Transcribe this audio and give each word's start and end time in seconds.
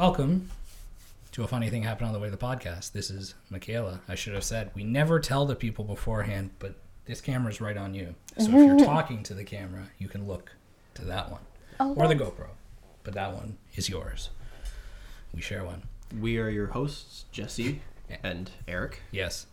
Welcome 0.00 0.48
to 1.32 1.44
a 1.44 1.46
funny 1.46 1.68
thing 1.68 1.82
happened 1.82 2.06
on 2.06 2.14
the 2.14 2.18
way 2.18 2.28
to 2.28 2.34
the 2.34 2.38
podcast. 2.42 2.92
This 2.92 3.10
is 3.10 3.34
Michaela. 3.50 4.00
I 4.08 4.14
should 4.14 4.32
have 4.32 4.44
said 4.44 4.70
we 4.74 4.82
never 4.82 5.20
tell 5.20 5.44
the 5.44 5.54
people 5.54 5.84
beforehand, 5.84 6.52
but 6.58 6.76
this 7.04 7.20
camera's 7.20 7.60
right 7.60 7.76
on 7.76 7.92
you. 7.92 8.14
So 8.38 8.46
if 8.46 8.50
you're 8.52 8.78
talking 8.86 9.22
to 9.24 9.34
the 9.34 9.44
camera, 9.44 9.88
you 9.98 10.08
can 10.08 10.26
look 10.26 10.52
to 10.94 11.04
that 11.04 11.30
one 11.30 11.42
Oh, 11.78 11.92
or 11.96 12.08
the. 12.08 12.14
GoPro, 12.14 12.46
but 13.04 13.12
that 13.12 13.34
one 13.34 13.58
is 13.76 13.90
yours. 13.90 14.30
We 15.34 15.42
share 15.42 15.66
one. 15.66 15.82
We 16.18 16.38
are 16.38 16.48
your 16.48 16.68
hosts, 16.68 17.26
Jesse 17.30 17.82
and 18.24 18.50
Eric. 18.66 19.02
Yes, 19.10 19.48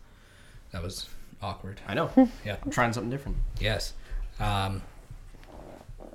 that 0.72 0.82
was 0.82 1.10
awkward. 1.42 1.82
I 1.86 1.92
know. 1.92 2.10
Yeah. 2.46 2.56
I'm 2.64 2.70
trying 2.70 2.94
something 2.94 3.10
different. 3.10 3.36
Yes. 3.60 3.92
Um, 4.40 4.80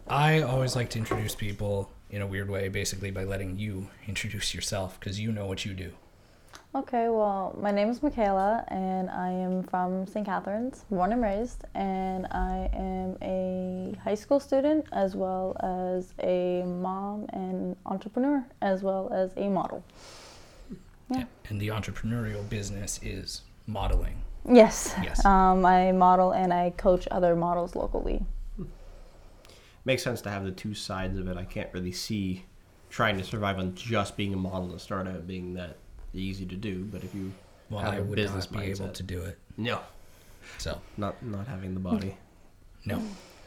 I 0.08 0.42
always 0.42 0.76
like 0.76 0.90
to 0.90 0.98
introduce 0.98 1.36
people 1.36 1.92
in 2.14 2.22
a 2.22 2.28
weird 2.28 2.48
way, 2.48 2.70
basically 2.70 3.10
by 3.10 3.24
letting 3.24 3.58
you 3.58 3.88
introduce 4.08 4.54
yourself 4.54 5.00
because 5.00 5.20
you 5.20 5.32
know 5.32 5.48
what 5.48 5.66
you 5.66 5.74
do. 5.74 5.92
Okay, 6.76 7.10
well, 7.10 7.58
my 7.60 7.72
name 7.72 7.90
is 7.90 8.04
Michaela, 8.04 8.64
and 8.68 9.10
I 9.10 9.30
am 9.30 9.64
from 9.64 10.06
St. 10.06 10.24
Catharines, 10.26 10.86
born 10.92 11.12
and 11.12 11.22
raised, 11.24 11.64
and 11.74 12.28
I 12.32 12.70
am 12.74 13.18
a 13.22 13.96
high 14.04 14.14
school 14.16 14.40
student 14.40 14.86
as 14.92 15.16
well 15.16 15.56
as 15.62 16.14
a 16.22 16.64
mom 16.64 17.26
and 17.34 17.76
entrepreneur, 17.88 18.46
as 18.62 18.84
well 18.84 19.12
as 19.12 19.32
a 19.36 19.50
model. 19.50 19.84
Yeah. 21.10 21.26
And 21.50 21.60
the 21.60 21.70
entrepreneurial 21.70 22.48
business 22.48 23.00
is 23.04 23.42
modeling. 23.66 24.22
Yes, 24.48 24.94
Yes. 25.02 25.26
um, 25.26 25.66
I 25.66 25.92
model 25.94 26.32
and 26.32 26.54
I 26.54 26.72
coach 26.72 27.08
other 27.10 27.36
models 27.36 27.76
locally. 27.76 28.24
Makes 29.86 30.04
sense 30.04 30.22
to 30.22 30.30
have 30.30 30.44
the 30.46 30.52
two 30.52 30.74
sides 30.74 31.18
of 31.18 31.28
it. 31.28 31.36
I 31.38 31.44
can't 31.46 31.70
really 31.74 31.92
see 31.92 32.46
trying 32.90 33.18
to 33.18 33.24
survive 33.24 33.58
on 33.60 33.74
just 33.76 34.16
being 34.16 34.34
a 34.34 34.38
model 34.38 34.70
to 34.72 34.80
start 34.80 35.08
out 35.08 35.28
being 35.28 35.56
that 35.56 35.78
easy 36.14 36.46
to 36.46 36.56
do. 36.56 36.86
But 36.86 37.04
if 37.04 37.14
you 37.16 37.34
Well, 37.70 37.82
have 37.82 37.94
I 37.94 37.98
a 37.98 38.04
would 38.04 38.16
business 38.16 38.50
not 38.52 38.62
be 38.62 38.68
able 38.70 38.90
to 38.90 39.04
do 39.04 39.24
it. 39.24 39.38
no, 39.58 39.80
So, 40.58 40.80
not 40.98 41.22
not 41.24 41.48
having 41.48 41.74
the 41.74 41.80
body. 41.80 42.16
no. 42.86 43.02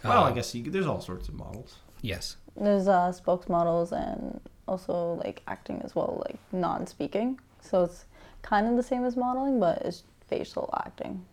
Well, 0.05 0.25
Uh, 0.25 0.31
I 0.31 0.33
guess 0.33 0.55
you, 0.55 0.71
there's 0.71 0.87
all 0.87 1.01
sorts 1.01 1.29
of 1.29 1.35
models. 1.35 1.77
Yes. 2.03 2.37
There's 2.57 2.87
uh, 2.89 3.13
spokesmodels 3.13 3.93
and 3.93 4.41
also 4.69 5.15
like 5.25 5.43
acting 5.47 5.81
as 5.85 5.95
well, 5.95 6.23
like 6.27 6.39
non-speaking. 6.53 7.41
So 7.61 7.85
it's 7.85 8.05
kind 8.43 8.67
of 8.69 8.77
the 8.77 8.83
same 8.83 9.05
as 9.05 9.17
modeling, 9.17 9.59
but 9.61 9.83
it's 9.83 10.03
facial 10.29 10.69
acting. 10.85 11.25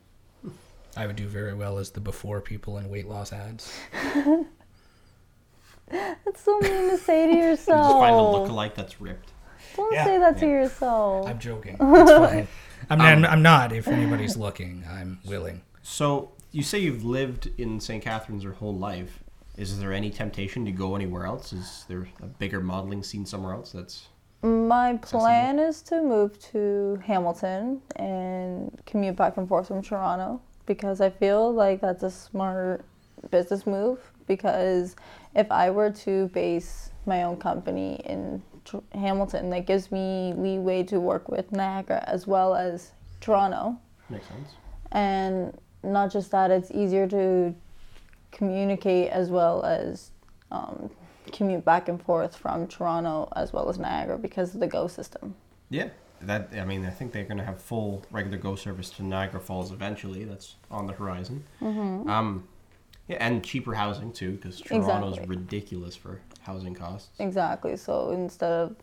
I 0.95 1.07
would 1.07 1.15
do 1.15 1.27
very 1.27 1.53
well 1.55 1.77
as 1.79 1.89
the 1.91 1.99
before 1.99 2.41
people 2.41 2.77
in 2.77 2.89
weight 2.89 3.07
loss 3.07 3.33
ads. 3.33 3.71
That's 6.25 6.41
so 6.41 6.59
mean 6.59 6.89
to 6.89 6.97
say 6.97 7.27
to 7.31 7.37
yourself. 7.37 7.83
just 7.87 7.93
find 7.99 8.15
a 8.15 8.17
yourself. 8.17 8.49
lookalike 8.49 8.75
that's 8.75 8.99
ripped. 9.01 9.31
Don't 9.75 9.93
Yeah. 9.93 10.05
say 10.05 10.19
that 10.19 10.37
to 10.39 10.47
yourself. 10.47 11.27
I'm 11.27 11.39
joking. 11.39 11.77
It's 11.79 12.11
fine. 12.11 12.47
I'm, 12.89 13.01
Um, 13.01 13.21
not, 13.21 13.31
I'm 13.31 13.41
not. 13.41 13.71
If 13.71 13.87
anybody's 13.87 14.35
looking, 14.37 14.83
I'm 14.89 15.19
willing. 15.25 15.61
So 15.81 16.31
you 16.51 16.63
say 16.63 16.79
you've 16.79 17.03
lived 17.05 17.49
in 17.57 17.79
St. 17.79 18.03
Catharines 18.03 18.43
your 18.43 18.53
whole 18.53 18.75
life. 18.75 19.23
Is 19.57 19.79
there 19.79 19.93
any 19.93 20.09
temptation 20.09 20.65
to 20.65 20.71
go 20.71 20.95
anywhere 20.95 21.25
else? 21.25 21.53
Is 21.53 21.85
there 21.87 22.07
a 22.21 22.25
bigger 22.25 22.59
modeling 22.59 23.03
scene 23.03 23.25
somewhere 23.25 23.53
else? 23.53 23.71
That's 23.71 24.07
My 24.41 24.97
plan 24.97 25.59
is 25.59 25.81
to 25.83 26.01
move 26.01 26.39
to 26.51 26.99
Hamilton 27.05 27.81
and 27.95 28.81
commute 28.85 29.15
back 29.15 29.37
and 29.37 29.47
forth 29.47 29.67
from 29.67 29.81
Toronto 29.81 30.41
because 30.65 31.01
I 31.01 31.09
feel 31.09 31.53
like 31.53 31.81
that's 31.81 32.03
a 32.03 32.11
smart 32.11 32.83
business 33.31 33.65
move. 33.67 33.99
Because 34.27 34.95
if 35.35 35.51
I 35.51 35.69
were 35.69 35.89
to 35.91 36.27
base 36.29 36.91
my 37.05 37.23
own 37.23 37.37
company 37.37 38.01
in 38.05 38.41
Tr- 38.65 38.77
Hamilton, 38.93 39.49
that 39.49 39.65
gives 39.65 39.91
me 39.91 40.33
leeway 40.37 40.83
to 40.83 40.99
work 40.99 41.27
with 41.29 41.51
Niagara 41.51 42.03
as 42.07 42.25
well 42.27 42.55
as 42.55 42.91
Toronto. 43.21 43.77
makes 44.09 44.27
sense. 44.27 44.49
and 44.91 45.57
not 45.83 46.11
just 46.11 46.31
that 46.31 46.49
it's 46.51 46.71
easier 46.71 47.07
to 47.07 47.53
communicate 48.31 49.09
as 49.09 49.29
well 49.29 49.63
as 49.63 50.11
um, 50.51 50.89
commute 51.31 51.63
back 51.65 51.89
and 51.89 52.01
forth 52.01 52.35
from 52.35 52.67
toronto 52.67 53.27
as 53.35 53.51
well 53.53 53.69
as 53.69 53.77
niagara 53.77 54.17
because 54.17 54.53
of 54.53 54.59
the 54.59 54.67
go 54.67 54.87
system 54.87 55.35
Yeah, 55.69 55.89
that 56.21 56.49
I 56.57 56.63
mean, 56.65 56.85
I 56.85 56.89
think 56.89 57.11
they're 57.11 57.25
going 57.25 57.37
to 57.37 57.43
have 57.43 57.61
full 57.61 58.03
regular 58.11 58.37
Go 58.37 58.55
service 58.55 58.89
to 58.91 59.03
Niagara 59.03 59.39
Falls 59.41 59.71
eventually. 59.71 60.23
That's 60.23 60.55
on 60.71 60.87
the 60.87 60.93
horizon. 60.93 61.43
Mm-hmm. 61.61 62.09
Um, 62.09 62.47
yeah, 63.07 63.17
and 63.19 63.43
cheaper 63.43 63.73
housing 63.73 64.11
too, 64.13 64.31
because 64.31 64.59
Toronto's 64.61 65.13
Exactly. 65.17 65.35
ridiculous 65.35 65.95
for 65.95 66.19
housing 66.41 66.73
costs. 66.75 67.09
exactly 67.19 67.75
so 67.77 68.11
instead 68.11 68.51
of 68.51 68.75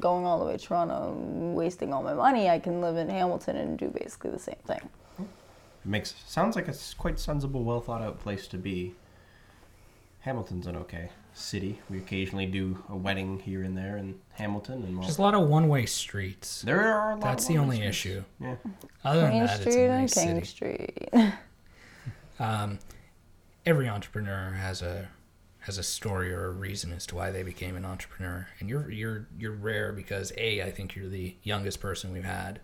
going 0.00 0.24
all 0.26 0.38
the 0.40 0.44
way 0.44 0.56
to 0.56 0.58
toronto 0.64 1.12
and 1.12 1.54
wasting 1.54 1.92
all 1.92 2.02
my 2.02 2.12
money 2.12 2.48
i 2.48 2.58
can 2.58 2.80
live 2.80 2.96
in 2.96 3.08
hamilton 3.08 3.56
and 3.56 3.78
do 3.78 3.88
basically 3.88 4.30
the 4.30 4.38
same 4.38 4.56
thing 4.66 4.80
It 5.20 5.26
makes 5.84 6.14
sounds 6.26 6.56
like 6.56 6.66
a 6.68 6.74
quite 6.98 7.18
sensible, 7.20 7.62
well 7.62 7.80
thought 7.80 8.02
out 8.02 8.18
place 8.18 8.48
to 8.48 8.58
be. 8.58 8.94
Hamilton's 10.20 10.66
an 10.66 10.74
okay 10.76 11.10
city. 11.32 11.78
We 11.88 11.98
occasionally 11.98 12.46
do 12.46 12.82
a 12.88 12.96
wedding 12.96 13.38
here 13.38 13.62
and 13.62 13.76
there 13.78 13.96
in 13.96 14.18
Hamilton, 14.32 14.82
and 14.82 15.00
There's 15.00 15.18
a 15.18 15.22
lot 15.22 15.34
of 15.36 15.48
one 15.48 15.68
way 15.68 15.86
streets. 15.86 16.62
there 16.62 16.80
are. 16.92 17.12
A 17.12 17.14
lot 17.14 17.20
That's 17.22 17.44
of 17.44 17.48
the 17.54 17.58
only 17.58 17.76
streets. 17.76 17.96
issue. 17.96 18.24
Yeah. 18.40 18.56
Other 19.04 19.20
than 19.20 19.38
that, 19.46 19.60
street 19.60 19.74
it's 19.76 20.16
a 20.16 20.20
and 20.20 20.40
king 20.40 20.44
city. 20.44 20.44
street 20.44 21.32
Um, 22.40 22.78
every 23.66 23.88
entrepreneur 23.88 24.52
has 24.52 24.80
a 24.80 25.08
has 25.60 25.78
a 25.78 25.82
story 25.82 26.32
or 26.32 26.46
a 26.46 26.50
reason 26.52 26.92
as 26.92 27.04
to 27.06 27.16
why 27.16 27.32
they 27.32 27.42
became 27.42 27.76
an 27.76 27.84
entrepreneur, 27.84 28.46
and 28.60 28.68
you're 28.68 28.88
you're 28.90 29.26
you're 29.36 29.52
rare 29.52 29.92
because 29.92 30.32
a 30.38 30.62
I 30.62 30.70
think 30.70 30.94
you're 30.94 31.08
the 31.08 31.34
youngest 31.42 31.80
person 31.80 32.12
we've 32.12 32.24
had. 32.24 32.60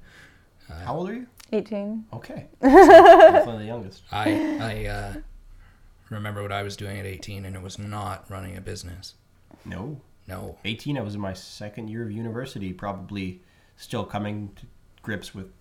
How 0.84 0.96
old 0.96 1.10
are 1.10 1.14
you? 1.14 1.26
18 1.52 2.06
Okay, 2.14 2.46
So, 2.62 2.68
definitely 2.70 3.64
the 3.64 3.66
youngest. 3.66 4.04
I 4.10 4.30
I 4.58 4.86
uh, 4.86 5.14
remember 6.08 6.40
what 6.40 6.52
I 6.52 6.62
was 6.62 6.76
doing 6.76 6.98
at 6.98 7.04
18, 7.04 7.44
and 7.44 7.54
it 7.54 7.60
was 7.60 7.78
not 7.78 8.24
running 8.30 8.56
a 8.56 8.60
business. 8.60 9.14
No, 9.66 10.00
No, 10.28 10.56
18 10.64 10.96
i 10.96 11.02
was 11.02 11.14
in 11.14 11.20
my 11.20 11.34
second 11.34 11.88
year 11.88 12.04
of 12.04 12.10
university 12.10 12.72
probably 12.72 13.42
still 13.76 14.04
coming 14.04 14.50
to 14.56 14.66
grips 15.02 15.34
with 15.34 15.52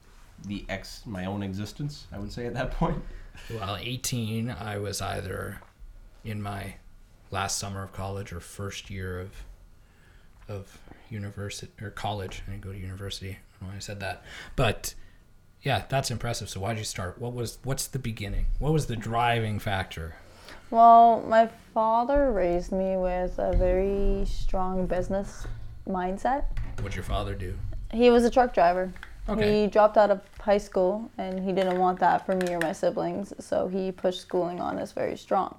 the 0.45 0.65
ex 0.69 1.03
my 1.05 1.25
own 1.25 1.43
existence 1.43 2.07
i 2.11 2.17
would 2.17 2.31
say 2.31 2.45
at 2.45 2.53
that 2.53 2.71
point 2.71 3.01
well, 3.49 3.77
18, 3.79 4.49
I 4.49 4.77
was 4.77 5.01
either 5.01 5.61
in 6.23 6.41
my 6.41 6.75
last 7.31 7.57
summer 7.57 7.83
of 7.83 7.93
college 7.93 8.31
or 8.33 8.39
first 8.39 8.89
year 8.89 9.19
of 9.19 9.31
of 10.49 10.77
university 11.09 11.71
or 11.81 11.89
college. 11.89 12.43
I 12.45 12.51
didn't 12.51 12.63
go 12.63 12.71
to 12.73 12.77
university. 12.77 13.37
I 13.61 13.65
know 13.65 13.71
I 13.75 13.79
said 13.79 13.99
that, 14.01 14.23
but 14.55 14.93
yeah, 15.61 15.83
that's 15.87 16.11
impressive. 16.11 16.49
So 16.49 16.59
why'd 16.59 16.77
you 16.77 16.83
start? 16.83 17.19
What 17.19 17.33
was 17.33 17.59
what's 17.63 17.87
the 17.87 17.99
beginning? 17.99 18.47
What 18.59 18.73
was 18.73 18.87
the 18.87 18.95
driving 18.95 19.59
factor? 19.59 20.15
Well, 20.69 21.23
my 21.27 21.49
father 21.73 22.31
raised 22.31 22.71
me 22.71 22.97
with 22.97 23.37
a 23.37 23.55
very 23.55 24.25
strong 24.25 24.87
business 24.87 25.45
mindset. 25.87 26.45
What'd 26.77 26.95
your 26.95 27.03
father 27.03 27.35
do? 27.35 27.57
He 27.93 28.09
was 28.09 28.23
a 28.23 28.31
truck 28.31 28.53
driver. 28.53 28.93
Okay. 29.29 29.61
He 29.61 29.67
dropped 29.67 29.97
out 29.97 30.09
of 30.09 30.21
high 30.39 30.57
school 30.57 31.09
and 31.17 31.39
he 31.39 31.53
didn't 31.53 31.77
want 31.77 31.99
that 31.99 32.25
for 32.25 32.35
me 32.35 32.53
or 32.53 32.59
my 32.59 32.71
siblings, 32.71 33.33
so 33.39 33.67
he 33.67 33.91
pushed 33.91 34.21
schooling 34.21 34.59
on 34.59 34.79
us 34.79 34.91
very 34.91 35.15
strong. 35.15 35.57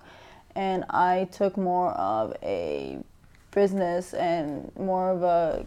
And 0.55 0.84
I 0.91 1.28
took 1.33 1.56
more 1.56 1.93
of 1.93 2.37
a 2.43 2.99
business 3.53 4.15
and 4.15 4.71
more 4.77 5.11
of 5.11 5.22
a 5.22 5.67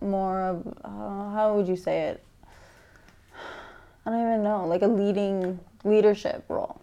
more 0.00 0.42
of 0.42 0.66
uh, 0.84 1.30
how 1.30 1.54
would 1.56 1.66
you 1.68 1.76
say 1.76 2.02
it? 2.02 2.22
I 4.04 4.10
don't 4.10 4.20
even 4.20 4.42
know, 4.42 4.66
like 4.66 4.82
a 4.82 4.88
leading 4.88 5.60
leadership 5.84 6.44
role. 6.48 6.80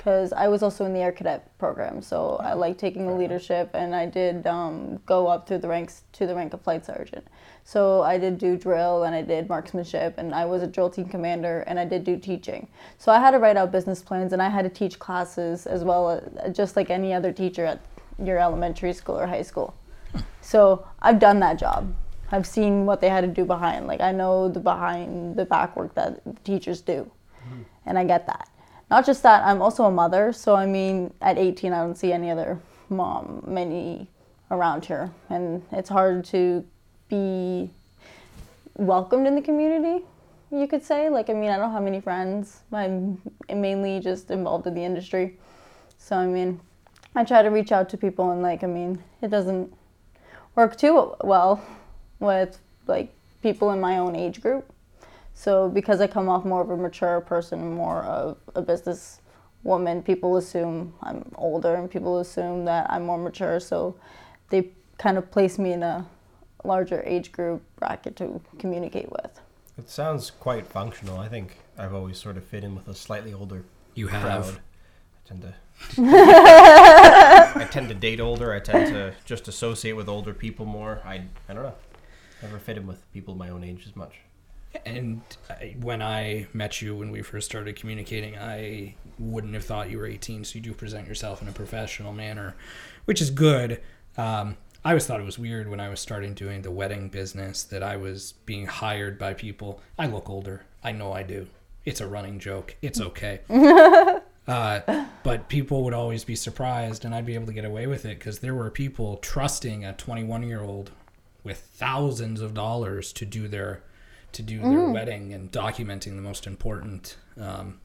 Because 0.00 0.32
I 0.32 0.48
was 0.48 0.62
also 0.62 0.86
in 0.86 0.94
the 0.94 1.00
air 1.00 1.12
cadet 1.12 1.58
program, 1.58 2.00
so 2.00 2.38
I 2.40 2.52
mm-hmm. 2.52 2.60
like 2.60 2.78
taking 2.78 3.06
the 3.06 3.12
leadership, 3.12 3.68
and 3.74 3.94
I 3.94 4.06
did 4.06 4.46
um, 4.46 4.98
go 5.04 5.26
up 5.26 5.46
through 5.46 5.58
the 5.58 5.68
ranks 5.68 6.04
to 6.12 6.26
the 6.26 6.34
rank 6.34 6.54
of 6.54 6.62
flight 6.62 6.86
sergeant. 6.86 7.28
So 7.64 8.00
I 8.00 8.16
did 8.16 8.38
do 8.38 8.56
drill, 8.56 9.04
and 9.04 9.14
I 9.14 9.20
did 9.20 9.46
marksmanship, 9.50 10.14
and 10.16 10.34
I 10.34 10.46
was 10.46 10.62
a 10.62 10.66
drill 10.66 10.88
team 10.88 11.04
commander, 11.04 11.64
and 11.66 11.78
I 11.78 11.84
did 11.84 12.04
do 12.04 12.16
teaching. 12.16 12.66
So 12.96 13.12
I 13.12 13.20
had 13.20 13.32
to 13.32 13.38
write 13.38 13.58
out 13.58 13.72
business 13.72 14.00
plans, 14.00 14.32
and 14.32 14.40
I 14.40 14.48
had 14.48 14.62
to 14.62 14.70
teach 14.70 14.98
classes 14.98 15.66
as 15.66 15.84
well, 15.84 16.08
as, 16.08 16.56
just 16.56 16.76
like 16.76 16.88
any 16.88 17.12
other 17.12 17.30
teacher 17.30 17.66
at 17.66 17.82
your 18.18 18.38
elementary 18.38 18.94
school 18.94 19.18
or 19.20 19.26
high 19.26 19.42
school. 19.42 19.74
So 20.40 20.86
I've 21.02 21.18
done 21.18 21.40
that 21.40 21.58
job. 21.58 21.94
I've 22.32 22.46
seen 22.46 22.86
what 22.86 23.02
they 23.02 23.10
had 23.10 23.20
to 23.20 23.28
do 23.28 23.44
behind. 23.44 23.86
Like 23.86 24.00
I 24.00 24.12
know 24.12 24.48
the 24.48 24.60
behind 24.60 25.36
the 25.36 25.44
back 25.44 25.76
work 25.76 25.94
that 25.94 26.22
teachers 26.42 26.80
do, 26.80 27.10
mm-hmm. 27.44 27.62
and 27.84 27.98
I 27.98 28.04
get 28.04 28.26
that. 28.28 28.48
Not 28.90 29.06
just 29.06 29.22
that, 29.22 29.44
I'm 29.44 29.62
also 29.62 29.84
a 29.84 29.90
mother. 29.90 30.32
So 30.32 30.56
I 30.56 30.66
mean, 30.66 31.14
at 31.20 31.38
18, 31.38 31.72
I 31.72 31.78
don't 31.78 31.96
see 31.96 32.12
any 32.12 32.30
other 32.30 32.58
mom 32.88 33.44
many 33.46 34.08
around 34.50 34.84
here, 34.84 35.10
and 35.28 35.62
it's 35.70 35.88
hard 35.88 36.24
to 36.26 36.64
be 37.08 37.70
welcomed 38.76 39.26
in 39.26 39.36
the 39.36 39.42
community. 39.42 40.04
You 40.50 40.66
could 40.66 40.82
say, 40.82 41.08
like, 41.08 41.30
I 41.30 41.34
mean, 41.34 41.50
I 41.50 41.56
don't 41.56 41.70
have 41.70 41.84
many 41.84 42.00
friends. 42.00 42.62
I'm 42.72 43.22
mainly 43.48 44.00
just 44.00 44.32
involved 44.32 44.66
in 44.66 44.74
the 44.74 44.84
industry. 44.84 45.38
So 45.98 46.16
I 46.16 46.26
mean, 46.26 46.60
I 47.14 47.22
try 47.22 47.42
to 47.42 47.50
reach 47.50 47.70
out 47.70 47.88
to 47.90 47.96
people, 47.96 48.32
and 48.32 48.42
like, 48.42 48.64
I 48.64 48.66
mean, 48.66 49.02
it 49.22 49.28
doesn't 49.28 49.72
work 50.56 50.76
too 50.76 51.14
well 51.22 51.64
with 52.18 52.58
like 52.88 53.14
people 53.42 53.70
in 53.70 53.80
my 53.80 53.98
own 53.98 54.16
age 54.16 54.40
group. 54.40 54.72
So 55.40 55.70
because 55.70 56.02
I 56.02 56.06
come 56.06 56.28
off 56.28 56.44
more 56.44 56.60
of 56.60 56.68
a 56.68 56.76
mature 56.76 57.18
person, 57.22 57.72
more 57.74 58.02
of 58.02 58.36
a 58.54 58.60
business 58.60 59.22
woman, 59.62 60.02
people 60.02 60.36
assume 60.36 60.92
I'm 61.02 61.32
older 61.34 61.76
and 61.76 61.90
people 61.90 62.18
assume 62.18 62.66
that 62.66 62.90
I'm 62.90 63.06
more 63.06 63.16
mature. 63.16 63.58
So 63.58 63.96
they 64.50 64.68
kind 64.98 65.16
of 65.16 65.30
place 65.30 65.58
me 65.58 65.72
in 65.72 65.82
a 65.82 66.06
larger 66.62 67.02
age 67.06 67.32
group 67.32 67.62
bracket 67.76 68.16
to 68.16 68.38
communicate 68.58 69.10
with. 69.10 69.40
It 69.78 69.88
sounds 69.88 70.30
quite 70.30 70.66
functional. 70.66 71.18
I 71.18 71.28
think 71.28 71.56
I've 71.78 71.94
always 71.94 72.18
sort 72.18 72.36
of 72.36 72.44
fit 72.44 72.62
in 72.62 72.74
with 72.74 72.86
a 72.88 72.94
slightly 72.94 73.32
older 73.32 73.64
You 73.94 74.08
have. 74.08 74.44
crowd. 74.44 74.58
I 74.58 75.28
tend 75.28 75.40
to. 75.40 75.54
I 77.62 77.66
tend 77.70 77.88
to 77.88 77.94
date 77.94 78.20
older. 78.20 78.52
I 78.52 78.60
tend 78.60 78.92
to 78.92 79.14
just 79.24 79.48
associate 79.48 79.92
with 79.92 80.06
older 80.06 80.34
people 80.34 80.66
more. 80.66 81.00
I 81.02 81.22
I 81.48 81.54
don't 81.54 81.62
know. 81.62 81.76
Never 82.42 82.58
fit 82.58 82.76
in 82.76 82.86
with 82.86 83.10
people 83.14 83.34
my 83.34 83.48
own 83.48 83.64
age 83.64 83.86
as 83.86 83.96
much. 83.96 84.20
And 84.86 85.22
I, 85.48 85.76
when 85.80 86.00
I 86.02 86.46
met 86.52 86.80
you, 86.80 86.94
when 86.96 87.10
we 87.10 87.22
first 87.22 87.46
started 87.46 87.76
communicating, 87.76 88.38
I 88.38 88.94
wouldn't 89.18 89.54
have 89.54 89.64
thought 89.64 89.90
you 89.90 89.98
were 89.98 90.06
18. 90.06 90.44
So 90.44 90.56
you 90.56 90.60
do 90.60 90.72
present 90.72 91.06
yourself 91.06 91.42
in 91.42 91.48
a 91.48 91.52
professional 91.52 92.12
manner, 92.12 92.54
which 93.04 93.20
is 93.20 93.30
good. 93.30 93.80
Um, 94.16 94.56
I 94.84 94.90
always 94.90 95.06
thought 95.06 95.20
it 95.20 95.24
was 95.24 95.38
weird 95.38 95.68
when 95.68 95.80
I 95.80 95.90
was 95.90 96.00
starting 96.00 96.32
doing 96.32 96.62
the 96.62 96.70
wedding 96.70 97.08
business 97.08 97.64
that 97.64 97.82
I 97.82 97.96
was 97.96 98.32
being 98.46 98.66
hired 98.66 99.18
by 99.18 99.34
people. 99.34 99.80
I 99.98 100.06
look 100.06 100.30
older. 100.30 100.64
I 100.82 100.92
know 100.92 101.12
I 101.12 101.22
do. 101.22 101.48
It's 101.84 102.00
a 102.00 102.06
running 102.06 102.38
joke. 102.38 102.76
It's 102.80 103.00
okay. 103.00 103.40
uh, 104.48 105.04
but 105.22 105.48
people 105.48 105.84
would 105.84 105.92
always 105.92 106.24
be 106.24 106.34
surprised, 106.34 107.04
and 107.04 107.14
I'd 107.14 107.26
be 107.26 107.34
able 107.34 107.46
to 107.46 107.52
get 107.52 107.66
away 107.66 107.86
with 107.86 108.06
it 108.06 108.18
because 108.18 108.38
there 108.38 108.54
were 108.54 108.70
people 108.70 109.18
trusting 109.18 109.84
a 109.84 109.92
21 109.92 110.44
year 110.44 110.62
old 110.62 110.92
with 111.44 111.58
thousands 111.58 112.40
of 112.40 112.54
dollars 112.54 113.12
to 113.14 113.26
do 113.26 113.48
their 113.48 113.82
to 114.32 114.42
do 114.42 114.60
their 114.60 114.88
wedding 114.92 115.32
and 115.32 115.50
documenting 115.50 116.16
the 116.16 116.22
most 116.22 116.46
important 116.46 117.16
um, 117.40 117.80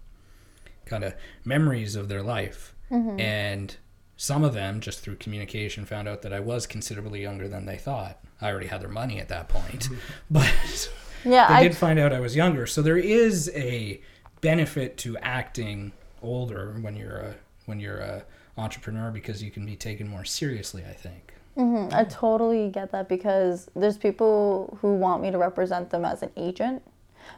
kind 0.86 1.04
of 1.04 1.14
memories 1.44 1.96
of 1.96 2.08
their 2.10 2.22
life. 2.22 2.74
And 3.20 3.76
some 4.18 4.44
of 4.44 4.54
them, 4.54 4.80
just 4.80 5.00
through 5.02 5.16
communication, 5.18 5.86
found 5.86 6.08
out 6.08 6.22
that 6.22 6.32
I 6.34 6.40
was 6.40 6.66
considerably 6.68 7.22
younger 7.22 7.48
than 7.48 7.66
they 7.66 7.78
thought. 7.78 8.20
I 8.42 8.50
already 8.50 8.68
had 8.68 8.82
their 8.82 8.90
money 8.90 9.20
at 9.20 9.28
that 9.30 9.50
point, 9.50 9.90
but 10.30 10.90
Yeah, 11.26 11.48
they 11.48 11.54
I 11.56 11.64
did 11.64 11.76
find 11.76 11.98
out 12.00 12.14
I 12.14 12.20
was 12.20 12.36
younger. 12.36 12.68
So 12.68 12.82
there 12.82 12.98
is 12.98 13.52
a 13.56 14.00
benefit 14.42 14.98
to 15.00 15.18
acting 15.18 15.92
older 16.22 16.78
when 16.80 16.96
you're 16.96 17.18
a 17.18 17.36
when 17.66 17.80
you're 17.80 17.98
a 17.98 18.24
entrepreneur 18.58 19.12
because 19.12 19.42
you 19.44 19.52
can 19.52 19.66
be 19.66 19.76
taken 19.76 20.08
more 20.08 20.24
seriously. 20.24 20.84
I 20.88 20.94
think. 20.94 21.25
Mhm, 21.58 21.94
I 21.94 22.04
totally 22.04 22.70
get 22.70 22.92
that 22.92 23.08
because 23.08 23.70
there's 23.76 23.98
people 23.98 24.78
who 24.82 24.96
want 24.96 25.22
me 25.22 25.32
to 25.32 25.38
represent 25.38 25.90
them 25.90 26.04
as 26.04 26.22
an 26.22 26.32
agent, 26.36 26.84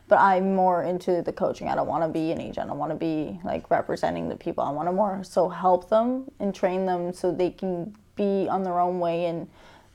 but 0.08 0.19
I'm 0.19 0.56
more 0.56 0.84
into 0.84 1.22
the 1.22 1.31
coaching. 1.31 1.69
I 1.69 1.75
don't 1.75 1.88
want 1.88 2.04
to 2.04 2.10
be 2.10 2.31
an 2.31 2.42
agent. 2.42 2.69
I 2.69 2.74
want 2.74 2.92
to 2.92 2.98
be 2.98 3.40
like 3.44 3.69
representing 3.69 4.28
the 4.28 4.36
people. 4.36 4.64
I 4.64 4.72
want 4.72 4.88
to 4.88 4.94
more 4.94 5.24
so 5.24 5.50
help 5.50 5.90
them 5.90 6.31
and 6.40 6.54
train 6.54 6.86
them 6.86 7.14
so 7.14 7.31
they 7.31 7.52
can 7.52 7.96
be 8.16 8.48
on 8.50 8.64
their 8.64 8.80
own 8.80 9.00
way 9.00 9.25
and 9.25 9.48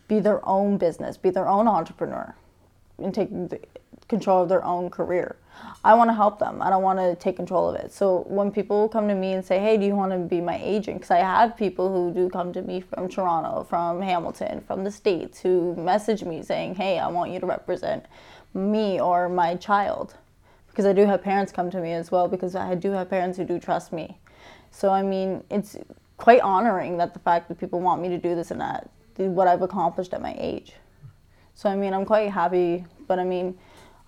be 0.07 0.21
their 0.21 0.47
own 0.49 0.79
business, 0.79 1.17
be 1.17 1.31
their 1.31 1.49
own 1.49 1.67
entrepreneur, 1.67 2.35
and 2.99 3.13
take 3.13 3.31
control 4.12 4.43
of 4.43 4.49
their 4.49 4.64
own 4.64 4.91
career. 4.91 5.37
I 5.85 5.94
want 5.94 6.11
to 6.11 6.14
help 6.14 6.38
them. 6.38 6.61
I 6.61 6.69
don't 6.70 6.82
want 6.82 6.99
to 6.99 7.14
take 7.17 7.37
control 7.37 7.64
of 7.70 7.76
it. 7.76 7.93
So 7.93 8.25
when 8.29 8.50
people 8.50 8.88
come 8.88 9.09
to 9.09 9.14
me 9.14 9.32
and 9.32 9.44
say, 9.50 9.59
"Hey, 9.59 9.76
do 9.79 9.85
you 9.91 9.97
want 9.97 10.12
to 10.12 10.19
be 10.19 10.41
my 10.41 10.59
agent?" 10.75 10.97
Because 10.99 11.11
I 11.11 11.23
have 11.37 11.56
people 11.56 11.87
who 11.94 12.12
do 12.12 12.29
come 12.29 12.53
to 12.53 12.62
me 12.70 12.81
from 12.81 13.09
Toronto, 13.09 13.64
from 13.73 14.03
Hamilton, 14.03 14.61
from 14.67 14.85
the 14.85 14.91
states, 14.91 15.41
who 15.41 15.75
message 15.76 16.23
me 16.25 16.43
saying, 16.43 16.75
"Hey, 16.82 16.99
I 16.99 17.09
want 17.09 17.32
you 17.32 17.41
to 17.41 17.47
represent 17.47 18.05
me 18.55 19.00
or 19.00 19.29
my 19.29 19.50
child," 19.69 20.15
because 20.69 20.87
I 20.87 20.93
do 20.93 21.05
have 21.06 21.23
parents 21.23 21.53
come 21.53 21.70
to 21.70 21.81
me 21.81 21.93
as 21.93 22.12
well. 22.12 22.29
Because 22.29 22.55
I 22.55 22.75
do 22.75 22.91
have 22.93 23.08
parents 23.08 23.38
who 23.38 23.44
do 23.44 23.58
trust 23.58 23.93
me. 23.93 24.06
So 24.70 24.91
I 25.00 25.03
mean, 25.03 25.43
it's 25.50 25.76
quite 26.17 26.43
honoring 26.55 26.99
that 26.99 27.15
the 27.15 27.20
fact 27.29 27.49
that 27.49 27.58
people 27.58 27.81
want 27.81 28.03
me 28.03 28.08
to 28.11 28.19
do 28.19 28.35
this 28.35 28.50
and 28.50 28.61
that 28.61 28.88
what 29.17 29.47
I've 29.47 29.62
accomplished 29.62 30.15
at 30.15 30.23
my 30.23 30.35
age. 30.38 30.70
So 31.55 31.69
I 31.69 31.76
mean, 31.76 31.93
I'm 31.93 32.06
quite 32.06 32.31
happy, 32.31 32.85
but 33.08 33.19
I 33.19 33.25
mean, 33.25 33.58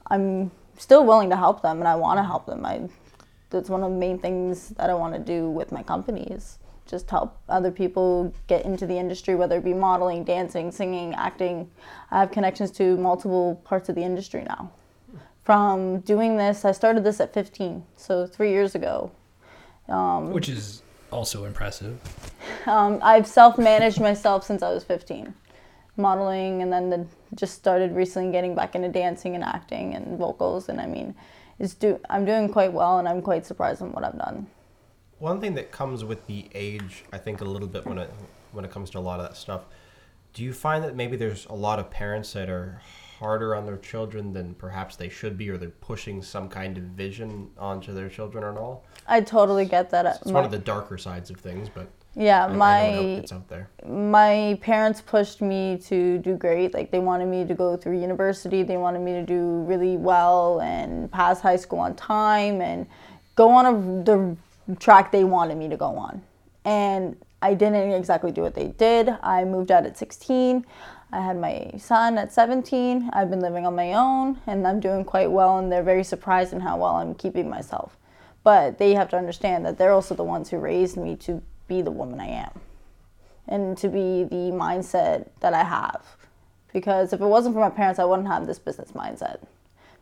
I'm 0.09 0.51
still 0.77 1.05
willing 1.05 1.31
to 1.31 1.37
help 1.37 1.63
them, 1.63 1.79
and 1.79 1.89
I 1.89 1.97
want 1.97 2.19
to 2.19 2.25
help 2.25 2.47
them. 2.47 2.65
I 2.65 2.89
that's 3.51 3.71
one 3.71 3.83
of 3.83 3.91
the 3.91 3.97
main 3.97 4.19
things 4.19 4.71
that 4.71 4.91
I 4.91 4.95
want 4.95 5.15
to 5.15 5.21
do 5.21 5.49
with 5.49 5.71
my 5.71 5.83
company 5.83 6.25
is 6.25 6.59
just 6.87 7.09
help 7.09 7.39
other 7.49 7.71
people 7.71 8.35
get 8.47 8.65
into 8.65 8.87
the 8.87 8.99
industry, 8.99 9.35
whether 9.35 9.59
it 9.59 9.65
be 9.65 9.73
modeling, 9.73 10.25
dancing, 10.25 10.71
singing, 10.71 11.15
acting. 11.15 11.71
I 12.11 12.21
have 12.21 12.31
connections 12.31 12.71
to 12.73 12.97
multiple 12.97 13.61
parts 13.65 13.89
of 13.89 13.95
the 13.95 14.03
industry 14.03 14.45
now. 14.45 14.71
From 15.45 16.01
doing 16.01 16.37
this, 16.37 16.65
I 16.65 16.73
started 16.73 17.05
this 17.05 17.21
at 17.21 17.33
15, 17.33 17.85
so 17.97 18.27
three 18.27 18.51
years 18.51 18.75
ago. 18.75 19.11
Which 20.33 20.49
is 20.49 20.83
also 21.11 21.45
impressive. 21.45 21.99
Um, 22.67 22.99
I've 23.03 23.27
self-managed 23.27 24.01
myself 24.01 24.45
since 24.45 24.63
I 24.63 24.73
was 24.73 24.85
15, 24.85 25.35
modeling, 25.97 26.63
and 26.63 26.73
then 26.73 26.91
the, 26.91 27.07
just 27.35 27.55
started 27.55 27.95
recently 27.95 28.33
getting 28.33 28.55
back 28.55 28.75
into 28.75 28.89
dancing 28.89 29.35
and 29.35 29.45
acting 29.45 29.95
and 29.95 30.19
vocals. 30.19 30.69
And 30.69 30.81
I 30.81 30.87
mean, 30.87 31.15
it's 31.59 31.75
do 31.75 32.01
I'm 32.11 32.25
doing 32.25 32.49
quite 32.49 32.73
well, 32.73 32.99
and 32.99 33.09
I'm 33.09 33.23
quite 33.23 33.47
surprised 33.47 33.83
on 33.83 33.93
what 33.93 34.05
I've 34.05 34.19
done. 34.19 34.47
One 35.19 35.41
thing 35.41 35.55
that 35.55 35.71
comes 35.71 36.05
with 36.05 36.27
the 36.27 36.49
age, 36.55 37.05
I 37.13 37.19
think, 37.19 37.41
a 37.41 37.45
little 37.45 37.69
bit 37.69 37.87
when 37.87 37.99
it 37.99 38.11
when 38.53 38.65
it 38.65 38.71
comes 38.71 38.91
to 38.91 38.99
a 38.99 39.01
lot 39.01 39.21
of 39.21 39.27
that 39.29 39.37
stuff. 39.37 39.63
Do 40.33 40.43
you 40.43 40.53
find 40.53 40.83
that 40.83 40.97
maybe 40.97 41.17
there's 41.17 41.47
a 41.47 41.55
lot 41.55 41.79
of 41.79 41.91
parents 41.91 42.33
that 42.33 42.51
are 42.51 42.81
harder 43.21 43.55
on 43.55 43.65
their 43.65 43.77
children 43.77 44.33
than 44.33 44.55
perhaps 44.55 44.97
they 44.97 45.09
should 45.09 45.39
be, 45.39 45.49
or 45.49 45.57
they're 45.57 45.71
pushing 45.71 46.23
some 46.23 46.49
kind 46.49 46.77
of 46.77 46.85
vision 46.85 47.51
onto 47.57 47.93
their 47.93 48.09
children 48.09 48.45
and 48.45 48.59
all? 48.59 48.85
I 49.07 49.21
totally 49.21 49.65
get 49.65 49.91
that. 49.91 50.07
Uh, 50.07 50.15
it's 50.21 50.33
one 50.33 50.45
of 50.45 50.51
the 50.51 50.59
darker 50.59 50.99
sides 50.99 51.31
of 51.31 51.37
things, 51.37 51.69
but 51.69 51.89
yeah, 52.17 52.43
I, 52.43 52.45
I 52.45 52.49
know 52.49 52.57
my 52.57 52.81
it's 52.83 53.33
out 53.33 53.49
there. 53.49 53.69
my 53.87 54.59
parents 54.63 55.01
pushed 55.01 55.41
me 55.41 55.79
to 55.87 56.19
do 56.19 56.37
great. 56.37 56.73
Like 56.75 56.91
they 56.91 57.01
wanted 57.01 57.27
me 57.27 57.45
to 57.45 57.55
go 57.55 57.77
through 57.77 58.01
university. 58.01 58.63
They 58.63 58.77
wanted 58.77 59.01
me 59.01 59.13
to 59.13 59.23
do 59.23 59.63
really 59.63 59.97
well 59.97 60.61
and 60.61 61.11
pass 61.11 61.41
high 61.41 61.57
school 61.57 61.81
on 61.81 61.97
time 61.97 62.61
and 62.61 62.87
go 63.35 63.51
on 63.51 63.67
a, 63.67 64.05
the 64.05 64.37
track 64.77 65.11
they 65.11 65.25
wanted 65.25 65.57
me 65.57 65.69
to 65.69 65.77
go 65.77 65.97
on. 65.97 66.23
And 66.65 67.17
I 67.43 67.55
didn't 67.55 67.93
exactly 67.93 68.33
do 68.33 68.43
what 68.43 68.55
they 68.55 68.69
did. 68.69 69.11
I 69.23 69.45
moved 69.45 69.71
out 69.71 69.85
at 69.85 69.99
16. 69.99 70.65
I 71.13 71.21
had 71.21 71.39
my 71.39 71.73
son 71.79 72.17
at 72.17 72.33
17. 72.33 73.11
I've 73.13 73.31
been 73.31 73.41
living 73.41 73.67
on 73.67 73.77
my 73.77 73.93
own 73.93 74.41
and 74.47 74.67
I'm 74.67 74.81
doing 74.81 75.05
quite 75.05 75.31
well 75.31 75.59
and 75.59 75.71
they're 75.71 75.83
very 75.83 76.05
surprised 76.05 76.53
in 76.53 76.61
how 76.61 76.79
well 76.79 76.97
I'm 76.97 77.15
keeping 77.15 77.51
myself. 77.51 77.97
But 78.43 78.79
they 78.79 78.95
have 78.95 79.09
to 79.11 79.17
understand 79.17 79.65
that 79.67 79.79
they're 79.79 79.93
also 79.93 80.15
the 80.15 80.25
ones 80.25 80.51
who 80.51 80.59
raised 80.59 80.97
me 80.97 81.17
to 81.17 81.43
be 81.69 81.83
the 81.83 81.91
woman 81.91 82.21
I 82.21 82.27
am 82.27 82.61
and 83.47 83.77
to 83.79 83.89
be 83.89 84.25
the 84.25 84.51
mindset 84.53 85.29
that 85.41 85.55
I 85.55 85.65
have. 85.65 86.05
Because 86.73 87.13
if 87.13 87.21
it 87.21 87.27
wasn't 87.27 87.55
for 87.55 87.61
my 87.61 87.71
parents, 87.71 87.99
I 87.99 88.05
wouldn't 88.05 88.29
have 88.29 88.47
this 88.47 88.59
business 88.59 88.93
mindset. 88.93 89.39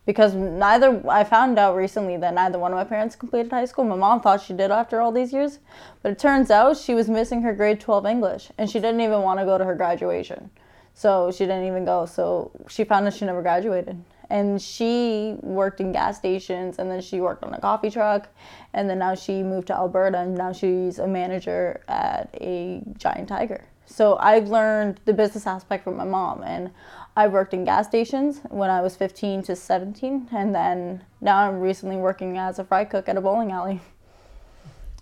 Because 0.04 0.34
neither, 0.34 1.02
I 1.08 1.22
found 1.22 1.58
out 1.58 1.76
recently 1.76 2.16
that 2.16 2.34
neither 2.34 2.58
one 2.58 2.72
of 2.72 2.76
my 2.76 2.84
parents 2.84 3.14
completed 3.14 3.52
high 3.52 3.66
school. 3.66 3.84
My 3.84 3.94
mom 3.94 4.20
thought 4.20 4.42
she 4.42 4.52
did 4.52 4.70
after 4.70 5.00
all 5.00 5.12
these 5.12 5.32
years, 5.32 5.60
but 6.02 6.10
it 6.10 6.18
turns 6.18 6.50
out 6.50 6.76
she 6.76 6.94
was 6.94 7.08
missing 7.08 7.42
her 7.42 7.52
grade 7.52 7.80
12 7.80 8.06
English 8.06 8.50
and 8.58 8.68
she 8.68 8.80
didn't 8.80 9.00
even 9.00 9.22
want 9.22 9.38
to 9.38 9.44
go 9.44 9.58
to 9.58 9.64
her 9.64 9.76
graduation. 9.76 10.50
So 10.94 11.30
she 11.30 11.44
didn't 11.44 11.66
even 11.66 11.84
go. 11.84 12.06
So 12.06 12.50
she 12.68 12.84
found 12.84 13.06
out 13.06 13.14
she 13.14 13.24
never 13.24 13.42
graduated. 13.42 14.02
And 14.32 14.62
she 14.62 15.36
worked 15.42 15.82
in 15.82 15.92
gas 15.92 16.16
stations 16.16 16.78
and 16.78 16.90
then 16.90 17.02
she 17.02 17.20
worked 17.20 17.44
on 17.44 17.52
a 17.52 17.60
coffee 17.60 17.90
truck. 17.90 18.28
And 18.72 18.88
then 18.88 18.98
now 18.98 19.14
she 19.14 19.42
moved 19.42 19.66
to 19.66 19.74
Alberta 19.74 20.20
and 20.20 20.34
now 20.34 20.54
she's 20.54 20.98
a 20.98 21.06
manager 21.06 21.82
at 21.86 22.30
a 22.40 22.80
giant 22.96 23.28
tiger. 23.28 23.62
So 23.84 24.16
I've 24.16 24.48
learned 24.48 25.00
the 25.04 25.12
business 25.12 25.46
aspect 25.46 25.84
from 25.84 25.98
my 25.98 26.04
mom. 26.04 26.42
And 26.44 26.70
I 27.14 27.28
worked 27.28 27.52
in 27.52 27.64
gas 27.64 27.88
stations 27.88 28.40
when 28.48 28.70
I 28.70 28.80
was 28.80 28.96
15 28.96 29.42
to 29.42 29.54
17. 29.54 30.28
And 30.32 30.54
then 30.54 31.04
now 31.20 31.36
I'm 31.46 31.60
recently 31.60 31.96
working 31.96 32.38
as 32.38 32.58
a 32.58 32.64
fry 32.64 32.86
cook 32.86 33.10
at 33.10 33.18
a 33.18 33.20
bowling 33.20 33.52
alley. 33.52 33.82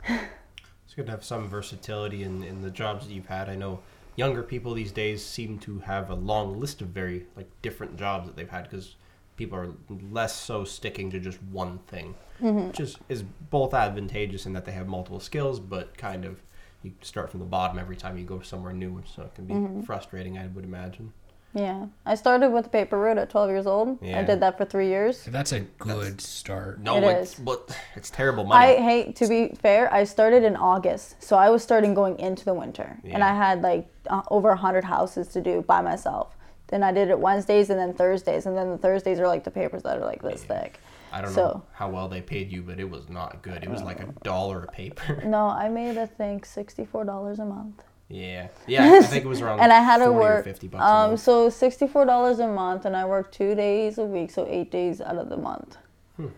It's 0.08 0.96
good 0.96 1.06
to 1.06 1.12
have 1.12 1.24
some 1.24 1.48
versatility 1.48 2.24
in, 2.24 2.42
in 2.42 2.62
the 2.62 2.70
jobs 2.70 3.06
that 3.06 3.12
you've 3.12 3.26
had. 3.26 3.48
I 3.48 3.54
know 3.54 3.78
younger 4.16 4.42
people 4.42 4.74
these 4.74 4.90
days 4.90 5.24
seem 5.24 5.56
to 5.60 5.78
have 5.78 6.10
a 6.10 6.14
long 6.16 6.58
list 6.58 6.82
of 6.82 6.88
very 6.88 7.26
like 7.36 7.48
different 7.62 7.96
jobs 7.96 8.26
that 8.26 8.34
they've 8.34 8.50
had 8.50 8.64
because 8.64 8.96
people 9.40 9.58
are 9.58 9.72
less 10.10 10.36
so 10.36 10.64
sticking 10.64 11.10
to 11.10 11.18
just 11.18 11.42
one 11.44 11.78
thing, 11.86 12.14
which 12.40 12.78
is, 12.78 12.98
is 13.08 13.22
both 13.22 13.72
advantageous 13.72 14.44
in 14.44 14.52
that 14.52 14.66
they 14.66 14.72
have 14.72 14.86
multiple 14.86 15.18
skills, 15.18 15.58
but 15.58 15.96
kind 15.96 16.26
of 16.26 16.42
you 16.82 16.92
start 17.00 17.30
from 17.30 17.40
the 17.40 17.46
bottom 17.46 17.78
every 17.78 17.96
time 17.96 18.18
you 18.18 18.24
go 18.24 18.40
somewhere 18.42 18.74
new, 18.74 19.02
so 19.06 19.22
it 19.22 19.34
can 19.34 19.46
be 19.46 19.86
frustrating, 19.86 20.36
I 20.36 20.46
would 20.48 20.64
imagine. 20.64 21.14
Yeah. 21.54 21.86
I 22.04 22.16
started 22.16 22.50
with 22.50 22.70
paper 22.70 22.98
route 22.98 23.16
at 23.16 23.30
12 23.30 23.48
years 23.48 23.66
old. 23.66 23.98
Yeah. 24.02 24.20
I 24.20 24.24
did 24.24 24.40
that 24.40 24.58
for 24.58 24.66
three 24.66 24.88
years. 24.88 25.24
That's 25.24 25.52
a 25.52 25.60
good 25.78 26.20
start. 26.20 26.78
No, 26.80 26.98
It 26.98 27.04
it's 27.04 27.32
is. 27.32 27.38
but 27.40 27.74
it's 27.96 28.10
terrible 28.10 28.44
money. 28.44 28.74
I 28.74 28.82
hate 28.82 29.16
to 29.16 29.26
be 29.26 29.54
fair. 29.58 29.90
I 29.92 30.04
started 30.04 30.44
in 30.44 30.54
August, 30.54 31.22
so 31.22 31.36
I 31.36 31.48
was 31.48 31.62
starting 31.62 31.94
going 31.94 32.18
into 32.18 32.44
the 32.44 32.54
winter, 32.54 32.98
and 33.04 33.24
I 33.24 33.34
had 33.34 33.62
like 33.62 33.88
uh, 34.06 34.20
over 34.30 34.54
hundred 34.54 34.84
houses 34.84 35.28
to 35.28 35.40
do 35.40 35.62
by 35.62 35.80
myself. 35.80 36.36
And 36.72 36.84
I 36.84 36.92
did 36.92 37.10
it 37.10 37.18
Wednesdays 37.18 37.70
and 37.70 37.78
then 37.78 37.92
Thursdays, 37.94 38.46
and 38.46 38.56
then 38.56 38.70
the 38.70 38.78
Thursdays 38.78 39.18
are 39.20 39.26
like 39.26 39.44
the 39.44 39.50
papers 39.50 39.82
that 39.82 39.98
are 39.98 40.04
like 40.04 40.22
this 40.22 40.44
Yeah. 40.48 40.60
thick. 40.60 40.80
I 41.12 41.20
don't 41.20 41.32
So- 41.32 41.42
know 41.42 41.62
how 41.72 41.88
well 41.90 42.08
they 42.08 42.20
paid 42.20 42.52
you, 42.52 42.62
but 42.62 42.78
it 42.78 42.88
was 42.88 43.08
not 43.08 43.42
good. 43.42 43.62
It 43.64 43.68
was 43.70 43.82
like 43.82 44.00
a 44.00 44.06
dollar 44.22 44.64
a 44.64 44.66
paper. 44.70 45.22
No, 45.26 45.46
I 45.48 45.68
made 45.68 45.98
I 45.98 46.06
think 46.06 46.46
sixty 46.46 46.84
four 46.84 47.04
dollars 47.04 47.38
a 47.40 47.44
month. 47.44 47.82
yeah, 48.08 48.48
yeah. 48.66 48.84
I 48.92 49.02
think 49.02 49.24
it 49.24 49.28
was 49.28 49.40
around 49.44 49.60
and 49.60 49.72
I 49.72 49.80
had 49.80 49.98
to 50.04 50.12
work. 50.12 50.44
fifty 50.44 50.68
bucks 50.68 50.82
a 50.82 50.86
Um, 50.86 51.16
so 51.16 51.48
sixty 51.50 51.86
four 51.88 52.04
dollars 52.04 52.38
a 52.38 52.46
month, 52.46 52.84
and 52.84 52.96
I 52.96 53.04
worked 53.06 53.34
two 53.34 53.54
days 53.56 53.98
a 53.98 54.04
week, 54.04 54.30
so 54.30 54.46
eight 54.48 54.70
days 54.70 55.00
out 55.00 55.16
of 55.16 55.28
the 55.28 55.36
month 55.36 55.76
Hmm. 56.16 56.28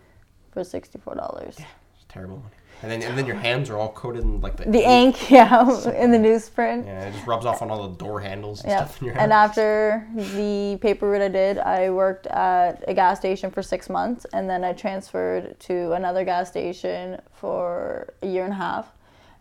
for 0.51 0.63
sixty 0.63 0.97
four 0.97 1.13
dollars. 1.15 1.57
Yeah, 1.59 1.65
It's 1.95 2.05
terrible 2.09 2.37
money. 2.37 2.55
And 2.83 2.91
then 2.91 3.01
and 3.01 3.17
then 3.17 3.25
your 3.25 3.37
hands 3.37 3.69
are 3.69 3.77
all 3.77 3.93
coated 3.93 4.23
in 4.23 4.41
like 4.41 4.57
the, 4.57 4.65
The 4.69 4.83
ink, 4.83 5.29
yeah, 5.31 5.61
in 5.93 6.11
the 6.11 6.17
newsprint. 6.17 6.85
Yeah, 6.85 7.05
it 7.05 7.13
just 7.13 7.25
rubs 7.25 7.45
off 7.45 7.61
on 7.61 7.71
all 7.71 7.87
the 7.87 7.95
door 7.95 8.19
handles 8.19 8.61
and 8.61 8.71
Yeah. 8.71 8.77
stuff 8.85 8.99
in 9.01 9.05
your 9.05 9.13
hands. 9.15 9.23
And 9.23 9.33
after 9.33 10.05
the 10.15 10.77
paper 10.81 11.09
route 11.09 11.21
I 11.21 11.29
did, 11.29 11.59
I 11.59 11.89
worked 11.89 12.27
at 12.27 12.83
a 12.85 12.93
gas 12.93 13.19
station 13.19 13.51
for 13.51 13.63
six 13.63 13.89
months, 13.89 14.25
and 14.33 14.49
then 14.49 14.65
I 14.65 14.73
transferred 14.73 15.57
to 15.61 15.93
another 15.93 16.25
gas 16.25 16.49
station 16.49 17.21
for 17.31 18.13
a 18.21 18.27
year 18.27 18.43
and 18.43 18.51
a 18.51 18.57
half, 18.57 18.91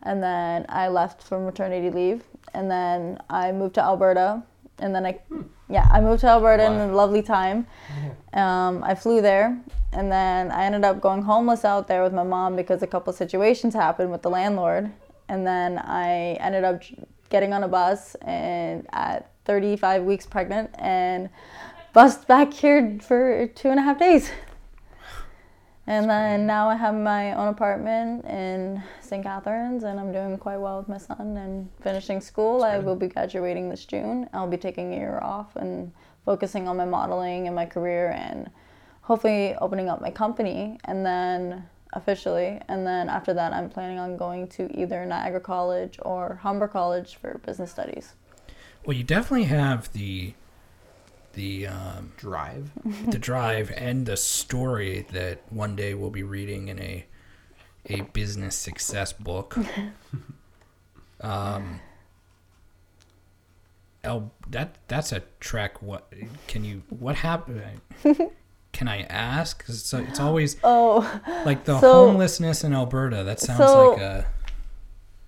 and 0.05 0.23
then 0.23 0.65
I 0.69 0.87
left 0.87 1.21
for 1.21 1.41
maternity 1.41 1.91
leave, 1.91 2.23
and 2.55 2.71
then 2.71 3.19
I 3.29 3.51
moved 3.51 3.75
to 3.75 3.83
Alberta, 3.83 4.45
and 4.79 4.95
then 4.95 5.05
I, 5.05 5.13
hmm. 5.29 5.43
Yeah, 5.69 5.89
I 5.91 6.01
moved 6.01 6.21
to 6.21 6.29
Alberta 6.29 6.65
in 6.65 6.73
a 6.73 6.93
lovely 6.95 7.23
time. 7.23 7.67
Um, 8.35 8.83
I 8.83 8.95
flew 8.95 9.21
there, 9.21 9.61
and 9.93 10.11
then 10.11 10.51
I 10.51 10.65
ended 10.65 10.85
up 10.85 11.03
going 11.03 11.21
homeless 11.21 11.67
out 11.67 11.87
there 11.87 12.03
with 12.03 12.15
my 12.15 12.23
mom 12.23 12.57
because 12.57 12.83
a 12.83 12.87
couple 12.87 13.13
situations 13.13 13.75
happened 13.75 14.11
with 14.11 14.23
the 14.23 14.31
landlord. 14.31 14.91
And 15.29 15.47
then 15.47 15.77
I 15.77 16.39
ended 16.41 16.65
up 16.65 16.81
getting 17.29 17.53
on 17.53 17.63
a 17.63 17.69
bus 17.69 18.15
and 18.23 18.87
at 18.95 19.31
35 19.45 20.05
weeks 20.05 20.25
pregnant 20.25 20.71
and 20.79 21.29
bussed 21.93 22.27
back 22.27 22.55
here 22.55 22.99
for 23.03 23.49
two 23.49 23.69
and 23.69 23.79
a 23.79 23.83
half 23.83 23.99
days. 23.99 24.31
And 25.87 26.09
then 26.09 26.47
now 26.47 26.69
I 26.69 26.77
have 26.77 26.95
my 26.95 27.33
own 27.35 27.49
apartment 27.49 28.25
in 28.25 28.83
St. 29.01 29.23
Catharines, 29.23 29.83
and 29.83 29.99
I'm 29.99 30.13
doing 30.13 30.39
quite 30.39 30.59
well 30.59 30.79
with 30.79 30.89
my 30.89 30.99
son 30.99 31.37
and 31.37 31.69
finishing 31.83 32.21
school. 32.21 32.63
I 32.63 32.79
will 32.79 32.95
be 32.95 33.09
graduating 33.09 33.69
this 33.69 33.85
June. 33.85 34.29
I'll 34.33 34.47
be 34.47 34.57
taking 34.57 34.95
a 34.95 34.97
year 34.97 35.19
off 35.21 35.57
and 35.57 35.93
focusing 36.25 36.69
on 36.69 36.77
my 36.77 36.85
modeling 36.85 37.49
and 37.49 37.57
my 37.57 37.67
career, 37.67 38.13
and 38.13 38.49
hopefully 39.01 39.57
opening 39.57 39.89
up 39.89 40.01
my 40.01 40.11
company, 40.11 40.79
and 40.85 41.05
then 41.05 41.69
officially. 41.95 42.61
And 42.69 42.87
then 42.87 43.09
after 43.09 43.35
that, 43.35 43.53
I'm 43.53 43.69
planning 43.69 43.99
on 43.99 44.17
going 44.17 44.47
to 44.51 44.71
either 44.81 45.05
Niagara 45.05 45.41
College 45.41 45.99
or 46.03 46.37
Humber 46.43 46.69
College 46.69 47.17
for 47.17 47.41
business 47.45 47.73
studies. 47.73 48.15
Well, 48.87 48.97
you 48.97 49.03
definitely 49.05 49.45
have 49.45 49.93
the 49.93 50.35
the 51.35 51.67
um, 51.69 52.13
Drive. 52.17 52.71
the 53.09 53.19
drive 53.19 53.71
and 53.77 54.07
the 54.07 54.17
story 54.17 55.07
that 55.13 55.43
one 55.53 55.75
day 55.77 55.95
we'll 55.95 56.11
be 56.11 56.23
reading 56.23 56.69
in 56.69 56.79
a 56.81 57.07
a 57.87 58.01
business 58.13 58.55
success 58.57 59.13
book. 59.13 59.57
Um, 61.21 61.79
El, 64.05 64.33
that 64.51 64.77
that's 64.89 65.13
a 65.13 65.23
trek. 65.39 65.81
What 65.81 66.13
can 66.49 66.65
you? 66.65 66.83
What 66.89 67.15
happened? 67.17 67.63
Can 68.73 68.89
I 68.89 69.03
ask? 69.03 69.65
'Cause 69.65 69.77
it's, 69.77 69.95
it's 70.11 70.19
always 70.29 70.57
Oh, 70.65 71.09
like 71.47 71.65
the 71.65 71.79
So- 71.79 72.07
homelessness 72.07 72.65
in 72.65 72.75
Alberta. 72.75 73.23
That 73.23 73.39
sounds 73.39 73.59
So- 73.59 73.91
like 73.93 74.01
a 74.01 74.27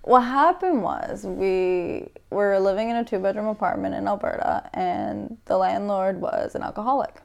what 0.04 0.20
happened 0.20 0.82
was 0.82 1.24
we 1.24 2.08
were 2.30 2.58
living 2.58 2.90
in 2.90 2.96
a 2.96 3.04
two 3.04 3.18
bedroom 3.18 3.46
apartment 3.46 3.94
in 3.94 4.06
Alberta, 4.06 4.68
and 4.72 5.36
the 5.46 5.56
landlord 5.56 6.20
was 6.20 6.54
an 6.54 6.62
alcoholic. 6.62 7.20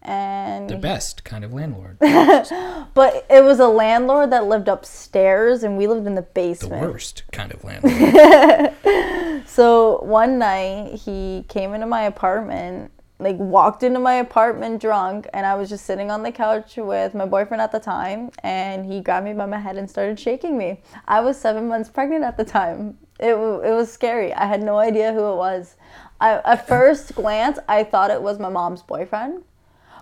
And 0.00 0.70
the 0.70 0.76
best 0.76 1.24
kind 1.24 1.44
of 1.44 1.52
landlord. 1.52 1.98
but 2.00 3.26
it 3.28 3.42
was 3.42 3.58
a 3.58 3.66
landlord 3.66 4.30
that 4.30 4.46
lived 4.46 4.68
upstairs, 4.68 5.64
and 5.64 5.76
we 5.76 5.86
lived 5.88 6.06
in 6.06 6.14
the 6.14 6.22
basement. 6.22 6.80
The 6.80 6.88
worst 6.88 7.24
kind 7.32 7.52
of 7.52 7.64
landlord. 7.64 8.74
So 9.58 9.98
one 10.02 10.38
night 10.38 10.94
he 10.94 11.44
came 11.48 11.74
into 11.74 11.86
my 11.86 12.02
apartment, 12.02 12.92
like 13.18 13.36
walked 13.36 13.82
into 13.82 13.98
my 13.98 14.14
apartment 14.14 14.80
drunk, 14.80 15.26
and 15.34 15.44
I 15.44 15.54
was 15.56 15.68
just 15.68 15.84
sitting 15.84 16.10
on 16.10 16.22
the 16.22 16.30
couch 16.30 16.76
with 16.76 17.14
my 17.14 17.26
boyfriend 17.26 17.60
at 17.60 17.72
the 17.72 17.80
time, 17.80 18.30
and 18.42 18.86
he 18.86 19.00
grabbed 19.00 19.26
me 19.26 19.32
by 19.32 19.46
my 19.46 19.58
head 19.58 19.76
and 19.76 19.90
started 19.90 20.20
shaking 20.20 20.56
me. 20.56 20.80
I 21.06 21.20
was 21.20 21.38
seven 21.38 21.66
months 21.66 21.88
pregnant 21.88 22.24
at 22.24 22.36
the 22.36 22.44
time. 22.44 22.96
It, 23.18 23.32
it 23.32 23.36
was 23.74 23.92
scary. 23.92 24.32
I 24.32 24.46
had 24.46 24.62
no 24.62 24.78
idea 24.78 25.12
who 25.12 25.32
it 25.32 25.36
was. 25.36 25.76
I, 26.20 26.40
at 26.44 26.68
first 26.68 27.14
glance, 27.14 27.58
I 27.68 27.82
thought 27.82 28.10
it 28.10 28.22
was 28.22 28.38
my 28.38 28.48
mom's 28.48 28.82
boyfriend. 28.82 29.42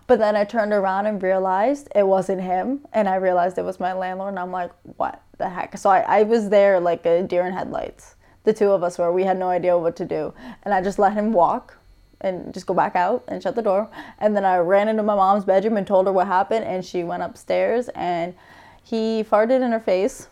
But 0.07 0.19
then 0.19 0.37
I 0.37 0.45
turned 0.45 0.73
around 0.73 1.07
and 1.07 1.21
realized 1.23 1.89
it 1.95 2.07
wasn't 2.07 2.41
him. 2.41 2.87
And 2.93 3.09
I 3.09 3.17
realized 3.17 3.59
it 3.59 3.65
was 3.65 3.81
my 3.81 3.93
landlord. 3.93 4.31
And 4.31 4.39
I'm 4.39 4.53
like, 4.53 4.71
what 4.97 5.21
the 5.39 5.49
heck? 5.49 5.77
So 5.79 5.91
I, 5.91 6.01
I 6.01 6.23
was 6.23 6.49
there 6.49 6.79
like 6.79 7.05
a 7.07 7.23
deer 7.23 7.45
in 7.45 7.53
headlights. 7.53 8.15
The 8.45 8.53
two 8.53 8.71
of 8.71 8.85
us 8.85 8.99
were. 8.99 9.13
We 9.13 9.25
had 9.25 9.39
no 9.39 9.49
idea 9.49 9.77
what 9.77 9.97
to 9.97 10.05
do. 10.05 10.33
And 10.63 10.73
I 10.73 10.81
just 10.81 10.99
let 10.99 11.15
him 11.15 11.33
walk 11.33 11.77
and 12.21 12.53
just 12.53 12.67
go 12.67 12.75
back 12.75 12.97
out 12.97 13.25
and 13.29 13.43
shut 13.43 13.55
the 13.55 13.63
door. 13.63 13.89
And 14.19 14.37
then 14.37 14.45
I 14.45 14.59
ran 14.59 14.89
into 14.89 15.03
my 15.03 15.15
mom's 15.15 15.45
bedroom 15.45 15.77
and 15.77 15.87
told 15.87 16.07
her 16.07 16.13
what 16.13 16.27
happened. 16.27 16.65
And 16.65 16.85
she 16.85 17.05
went 17.05 17.23
upstairs 17.23 17.89
and 17.95 18.35
he 18.83 19.25
farted 19.25 19.63
in 19.63 19.73
her 19.73 19.81
face. 19.81 20.29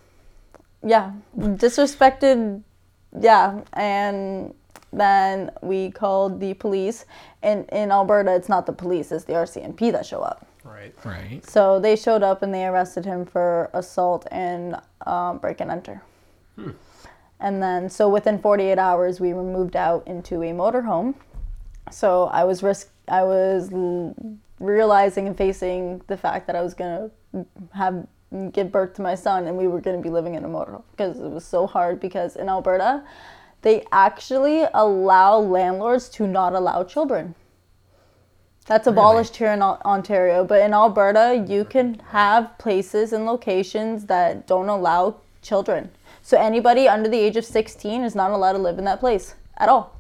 Yeah. 0.83 1.13
Disrespected. 1.37 2.63
Yeah. 3.21 3.61
And 3.73 4.55
then 4.93 5.51
we 5.63 5.91
called 5.91 6.41
the 6.41 6.55
police. 6.55 7.05
And 7.43 7.69
in 7.71 7.91
Alberta, 7.91 8.35
it's 8.35 8.49
not 8.49 8.67
the 8.67 8.73
police, 8.73 9.13
it's 9.13 9.25
the 9.25 9.35
RCMP 9.35 9.93
that 9.93 10.07
show 10.07 10.21
up. 10.21 10.47
Right. 10.65 10.95
right. 11.05 11.45
So 11.45 11.79
they 11.79 11.95
showed 11.97 12.23
up 12.23 12.43
and 12.43 12.55
they 12.55 12.65
arrested 12.67 13.05
him 13.05 13.27
for 13.27 13.71
assault 13.75 14.27
and 14.31 14.77
um, 15.07 15.39
break 15.39 15.61
and 15.61 15.71
enter. 15.71 16.03
And 17.41 17.63
then, 17.63 17.91
so 17.91 18.09
within 18.09 18.39
48 18.39 18.79
hours, 18.79 19.21
we 19.21 19.35
were 19.35 19.43
moved 19.43 19.77
out 19.77 20.07
into 20.07 20.43
a 20.43 20.53
motorhome. 20.53 21.15
So 21.91 22.25
I 22.25 22.45
was 22.45 22.63
risk, 22.63 22.91
I 23.09 23.23
was 23.23 23.71
realizing 24.59 25.27
and 25.27 25.37
facing 25.37 26.01
the 26.07 26.17
fact 26.17 26.47
that 26.47 26.57
I 26.57 26.63
was 26.63 26.75
gonna 26.75 27.11
have 27.73 28.07
give 28.53 28.73
birth 28.73 28.95
to 28.95 29.03
my 29.03 29.15
son, 29.15 29.47
and 29.47 29.57
we 29.57 29.69
were 29.69 29.81
gonna 29.81 30.01
be 30.01 30.11
living 30.11 30.35
in 30.35 30.45
a 30.45 30.49
motorhome 30.49 30.83
because 30.91 31.21
it 31.21 31.31
was 31.31 31.45
so 31.45 31.67
hard. 31.67 32.01
Because 32.01 32.37
in 32.37 32.49
Alberta, 32.49 33.03
they 33.63 33.85
actually 33.93 34.67
allow 34.75 35.39
landlords 35.39 36.09
to 36.11 36.27
not 36.27 36.53
allow 36.55 36.83
children. 36.85 37.35
That's 38.67 38.87
Really? 38.87 38.97
abolished 38.97 39.37
here 39.37 39.53
in 39.53 39.63
Ontario, 39.63 40.43
but 40.43 40.61
in 40.63 40.73
Alberta, 40.73 41.45
you 41.47 41.65
can 41.65 42.01
have 42.11 42.57
places 42.59 43.13
and 43.13 43.27
locations 43.27 44.07
that 44.07 44.47
don't 44.47 44.69
allow 44.69 45.17
children. 45.43 45.91
So 46.23 46.39
anybody 46.39 46.89
under 46.89 47.09
the 47.09 47.19
age 47.19 47.37
of 47.37 47.45
16 47.45 48.03
is 48.03 48.15
not 48.15 48.31
allowed 48.31 48.55
to 48.55 48.59
live 48.59 48.79
in 48.79 48.85
that 48.87 49.01
place 49.01 49.35
at 49.59 49.69
all. 49.69 49.93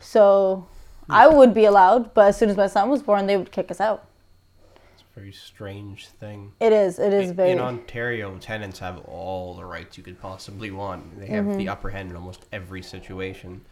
So 0.00 0.66
I 1.08 1.26
would 1.28 1.52
be 1.54 1.64
allowed, 1.64 2.14
but 2.14 2.28
as 2.28 2.36
soon 2.38 2.48
as 2.50 2.56
my 2.56 2.66
son 2.66 2.88
was 2.88 3.02
born, 3.02 3.26
they 3.26 3.36
would 3.36 3.52
kick 3.52 3.70
us 3.70 3.80
out. 3.80 4.06
It's 4.94 5.02
a 5.16 5.20
very 5.20 5.32
strange 5.32 6.08
thing. 6.08 6.52
It 6.60 6.72
is. 6.72 6.98
It 6.98 7.12
is 7.12 7.30
In- 7.30 7.36
very. 7.36 7.50
In 7.50 7.58
Ontario, 7.60 8.36
tenants 8.38 8.78
have 8.78 8.98
all 9.00 9.54
the 9.54 9.64
rights 9.64 9.96
you 9.98 10.04
could 10.04 10.20
possibly 10.20 10.70
want. 10.70 11.18
They 11.18 11.26
have 11.26 11.44
Mm-hmm. 11.44 11.58
the 11.58 11.68
upper 11.68 11.90
hand 11.90 12.10
in 12.10 12.16
almost 12.16 12.46
every 12.52 12.82
situation. 12.82 13.62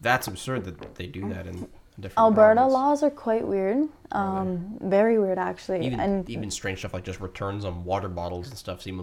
That's 0.00 0.26
absurd 0.28 0.64
that 0.66 0.94
they 0.94 1.06
do 1.06 1.28
that 1.30 1.46
in 1.46 1.68
different 2.00 2.18
Alberta 2.18 2.54
province. 2.56 2.72
laws 2.72 3.02
are 3.02 3.10
quite 3.10 3.46
weird. 3.46 3.88
Um, 4.12 4.78
very 4.80 5.18
weird, 5.18 5.38
actually. 5.38 5.84
Even 5.84 6.00
and 6.00 6.28
even 6.30 6.50
strange 6.50 6.78
stuff 6.78 6.94
like 6.94 7.04
just 7.04 7.20
returns 7.20 7.64
on 7.64 7.84
water 7.84 8.08
bottles 8.08 8.48
and 8.48 8.56
stuff 8.56 8.80
seem 8.82 9.00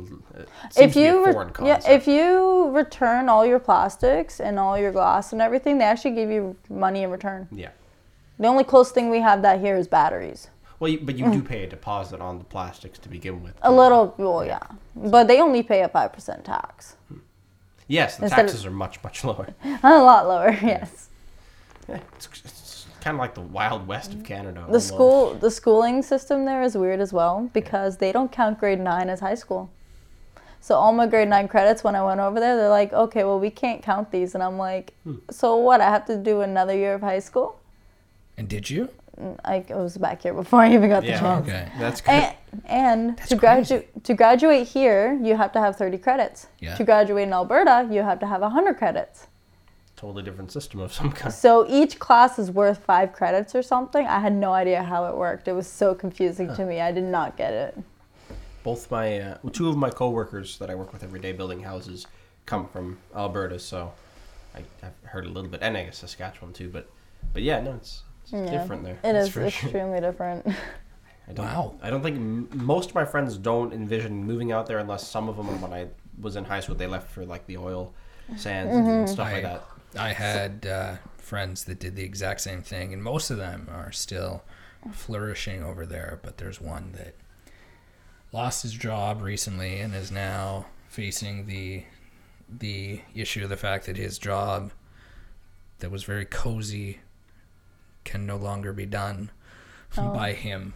if 0.78 0.94
to 0.94 1.00
be 1.00 1.02
you 1.06 1.26
a 1.26 1.44
re- 1.46 1.52
yeah, 1.64 1.80
if 1.88 2.08
you 2.08 2.70
return 2.72 3.30
all 3.30 3.46
your 3.46 3.60
plastics 3.60 4.40
and 4.40 4.58
all 4.58 4.78
your 4.78 4.92
glass 4.92 5.32
and 5.34 5.42
everything, 5.42 5.78
they 5.78 5.84
actually 5.86 6.16
give 6.16 6.30
you 6.32 6.56
money 6.70 7.04
in 7.04 7.12
return. 7.12 7.48
yeah. 7.52 7.70
The 8.38 8.48
only 8.48 8.66
close 8.66 8.92
thing 8.92 9.10
we 9.10 9.22
have 9.22 9.42
that 9.44 9.62
here 9.62 9.78
is 9.78 9.88
batteries. 9.88 10.50
Well, 10.80 10.92
you, 10.92 11.00
but 11.00 11.18
you 11.18 11.32
do 11.32 11.42
pay 11.54 11.64
a 11.64 11.68
deposit 11.68 12.20
on 12.20 12.38
the 12.38 12.44
plastics 12.44 13.00
to 13.00 13.08
begin 13.10 13.42
with. 13.44 13.54
A 13.62 13.72
little, 13.72 14.14
well, 14.18 14.44
yeah, 14.46 14.60
but 14.96 15.28
they 15.28 15.40
only 15.40 15.64
pay 15.64 15.84
a 15.84 15.88
five 15.90 16.12
percent 16.12 16.44
tax. 16.44 16.98
Yes, 17.88 18.18
the 18.18 18.24
Instead 18.24 18.40
of- 18.40 18.46
taxes 18.48 18.66
are 18.66 18.72
much 18.72 19.02
much 19.04 19.24
lower. 19.24 19.54
A 19.84 20.02
lot 20.02 20.28
lower, 20.28 20.52
yes. 20.62 21.10
Yeah, 21.88 22.00
it's 22.16 22.26
kind 23.06 23.16
of 23.16 23.20
like 23.20 23.36
the 23.36 23.42
wild 23.42 23.86
west 23.88 24.16
of 24.16 24.24
Canada. 24.24 24.62
The 24.62 24.66
almost. 24.66 24.88
school, 24.88 25.36
the 25.36 25.52
schooling 25.52 26.02
system 26.02 26.44
there 26.44 26.64
is 26.64 26.76
weird 26.76 27.00
as 27.00 27.14
well 27.14 27.52
because 27.54 27.98
they 27.98 28.12
don't 28.12 28.32
count 28.32 28.60
grade 28.60 28.80
nine 28.80 29.10
as 29.10 29.20
high 29.20 29.36
school. 29.36 29.70
So 30.60 30.74
all 30.74 30.92
my 30.92 31.06
grade 31.06 31.28
nine 31.28 31.48
credits 31.48 31.84
when 31.84 31.96
I 31.96 32.04
went 32.04 32.20
over 32.20 32.40
there, 32.40 32.56
they're 32.58 32.68
like, 32.82 32.94
okay, 32.94 33.24
well 33.24 33.40
we 33.40 33.52
can't 33.52 33.84
count 33.84 34.10
these, 34.10 34.34
and 34.34 34.44
I'm 34.44 34.58
like, 34.58 34.94
Hmm. 35.04 35.18
so 35.30 35.56
what? 35.58 35.82
I 35.82 35.90
have 35.92 36.06
to 36.08 36.18
do 36.18 36.42
another 36.42 36.76
year 36.76 36.96
of 36.96 37.02
high 37.02 37.20
school? 37.20 37.60
And 38.38 38.50
did 38.50 38.68
you? 38.72 38.90
I 39.46 39.64
was 39.70 39.98
back 39.98 40.24
here 40.24 40.34
before 40.34 40.62
I 40.62 40.74
even 40.74 40.90
got 40.90 41.02
the 41.04 41.10
Yeah. 41.10 41.20
chance. 41.20 41.48
Okay. 41.48 41.70
That's 41.80 42.02
good. 42.02 42.12
And, 42.12 42.36
and 42.66 43.18
That's 43.18 43.30
to 43.30 43.36
graduate 43.36 44.04
to 44.04 44.14
graduate 44.16 44.68
here, 44.68 45.14
you 45.22 45.38
have 45.38 45.52
to 45.54 45.60
have 45.60 45.76
30 45.78 46.00
credits. 46.00 46.48
Yeah. 46.60 46.76
To 46.76 46.84
graduate 46.84 47.28
in 47.28 47.34
Alberta, 47.34 47.88
you 47.92 48.02
have 48.02 48.20
to 48.22 48.26
have 48.26 48.42
100 48.42 48.78
credits. 48.78 49.28
Totally 49.96 50.24
different 50.24 50.52
system 50.52 50.80
of 50.80 50.94
some 51.00 51.12
kind. 51.12 51.34
So 51.34 51.66
each 51.70 52.00
class 52.00 52.38
is 52.40 52.52
worth 52.52 52.80
five 52.80 53.14
credits 53.14 53.56
or 53.56 53.62
something. 53.64 54.06
I 54.06 54.20
had 54.20 54.34
no 54.34 54.54
idea 54.54 54.84
how 54.84 55.06
it 55.06 55.16
worked. 55.16 55.48
It 55.48 55.54
was 55.54 55.68
so 55.68 55.94
confusing 55.96 56.54
to 56.56 56.66
me. 56.66 56.82
I 56.82 56.92
did 56.92 57.04
not 57.04 57.38
get 57.38 57.54
it. 57.54 57.78
Both 58.64 58.90
my 58.90 59.20
uh, 59.20 59.38
two 59.52 59.70
of 59.70 59.78
my 59.78 59.90
coworkers 59.90 60.58
that 60.58 60.70
I 60.70 60.76
work 60.76 60.92
with 60.92 61.04
every 61.04 61.20
day 61.20 61.32
building 61.32 61.62
houses 61.62 62.08
come 62.48 62.68
from 62.68 62.98
Alberta, 63.16 63.60
so 63.60 63.92
I, 64.56 64.60
I've 64.84 65.10
heard 65.10 65.26
a 65.26 65.30
little 65.30 65.50
bit, 65.50 65.60
and 65.62 65.78
I 65.78 65.84
guess 65.84 66.00
Saskatchewan 66.00 66.52
too. 66.54 66.70
But 66.70 66.90
but 67.34 67.42
yeah, 67.44 67.60
no, 67.62 67.74
it's, 67.74 68.02
it's 68.24 68.32
Yeah. 68.34 68.46
different 68.50 68.84
there. 68.84 68.94
It 68.96 69.14
that's 69.14 69.28
is 69.28 69.34
for 69.34 69.40
sure. 69.50 69.68
extremely 69.70 70.00
different. 70.02 70.48
I 71.28 71.34
don't, 71.34 71.46
Wow. 71.46 71.74
I 71.82 71.90
don't 71.90 72.04
think 72.04 72.18
m- 72.18 72.50
most 72.54 72.90
of 72.90 72.96
my 72.96 73.06
friends 73.06 73.38
don't 73.38 73.74
envision 73.74 74.24
moving 74.24 74.52
out 74.52 74.68
there 74.68 74.78
unless 74.80 75.08
some 75.08 75.28
of 75.28 75.38
them, 75.38 75.60
when 75.62 75.74
I 75.74 75.88
was 76.22 76.36
in 76.36 76.46
high 76.46 76.60
school, 76.60 76.76
they 76.76 76.86
left 76.88 77.10
for 77.10 77.26
like 77.26 77.46
the 77.48 77.58
oil 77.58 77.94
sands 78.36 78.72
Mm-hmm. 78.74 78.90
and 78.90 79.10
stuff 79.10 79.28
I, 79.28 79.34
like 79.34 79.44
that. 79.44 79.64
I 79.98 80.14
had 80.14 80.66
uh, 80.66 80.96
friends 81.18 81.64
that 81.66 81.80
did 81.80 81.96
the 81.96 82.04
exact 82.04 82.42
same 82.42 82.62
thing, 82.62 82.94
and 82.94 83.02
most 83.04 83.30
of 83.30 83.38
them 83.38 83.68
are 83.72 83.92
still 83.92 84.44
flourishing 84.92 85.64
over 85.64 85.86
there. 85.86 86.20
But 86.22 86.38
there's 86.38 86.60
one 86.62 86.92
that 86.94 87.16
lost 88.32 88.64
his 88.64 88.74
job 88.74 89.22
recently 89.22 89.80
and 89.80 89.94
is 89.96 90.12
now 90.12 90.66
facing 90.90 91.46
the 91.48 91.84
the 92.48 93.02
issue 93.16 93.44
of 93.44 93.50
the 93.50 93.58
fact 93.58 93.86
that 93.88 93.98
his 93.98 94.20
job 94.20 94.72
that 95.80 95.90
was 95.90 96.04
very 96.04 96.26
cozy 96.26 97.00
can 98.04 98.26
no 98.26 98.38
longer 98.38 98.72
be 98.72 98.86
done 98.86 99.32
Oh. 99.98 100.14
by 100.14 100.34
him 100.34 100.74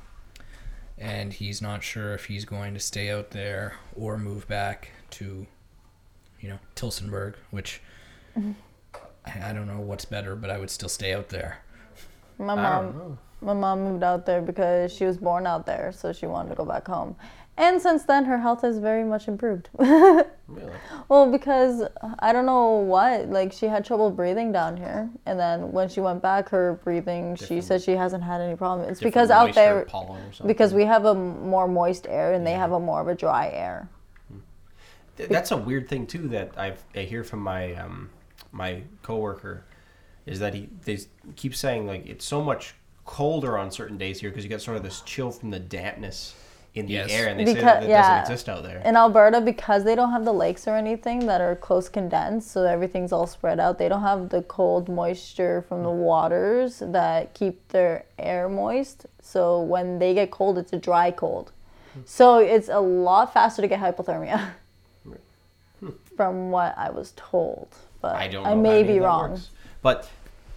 and 0.98 1.34
he's 1.34 1.62
not 1.62 1.84
sure 1.84 2.14
if 2.14 2.26
he's 2.26 2.46
going 2.46 2.74
to 2.74 2.80
stay 2.80 3.10
out 3.12 3.32
there 3.32 3.76
or 3.96 4.18
move 4.18 4.48
back 4.48 4.92
to 5.12 5.46
you 6.40 6.50
know 6.50 6.60
Tillsonburg 6.76 7.36
which 7.52 7.82
I, 8.38 8.56
I 9.44 9.54
don't 9.54 9.68
know 9.68 9.80
what's 9.80 10.06
better 10.06 10.36
but 10.36 10.50
I 10.50 10.58
would 10.58 10.70
still 10.70 10.90
stay 10.90 11.14
out 11.14 11.30
there 11.30 11.60
My 12.38 12.56
mom, 12.56 13.18
my 13.42 13.54
mom 13.54 13.84
moved 13.84 14.04
out 14.04 14.26
there 14.26 14.42
because 14.42 14.94
she 14.94 15.06
was 15.06 15.18
born 15.18 15.46
out 15.48 15.66
there, 15.66 15.92
so 15.94 16.12
she 16.14 16.26
wanted 16.26 16.50
to 16.50 16.56
go 16.56 16.66
back 16.66 16.88
home. 16.88 17.16
And 17.58 17.82
since 17.82 18.04
then, 18.04 18.24
her 18.26 18.38
health 18.38 18.62
has 18.62 18.78
very 18.80 19.04
much 19.04 19.28
improved. 19.28 19.70
Really? 20.50 20.74
well, 21.10 21.32
because 21.32 21.84
I 22.20 22.34
don't 22.34 22.48
know 22.48 22.72
what, 22.78 23.30
like 23.30 23.54
she 23.54 23.68
had 23.68 23.86
trouble 23.86 24.10
breathing 24.10 24.52
down 24.52 24.78
here, 24.78 25.08
and 25.28 25.40
then 25.40 25.72
when 25.72 25.88
she 25.90 26.02
went 26.02 26.24
back, 26.24 26.50
her 26.50 26.80
breathing, 26.84 27.36
she 27.36 27.62
said 27.62 27.84
she 27.84 27.92
hasn't 27.92 28.24
had 28.24 28.42
any 28.42 28.56
problem. 28.56 28.90
It's 28.90 29.00
because 29.00 29.30
out 29.30 29.48
moisture, 29.48 29.54
there, 29.62 29.86
pollen 29.86 30.22
or 30.24 30.34
something. 30.34 30.48
because 30.48 30.74
we 30.74 30.86
have 30.86 31.06
a 31.06 31.14
more 31.14 31.68
moist 31.68 32.08
air 32.10 32.34
and 32.34 32.48
they 32.48 32.54
have 32.54 32.72
a 32.72 32.80
more 32.80 33.00
of 33.00 33.08
a 33.10 33.14
dry 33.16 33.50
air. 33.50 33.90
Th- 35.18 35.30
That's 35.30 35.52
a 35.52 35.58
weird 35.58 35.88
thing 35.88 36.08
too 36.08 36.28
that 36.30 36.58
I've, 36.58 36.82
I 36.96 37.02
hear 37.02 37.24
from 37.24 37.42
my 37.42 37.74
um, 37.76 38.10
my 38.52 38.84
coworker, 39.04 39.64
is 40.26 40.40
that 40.40 40.54
he 40.54 40.70
they 40.86 40.98
keep 41.36 41.56
saying 41.56 41.88
like 41.88 42.06
it's 42.06 42.26
so 42.26 42.44
much 42.44 42.76
colder 43.06 43.58
on 43.58 43.72
certain 43.72 43.98
days 43.98 44.20
here 44.20 44.30
because 44.30 44.44
you 44.44 44.50
get 44.50 44.62
sort 44.62 44.78
of 44.78 44.84
this 44.84 45.02
chill 45.02 45.32
from 45.32 45.50
the 45.50 45.60
dampness 45.60 46.36
in 46.76 46.86
the 46.86 46.94
Yes. 46.94 47.10
air, 47.12 47.28
and 47.28 47.40
they 47.40 47.46
say 47.46 47.54
Because- 47.56 47.66
that, 47.66 47.80
that 47.82 47.90
yeah. 47.90 48.02
doesn't 48.20 48.32
exist 48.34 48.48
out 48.48 48.62
there. 48.62 48.78
In 48.86 48.96
Alberta, 48.96 49.42
because 49.42 49.84
they 49.84 49.96
don't 49.96 50.12
have 50.12 50.24
the 50.24 50.32
lakes 50.34 50.68
or 50.68 50.76
anything 50.76 51.26
that 51.26 51.42
are 51.42 51.56
close 51.56 51.90
condensed, 51.90 52.52
so 52.52 52.64
everything's 52.64 53.12
all 53.12 53.26
spread 53.26 53.60
out, 53.60 53.80
they 53.80 53.90
don't 53.90 54.04
have 54.04 54.30
the 54.30 54.44
cold 54.44 54.88
moisture 54.88 55.64
from 55.68 55.82
the 55.82 55.90
waters 55.90 56.78
that 56.86 57.34
keep 57.34 57.68
their 57.70 58.06
air 58.20 58.48
moist. 58.48 59.08
So 59.20 59.60
when 59.62 59.98
they 59.98 60.14
get 60.14 60.30
cold, 60.30 60.60
it's 60.60 60.72
a 60.72 60.78
dry 60.78 61.10
cold. 61.10 61.52
So 62.06 62.38
it's 62.38 62.70
a 62.70 62.80
lot 62.80 63.34
faster 63.34 63.64
to 63.64 63.68
get 63.68 63.80
hypothermia, 63.80 64.52
from 66.16 66.52
what 66.52 66.78
I 66.78 66.92
was 66.92 67.14
told. 67.16 67.70
But 68.02 68.16
I 68.16 68.28
don't. 68.28 68.44
Know 68.44 68.50
I 68.52 68.56
may 68.56 68.84
be 68.84 69.00
wrong. 69.00 69.32
works. 69.32 69.50
but 69.82 70.10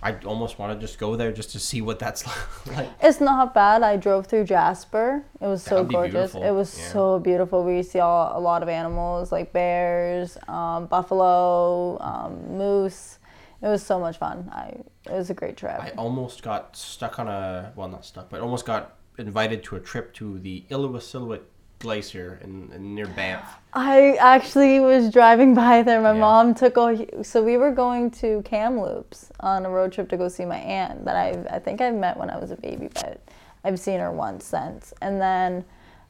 I 0.03 0.15
almost 0.25 0.59
want 0.59 0.73
to 0.79 0.85
just 0.85 0.99
go 0.99 1.15
there 1.17 1.31
just 1.33 1.51
to 1.53 1.59
see 1.61 1.81
what 1.81 1.99
that's 2.01 2.25
like. 2.67 2.89
It's 3.01 3.21
not 3.21 3.55
bad. 3.55 3.83
I 3.83 3.97
drove 3.97 4.27
through 4.27 4.45
Jasper. 4.45 5.25
It 5.41 5.47
was 5.47 5.63
so 5.63 5.85
gorgeous. 5.85 6.13
beautiful. 6.33 6.43
It 6.43 6.51
was 6.51 6.77
Yeah. 6.79 6.89
so 6.89 7.19
beautiful. 7.21 7.65
We 7.65 7.83
saw 7.85 8.37
a 8.37 8.41
lot 8.41 8.63
of 8.63 8.69
animals 8.69 9.31
like 9.33 9.53
bears, 9.53 10.39
um, 10.49 10.87
buffalo, 10.87 11.99
um, 12.01 12.57
moose. 12.59 13.19
It 13.61 13.67
was 13.69 13.83
so 13.85 14.01
much 14.01 14.19
fun. 14.19 14.49
I 14.53 14.79
it 15.07 15.13
was 15.13 15.31
a 15.31 15.35
great 15.35 15.57
trip. 15.57 15.79
I 15.81 15.91
almost 15.91 16.43
got 16.43 16.77
stuck 16.77 17.19
on 17.21 17.29
a 17.29 17.73
well, 17.77 17.89
not 17.89 18.05
stuck, 18.05 18.29
but 18.29 18.41
almost 18.41 18.65
got 18.67 18.97
invited 19.19 19.63
to 19.65 19.77
a 19.77 19.81
trip 19.81 20.13
to 20.15 20.39
the 20.41 20.65
Illecillewaet 20.71 21.43
Glacier 21.83 22.39
in, 22.43 22.71
in 22.75 22.95
near 22.95 23.07
Banff. 23.09 23.59
I 23.75 24.13
actually 24.21 24.81
was 24.81 25.11
driving 25.11 25.55
by 25.55 25.83
there. 25.83 26.01
My 26.01 26.13
Yeah. 26.15 26.21
mom 26.21 26.55
took 26.55 26.77
a 26.77 27.23
so 27.25 27.43
we 27.43 27.57
were 27.59 27.73
going 27.73 28.11
to 28.13 28.41
Kamloops 28.45 29.31
on 29.41 29.67
a 29.67 29.71
road 29.71 29.93
trip 29.93 30.09
to 30.11 30.17
go 30.17 30.29
see 30.29 30.45
my 30.45 30.59
aunt 30.59 31.05
that 31.05 31.17
I 31.17 31.57
I 31.57 31.59
think 31.59 31.81
I 31.81 31.91
met 31.91 32.17
when 32.17 32.31
I 32.31 32.39
was 32.39 32.51
a 32.53 32.57
baby, 32.57 32.89
but 32.95 33.21
I've 33.65 33.79
seen 33.81 34.01
her 34.01 34.13
once 34.13 34.45
since. 34.45 34.95
And 35.03 35.21
then 35.21 35.65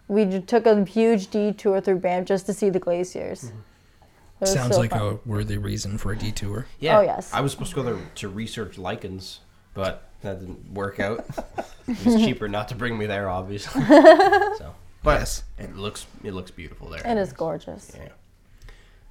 we 0.09 0.41
took 0.43 0.67
a 0.67 0.85
huge 0.85 1.31
detour 1.31 1.81
through 1.81 1.99
Banff 2.01 2.27
just 2.29 2.47
to 2.47 2.53
see 2.53 2.69
the 2.71 2.79
glaciers. 2.79 3.45
Mm-hmm. 3.45 4.47
Sounds 4.47 4.75
so 4.75 4.81
like 4.81 4.91
fun. 4.91 5.01
a 5.01 5.29
worthy 5.29 5.57
reason 5.57 5.97
for 5.99 6.13
a 6.13 6.19
detour 6.19 6.67
Yeah. 6.81 6.99
Oh, 6.99 7.03
yes. 7.03 7.33
I 7.33 7.41
was 7.41 7.53
supposed 7.53 7.71
to 7.71 7.77
go 7.77 7.83
there 7.85 7.99
to 8.17 8.29
research 8.29 8.77
lichens, 8.77 9.41
but 9.73 10.09
that 10.23 10.41
didn't 10.41 10.73
work 10.73 10.99
out. 11.01 11.25
it 11.89 12.05
was 12.05 12.17
cheaper 12.17 12.49
not 12.49 12.69
to 12.69 12.75
bring 12.75 12.99
me 12.99 13.07
there, 13.07 13.29
obviously. 13.29 13.85
so, 13.87 14.75
but 15.03 15.21
Yes. 15.21 15.45
it 15.59 15.77
looks 15.77 16.07
it 16.25 16.33
looks 16.33 16.51
beautiful 16.51 16.89
there. 16.89 17.01
It 17.07 17.19
is 17.19 17.33
gorgeous. 17.33 17.93
Yeah. 17.97 18.09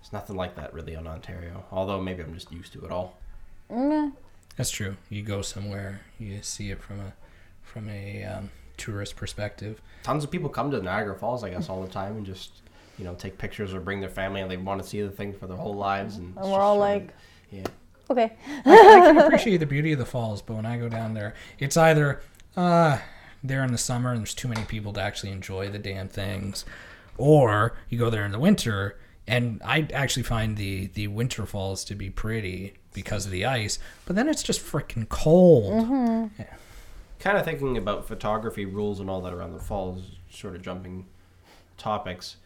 It's 0.01 0.11
nothing 0.13 0.35
like 0.35 0.55
that 0.55 0.73
really 0.73 0.95
on 0.95 1.07
Ontario. 1.07 1.63
Although 1.71 2.01
maybe 2.01 2.23
I'm 2.23 2.33
just 2.33 2.51
used 2.51 2.73
to 2.73 2.85
it 2.85 2.91
all. 2.91 3.17
Mm, 3.71 4.13
That's 4.57 4.71
true. 4.71 4.97
You 5.09 5.21
go 5.21 5.41
somewhere, 5.41 6.01
you 6.19 6.39
see 6.41 6.71
it 6.71 6.81
from 6.81 6.99
a 6.99 7.13
from 7.63 7.87
a 7.89 8.23
um, 8.23 8.49
tourist 8.77 9.15
perspective. 9.15 9.81
Tons 10.03 10.23
of 10.23 10.31
people 10.31 10.49
come 10.49 10.71
to 10.71 10.81
Niagara 10.81 11.15
Falls, 11.15 11.43
I 11.43 11.49
guess, 11.51 11.69
all 11.69 11.81
the 11.83 11.89
time 11.91 12.17
and 12.17 12.25
just 12.25 12.51
you 12.97 13.05
know 13.05 13.13
take 13.15 13.37
pictures 13.37 13.73
or 13.73 13.79
bring 13.79 13.99
their 14.01 14.09
family 14.09 14.41
and 14.41 14.49
they 14.51 14.57
want 14.57 14.81
to 14.81 14.87
see 14.87 15.01
the 15.01 15.11
thing 15.11 15.33
for 15.33 15.47
their 15.47 15.57
whole 15.57 15.75
lives. 15.75 16.17
And, 16.17 16.35
And 16.37 16.51
we're 16.51 16.59
all 16.59 16.75
sort 16.77 16.89
like, 16.89 17.09
yeah. 17.51 17.63
okay. 18.09 18.33
I, 18.65 18.71
I 18.71 18.99
can 19.13 19.17
appreciate 19.25 19.57
the 19.57 19.65
beauty 19.65 19.93
of 19.93 19.99
the 19.99 20.05
falls, 20.05 20.41
but 20.41 20.55
when 20.55 20.65
I 20.65 20.77
go 20.77 20.89
down 20.89 21.13
there, 21.13 21.35
it's 21.59 21.77
either 21.77 22.21
uh, 22.57 22.97
there 23.43 23.63
in 23.63 23.71
the 23.71 23.77
summer 23.77 24.11
and 24.11 24.19
there's 24.19 24.33
too 24.33 24.47
many 24.47 24.63
people 24.65 24.93
to 24.93 25.01
actually 25.01 25.31
enjoy 25.31 25.69
the 25.69 25.79
damn 25.79 26.07
things, 26.07 26.65
or 27.17 27.77
you 27.89 27.97
go 27.97 28.09
there 28.09 28.25
in 28.25 28.31
the 28.31 28.39
winter. 28.39 28.99
And 29.27 29.61
I 29.63 29.87
actually 29.93 30.23
find 30.23 30.57
the 30.57 30.87
the 30.87 31.07
winter 31.07 31.45
falls 31.45 31.83
to 31.85 31.95
be 31.95 32.09
pretty 32.09 32.73
because 32.93 33.25
of 33.25 33.31
the 33.31 33.45
ice, 33.45 33.79
but 34.05 34.15
then 34.15 34.27
it's 34.27 34.43
just 34.43 34.61
freaking 34.61 35.07
cold. 35.07 36.31
kind 37.21 37.37
of 37.37 37.45
thinking 37.45 37.77
about 37.77 38.07
photography 38.07 38.65
rules 38.65 38.99
and 38.99 39.09
all 39.09 39.21
that 39.21 39.33
around 39.33 39.53
the 39.53 39.59
falls, 39.59 40.01
sort 40.29 40.55
of 40.55 40.61
jumping 40.61 41.05
topics. 41.77 42.37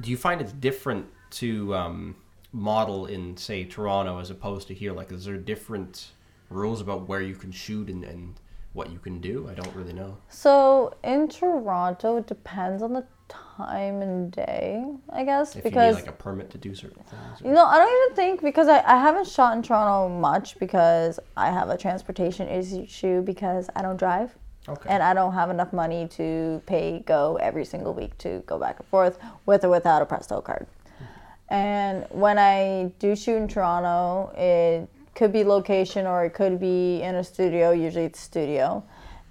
Do 0.00 0.10
you 0.10 0.16
find 0.16 0.40
it's 0.40 0.52
different 0.52 1.06
to 1.32 1.74
um, 1.74 2.16
model 2.52 3.06
in, 3.06 3.36
say, 3.36 3.64
Toronto 3.64 4.18
as 4.18 4.30
opposed 4.30 4.68
to 4.68 4.74
here? 4.74 4.92
Like, 4.92 5.10
is 5.12 5.24
there 5.24 5.36
different 5.36 6.12
rules 6.48 6.80
about 6.80 7.08
where 7.08 7.20
you 7.20 7.34
can 7.34 7.50
shoot 7.50 7.88
and, 7.88 8.04
and 8.04 8.34
what 8.72 8.90
you 8.90 8.98
can 8.98 9.20
do? 9.20 9.48
I 9.50 9.54
don't 9.54 9.74
really 9.74 9.92
know. 9.92 10.16
So 10.28 10.94
in 11.04 11.28
Toronto, 11.28 12.16
it 12.16 12.26
depends 12.26 12.82
on 12.82 12.92
the 12.92 13.04
time 13.28 14.02
and 14.02 14.30
day, 14.30 14.84
I 15.10 15.24
guess, 15.24 15.56
If 15.56 15.64
because 15.64 15.96
you 15.96 16.02
need 16.02 16.06
like 16.06 16.14
a 16.20 16.22
permit 16.22 16.50
to 16.50 16.58
do 16.58 16.74
certain 16.74 17.02
things. 17.04 17.40
You 17.42 17.52
know, 17.52 17.64
I 17.64 17.78
don't 17.78 18.04
even 18.04 18.16
think 18.16 18.42
because 18.42 18.68
I, 18.68 18.78
I 18.80 18.98
haven't 18.98 19.26
shot 19.26 19.56
in 19.56 19.62
Toronto 19.62 20.08
much 20.08 20.58
because 20.58 21.18
I 21.36 21.50
have 21.50 21.68
a 21.68 21.76
transportation 21.76 22.48
issue 22.48 23.22
because 23.22 23.68
I 23.76 23.82
don't 23.82 23.96
drive 23.96 24.36
Okay. 24.68 24.88
and 24.88 25.02
I 25.02 25.12
don't 25.12 25.32
have 25.32 25.50
enough 25.50 25.72
money 25.72 26.06
to 26.08 26.62
pay 26.66 27.02
go 27.04 27.36
every 27.36 27.64
single 27.64 27.94
week 27.94 28.16
to 28.18 28.44
go 28.46 28.58
back 28.58 28.78
and 28.78 28.88
forth 28.88 29.18
with 29.44 29.64
or 29.64 29.70
without 29.70 30.02
a 30.02 30.06
Presto 30.06 30.40
card. 30.40 30.66
Mm-hmm. 30.68 31.54
And 31.54 32.06
when 32.10 32.38
I 32.38 32.92
do 33.00 33.16
shoot 33.16 33.36
in 33.36 33.48
Toronto, 33.48 34.32
it 34.36 34.88
could 35.14 35.32
be 35.32 35.44
location 35.44 36.06
or 36.06 36.24
it 36.24 36.30
could 36.30 36.58
be 36.58 37.02
in 37.02 37.14
a 37.16 37.24
studio. 37.24 37.70
Usually 37.72 38.06
it's 38.06 38.20
studio, 38.20 38.84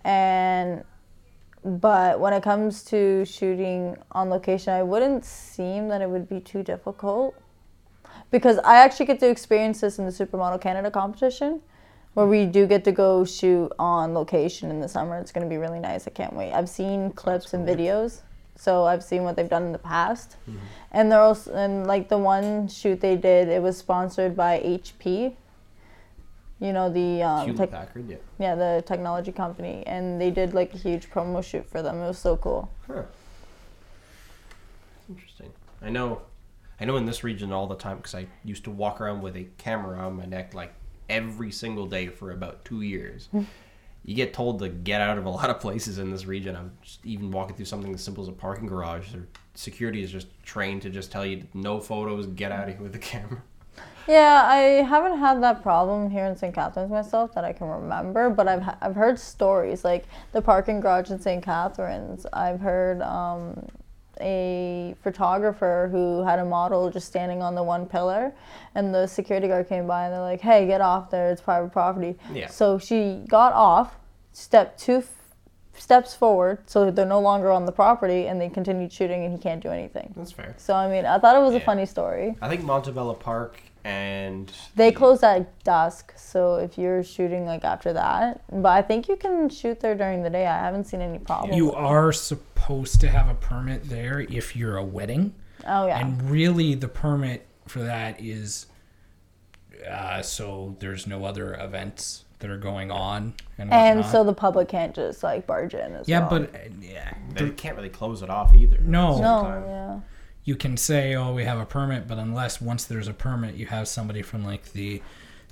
and 0.04 0.84
but 1.64 2.20
when 2.20 2.34
it 2.34 2.42
comes 2.44 2.84
to 2.86 3.24
shooting 3.26 3.96
on 4.12 4.30
location, 4.30 4.74
I 4.74 4.84
wouldn't 4.84 5.26
seem 5.26 5.90
that 5.90 6.02
it 6.02 6.10
would 6.10 6.28
be 6.28 6.40
too 6.40 6.64
difficult 6.64 7.36
because 8.32 8.58
I 8.60 8.78
actually 8.78 9.06
get 9.06 9.20
to 9.20 9.30
experience 9.30 9.82
this 9.82 10.00
in 10.00 10.06
the 10.06 10.12
Supermodel 10.12 10.62
Canada 10.62 10.90
competition 10.90 11.62
where 12.14 12.26
we 12.26 12.46
do 12.46 12.68
get 12.68 12.84
to 12.84 12.92
go 12.92 13.24
shoot 13.24 13.72
on 13.80 14.14
location 14.14 14.70
in 14.70 14.82
the 14.82 14.88
summer. 14.90 15.18
It's 15.18 15.32
going 15.32 15.46
to 15.46 15.50
be 15.50 15.58
really 15.58 15.80
nice. 15.80 16.08
I 16.08 16.12
can't 16.12 16.34
wait. 16.34 16.52
I've 16.52 16.70
seen 16.70 17.12
clips 17.12 17.54
and 17.54 17.68
videos. 17.68 18.22
So 18.56 18.86
I've 18.86 19.04
seen 19.04 19.24
what 19.24 19.36
they've 19.36 19.50
done 19.50 19.64
in 19.64 19.72
the 19.72 19.80
past. 19.80 20.36
Mm-hmm. 20.50 20.60
And 20.92 21.12
they're 21.12 21.22
also 21.22 21.54
and 21.54 21.88
like 21.88 22.10
the 22.10 22.18
one 22.18 22.68
shoot 22.68 23.00
they 23.00 23.16
did, 23.16 23.48
it 23.48 23.62
was 23.62 23.78
sponsored 23.78 24.36
by 24.36 24.60
HP. 24.60 25.36
You 26.62 26.74
know 26.74 26.92
the 26.92 27.24
um, 27.24 27.56
tech- 27.56 27.72
Packard, 27.72 28.08
yeah. 28.08 28.18
yeah, 28.38 28.54
the 28.54 28.84
technology 28.86 29.32
company, 29.32 29.84
and 29.88 30.22
they 30.22 30.30
did 30.30 30.54
like 30.54 30.72
a 30.76 30.78
huge 30.78 31.10
promo 31.10 31.44
shoot 31.44 31.68
for 31.68 31.82
them. 31.82 31.98
It 31.98 32.08
was 32.08 32.20
so 32.20 32.38
cool. 32.38 32.72
Huh. 32.86 33.02
Interesting. 35.10 35.52
I 35.82 35.90
know, 35.90 36.22
I 36.80 36.86
know 36.86 36.98
in 36.98 37.08
this 37.08 37.24
region 37.24 37.52
all 37.52 37.66
the 37.66 37.76
time 37.76 37.98
because 37.98 38.14
I 38.14 38.28
used 38.46 38.64
to 38.66 38.70
walk 38.70 39.02
around 39.02 39.24
with 39.24 39.36
a 39.36 39.48
camera 39.58 39.98
on 40.06 40.18
my 40.18 40.26
neck 40.26 40.54
like 40.54 40.72
every 41.10 41.52
single 41.52 41.88
day 41.88 42.08
for 42.08 42.30
about 42.30 42.64
two 42.64 42.84
years. 42.84 43.30
you 44.06 44.16
get 44.16 44.32
told 44.32 44.60
to 44.60 44.70
get 44.70 45.02
out 45.02 45.18
of 45.18 45.26
a 45.26 45.30
lot 45.40 45.50
of 45.50 45.60
places 45.60 45.98
in 45.98 46.12
this 46.12 46.28
region. 46.28 46.56
I'm 46.56 46.74
just 46.84 47.04
even 47.04 47.32
walking 47.32 47.56
through 47.56 47.66
something 47.66 47.92
as 47.92 48.04
simple 48.04 48.24
as 48.24 48.28
a 48.28 48.34
parking 48.34 48.68
garage. 48.68 49.16
Or 49.16 49.28
security 49.56 50.04
is 50.04 50.12
just 50.12 50.28
trained 50.44 50.84
to 50.84 50.92
just 50.92 51.12
tell 51.12 51.26
you 51.26 51.48
no 51.56 51.80
photos, 51.80 52.28
get 52.28 52.52
out 52.52 52.70
of 52.70 52.76
here 52.76 52.84
with 52.84 52.94
the 52.94 53.00
camera. 53.00 53.42
Yeah, 54.08 54.44
I 54.46 54.84
haven't 54.84 55.20
had 55.20 55.42
that 55.44 55.62
problem 55.62 56.10
here 56.10 56.26
in 56.26 56.36
St. 56.36 56.54
Catharines 56.54 56.92
myself 56.92 57.34
that 57.36 57.46
I 57.46 57.54
can 57.54 57.68
remember, 57.68 58.30
but 58.30 58.48
I've 58.48 58.64
I've 58.82 58.96
heard 58.96 59.20
stories 59.20 59.84
like 59.84 60.06
the 60.32 60.42
parking 60.42 60.80
garage 60.80 61.12
in 61.12 61.20
St. 61.20 61.44
Catharines. 61.44 62.26
I've 62.34 62.60
heard 62.60 63.02
um, 63.02 63.68
a 64.20 64.96
photographer 65.04 65.88
who 65.92 66.24
had 66.24 66.40
a 66.40 66.46
model 66.46 66.90
just 66.90 67.08
standing 67.08 67.42
on 67.42 67.56
the 67.56 67.64
one 67.64 67.86
pillar, 67.86 68.34
and 68.76 68.94
the 68.94 69.08
security 69.08 69.48
guard 69.48 69.70
came 69.70 69.88
by 69.88 70.06
and 70.06 70.14
they're 70.14 70.22
like, 70.22 70.42
"Hey, 70.42 70.66
get 70.66 70.82
off 70.82 71.10
there! 71.12 71.30
It's 71.32 71.42
private 71.42 71.72
property." 71.72 72.18
Yeah. 72.34 72.48
So 72.48 72.80
she 72.80 73.24
got 73.28 73.54
off, 73.54 73.98
stepped 74.34 74.80
two 74.80 75.04
steps 75.78 76.14
forward, 76.14 76.60
so 76.68 76.92
they're 76.92 77.06
no 77.06 77.20
longer 77.22 77.52
on 77.52 77.66
the 77.66 77.72
property, 77.72 78.28
and 78.28 78.40
they 78.40 78.50
continued 78.50 78.92
shooting, 78.92 79.24
and 79.26 79.34
he 79.34 79.40
can't 79.40 79.62
do 79.64 79.70
anything. 79.70 80.14
That's 80.16 80.32
fair. 80.32 80.54
So 80.58 80.74
I 80.76 80.90
mean, 80.90 81.06
I 81.06 81.18
thought 81.20 81.36
it 81.36 81.40
was 81.42 81.56
a 81.56 81.60
funny 81.60 81.86
story. 81.86 82.36
I 82.42 82.50
think 82.50 82.64
Montebello 82.64 83.14
Park 83.16 83.60
and 83.84 84.52
They 84.76 84.92
the- 84.92 84.96
close 84.96 85.24
at 85.24 85.64
dusk, 85.64 86.14
so 86.16 86.56
if 86.56 86.78
you're 86.78 87.04
shooting 87.04 87.46
like 87.46 87.64
after 87.64 87.94
that, 87.94 88.42
but 88.52 88.70
I 88.70 88.82
think 88.82 89.08
you 89.08 89.16
can 89.16 89.50
shoot 89.50 89.80
there 89.80 89.96
during 89.96 90.22
the 90.24 90.30
day. 90.30 90.46
I 90.46 90.58
haven't 90.60 90.86
seen 90.86 91.02
any 91.02 91.18
problem. 91.20 91.54
You 91.54 91.72
are 91.74 92.12
supposed 92.12 93.02
to 93.02 93.10
have 93.10 93.28
a 93.28 93.34
permit 93.36 93.86
there 93.90 94.20
if 94.20 94.56
you're 94.56 94.78
a 94.78 94.84
wedding. 94.84 95.34
oh 95.66 95.88
yeah, 95.88 96.00
And 96.00 96.30
really, 96.30 96.76
the 96.76 96.88
permit 96.88 97.48
for 97.68 97.80
that 97.80 98.20
is 98.22 98.68
uh, 99.90 100.22
so 100.22 100.76
there's 100.80 101.08
no 101.08 101.26
other 101.26 101.56
events 101.56 102.26
that 102.42 102.50
are 102.50 102.58
going 102.58 102.92
on 102.92 103.34
and 103.58 103.72
and 103.72 104.00
whatnot. 104.00 104.12
so 104.12 104.24
the 104.24 104.34
public 104.34 104.68
can't 104.68 104.94
just 104.94 105.24
like 105.24 105.48
barge 105.48 105.74
in 105.74 105.96
as 105.96 106.08
yeah, 106.08 106.20
well. 106.20 106.30
but 106.42 106.56
uh, 106.56 106.60
yeah, 106.80 107.14
They 107.34 107.50
can't 107.52 107.76
really 107.76 107.90
close 107.90 108.22
it 108.22 108.30
off 108.30 108.54
either. 108.54 108.78
No. 108.80 109.20
no, 109.20 109.64
yeah, 109.66 110.00
you 110.44 110.56
can 110.56 110.76
say, 110.78 111.16
"Oh, 111.16 111.34
we 111.34 111.44
have 111.46 111.60
a 111.60 111.66
permit," 111.66 112.08
but 112.08 112.18
unless 112.18 112.60
once 112.62 112.86
there's 112.86 113.08
a 113.08 113.14
permit, 113.14 113.56
you 113.56 113.68
have 113.68 113.88
somebody 113.88 114.22
from 114.22 114.44
like 114.44 114.74
the 114.74 115.02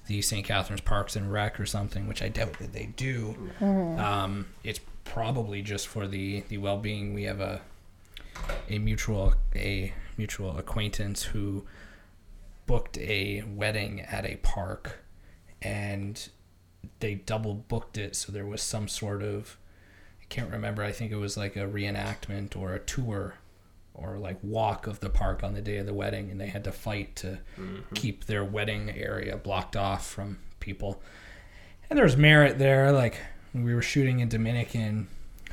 the 0.07 0.21
St. 0.21 0.45
Catharines 0.45 0.81
Parks 0.81 1.15
and 1.15 1.31
Rec 1.31 1.59
or 1.59 1.65
something, 1.67 2.07
which 2.07 2.21
I 2.23 2.29
doubt 2.29 2.53
that 2.59 2.73
they 2.73 2.87
do. 2.87 3.35
Um, 3.61 4.47
it's 4.63 4.79
probably 5.05 5.61
just 5.61 5.87
for 5.87 6.07
the 6.07 6.43
the 6.49 6.57
well 6.57 6.77
being. 6.77 7.13
We 7.13 7.23
have 7.23 7.39
a 7.39 7.61
a 8.69 8.79
mutual 8.79 9.35
a 9.55 9.93
mutual 10.17 10.57
acquaintance 10.57 11.23
who 11.23 11.65
booked 12.65 12.97
a 12.97 13.43
wedding 13.55 14.01
at 14.01 14.25
a 14.25 14.37
park, 14.37 14.99
and 15.61 16.29
they 16.99 17.15
double 17.15 17.53
booked 17.53 17.97
it, 17.97 18.15
so 18.15 18.31
there 18.31 18.45
was 18.45 18.61
some 18.61 18.87
sort 18.87 19.21
of 19.21 19.57
I 20.21 20.25
can't 20.29 20.51
remember. 20.51 20.83
I 20.83 20.91
think 20.91 21.11
it 21.11 21.17
was 21.17 21.37
like 21.37 21.55
a 21.55 21.67
reenactment 21.67 22.55
or 22.55 22.73
a 22.73 22.79
tour 22.79 23.35
or 23.93 24.17
like 24.17 24.37
walk 24.41 24.87
of 24.87 24.99
the 24.99 25.09
park 25.09 25.43
on 25.43 25.53
the 25.53 25.61
day 25.61 25.77
of 25.77 25.85
the 25.85 25.93
wedding, 25.93 26.31
and 26.31 26.39
they 26.39 26.47
had 26.47 26.63
to 26.63 26.71
fight 26.71 27.15
to 27.17 27.39
mm-hmm. 27.59 27.93
keep 27.95 28.25
their 28.25 28.43
wedding 28.43 28.89
area 28.91 29.35
blocked 29.37 29.75
off 29.75 30.07
from 30.07 30.39
people. 30.59 31.01
And 31.89 31.97
there 31.97 32.05
was 32.05 32.15
merit 32.15 32.59
there. 32.59 32.91
Like 32.91 33.17
when 33.51 33.63
we 33.63 33.73
were 33.73 33.81
shooting 33.81 34.19
in 34.19 34.29
Dominican, 34.29 35.07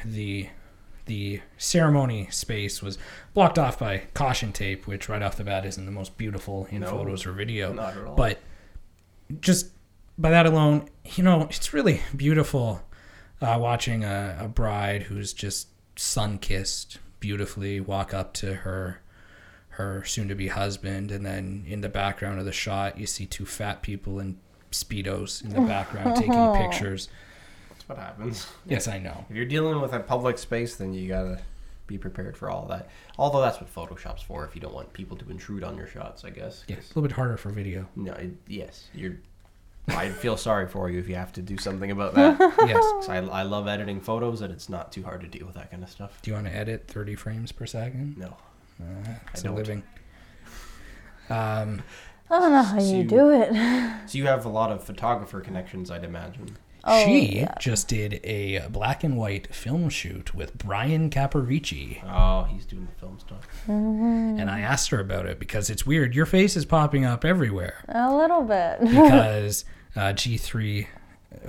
the 0.04 0.48
the 1.06 1.40
ceremony 1.56 2.28
space 2.30 2.82
was 2.82 2.98
blocked 3.32 3.58
off 3.58 3.78
by 3.78 4.02
caution 4.12 4.52
tape, 4.52 4.86
which 4.86 5.08
right 5.08 5.22
off 5.22 5.36
the 5.36 5.44
bat 5.44 5.64
isn't 5.64 5.86
the 5.86 5.92
most 5.92 6.18
beautiful 6.18 6.66
in 6.70 6.80
No. 6.80 6.88
photos 6.88 7.24
or 7.26 7.32
video. 7.32 7.72
Not 7.72 7.96
at 7.96 8.04
all. 8.04 8.16
But 8.16 8.40
just 9.40 9.70
by 10.18 10.30
that 10.30 10.46
alone, 10.46 10.88
you 11.14 11.22
know, 11.22 11.42
it's 11.42 11.72
really 11.72 12.00
beautiful 12.14 12.82
uh, 13.40 13.58
watching 13.60 14.04
a, 14.04 14.38
a 14.40 14.48
bride 14.48 15.04
who's 15.04 15.32
just 15.32 15.68
sun 15.96 16.38
kissed 16.38 16.98
beautifully 17.20 17.80
walk 17.80 18.12
up 18.12 18.34
to 18.34 18.54
her 18.54 19.00
her 19.70 20.04
soon 20.04 20.28
to 20.28 20.34
be 20.34 20.48
husband 20.48 21.10
and 21.10 21.24
then 21.24 21.64
in 21.66 21.80
the 21.82 21.88
background 21.88 22.38
of 22.38 22.44
the 22.46 22.52
shot 22.52 22.98
you 22.98 23.06
see 23.06 23.26
two 23.26 23.44
fat 23.44 23.82
people 23.82 24.20
in 24.20 24.38
speedos 24.70 25.42
in 25.44 25.50
the 25.50 25.60
background 25.62 26.16
taking 26.16 26.52
pictures. 26.56 27.08
That's 27.70 27.88
what 27.88 27.98
happens. 27.98 28.46
Yes, 28.66 28.88
I 28.88 28.98
know. 28.98 29.24
If 29.28 29.36
you're 29.36 29.44
dealing 29.44 29.80
with 29.80 29.92
a 29.92 30.00
public 30.00 30.38
space, 30.38 30.76
then 30.76 30.92
you 30.92 31.08
gotta 31.08 31.40
be 31.86 31.98
prepared 31.98 32.36
for 32.36 32.50
all 32.50 32.66
that. 32.66 32.88
Although 33.18 33.40
that's 33.40 33.60
what 33.60 33.72
Photoshop's 33.72 34.22
for, 34.22 34.44
if 34.44 34.54
you 34.54 34.60
don't 34.60 34.74
want 34.74 34.92
people 34.92 35.16
to 35.18 35.30
intrude 35.30 35.62
on 35.62 35.76
your 35.76 35.86
shots, 35.86 36.24
I 36.24 36.30
guess. 36.30 36.64
Yeah, 36.68 36.76
a 36.76 36.88
little 36.88 37.02
bit 37.02 37.12
harder 37.12 37.36
for 37.36 37.50
video. 37.50 37.86
No, 37.96 38.12
it, 38.12 38.32
yes, 38.48 38.88
you're. 38.94 39.16
I 39.88 40.08
feel 40.22 40.36
sorry 40.36 40.66
for 40.68 40.90
you 40.90 40.98
if 40.98 41.08
you 41.08 41.14
have 41.14 41.32
to 41.34 41.42
do 41.42 41.56
something 41.58 41.90
about 41.90 42.14
that. 42.14 42.38
yes. 42.66 43.08
I, 43.08 43.16
I 43.18 43.42
love 43.42 43.68
editing 43.68 44.00
photos, 44.00 44.40
and 44.40 44.52
it's 44.52 44.68
not 44.68 44.92
too 44.92 45.02
hard 45.02 45.20
to 45.22 45.26
deal 45.28 45.46
with 45.46 45.54
that 45.56 45.70
kind 45.70 45.82
of 45.82 45.90
stuff. 45.90 46.20
Do 46.22 46.30
you 46.30 46.34
want 46.34 46.46
to 46.46 46.54
edit 46.54 46.84
30 46.88 47.14
frames 47.14 47.52
per 47.52 47.66
second? 47.66 48.16
No. 48.18 48.36
Uh, 48.80 48.84
it's 49.32 49.40
a 49.42 49.44
don't. 49.44 49.54
living. 49.56 49.82
Um, 51.28 51.82
I 52.30 52.38
don't 52.38 52.52
know 52.52 52.62
how 52.62 52.80
you 52.80 53.02
So- 53.02 53.08
do 53.08 53.30
it. 53.30 53.52
So 54.08 54.18
you 54.18 54.26
have 54.26 54.44
a 54.44 54.48
lot 54.48 54.70
of 54.70 54.84
photographer 54.84 55.40
connections, 55.40 55.90
I'd 55.90 56.04
imagine. 56.04 56.56
Oh, 56.84 57.04
she 57.04 57.40
yeah. 57.40 57.52
just 57.58 57.88
did 57.88 58.20
a 58.22 58.68
black 58.70 59.02
and 59.02 59.16
white 59.16 59.52
film 59.52 59.88
shoot 59.88 60.32
with 60.32 60.56
Brian 60.56 61.10
Caparici. 61.10 62.00
Oh, 62.08 62.44
he's 62.44 62.64
doing 62.64 62.86
the 62.86 63.00
film 63.00 63.18
stuff. 63.18 63.48
And 63.66 64.48
I 64.48 64.60
asked 64.60 64.90
her 64.90 65.00
about 65.00 65.26
it 65.26 65.40
because 65.40 65.68
it's 65.68 65.84
weird. 65.84 66.14
Your 66.14 66.26
face 66.26 66.56
is 66.56 66.64
popping 66.64 67.04
up 67.04 67.24
everywhere 67.24 67.82
A 67.88 68.14
little 68.14 68.42
bit. 68.42 68.78
because 68.78 69.64
uh, 69.96 70.12
G3 70.12 70.86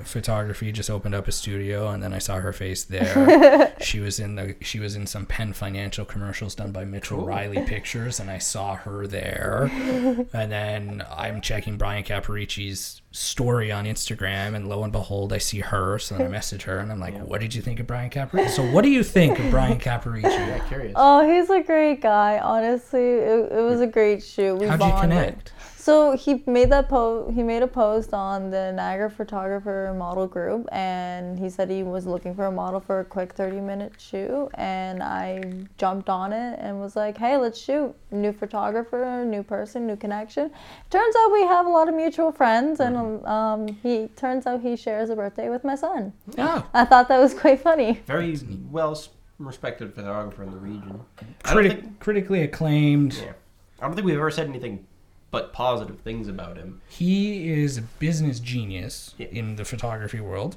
photography 0.03 0.71
just 0.71 0.89
opened 0.89 1.15
up 1.15 1.27
a 1.27 1.31
studio 1.31 1.89
and 1.89 2.01
then 2.01 2.13
I 2.13 2.19
saw 2.19 2.35
her 2.35 2.53
face 2.53 2.83
there. 2.83 3.73
she 3.81 3.99
was 3.99 4.19
in 4.19 4.35
the 4.35 4.55
she 4.61 4.79
was 4.79 4.95
in 4.95 5.07
some 5.07 5.25
Penn 5.25 5.53
Financial 5.53 6.05
commercials 6.05 6.55
done 6.55 6.71
by 6.71 6.85
Mitchell 6.85 7.19
Cool. 7.19 7.27
Riley 7.27 7.63
Pictures 7.63 8.19
and 8.19 8.29
I 8.29 8.37
saw 8.37 8.75
her 8.75 9.07
there. 9.07 9.69
and 10.33 10.51
then 10.51 11.03
I'm 11.09 11.41
checking 11.41 11.77
Brian 11.77 12.03
Caparici's 12.03 13.01
story 13.17 13.71
on 13.71 13.85
Instagram 13.85 14.55
and 14.55 14.69
lo 14.69 14.83
and 14.83 14.91
behold 14.91 15.33
I 15.33 15.39
see 15.39 15.59
her 15.59 15.97
so 15.97 16.15
then 16.15 16.27
I 16.27 16.29
message 16.29 16.63
her 16.63 16.77
and 16.77 16.91
I'm 16.91 16.99
like, 16.99 17.17
"What 17.17 17.41
did 17.41 17.55
you 17.55 17.61
think 17.61 17.79
of 17.79 17.87
Brian 17.87 18.11
Caparici?" 18.11 18.49
So 18.49 18.63
what 18.63 18.83
do 18.83 18.89
you 18.91 19.03
think 19.03 19.39
of 19.39 19.49
Brian 19.49 19.79
Caparici? 19.79 20.23
Yeah, 20.23 20.59
curious. 20.67 20.93
Oh, 20.95 21.27
he's 21.27 21.49
a 21.49 21.61
great 21.61 22.01
guy. 22.01 22.37
Honestly, 22.37 23.01
it, 23.01 23.51
it 23.51 23.61
was 23.61 23.81
a 23.81 23.87
great 23.87 24.23
shoot. 24.23 24.55
We 24.57 24.67
How'd 24.67 24.81
you 24.81 25.01
connect? 25.01 25.53
So 25.87 26.17
he 26.17 26.43
made 26.45 26.69
that 26.71 26.89
post. 26.89 27.33
He 27.33 27.43
made 27.43 27.63
a 27.63 27.67
post 27.67 28.13
on 28.13 28.49
the 28.49 28.73
Niagara 28.73 29.09
photographer 29.09 29.95
model 29.97 30.27
group, 30.27 30.67
and 30.73 31.39
he 31.39 31.49
said 31.49 31.69
he 31.69 31.81
was 31.81 32.05
looking 32.05 32.35
for 32.35 32.47
a 32.47 32.51
model 32.51 32.81
for 32.81 32.99
a 32.99 33.05
quick 33.05 33.31
thirty-minute 33.31 33.93
shoot. 33.97 34.49
And 34.55 35.01
I 35.01 35.43
jumped 35.77 36.09
on 36.09 36.33
it 36.33 36.59
and 36.59 36.81
was 36.81 36.97
like, 36.97 37.17
"Hey, 37.17 37.37
let's 37.37 37.57
shoot! 37.57 37.95
New 38.11 38.33
photographer, 38.33 39.23
new 39.25 39.43
person, 39.43 39.87
new 39.87 39.95
connection." 39.95 40.51
Turns 40.89 41.15
out 41.15 41.31
we 41.31 41.43
have 41.43 41.65
a 41.65 41.69
lot 41.69 41.87
of 41.87 41.95
mutual 41.95 42.33
friends, 42.33 42.81
and 42.81 42.97
um, 43.25 43.67
he 43.83 44.07
turns 44.15 44.45
out 44.45 44.61
he 44.61 44.75
shares 44.75 45.09
a 45.09 45.15
birthday 45.15 45.49
with 45.49 45.63
my 45.63 45.75
son. 45.75 46.13
Oh, 46.37 46.65
I 46.73 46.85
thought 46.85 47.07
that 47.09 47.19
was 47.19 47.33
quite 47.33 47.59
funny. 47.61 48.01
Very 48.05 48.37
well 48.71 48.99
respected 49.39 49.93
photographer 49.93 50.43
in 50.43 50.51
the 50.51 50.57
region. 50.57 51.01
Criti- 51.43 51.69
think- 51.69 51.99
critically 51.99 52.41
acclaimed. 52.43 53.13
Yeah. 53.15 53.33
I 53.79 53.85
don't 53.85 53.93
think 53.95 54.05
we've 54.05 54.15
ever 54.17 54.31
said 54.31 54.47
anything 54.47 54.85
but 55.29 55.53
positive 55.53 55.99
things 55.99 56.27
about 56.27 56.57
him. 56.57 56.81
He 56.87 57.51
is 57.51 57.77
a 57.77 57.81
business 57.81 58.39
genius 58.39 59.13
Yeah. 59.17 59.27
in 59.27 59.55
the 59.57 59.65
photography 59.65 60.19
world. 60.21 60.55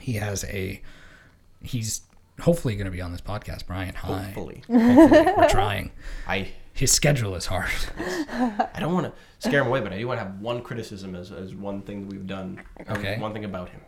He 0.00 0.14
has 0.14 0.44
a. 0.44 0.80
He's 1.62 2.02
hopefully 2.40 2.76
going 2.76 2.84
to 2.86 2.90
be 2.90 3.00
on 3.00 3.12
this 3.12 3.20
podcast, 3.20 3.66
Brian. 3.66 3.94
Hi. 3.94 4.22
Hopefully. 4.22 4.62
Hopefully, 4.68 5.32
we're 5.36 5.48
trying. 5.48 5.90
I 6.26 6.48
His 6.78 6.92
schedule 6.92 7.34
is 7.34 7.46
hard. 7.46 7.72
I 7.98 8.78
don't 8.78 8.94
want 8.94 9.06
to 9.06 9.12
scare 9.40 9.62
him 9.62 9.66
away, 9.66 9.80
but 9.80 9.92
I 9.92 9.98
do 9.98 10.06
want 10.06 10.20
to 10.20 10.24
have 10.24 10.40
one 10.40 10.62
criticism 10.62 11.16
as, 11.16 11.32
as 11.32 11.52
one 11.52 11.82
thing 11.82 12.02
that 12.02 12.12
we've 12.12 12.24
done. 12.24 12.62
Okay. 12.88 13.18
One 13.18 13.32
thing 13.32 13.44
about 13.44 13.70
him. 13.70 13.80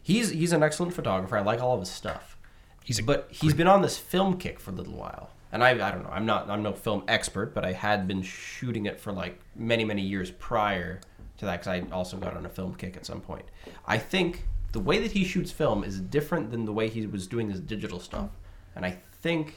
He's 0.00 0.30
he's 0.30 0.52
an 0.52 0.62
excellent 0.62 0.94
photographer. 0.94 1.36
I 1.36 1.40
like 1.40 1.60
all 1.60 1.74
of 1.74 1.80
his 1.80 1.88
stuff. 1.88 2.36
He's 2.84 3.00
a 3.00 3.02
But 3.02 3.26
he's 3.30 3.52
been 3.52 3.66
on 3.66 3.82
this 3.82 3.98
film 3.98 4.38
kick 4.38 4.60
for 4.60 4.70
a 4.70 4.74
little 4.74 4.92
while. 4.92 5.30
And 5.50 5.64
I, 5.64 5.70
I 5.70 5.90
don't 5.90 6.04
know. 6.04 6.10
I'm 6.12 6.24
not 6.24 6.48
I'm 6.48 6.62
no 6.62 6.72
film 6.72 7.02
expert, 7.08 7.52
but 7.52 7.64
I 7.64 7.72
had 7.72 8.06
been 8.06 8.22
shooting 8.22 8.86
it 8.86 9.00
for 9.00 9.10
like 9.10 9.40
many 9.56 9.84
many 9.84 10.02
years 10.02 10.30
prior 10.30 11.00
to 11.38 11.46
that 11.46 11.64
because 11.64 11.66
I 11.66 11.92
also 11.92 12.16
got 12.16 12.36
on 12.36 12.46
a 12.46 12.48
film 12.48 12.76
kick 12.76 12.96
at 12.96 13.04
some 13.04 13.20
point. 13.20 13.46
I 13.88 13.98
think 13.98 14.44
the 14.70 14.78
way 14.78 15.00
that 15.00 15.10
he 15.10 15.24
shoots 15.24 15.50
film 15.50 15.82
is 15.82 15.98
different 15.98 16.52
than 16.52 16.64
the 16.64 16.72
way 16.72 16.88
he 16.88 17.08
was 17.08 17.26
doing 17.26 17.50
his 17.50 17.58
digital 17.58 17.98
stuff, 17.98 18.30
and 18.76 18.86
I 18.86 18.98
think 19.20 19.56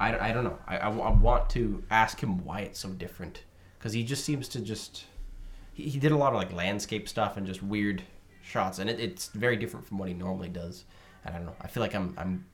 I, 0.00 0.30
I 0.30 0.32
don't 0.32 0.44
know. 0.44 0.58
I, 0.66 0.78
I, 0.78 0.88
I 0.88 1.10
want 1.12 1.50
to 1.50 1.84
ask 1.90 2.20
him 2.20 2.44
why 2.44 2.60
it's 2.60 2.80
so 2.80 2.88
different 2.88 3.44
because 3.78 3.92
he 3.92 4.02
just 4.02 4.24
seems 4.24 4.48
to 4.48 4.60
just 4.60 5.04
he, 5.74 5.84
he 5.90 5.98
did 5.98 6.10
a 6.12 6.16
lot 6.16 6.32
of 6.32 6.38
like 6.38 6.52
landscape 6.52 7.08
stuff 7.08 7.36
and 7.36 7.46
just 7.46 7.62
weird 7.62 8.02
shots, 8.42 8.78
and 8.78 8.88
it, 8.90 8.98
it's 8.98 9.28
very 9.28 9.56
different 9.56 9.86
from 9.86 9.98
what 9.98 10.08
he 10.08 10.14
normally 10.14 10.48
does. 10.48 10.84
And 11.24 11.34
I 11.34 11.38
don't 11.38 11.46
know. 11.46 11.56
I 11.60 11.68
feel 11.68 11.82
like 11.82 11.94
I'm 11.94 12.14
I'm 12.18 12.46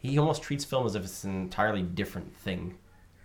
he 0.00 0.18
almost 0.18 0.42
treats 0.42 0.64
film 0.64 0.86
as 0.86 0.94
if 0.94 1.04
it's 1.04 1.24
an 1.24 1.34
entirely 1.42 1.82
different 1.82 2.34
thing. 2.36 2.76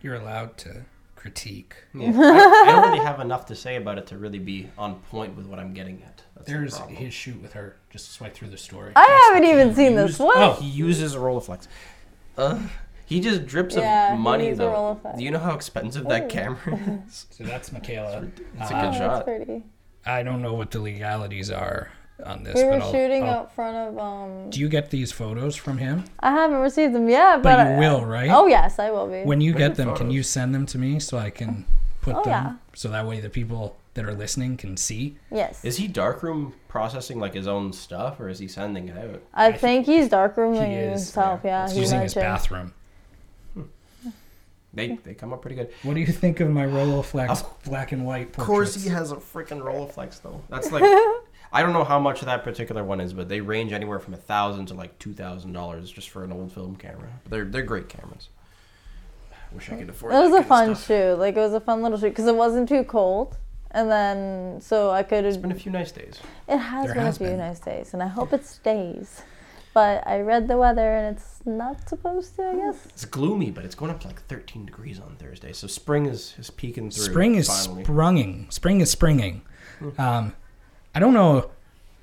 You're 0.02 0.16
allowed 0.16 0.58
to 0.60 0.86
critique. 1.16 1.74
Yeah. 1.96 2.12
I, 2.16 2.70
I 2.70 2.72
don't 2.72 2.92
really 2.92 3.04
have 3.04 3.20
enough 3.20 3.46
to 3.48 3.56
say 3.56 3.78
about 3.78 3.98
it 3.98 4.06
to 4.08 4.18
really 4.18 4.38
be 4.40 4.70
on 4.78 5.00
point 5.10 5.36
with 5.36 5.48
what 5.48 5.58
I'm 5.58 5.74
getting 5.74 6.04
at. 6.04 6.22
That's 6.36 6.48
There's 6.48 6.78
problem. 6.78 6.96
his 6.98 7.14
shoot 7.14 7.42
with 7.42 7.54
her. 7.54 7.78
Just 7.90 8.12
swipe 8.12 8.36
through 8.36 8.50
the 8.50 8.58
story. 8.58 8.92
I 8.96 9.06
That's 9.08 9.28
haven't 9.30 9.50
even 9.50 9.70
key. 9.70 9.76
seen 9.76 9.96
this. 9.96 10.10
Used- 10.10 10.20
What? 10.20 10.38
Oh, 10.38 10.56
oh, 10.58 10.62
He 10.62 10.70
uses 10.70 11.16
a 11.16 11.18
Rolleiflex. 11.18 11.68
Uh, 12.38 12.60
he 13.06 13.20
just 13.20 13.46
drips 13.46 13.76
Yeah, 13.76 14.12
of 14.14 14.18
he 14.18 14.24
money 14.24 14.48
needs 14.48 14.60
a 14.60 14.64
though. 14.64 15.00
Rolleiflex. 15.04 15.18
Do 15.18 15.24
you 15.24 15.32
know 15.32 15.40
how 15.40 15.54
expensive 15.56 16.08
that 16.10 16.30
camera 16.30 17.02
is? 17.08 17.26
so 17.32 17.44
that's 17.44 17.72
Michaela. 17.72 18.28
It's 18.60 18.72
a 18.72 18.76
Uh, 18.76 18.82
good 18.82 18.90
Oh, 18.90 18.92
shot. 19.00 19.10
that's 19.12 19.24
pretty. 19.24 19.64
I 20.06 20.24
don't 20.24 20.42
know 20.42 20.54
what 20.54 20.72
the 20.72 20.80
legalities 20.80 21.50
are 21.52 21.90
on 22.26 22.44
this. 22.44 22.56
We 22.56 22.64
were 22.64 22.72
but 22.72 22.82
I'll- 22.84 22.92
shooting 22.92 23.24
I'll- 23.24 23.30
out 23.40 23.56
front 23.56 23.76
of 23.78 23.98
um. 24.00 24.50
Do 24.50 24.60
you 24.60 24.70
get 24.70 24.90
these 24.90 25.12
photos 25.12 25.56
from 25.56 25.78
him? 25.80 26.04
I 26.20 26.32
haven't 26.32 26.60
received 26.60 26.94
them 26.94 27.10
yet, 27.10 27.42
But 27.44 27.58
but, 27.58 27.68
you 27.68 27.74
I- 27.74 27.80
will, 27.80 28.06
right? 28.06 28.30
Oh 28.30 28.48
yes, 28.48 28.80
I 28.80 28.92
will 28.92 29.08
be. 29.08 29.24
When 29.24 29.42
you 29.42 29.52
They're 29.54 29.70
get 29.70 29.78
good 29.78 29.88
them, 29.88 29.96
can 29.96 30.12
you 30.12 30.24
send 30.24 30.54
them 30.54 30.66
to 30.68 30.78
me 30.78 31.00
so 31.00 31.18
I 31.18 31.30
can 31.30 31.66
put 32.02 32.16
Oh, 32.16 32.24
them 32.24 32.32
yeah. 32.32 32.54
so 32.74 32.90
that 32.90 33.06
way 33.06 33.20
the 33.20 33.30
people 33.30 33.76
that 33.98 34.06
are 34.06 34.14
listening 34.14 34.56
can 34.56 34.78
see? 34.78 35.18
yes. 35.32 35.66
Is 35.66 35.76
he 35.78 35.88
darkroom 35.88 36.54
processing 36.70 37.20
like 37.20 37.34
his 37.34 37.48
own 37.48 37.74
stuff, 37.74 38.20
or 38.20 38.30
is 38.30 38.40
he 38.40 38.48
sending 38.48 38.88
it 38.88 38.98
out? 38.98 39.22
I 39.34 39.48
I 39.48 39.52
think 39.52 39.86
he's 39.86 40.08
darkrooming 40.08 40.66
He 40.68 40.74
is 40.76 41.02
himself. 41.02 41.42
Yeah, 41.44 41.66
It's 41.66 41.74
he 41.74 41.80
using 41.82 42.00
his 42.02 42.16
mentioned. 42.16 42.32
bathroom. 42.34 42.74
Hmm. 43.54 43.62
They 44.74 44.88
they 45.04 45.14
come 45.14 45.34
up 45.34 45.42
pretty 45.42 45.56
good. 45.56 45.72
What 45.84 45.96
do 45.96 46.00
you 46.00 46.08
think 46.08 46.40
of 46.40 46.50
my 46.50 46.66
Rolleiflex 46.66 47.30
Of 47.30 47.64
black 47.64 47.92
and 47.92 48.06
white 48.06 48.30
Of 48.30 48.46
course, 48.46 48.82
he 48.82 48.90
has 48.90 49.12
a 49.12 49.16
freaking 49.18 49.62
Rolleiflex 49.62 50.22
though. 50.22 50.42
That's 50.50 50.72
like 50.72 50.84
I 51.52 51.62
don't 51.64 51.74
know 51.74 51.84
how 51.86 51.98
much 52.00 52.22
that 52.22 52.44
particular 52.44 52.84
one 52.84 53.00
is, 53.02 53.14
but 53.14 53.30
they 53.30 53.40
range 53.42 53.72
anywhere 53.72 54.00
from 54.00 54.14
a 54.14 54.18
thousand 54.18 54.68
to 54.68 54.74
like 54.76 54.98
two 55.00 55.14
thousand 55.14 55.54
dollars 55.54 55.92
just 55.92 56.10
for 56.10 56.24
an 56.24 56.32
old 56.32 56.52
film 56.52 56.76
camera. 56.76 57.10
They're 57.30 57.46
they're 57.46 57.64
great 57.64 57.90
cameras. 57.90 58.30
Wish 59.54 59.72
I 59.72 59.78
could 59.78 59.90
afford. 59.90 60.14
It 60.14 60.18
was 60.18 60.32
that 60.34 60.42
a 60.42 60.44
fun 60.44 60.72
of 60.72 60.80
shoot. 60.80 61.16
Like 61.16 61.36
it 61.36 61.40
was 61.40 61.54
a 61.54 61.62
fun 61.62 61.82
little 61.82 61.98
shoot 61.98 62.10
because 62.10 62.28
it 62.28 62.36
wasn't 62.36 62.68
too 62.70 62.84
cold, 62.84 63.38
and 63.78 63.92
then 63.92 64.60
so 64.60 64.90
I 64.90 65.04
could. 65.04 65.24
It's 65.24 65.38
been 65.38 65.52
a 65.52 65.56
few 65.56 65.72
nice 65.72 65.92
days. 65.92 66.20
It 66.48 66.58
has 66.58 66.86
There 66.88 66.96
been 66.96 67.04
has 67.06 67.16
a 67.16 67.20
few 67.20 67.28
been. 67.28 67.38
nice 67.38 67.60
days, 67.60 67.94
and 67.94 68.02
I 68.02 68.08
hope 68.08 68.34
it 68.34 68.44
stays. 68.46 69.22
But 69.74 70.02
I 70.08 70.22
read 70.22 70.48
the 70.48 70.58
weather, 70.58 70.92
and 70.96 71.16
it's 71.16 71.42
not 71.46 71.88
supposed 71.88 72.36
to. 72.38 72.48
I 72.50 72.56
guess. 72.56 72.88
It's 72.88 73.06
gloomy, 73.06 73.52
but 73.52 73.64
it's 73.66 73.76
going 73.76 73.92
up 73.92 74.00
to 74.02 74.08
like 74.08 74.22
13 74.24 74.66
degrees 74.66 75.00
on 75.00 75.16
Thursday. 75.18 75.54
So 75.54 75.68
spring 75.68 76.08
is, 76.08 76.34
is 76.40 76.50
peeking 76.50 76.90
through. 76.90 77.04
Spring 77.04 77.36
is 77.36 77.48
finally. 77.48 77.84
sprunging. 77.84 78.48
Spring 78.50 78.82
is 78.82 78.90
springing. 78.90 79.44
Um, 80.00 80.34
I 80.96 81.00
don't 81.00 81.14
know 81.14 81.52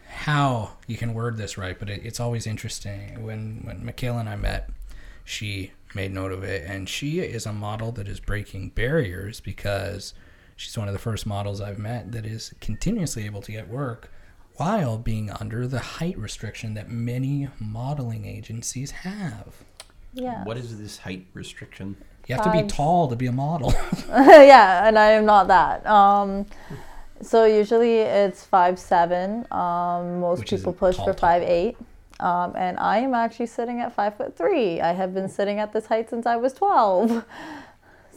how 0.09 0.71
you 0.87 0.97
can 0.97 1.13
word 1.13 1.37
this 1.37 1.59
right, 1.59 1.77
but 1.77 1.91
it, 1.91 2.03
it's 2.05 2.21
always 2.21 2.47
interesting. 2.47 3.25
When 3.25 3.63
when 3.65 3.85
Michaela 3.85 4.21
and 4.21 4.29
I 4.29 4.37
met, 4.37 4.71
she 5.25 5.73
made 5.93 6.13
note 6.13 6.31
of 6.31 6.45
it, 6.45 6.65
and 6.69 6.89
she 6.89 7.19
is 7.19 7.47
a 7.47 7.53
model 7.53 7.91
that 7.93 8.07
is 8.07 8.21
breaking 8.21 8.69
barriers 8.71 9.41
because 9.41 10.15
she's 10.57 10.77
one 10.77 10.89
of 10.89 10.93
the 10.95 11.01
first 11.01 11.27
models 11.27 11.61
I've 11.61 11.79
met 11.79 12.13
that 12.13 12.25
is 12.27 12.55
continuously 12.61 13.25
able 13.27 13.43
to 13.43 13.53
get 13.53 13.69
work 13.69 14.11
while 14.57 14.99
being 14.99 15.31
under 15.31 15.67
the 15.67 15.81
height 15.81 16.17
restriction 16.17 16.75
that 16.75 16.89
many 16.89 17.49
modeling 17.59 18.25
agencies 18.25 18.91
have. 18.93 19.55
Yeah. 20.13 20.45
What 20.45 20.57
is 20.57 20.79
this 20.79 20.99
height 20.99 21.27
restriction? 21.35 21.97
You 22.29 22.37
have 22.37 22.45
to 22.45 22.53
be 22.53 22.61
Five. 22.61 22.69
tall 22.69 23.09
to 23.09 23.17
be 23.17 23.27
a 23.27 23.33
model. 23.33 23.75
yeah, 24.09 24.87
and 24.87 24.99
I 24.99 25.11
am 25.11 25.27
not 25.27 25.49
that. 25.49 25.85
Um, 25.87 26.47
so 27.21 27.45
usually 27.45 27.99
it's 27.99 28.45
five 28.45 28.79
seven. 28.79 29.47
Um, 29.51 30.21
most 30.21 30.41
Which 30.41 30.51
people 30.51 30.73
push 30.73 30.97
tall 30.97 31.07
for 31.07 31.13
top. 31.13 31.21
five 31.21 31.43
eight. 31.43 31.77
Um, 32.21 32.55
and 32.57 32.79
I 32.79 32.99
am 32.99 33.13
actually 33.13 33.47
sitting 33.47 33.81
at 33.81 33.93
five 33.93 34.17
foot 34.17 34.37
three. 34.37 34.81
I 34.81 34.93
have 34.93 35.13
been 35.13 35.29
sitting 35.29 35.59
at 35.59 35.73
this 35.73 35.87
height 35.87 36.09
since 36.09 36.27
I 36.27 36.37
was 36.37 36.53
twelve. 36.53 37.25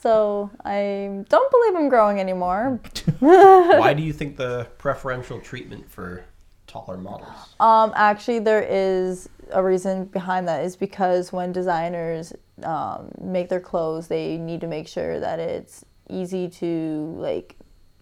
So 0.02 0.50
I 0.64 1.24
don't 1.30 1.52
believe 1.52 1.76
I'm 1.76 1.90
growing 1.90 2.20
anymore. 2.20 2.80
Why 3.20 3.94
do 3.94 4.04
you 4.04 4.14
think 4.14 4.38
the 4.38 4.68
preferential 4.78 5.40
treatment 5.40 5.90
for 5.90 6.26
taller 6.68 6.98
models? 6.98 7.56
Um, 7.60 7.92
actually, 7.96 8.40
there 8.40 8.62
is 8.62 9.30
a 9.52 9.64
reason 9.64 10.06
behind 10.06 10.48
that. 10.48 10.64
Is 10.64 10.76
because 10.76 11.32
when 11.32 11.52
designers 11.52 12.34
um, 12.64 13.12
make 13.22 13.50
their 13.50 13.60
clothes, 13.60 14.08
they 14.08 14.38
need 14.38 14.62
to 14.62 14.68
make 14.68 14.88
sure 14.88 15.20
that 15.20 15.40
it's 15.40 15.84
easy 16.10 16.48
to 16.48 17.16
like 17.18 17.56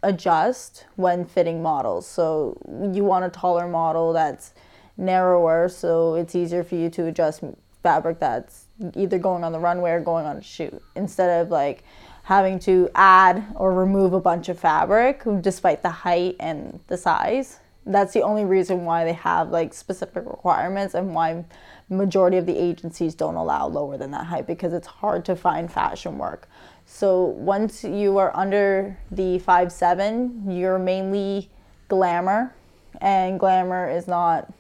adjust 0.04 0.86
when 0.96 1.26
fitting 1.26 1.62
models. 1.62 2.08
So 2.08 2.58
you 2.94 3.04
want 3.04 3.26
a 3.26 3.30
taller 3.30 3.68
model 3.68 4.14
that's 4.14 4.54
narrower, 4.98 5.68
so 5.70 6.16
it's 6.16 6.36
easier 6.36 6.64
for 6.64 6.76
you 6.76 6.90
to 6.92 7.08
adjust 7.08 7.44
fabric 7.84 8.20
that's 8.20 8.65
either 8.96 9.18
going 9.18 9.44
on 9.44 9.52
the 9.52 9.60
runway 9.60 9.92
or 9.92 10.02
going 10.02 10.26
on 10.26 10.38
a 10.38 10.42
shoot. 10.42 10.82
Instead 10.96 11.42
of 11.42 11.52
like 11.52 11.84
having 12.24 12.60
to 12.60 12.90
add 12.96 13.46
or 13.56 13.74
remove 13.74 14.14
a 14.14 14.20
bunch 14.20 14.50
of 14.50 14.60
fabric 14.60 15.24
despite 15.42 15.84
the 15.84 15.90
height 15.90 16.36
and 16.40 16.80
the 16.88 16.98
size 16.98 17.60
that's 17.86 18.14
the 18.14 18.22
only 18.22 18.46
reason 18.46 18.84
why 18.84 19.06
they 19.06 19.14
have 19.14 19.50
like 19.50 19.74
specific 19.74 20.26
requirements 20.26 20.96
and 20.96 21.14
why 21.14 21.46
majority 21.90 22.38
of 22.38 22.46
the 22.46 22.58
agencies 22.58 23.14
don't 23.14 23.36
allow 23.36 23.68
lower 23.68 23.98
than 23.98 24.12
that 24.12 24.26
height 24.26 24.48
because 24.48 24.74
it's 24.74 24.88
hard 24.88 25.24
to 25.26 25.36
find 25.36 25.72
fashion 25.72 26.18
work. 26.18 26.50
So 26.86 27.24
once 27.24 27.84
you 27.84 28.18
are 28.18 28.36
under 28.36 28.98
the 29.12 29.40
five 29.40 29.72
seven, 29.72 30.50
you're 30.50 30.80
mainly 30.80 31.50
glamour 31.88 32.56
and 33.02 33.40
glamour 33.40 33.90
is 33.90 34.08
not 34.08 34.52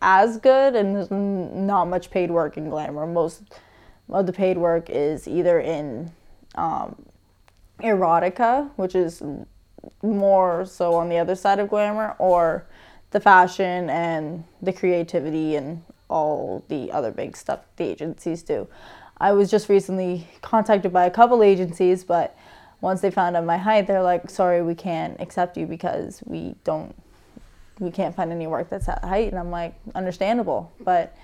as 0.00 0.38
good 0.38 0.74
and 0.74 0.96
there's 0.96 1.10
not 1.10 1.86
much 1.86 2.10
paid 2.10 2.30
work 2.30 2.56
in 2.56 2.70
glamour 2.70 3.06
most 3.06 3.42
of 4.10 4.26
the 4.26 4.32
paid 4.32 4.56
work 4.56 4.88
is 4.90 5.26
either 5.28 5.60
in 5.60 6.10
um, 6.54 6.94
erotica 7.80 8.70
which 8.76 8.94
is 8.94 9.22
more 10.02 10.64
so 10.64 10.94
on 10.94 11.08
the 11.08 11.18
other 11.18 11.34
side 11.34 11.58
of 11.58 11.68
glamour 11.68 12.14
or 12.18 12.66
the 13.10 13.20
fashion 13.20 13.88
and 13.90 14.44
the 14.60 14.72
creativity 14.72 15.56
and 15.56 15.82
all 16.08 16.64
the 16.68 16.90
other 16.92 17.10
big 17.10 17.36
stuff 17.36 17.60
the 17.76 17.84
agencies 17.84 18.42
do. 18.42 18.66
I 19.18 19.32
was 19.32 19.50
just 19.50 19.68
recently 19.68 20.26
contacted 20.42 20.92
by 20.92 21.06
a 21.06 21.10
couple 21.10 21.42
agencies, 21.42 22.04
but 22.04 22.36
once 22.80 23.00
they 23.00 23.10
found 23.10 23.36
out 23.36 23.44
my 23.44 23.56
height, 23.56 23.86
they're 23.86 24.02
like, 24.02 24.28
"Sorry, 24.28 24.62
we 24.62 24.74
can't 24.74 25.18
accept 25.20 25.56
you 25.56 25.66
because 25.66 26.22
we 26.26 26.56
don't, 26.64 26.94
we 27.78 27.90
can't 27.90 28.14
find 28.14 28.32
any 28.32 28.46
work 28.46 28.70
that's 28.70 28.86
that 28.86 29.04
height." 29.04 29.28
And 29.28 29.38
I'm 29.38 29.50
like, 29.50 29.74
"Understandable," 29.94 30.72
but 30.80 31.16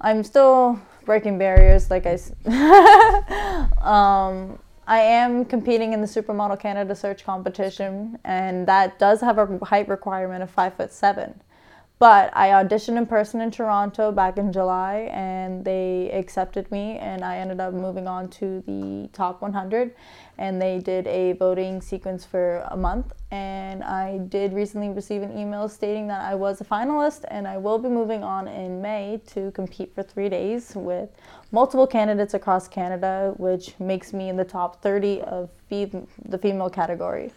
I'm 0.00 0.22
still 0.22 0.80
breaking 1.04 1.38
barriers. 1.38 1.90
Like 1.90 2.06
I. 2.06 2.18
um, 3.82 4.58
I 4.88 5.00
am 5.00 5.44
competing 5.44 5.92
in 5.92 6.00
the 6.00 6.06
Supermodel 6.06 6.58
Canada 6.58 6.94
Search 6.94 7.22
competition, 7.22 8.18
and 8.24 8.66
that 8.68 8.98
does 8.98 9.20
have 9.20 9.36
a 9.36 9.58
height 9.62 9.86
requirement 9.86 10.42
of 10.42 10.50
five 10.50 10.74
foot 10.74 10.90
seven. 10.94 11.42
But 11.98 12.30
I 12.36 12.50
auditioned 12.50 12.96
in 12.96 13.06
person 13.06 13.40
in 13.40 13.50
Toronto 13.50 14.12
back 14.12 14.38
in 14.38 14.52
July, 14.52 15.10
and 15.12 15.64
they 15.64 16.08
accepted 16.12 16.70
me, 16.70 16.96
and 16.98 17.24
I 17.24 17.38
ended 17.38 17.58
up 17.58 17.74
moving 17.74 18.06
on 18.06 18.28
to 18.38 18.62
the 18.66 19.08
top 19.12 19.42
100. 19.42 19.96
And 20.38 20.62
they 20.62 20.78
did 20.78 21.08
a 21.08 21.32
voting 21.32 21.82
sequence 21.82 22.24
for 22.24 22.64
a 22.68 22.76
month, 22.76 23.12
and 23.32 23.82
I 23.82 24.18
did 24.18 24.52
recently 24.52 24.90
receive 24.90 25.22
an 25.22 25.36
email 25.36 25.68
stating 25.68 26.06
that 26.06 26.20
I 26.20 26.36
was 26.36 26.60
a 26.60 26.64
finalist, 26.64 27.24
and 27.32 27.48
I 27.48 27.56
will 27.56 27.78
be 27.78 27.88
moving 27.88 28.22
on 28.22 28.46
in 28.46 28.80
May 28.80 29.20
to 29.34 29.50
compete 29.50 29.92
for 29.92 30.04
three 30.04 30.28
days 30.28 30.74
with 30.76 31.10
multiple 31.50 31.88
candidates 31.88 32.34
across 32.34 32.68
Canada, 32.68 33.34
which 33.38 33.74
makes 33.80 34.12
me 34.12 34.28
in 34.28 34.36
the 34.36 34.44
top 34.44 34.80
30 34.82 35.22
of 35.22 35.50
the 35.68 36.38
female 36.40 36.70
category. 36.70 37.32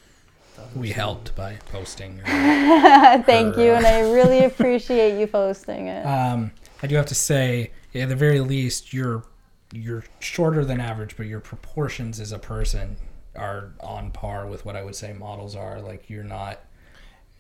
We 0.76 0.90
helped 0.90 1.36
by 1.36 1.58
posting. 1.72 2.20
Thank 2.26 3.58
you, 3.58 3.72
and 3.74 3.86
I 3.86 4.02
really 4.12 4.46
appreciate 4.46 5.20
you 5.20 5.28
posting 5.28 5.88
it. 5.88 6.06
Um, 6.06 6.52
I 6.82 6.88
do 6.88 6.96
have 6.96 7.06
to 7.08 7.16
say, 7.16 7.72
at 7.94 8.10
the 8.10 8.16
very 8.16 8.40
least, 8.40 8.94
you're 8.94 9.24
you're 9.74 10.04
shorter 10.20 10.66
than 10.66 10.82
average, 10.82 11.16
but 11.16 11.26
your 11.26 11.40
proportions 11.40 12.20
as 12.20 12.32
a 12.32 12.40
person 12.40 12.98
are 13.36 13.72
on 13.80 14.12
par 14.12 14.46
with 14.48 14.66
what 14.66 14.76
I 14.76 14.84
would 14.84 14.96
say 14.96 15.14
models 15.14 15.56
are. 15.56 15.80
Like 15.80 16.10
you're 16.10 16.24
not. 16.24 16.60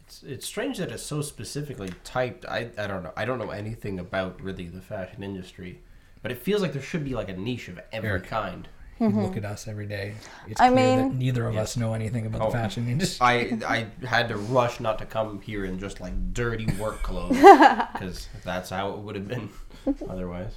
It's, 0.06 0.24
it's 0.24 0.46
strange 0.46 0.78
that 0.78 0.92
it's 0.92 1.04
so 1.04 1.22
specifically 1.22 1.92
typed. 2.04 2.46
I, 2.46 2.70
I 2.78 2.88
don't 2.88 3.04
know. 3.04 3.14
I 3.16 3.26
don't 3.26 3.40
know 3.40 3.52
anything 3.52 4.00
about 4.00 4.42
really 4.42 4.68
the 4.68 4.82
fashion 4.82 5.24
industry, 5.24 5.82
but 6.22 6.32
it 6.32 6.38
feels 6.38 6.62
like 6.62 6.74
there 6.74 6.82
should 6.82 7.04
be 7.04 7.16
like 7.16 7.30
a 7.30 7.38
niche 7.38 7.68
of 7.68 7.80
every 7.92 8.10
Eric. 8.10 8.26
kind. 8.26 8.68
You 9.02 9.10
look 9.10 9.36
at 9.36 9.46
us 9.46 9.68
every 9.68 9.88
day. 9.88 10.14
It's 10.48 10.62
Mm-hmm. 10.62 10.64
I 10.64 10.70
clear 10.70 10.96
that 10.98 11.04
mean- 11.10 11.18
neither 11.20 11.48
of 11.48 11.58
us 11.58 11.76
know 11.76 11.94
anything 11.94 12.26
about 12.28 12.42
Oh. 12.42 12.46
the 12.46 12.52
fashion 12.52 12.88
industry. 12.88 13.26
I 13.26 13.60
I 14.02 14.06
had 14.06 14.28
to 14.30 14.38
rush 14.38 14.80
not 14.80 15.00
to 15.00 15.06
come 15.06 15.42
here 15.42 15.66
in 15.66 15.80
just 15.80 16.00
like 16.00 16.34
dirty 16.34 16.68
work 16.80 17.02
clothes 17.02 17.36
because 17.94 18.28
that's 18.44 18.70
how 18.70 18.92
it 18.94 19.00
would 19.00 19.16
have 19.16 19.28
been 19.28 19.50
otherwise. 20.10 20.54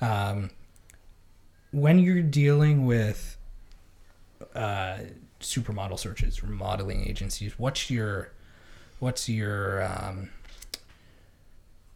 um, 0.00 0.50
when 1.70 1.98
you're 1.98 2.22
dealing 2.22 2.86
with 2.86 3.36
uh, 4.54 4.98
supermodel 5.40 5.98
searches 5.98 6.42
or 6.42 6.46
modeling 6.46 7.06
agencies, 7.08 7.58
what's 7.58 7.90
your 7.90 8.32
what's 8.98 9.28
your 9.28 9.82
um, 9.84 10.30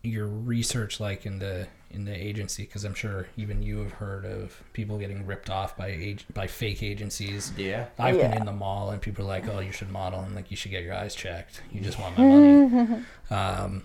your 0.02 0.26
research 0.26 1.00
like 1.00 1.26
in 1.26 1.38
the 1.38 1.66
in 1.96 2.04
the 2.04 2.14
agency? 2.14 2.64
Because 2.64 2.84
I'm 2.84 2.94
sure 2.94 3.26
even 3.36 3.62
you 3.62 3.78
have 3.78 3.92
heard 3.92 4.24
of 4.24 4.62
people 4.72 4.98
getting 4.98 5.26
ripped 5.26 5.50
off 5.50 5.76
by 5.76 5.88
age 5.88 6.24
by 6.32 6.46
fake 6.46 6.82
agencies. 6.82 7.52
Yeah. 7.56 7.86
I've 7.98 8.18
been 8.18 8.34
in 8.34 8.44
the 8.44 8.52
mall 8.52 8.90
and 8.90 9.02
people 9.02 9.24
are 9.24 9.28
like, 9.28 9.48
"Oh, 9.48 9.58
you 9.60 9.72
should 9.72 9.90
model," 9.90 10.20
and 10.20 10.34
like, 10.34 10.50
"You 10.50 10.56
should 10.56 10.70
get 10.70 10.84
your 10.84 10.94
eyes 10.94 11.14
checked. 11.14 11.62
You 11.72 11.80
just 11.80 11.98
want 11.98 12.16
my 12.16 12.24
money." 12.28 13.04
um, 13.30 13.82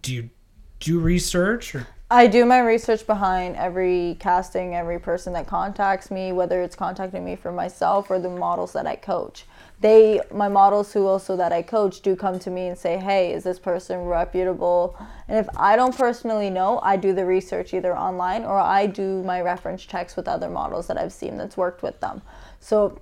do 0.00 0.14
you 0.14 0.30
do 0.78 0.98
research 0.98 1.74
or 1.74 1.86
I 2.12 2.26
do 2.26 2.44
my 2.44 2.58
research 2.58 3.06
behind 3.06 3.54
every 3.54 4.16
casting, 4.18 4.74
every 4.74 4.98
person 4.98 5.32
that 5.34 5.46
contacts 5.46 6.10
me, 6.10 6.32
whether 6.32 6.60
it's 6.60 6.74
contacting 6.74 7.24
me 7.24 7.36
for 7.36 7.52
myself 7.52 8.10
or 8.10 8.18
the 8.18 8.28
models 8.28 8.72
that 8.72 8.84
I 8.84 8.96
coach. 8.96 9.44
They, 9.80 10.20
my 10.30 10.48
models 10.48 10.92
who 10.92 11.06
also 11.06 11.36
that 11.36 11.52
I 11.52 11.62
coach, 11.62 12.02
do 12.02 12.14
come 12.14 12.38
to 12.40 12.50
me 12.50 12.68
and 12.68 12.76
say, 12.76 12.98
"Hey, 12.98 13.32
is 13.32 13.44
this 13.44 13.58
person 13.58 14.04
reputable?" 14.04 14.94
And 15.26 15.38
if 15.38 15.48
I 15.56 15.74
don't 15.74 15.96
personally 15.96 16.50
know, 16.50 16.80
I 16.82 16.96
do 16.96 17.14
the 17.14 17.24
research 17.24 17.72
either 17.72 17.96
online 17.96 18.44
or 18.44 18.58
I 18.58 18.86
do 18.86 19.22
my 19.22 19.40
reference 19.40 19.82
checks 19.82 20.16
with 20.16 20.28
other 20.28 20.50
models 20.50 20.86
that 20.88 20.98
I've 20.98 21.14
seen 21.14 21.38
that's 21.38 21.56
worked 21.56 21.82
with 21.82 21.98
them. 22.00 22.20
So 22.60 23.00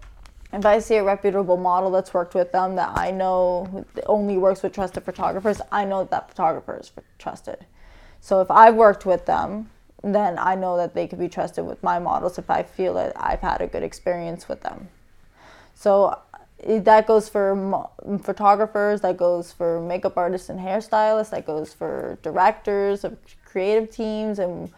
if 0.52 0.64
I 0.64 0.78
see 0.78 0.96
a 0.96 1.04
reputable 1.04 1.56
model 1.56 1.90
that's 1.90 2.14
worked 2.14 2.34
with 2.34 2.52
them 2.52 2.76
that 2.76 2.96
I 2.96 3.10
know 3.10 3.84
only 4.06 4.38
works 4.38 4.62
with 4.62 4.72
trusted 4.72 5.02
photographers, 5.02 5.60
I 5.72 5.84
know 5.84 6.04
that 6.04 6.30
photographer 6.30 6.78
is 6.80 6.92
trusted. 7.18 7.66
So 8.20 8.40
if 8.40 8.50
I've 8.50 8.74
worked 8.76 9.04
with 9.04 9.26
them, 9.26 9.70
then 10.02 10.38
I 10.38 10.54
know 10.54 10.76
that 10.76 10.94
they 10.94 11.08
could 11.08 11.18
be 11.18 11.28
trusted 11.28 11.66
with 11.66 11.82
my 11.82 11.98
models 11.98 12.38
if 12.38 12.48
I 12.48 12.62
feel 12.62 12.94
that 12.94 13.12
I've 13.16 13.40
had 13.40 13.60
a 13.60 13.66
good 13.66 13.82
experience 13.82 14.48
with 14.48 14.62
them. 14.62 14.88
So 15.74 16.18
that 16.66 17.06
goes 17.06 17.28
for 17.28 17.54
mo- 17.54 17.90
photographers, 18.22 19.00
that 19.02 19.16
goes 19.16 19.52
for 19.52 19.80
makeup 19.80 20.16
artists 20.16 20.48
and 20.48 20.58
hairstylists, 20.58 21.30
that 21.30 21.46
goes 21.46 21.72
for 21.72 22.18
directors 22.22 23.04
of 23.04 23.16
creative 23.44 23.90
teams 23.90 24.38
and 24.38 24.70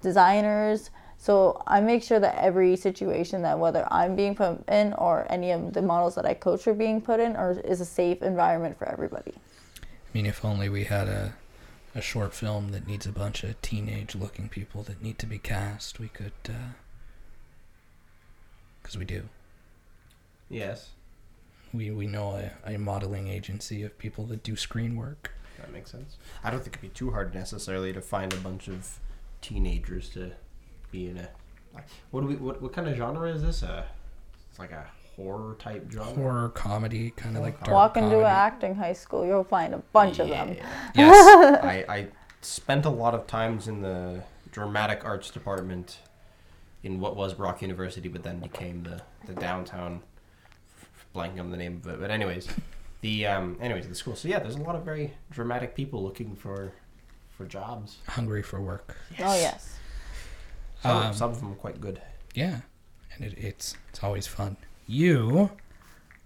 designers. 0.00 0.90
So 1.18 1.62
I 1.66 1.80
make 1.80 2.02
sure 2.02 2.20
that 2.20 2.36
every 2.36 2.76
situation 2.76 3.42
that 3.42 3.58
whether 3.58 3.86
I'm 3.90 4.16
being 4.16 4.34
put 4.34 4.66
in 4.68 4.92
or 4.94 5.26
any 5.28 5.50
of 5.50 5.72
the 5.72 5.82
models 5.82 6.14
that 6.14 6.24
I 6.24 6.34
coach 6.34 6.66
are 6.66 6.74
being 6.74 7.00
put 7.00 7.20
in 7.20 7.36
or 7.36 7.58
is 7.64 7.80
a 7.80 7.84
safe 7.84 8.22
environment 8.22 8.78
for 8.78 8.88
everybody. 8.88 9.34
I 9.82 9.86
mean, 10.12 10.26
if 10.26 10.44
only 10.44 10.68
we 10.68 10.84
had 10.84 11.08
a 11.08 11.34
a 11.96 12.02
short 12.02 12.34
film 12.34 12.72
that 12.72 12.86
needs 12.86 13.06
a 13.06 13.12
bunch 13.12 13.42
of 13.42 13.60
teenage-looking 13.62 14.50
people 14.50 14.82
that 14.82 15.02
need 15.02 15.18
to 15.18 15.26
be 15.26 15.38
cast, 15.38 15.98
we 15.98 16.08
could. 16.08 16.32
Uh, 16.46 16.72
because 18.82 18.98
we 18.98 19.04
do. 19.06 19.22
Yes. 20.50 20.90
We 21.72 21.90
we 21.90 22.06
know 22.06 22.36
a, 22.64 22.74
a 22.74 22.78
modeling 22.78 23.28
agency 23.28 23.82
of 23.82 23.96
people 23.98 24.24
that 24.26 24.42
do 24.42 24.56
screen 24.56 24.96
work. 24.96 25.32
That 25.58 25.72
makes 25.72 25.90
sense. 25.90 26.16
I 26.44 26.50
don't 26.50 26.60
think 26.60 26.76
it'd 26.76 26.82
be 26.82 26.88
too 26.88 27.10
hard 27.10 27.34
necessarily 27.34 27.92
to 27.92 28.00
find 28.00 28.32
a 28.32 28.36
bunch 28.36 28.68
of 28.68 28.98
teenagers 29.40 30.08
to 30.10 30.32
be 30.90 31.08
in 31.08 31.18
a. 31.18 31.28
Like, 31.74 31.84
what 32.10 32.22
do 32.22 32.26
we? 32.28 32.36
What, 32.36 32.62
what 32.62 32.72
kind 32.72 32.88
of 32.88 32.96
genre 32.96 33.30
is 33.30 33.42
this? 33.42 33.62
Uh, 33.62 33.84
it's 34.50 34.58
like 34.58 34.72
a 34.72 34.86
horror 35.16 35.56
type 35.58 35.90
genre. 35.90 36.14
Horror 36.14 36.48
comedy, 36.50 37.10
kind 37.10 37.36
of 37.36 37.42
like 37.42 37.58
dark 37.64 37.72
Walk 37.74 37.96
into 37.96 38.10
comedy. 38.10 38.24
an 38.24 38.30
acting 38.30 38.74
high 38.74 38.92
school, 38.92 39.26
you'll 39.26 39.44
find 39.44 39.74
a 39.74 39.78
bunch 39.92 40.18
of 40.18 40.28
them. 40.28 40.56
Yes. 40.94 41.62
I, 41.62 41.84
I 41.88 42.06
spent 42.42 42.84
a 42.84 42.90
lot 42.90 43.14
of 43.14 43.26
times 43.26 43.66
in 43.68 43.82
the 43.82 44.22
dramatic 44.52 45.04
arts 45.04 45.30
department 45.30 45.98
in 46.82 47.00
what 47.00 47.16
was 47.16 47.34
Brock 47.34 47.60
University, 47.62 48.08
but 48.08 48.22
then 48.22 48.38
became 48.40 48.82
the, 48.84 49.02
the 49.26 49.38
downtown. 49.38 50.00
Blanking 51.16 51.40
on 51.40 51.50
the 51.50 51.56
name 51.56 51.80
of 51.82 51.88
it, 51.94 52.00
but 52.00 52.10
anyways, 52.10 52.46
the 53.00 53.26
um, 53.26 53.56
anyways 53.60 53.88
the 53.88 53.94
school. 53.94 54.14
So 54.16 54.28
yeah, 54.28 54.38
there's 54.38 54.56
a 54.56 54.62
lot 54.62 54.76
of 54.76 54.84
very 54.84 55.14
dramatic 55.30 55.74
people 55.74 56.02
looking 56.02 56.36
for 56.36 56.72
for 57.36 57.46
jobs. 57.46 57.98
Hungry 58.08 58.42
for 58.42 58.60
work. 58.60 58.96
Oh 59.18 59.34
yes. 59.34 59.76
Some, 60.82 60.96
Um, 60.96 61.14
some 61.14 61.30
of 61.30 61.40
them 61.40 61.52
are 61.52 61.56
quite 61.56 61.80
good. 61.80 62.00
Yeah, 62.34 62.60
and 63.14 63.24
it, 63.24 63.34
it's 63.38 63.76
it's 63.88 64.02
always 64.04 64.26
fun. 64.26 64.58
You 64.86 65.50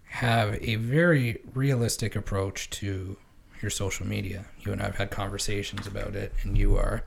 have 0.07 0.59
a 0.61 0.75
very 0.75 1.41
realistic 1.55 2.17
approach 2.17 2.69
to 2.71 3.17
your 3.63 3.71
social 3.71 4.07
media. 4.07 4.47
You 4.59 4.73
and 4.73 4.83
I 4.83 4.87
have 4.87 4.97
had 4.97 5.11
conversations 5.11 5.87
about 5.87 6.17
it, 6.17 6.33
and 6.43 6.59
you 6.59 6.77
are 6.77 7.05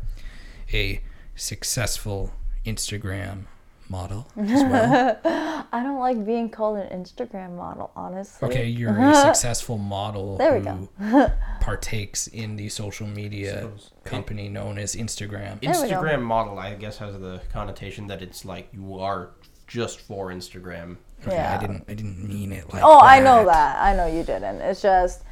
a 0.72 1.02
successful 1.36 2.32
Instagram 2.65 3.46
model 3.93 4.21
as 4.38 4.63
well. 4.73 5.19
I 5.77 5.82
don't 5.86 5.99
like 5.99 6.19
being 6.25 6.49
called 6.49 6.77
an 6.79 6.89
Instagram 6.99 7.51
model, 7.56 7.91
honestly. 7.95 8.47
Okay, 8.49 8.67
you're 8.67 8.97
a 8.99 9.15
successful 9.27 9.77
model 9.77 10.38
There 10.38 10.60
we 10.60 10.65
who 10.67 11.27
partakes 11.62 12.27
in 12.27 12.56
the 12.56 12.67
social 12.69 13.08
media 13.08 13.51
Suppose. 13.62 13.91
company 14.03 14.49
known 14.49 14.77
as 14.77 14.95
Instagram. 14.95 15.62
There 15.62 15.71
we 15.82 15.89
go. 15.89 15.95
Instagram 16.01 16.21
model, 16.21 16.60
I 16.60 16.73
guess, 16.75 16.97
has 16.97 17.13
the 17.19 17.41
connotation 17.58 18.08
that 18.08 18.21
it's 18.21 18.43
like 18.45 18.65
you 18.73 18.99
are 18.99 19.21
just 19.67 19.99
for 20.08 20.21
Instagram. 20.39 20.97
Okay, 21.25 21.36
Yeah. 21.38 21.56
I 21.56 21.58
didn't 21.63 21.84
I 21.88 21.93
didn't 21.93 22.19
mean 22.34 22.51
it 22.51 22.65
like 22.73 22.84
Oh, 22.84 22.99
I 22.99 23.19
know 23.19 23.45
that. 23.45 23.71
I 23.79 23.95
know 23.95 24.08
you 24.08 24.23
didn't. 24.23 24.60
It's 24.62 24.82
just 24.82 25.23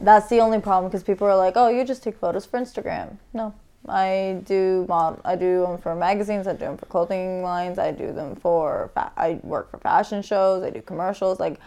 that's 0.00 0.28
the 0.28 0.40
only 0.40 0.60
problem 0.60 0.90
because 0.90 1.04
people 1.04 1.26
are 1.26 1.36
like, 1.36 1.54
"Oh, 1.56 1.68
you 1.68 1.84
just 1.84 2.02
take 2.02 2.16
photos 2.18 2.44
for 2.46 2.58
Instagram." 2.58 3.18
No, 3.32 3.54
I 3.88 4.40
do 4.46 4.86
mod. 4.88 5.20
I 5.24 5.36
do 5.36 5.62
them 5.62 5.78
for 5.78 5.94
magazines. 5.94 6.46
I 6.46 6.52
do 6.52 6.60
them 6.60 6.76
for 6.76 6.86
clothing 6.86 7.42
lines. 7.42 7.78
I 7.78 7.92
do 7.92 8.12
them 8.12 8.36
for. 8.36 8.90
Fa- 8.94 9.12
I 9.16 9.40
work 9.42 9.70
for 9.70 9.78
fashion 9.78 10.22
shows. 10.22 10.62
I 10.62 10.70
do 10.70 10.80
commercials. 10.80 11.38
Like, 11.38 11.58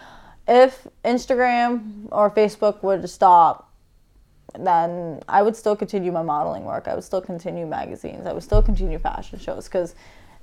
if 0.47 0.87
Instagram 1.05 2.07
or 2.11 2.31
Facebook 2.31 2.81
would 2.81 3.07
stop, 3.09 3.71
then 4.57 5.21
I 5.27 5.43
would 5.43 5.55
still 5.55 5.75
continue 5.75 6.11
my 6.11 6.23
modeling 6.23 6.65
work. 6.65 6.87
I 6.87 6.95
would 6.95 7.03
still 7.03 7.21
continue 7.21 7.67
magazines. 7.67 8.25
I 8.25 8.33
would 8.33 8.43
still 8.43 8.63
continue 8.63 8.97
fashion 8.97 9.39
shows 9.39 9.65
because 9.65 9.93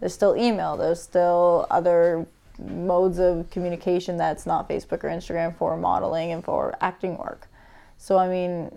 there's 0.01 0.15
still 0.15 0.37
email. 0.37 0.77
There's 0.77 1.03
still 1.03 1.67
other 1.71 2.27
modes 2.59 3.19
of 3.19 3.51
communication 3.51 4.17
that's 4.17 4.47
not 4.47 4.69
Facebook 4.69 5.03
or 5.03 5.09
Instagram 5.09 5.57
for 5.57 5.77
modeling 5.77 6.31
and 6.31 6.45
for 6.45 6.77
acting 6.81 7.17
work. 7.17 7.49
So 7.99 8.19
I 8.19 8.29
mean, 8.29 8.77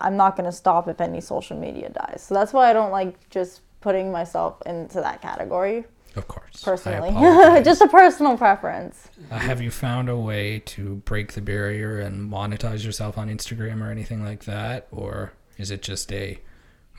I'm 0.00 0.16
not 0.16 0.36
going 0.36 0.44
to 0.44 0.52
stop 0.52 0.88
if 0.88 1.00
any 1.00 1.20
social 1.20 1.58
media 1.58 1.90
dies. 1.90 2.22
So 2.26 2.34
that's 2.34 2.52
why 2.52 2.70
I 2.70 2.72
don't 2.72 2.90
like 2.90 3.28
just 3.30 3.62
putting 3.80 4.12
myself 4.12 4.60
into 4.66 5.00
that 5.00 5.22
category 5.22 5.84
Of 6.16 6.28
course. 6.28 6.62
Personally. 6.62 7.10
just 7.64 7.80
a 7.80 7.88
personal 7.88 8.36
preference. 8.36 9.08
Uh, 9.30 9.38
have 9.38 9.60
you 9.60 9.70
found 9.70 10.08
a 10.08 10.16
way 10.16 10.60
to 10.66 10.96
break 10.96 11.32
the 11.32 11.40
barrier 11.40 11.98
and 11.98 12.30
monetize 12.30 12.84
yourself 12.84 13.16
on 13.16 13.28
Instagram 13.28 13.80
or 13.80 13.90
anything 13.90 14.22
like 14.24 14.44
that? 14.44 14.86
Or 14.90 15.32
is 15.56 15.70
it 15.70 15.82
just 15.82 16.12
a 16.12 16.38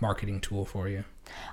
marketing 0.02 0.42
tool 0.42 0.66
for 0.66 0.90
you? 0.90 1.04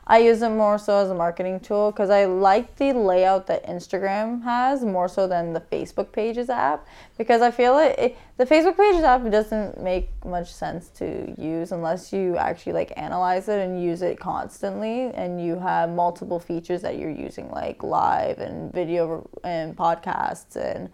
I 0.06 0.18
use 0.18 0.42
it 0.42 0.48
more 0.48 0.78
so 0.78 0.98
as 0.98 1.10
a 1.10 1.14
marketing 1.14 1.60
tool 1.60 1.92
because 1.92 2.10
I 2.10 2.24
like 2.24 2.76
the 2.76 2.92
layout 2.92 3.46
that 3.48 3.66
Instagram 3.66 4.42
has 4.42 4.84
more 4.84 5.08
so 5.08 5.26
than 5.28 5.52
the 5.52 5.60
Facebook 5.60 6.12
Pages 6.12 6.48
app 6.48 6.86
because 7.16 7.42
I 7.42 7.50
feel 7.50 7.78
it, 7.78 7.98
it 7.98 8.18
the 8.38 8.46
Facebook 8.46 8.76
Pages 8.76 9.02
app 9.02 9.30
doesn't 9.30 9.80
make 9.80 10.10
much 10.24 10.52
sense 10.52 10.88
to 10.90 11.34
use 11.40 11.72
unless 11.72 12.12
you 12.12 12.36
actually 12.36 12.72
like 12.72 12.92
analyze 12.96 13.48
it 13.48 13.60
and 13.60 13.82
use 13.82 14.02
it 14.02 14.18
constantly 14.18 15.10
and 15.14 15.44
you 15.44 15.58
have 15.58 15.90
multiple 15.90 16.40
features 16.40 16.82
that 16.82 16.98
you're 16.98 17.10
using 17.10 17.50
like 17.50 17.82
live 17.82 18.38
and 18.38 18.72
video 18.72 19.28
and 19.44 19.76
podcasts 19.76 20.56
and 20.56 20.90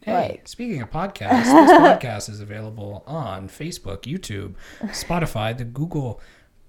Hey, 0.00 0.12
like 0.12 0.48
speaking 0.48 0.82
of 0.82 0.90
podcasts, 0.90 1.44
this 1.44 1.70
podcast 1.80 2.28
is 2.28 2.40
available 2.40 3.04
on 3.06 3.48
Facebook, 3.48 4.02
YouTube, 4.02 4.54
Spotify, 4.88 5.56
the 5.56 5.64
Google 5.64 6.20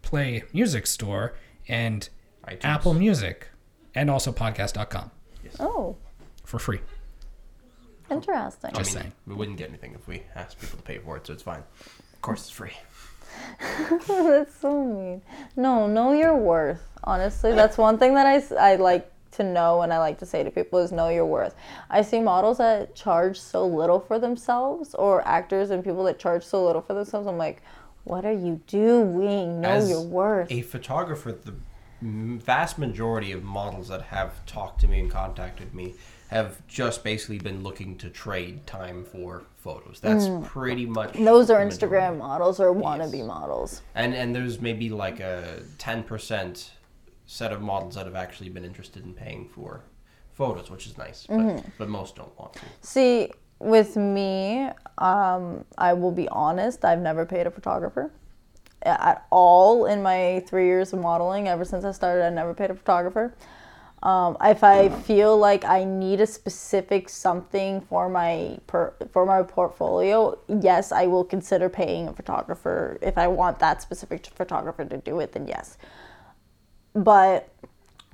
Play 0.05 0.43
Music 0.53 0.87
Store, 0.87 1.33
and 1.67 2.07
iTunes. 2.47 2.59
Apple 2.63 2.93
Music, 2.93 3.49
and 3.93 4.09
also 4.09 4.31
podcast.com 4.31 5.11
oh 5.59 5.95
for 6.45 6.59
free. 6.59 6.79
interesting. 8.09 8.71
I 8.73 8.77
mean, 8.77 8.85
saying. 8.85 9.13
we 9.25 9.35
wouldn't 9.35 9.57
get 9.57 9.69
anything 9.69 9.93
if 9.93 10.07
we 10.07 10.23
asked 10.35 10.59
people 10.59 10.77
to 10.77 10.83
pay 10.83 10.99
for 10.99 11.17
it, 11.17 11.27
so 11.27 11.33
it's 11.33 11.43
fine. 11.43 11.63
Of 12.13 12.21
course, 12.21 12.41
it's 12.41 12.51
free. 12.51 12.77
That's 14.07 14.55
so 14.55 14.83
mean. 14.83 15.21
No, 15.55 15.87
know 15.87 16.13
your 16.13 16.35
worth. 16.37 16.81
Honestly, 17.03 17.51
that's 17.53 17.77
one 17.77 17.97
thing 17.97 18.15
that 18.15 18.25
I, 18.25 18.71
I 18.71 18.75
like 18.77 19.11
to 19.31 19.43
know 19.43 19.81
and 19.81 19.93
I 19.93 19.99
like 19.99 20.17
to 20.19 20.25
say 20.25 20.43
to 20.43 20.49
people 20.49 20.79
is 20.79 20.91
know 20.91 21.09
your 21.09 21.25
worth. 21.25 21.55
I 21.89 22.01
see 22.01 22.19
models 22.19 22.57
that 22.57 22.95
charge 22.95 23.39
so 23.39 23.67
little 23.67 23.99
for 23.99 24.17
themselves 24.17 24.95
or 24.95 25.27
actors 25.27 25.69
and 25.69 25.83
people 25.83 26.03
that 26.05 26.17
charge 26.17 26.43
so 26.43 26.65
little 26.65 26.81
for 26.81 26.93
themselves. 26.93 27.27
I'm 27.27 27.37
like, 27.37 27.61
what 28.05 28.23
are 28.25 28.31
you 28.31 28.61
doing? 28.67 29.61
Know 29.61 29.69
As 29.69 29.89
your 29.89 30.01
worth. 30.01 30.51
A 30.51 30.61
photographer, 30.61 31.31
the 31.31 31.55
vast 32.01 32.77
majority 32.77 33.31
of 33.31 33.43
models 33.43 33.87
that 33.89 34.03
have 34.03 34.45
talked 34.45 34.79
to 34.81 34.87
me 34.87 34.99
and 34.99 35.11
contacted 35.11 35.73
me 35.73 35.95
have 36.29 36.65
just 36.67 37.03
basically 37.03 37.39
been 37.39 37.63
looking 37.63 37.97
to 37.97 38.09
trade 38.09 38.65
time 38.65 39.03
for 39.03 39.43
photos. 39.57 39.99
That's 39.99 40.27
pretty 40.47 40.85
much. 40.85 41.13
Mm. 41.13 41.25
Those 41.25 41.49
are. 41.49 41.59
Instagram 41.59 42.17
models 42.17 42.59
or 42.59 42.73
wannabe 42.73 43.25
models. 43.25 43.81
And 43.95 44.13
and 44.13 44.35
there's 44.35 44.61
maybe 44.61 44.89
like 44.89 45.19
a 45.19 45.61
ten 45.77 46.03
percent 46.03 46.71
set 47.25 47.51
of 47.51 47.61
models 47.61 47.95
that 47.95 48.05
have 48.05 48.15
actually 48.15 48.49
been 48.49 48.65
interested 48.65 49.03
in 49.03 49.13
paying 49.13 49.47
for 49.47 49.81
photos, 50.33 50.69
which 50.69 50.85
is 50.85 50.97
nice. 50.97 51.25
Mm-hmm. 51.27 51.55
But 51.55 51.65
but 51.77 51.89
most 51.89 52.15
don't 52.15 52.37
want 52.37 52.53
to. 52.53 52.61
See, 52.81 53.31
with 53.59 53.95
me, 53.95 54.69
um, 54.97 55.65
I 55.77 55.93
will 55.93 56.11
be 56.11 56.27
honest, 56.29 56.85
I've 56.85 56.99
never 56.99 57.25
paid 57.25 57.47
a 57.47 57.51
photographer. 57.51 58.11
at 58.85 59.25
all 59.31 59.85
in 59.87 60.03
my 60.03 60.43
three 60.47 60.67
years 60.67 60.93
of 60.93 60.99
modeling. 60.99 61.47
Ever 61.47 61.65
since 61.65 61.83
I 61.83 61.91
started, 61.91 62.23
I 62.25 62.29
never 62.29 62.53
paid 62.53 62.69
a 62.69 62.75
photographer. 62.75 63.33
Um, 64.03 64.37
if 64.43 64.63
I 64.63 64.89
feel 64.89 65.35
like 65.37 65.65
I 65.65 65.83
need 65.83 66.21
a 66.21 66.27
specific 66.27 67.09
something 67.09 67.81
for 67.81 68.07
my 68.07 68.59
per, 68.67 68.93
for 69.11 69.25
my 69.25 69.41
portfolio, 69.41 70.37
yes, 70.61 70.91
I 70.91 71.07
will 71.07 71.23
consider 71.23 71.69
paying 71.69 72.07
a 72.07 72.13
photographer. 72.13 72.99
If 73.01 73.17
I 73.17 73.27
want 73.27 73.57
that 73.59 73.81
specific 73.81 74.27
photographer 74.27 74.85
to 74.85 74.97
do 74.97 75.19
it, 75.21 75.31
then 75.31 75.47
yes. 75.47 75.79
But 76.93 77.49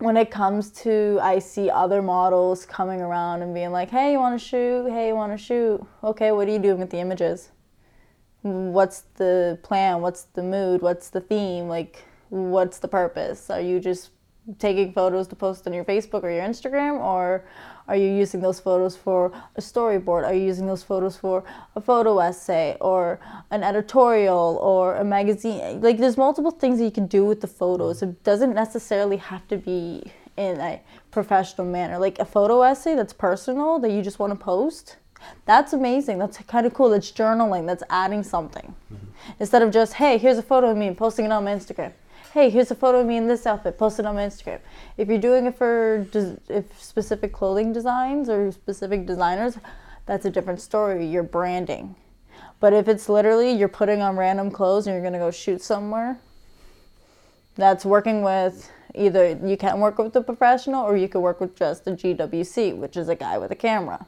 when 0.01 0.17
it 0.17 0.31
comes 0.31 0.71
to 0.71 1.19
I 1.21 1.39
see 1.39 1.69
other 1.69 2.01
models 2.01 2.65
coming 2.65 3.01
around 3.01 3.41
and 3.43 3.53
being 3.53 3.71
like, 3.71 3.89
"Hey, 3.89 4.13
you 4.13 4.19
want 4.19 4.39
to 4.39 4.45
shoot? 4.45 4.89
Hey, 4.89 5.09
you 5.09 5.15
want 5.15 5.31
to 5.31 5.37
shoot? 5.37 5.85
Okay, 6.03 6.31
what 6.31 6.47
are 6.47 6.51
you 6.51 6.59
doing 6.59 6.79
with 6.79 6.89
the 6.89 6.99
images? 6.99 7.51
What's 8.41 9.01
the 9.15 9.59
plan? 9.61 10.01
What's 10.01 10.23
the 10.23 10.43
mood? 10.43 10.81
What's 10.81 11.09
the 11.09 11.21
theme? 11.21 11.67
Like, 11.67 12.03
what's 12.29 12.79
the 12.79 12.87
purpose? 12.87 13.49
Are 13.49 13.61
you 13.61 13.79
just 13.79 14.09
taking 14.57 14.91
photos 14.93 15.27
to 15.27 15.35
post 15.35 15.67
on 15.67 15.73
your 15.73 15.85
Facebook 15.85 16.23
or 16.23 16.31
your 16.31 16.43
Instagram, 16.43 16.99
or 16.99 17.45
are 17.87 17.95
you 17.95 18.07
using 18.07 18.41
those 18.41 18.59
photos 18.59 18.95
for 18.95 19.31
a 19.55 19.61
storyboard? 19.61 20.25
Are 20.25 20.33
you 20.33 20.43
using 20.43 20.67
those 20.67 20.83
photos 20.83 21.17
for 21.17 21.43
a 21.75 21.81
photo 21.81 22.19
essay 22.19 22.77
or 22.79 23.19
an 23.49 23.63
editorial 23.63 24.59
or 24.61 24.95
a 24.95 25.03
magazine? 25.03 25.81
Like, 25.81 25.97
there's 25.97 26.17
multiple 26.17 26.51
things 26.51 26.79
that 26.79 26.85
you 26.85 26.91
can 26.91 27.07
do 27.07 27.25
with 27.25 27.41
the 27.41 27.47
photos. 27.47 28.01
It 28.01 28.23
doesn't 28.23 28.53
necessarily 28.53 29.17
have 29.17 29.47
to 29.49 29.57
be 29.57 30.11
in 30.37 30.59
a 30.59 30.81
professional 31.11 31.67
manner. 31.67 31.97
Like 31.97 32.19
a 32.19 32.25
photo 32.25 32.61
essay 32.61 32.95
that's 32.95 33.13
personal 33.13 33.79
that 33.79 33.91
you 33.91 34.01
just 34.01 34.19
want 34.19 34.31
to 34.31 34.39
post. 34.43 34.97
That's 35.45 35.73
amazing. 35.73 36.17
That's 36.17 36.37
kind 36.39 36.65
of 36.65 36.73
cool. 36.73 36.89
That's 36.89 37.11
journaling. 37.11 37.67
That's 37.67 37.83
adding 37.89 38.23
something. 38.23 38.73
Mm-hmm. 38.91 39.05
Instead 39.39 39.61
of 39.61 39.71
just, 39.71 39.93
hey, 39.93 40.17
here's 40.17 40.37
a 40.37 40.43
photo 40.43 40.71
of 40.71 40.77
me 40.77 40.87
and 40.87 40.97
posting 40.97 41.25
it 41.25 41.31
on 41.31 41.43
my 41.43 41.53
Instagram 41.53 41.93
hey, 42.31 42.49
here's 42.49 42.71
a 42.71 42.75
photo 42.75 43.01
of 43.01 43.07
me 43.07 43.17
in 43.17 43.27
this 43.27 43.45
outfit, 43.45 43.77
post 43.77 43.99
it 43.99 44.05
on 44.05 44.15
my 44.15 44.21
Instagram. 44.21 44.59
If 44.97 45.09
you're 45.09 45.17
doing 45.17 45.45
it 45.47 45.57
for 45.57 46.07
des- 46.11 46.37
if 46.47 46.81
specific 46.81 47.33
clothing 47.33 47.73
designs 47.73 48.29
or 48.29 48.51
specific 48.53 49.05
designers, 49.05 49.57
that's 50.05 50.25
a 50.25 50.29
different 50.29 50.61
story. 50.61 51.05
You're 51.05 51.23
branding. 51.23 51.95
But 52.61 52.73
if 52.73 52.87
it's 52.87 53.09
literally 53.09 53.51
you're 53.51 53.67
putting 53.67 54.01
on 54.01 54.15
random 54.15 54.49
clothes 54.49 54.87
and 54.87 54.93
you're 54.93 55.01
going 55.01 55.13
to 55.13 55.19
go 55.19 55.31
shoot 55.31 55.61
somewhere, 55.61 56.19
that's 57.55 57.83
working 57.83 58.23
with 58.23 58.71
either 58.95 59.37
you 59.43 59.57
can 59.57 59.79
work 59.79 59.97
with 59.97 60.15
a 60.15 60.21
professional 60.21 60.85
or 60.85 60.95
you 60.95 61.09
could 61.09 61.21
work 61.21 61.41
with 61.41 61.55
just 61.55 61.85
a 61.87 61.91
GWC, 61.91 62.77
which 62.77 62.95
is 62.95 63.09
a 63.09 63.15
guy 63.15 63.37
with 63.37 63.51
a 63.51 63.55
camera. 63.55 64.05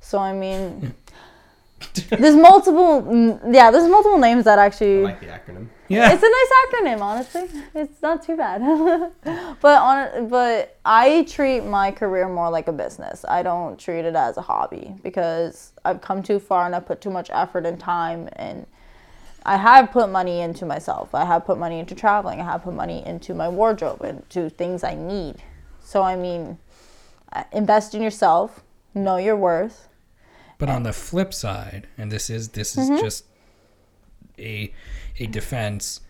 So, 0.00 0.18
I 0.18 0.34
mean, 0.34 0.94
there's 2.08 2.36
multiple, 2.36 3.40
yeah, 3.50 3.70
there's 3.70 3.88
multiple 3.88 4.18
names 4.18 4.44
that 4.44 4.58
actually. 4.58 5.00
I 5.00 5.02
like 5.02 5.20
the 5.20 5.26
acronym. 5.26 5.68
Yeah, 5.88 6.12
it's 6.12 6.22
a 6.22 6.26
nice 6.26 6.96
acronym. 6.96 7.00
Honestly, 7.00 7.60
it's 7.74 8.02
not 8.02 8.22
too 8.22 8.36
bad. 8.36 9.12
but 9.60 9.80
on, 9.80 10.28
but 10.28 10.78
I 10.84 11.24
treat 11.24 11.60
my 11.60 11.90
career 11.90 12.28
more 12.28 12.50
like 12.50 12.68
a 12.68 12.72
business. 12.72 13.24
I 13.28 13.42
don't 13.42 13.78
treat 13.78 14.04
it 14.04 14.14
as 14.14 14.36
a 14.36 14.42
hobby 14.42 14.94
because 15.02 15.72
I've 15.84 16.00
come 16.00 16.22
too 16.22 16.38
far 16.38 16.66
and 16.66 16.74
I 16.74 16.80
put 16.80 17.00
too 17.00 17.10
much 17.10 17.30
effort 17.32 17.66
and 17.66 17.78
time 17.78 18.28
and. 18.34 18.66
I 19.46 19.58
have 19.58 19.92
put 19.92 20.08
money 20.08 20.40
into 20.40 20.64
myself. 20.64 21.14
I 21.14 21.26
have 21.26 21.44
put 21.44 21.58
money 21.58 21.78
into 21.78 21.94
traveling. 21.94 22.40
I 22.40 22.44
have 22.44 22.62
put 22.62 22.72
money 22.72 23.04
into 23.04 23.34
my 23.34 23.46
wardrobe 23.46 24.00
and 24.00 24.26
to 24.30 24.48
things 24.48 24.82
I 24.82 24.94
need. 24.94 25.42
So 25.82 26.00
I 26.00 26.16
mean, 26.16 26.56
uh, 27.30 27.44
invest 27.52 27.94
in 27.94 28.00
yourself. 28.00 28.62
Know 28.94 29.18
your 29.18 29.36
worth 29.36 29.88
but 30.64 30.72
on 30.72 30.82
the 30.82 30.94
flip 30.94 31.34
side, 31.34 31.86
and 31.98 32.10
this 32.10 32.30
is 32.30 32.48
this 32.48 32.78
is 32.78 32.88
mm-hmm. 32.88 33.04
just 33.04 33.26
a 34.38 34.72
a 35.18 35.26
defense 35.26 36.00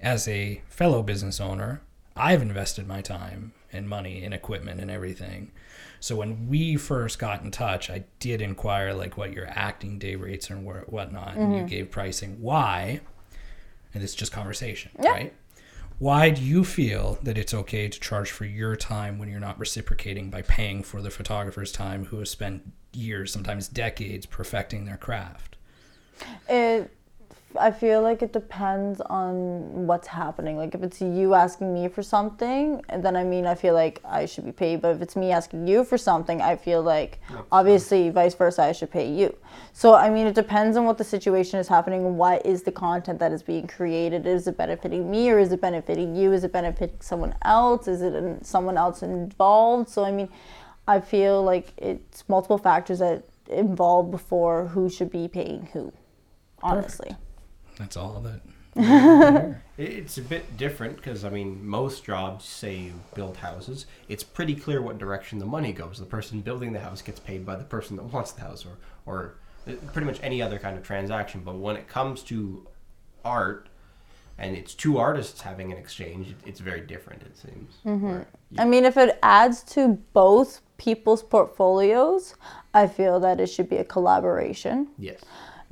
as 0.00 0.28
a 0.28 0.62
fellow 0.68 1.02
business 1.02 1.40
owner, 1.40 1.82
I've 2.14 2.42
invested 2.42 2.86
my 2.86 3.00
time 3.00 3.54
and 3.72 3.88
money 3.88 4.22
and 4.22 4.32
equipment 4.32 4.80
and 4.80 4.88
everything. 4.88 5.50
So 5.98 6.14
when 6.14 6.46
we 6.46 6.76
first 6.76 7.18
got 7.18 7.42
in 7.42 7.50
touch, 7.50 7.90
I 7.90 8.04
did 8.20 8.40
inquire 8.40 8.94
like 8.94 9.16
what 9.16 9.32
your 9.32 9.48
acting 9.48 9.98
day 9.98 10.14
rates 10.14 10.48
and 10.48 10.64
whatnot, 10.64 11.30
mm-hmm. 11.30 11.40
and 11.40 11.52
you 11.52 11.58
mm-hmm. 11.58 11.66
gave 11.66 11.90
pricing. 11.90 12.40
Why? 12.40 13.00
And 13.94 14.04
it's 14.04 14.14
just 14.14 14.30
conversation, 14.30 14.92
right? 14.96 15.34
Why 15.98 16.30
do 16.30 16.40
you 16.40 16.62
feel 16.62 17.18
that 17.24 17.36
it's 17.36 17.52
okay 17.52 17.88
to 17.88 17.98
charge 17.98 18.30
for 18.30 18.44
your 18.44 18.76
time 18.76 19.18
when 19.18 19.28
you're 19.28 19.40
not 19.40 19.58
reciprocating 19.58 20.30
by 20.30 20.42
paying 20.42 20.84
for 20.84 21.02
the 21.02 21.10
photographer's 21.10 21.72
time 21.72 22.04
who 22.04 22.20
has 22.20 22.30
spent 22.30 22.62
years, 22.92 23.32
sometimes 23.32 23.68
decades, 23.68 24.26
perfecting 24.26 24.84
their 24.84 24.96
craft? 24.96 25.56
It 26.48 26.90
I 27.58 27.70
feel 27.70 28.00
like 28.00 28.22
it 28.22 28.32
depends 28.32 29.00
on 29.00 29.86
what's 29.86 30.06
happening. 30.06 30.56
Like 30.56 30.74
if 30.74 30.82
it's 30.82 31.00
you 31.00 31.34
asking 31.34 31.74
me 31.74 31.88
for 31.88 32.02
something, 32.02 32.82
then 32.88 33.16
I 33.16 33.24
mean 33.24 33.46
I 33.46 33.54
feel 33.54 33.74
like 33.74 34.00
I 34.04 34.26
should 34.26 34.44
be 34.44 34.52
paid. 34.52 34.80
But 34.80 34.96
if 34.96 35.02
it's 35.02 35.16
me 35.16 35.32
asking 35.32 35.66
you 35.66 35.84
for 35.84 35.98
something, 35.98 36.40
I 36.40 36.56
feel 36.56 36.82
like 36.82 37.20
obviously 37.50 38.10
vice 38.10 38.34
versa 38.34 38.62
I 38.62 38.72
should 38.72 38.90
pay 38.90 39.10
you. 39.10 39.36
So 39.72 39.94
I 39.94 40.08
mean 40.08 40.26
it 40.26 40.34
depends 40.34 40.76
on 40.76 40.84
what 40.84 40.98
the 40.98 41.04
situation 41.04 41.58
is 41.58 41.68
happening. 41.68 42.16
What 42.16 42.44
is 42.46 42.62
the 42.62 42.72
content 42.72 43.18
that 43.18 43.32
is 43.32 43.42
being 43.42 43.66
created? 43.66 44.26
Is 44.26 44.46
it 44.46 44.56
benefiting 44.56 45.10
me 45.10 45.30
or 45.30 45.38
is 45.38 45.52
it 45.52 45.60
benefiting 45.60 46.16
you? 46.16 46.32
Is 46.32 46.44
it 46.44 46.52
benefiting 46.52 46.96
someone 47.00 47.34
else? 47.42 47.86
Is 47.86 48.02
it 48.02 48.46
someone 48.46 48.78
else 48.78 49.02
involved? 49.02 49.88
So 49.88 50.04
I 50.04 50.10
mean, 50.10 50.28
I 50.86 51.00
feel 51.00 51.42
like 51.42 51.72
it's 51.76 52.28
multiple 52.28 52.58
factors 52.58 52.98
that 52.98 53.24
involve 53.48 54.10
before 54.10 54.68
who 54.68 54.88
should 54.88 55.10
be 55.10 55.28
paying 55.28 55.68
who. 55.72 55.92
Honestly. 56.62 57.08
Perfect. 57.10 57.78
That's 57.78 57.96
all 57.96 58.16
of 58.16 58.26
it. 58.76 59.56
it's 59.76 60.16
a 60.16 60.22
bit 60.22 60.56
different 60.56 60.96
because 60.96 61.24
I 61.24 61.30
mean, 61.30 61.66
most 61.66 62.04
jobs 62.04 62.44
say 62.44 62.76
you 62.76 62.92
build 63.14 63.36
houses. 63.36 63.86
It's 64.08 64.24
pretty 64.24 64.54
clear 64.54 64.80
what 64.80 64.98
direction 64.98 65.38
the 65.38 65.46
money 65.46 65.72
goes. 65.72 65.98
The 65.98 66.06
person 66.06 66.40
building 66.40 66.72
the 66.72 66.80
house 66.80 67.02
gets 67.02 67.20
paid 67.20 67.44
by 67.44 67.56
the 67.56 67.64
person 67.64 67.96
that 67.96 68.04
wants 68.04 68.32
the 68.32 68.40
house, 68.42 68.64
or 68.64 68.78
or 69.04 69.34
pretty 69.92 70.06
much 70.06 70.20
any 70.22 70.40
other 70.40 70.58
kind 70.58 70.76
of 70.76 70.82
transaction. 70.82 71.42
But 71.44 71.56
when 71.56 71.76
it 71.76 71.86
comes 71.86 72.22
to 72.24 72.66
art, 73.24 73.68
and 74.38 74.56
it's 74.56 74.74
two 74.74 74.96
artists 74.96 75.42
having 75.42 75.70
an 75.70 75.78
exchange, 75.78 76.34
it's 76.46 76.60
very 76.60 76.80
different. 76.80 77.22
It 77.22 77.36
seems. 77.36 77.74
Mm-hmm. 77.84 78.22
I 78.58 78.64
mean, 78.64 78.84
if 78.84 78.96
it 78.96 79.18
adds 79.22 79.62
to 79.74 79.98
both 80.14 80.62
people's 80.82 81.22
portfolios, 81.22 82.34
I 82.74 82.86
feel 82.86 83.20
that 83.20 83.40
it 83.40 83.46
should 83.46 83.68
be 83.68 83.76
a 83.76 83.84
collaboration. 83.84 84.88
Yes 84.98 85.22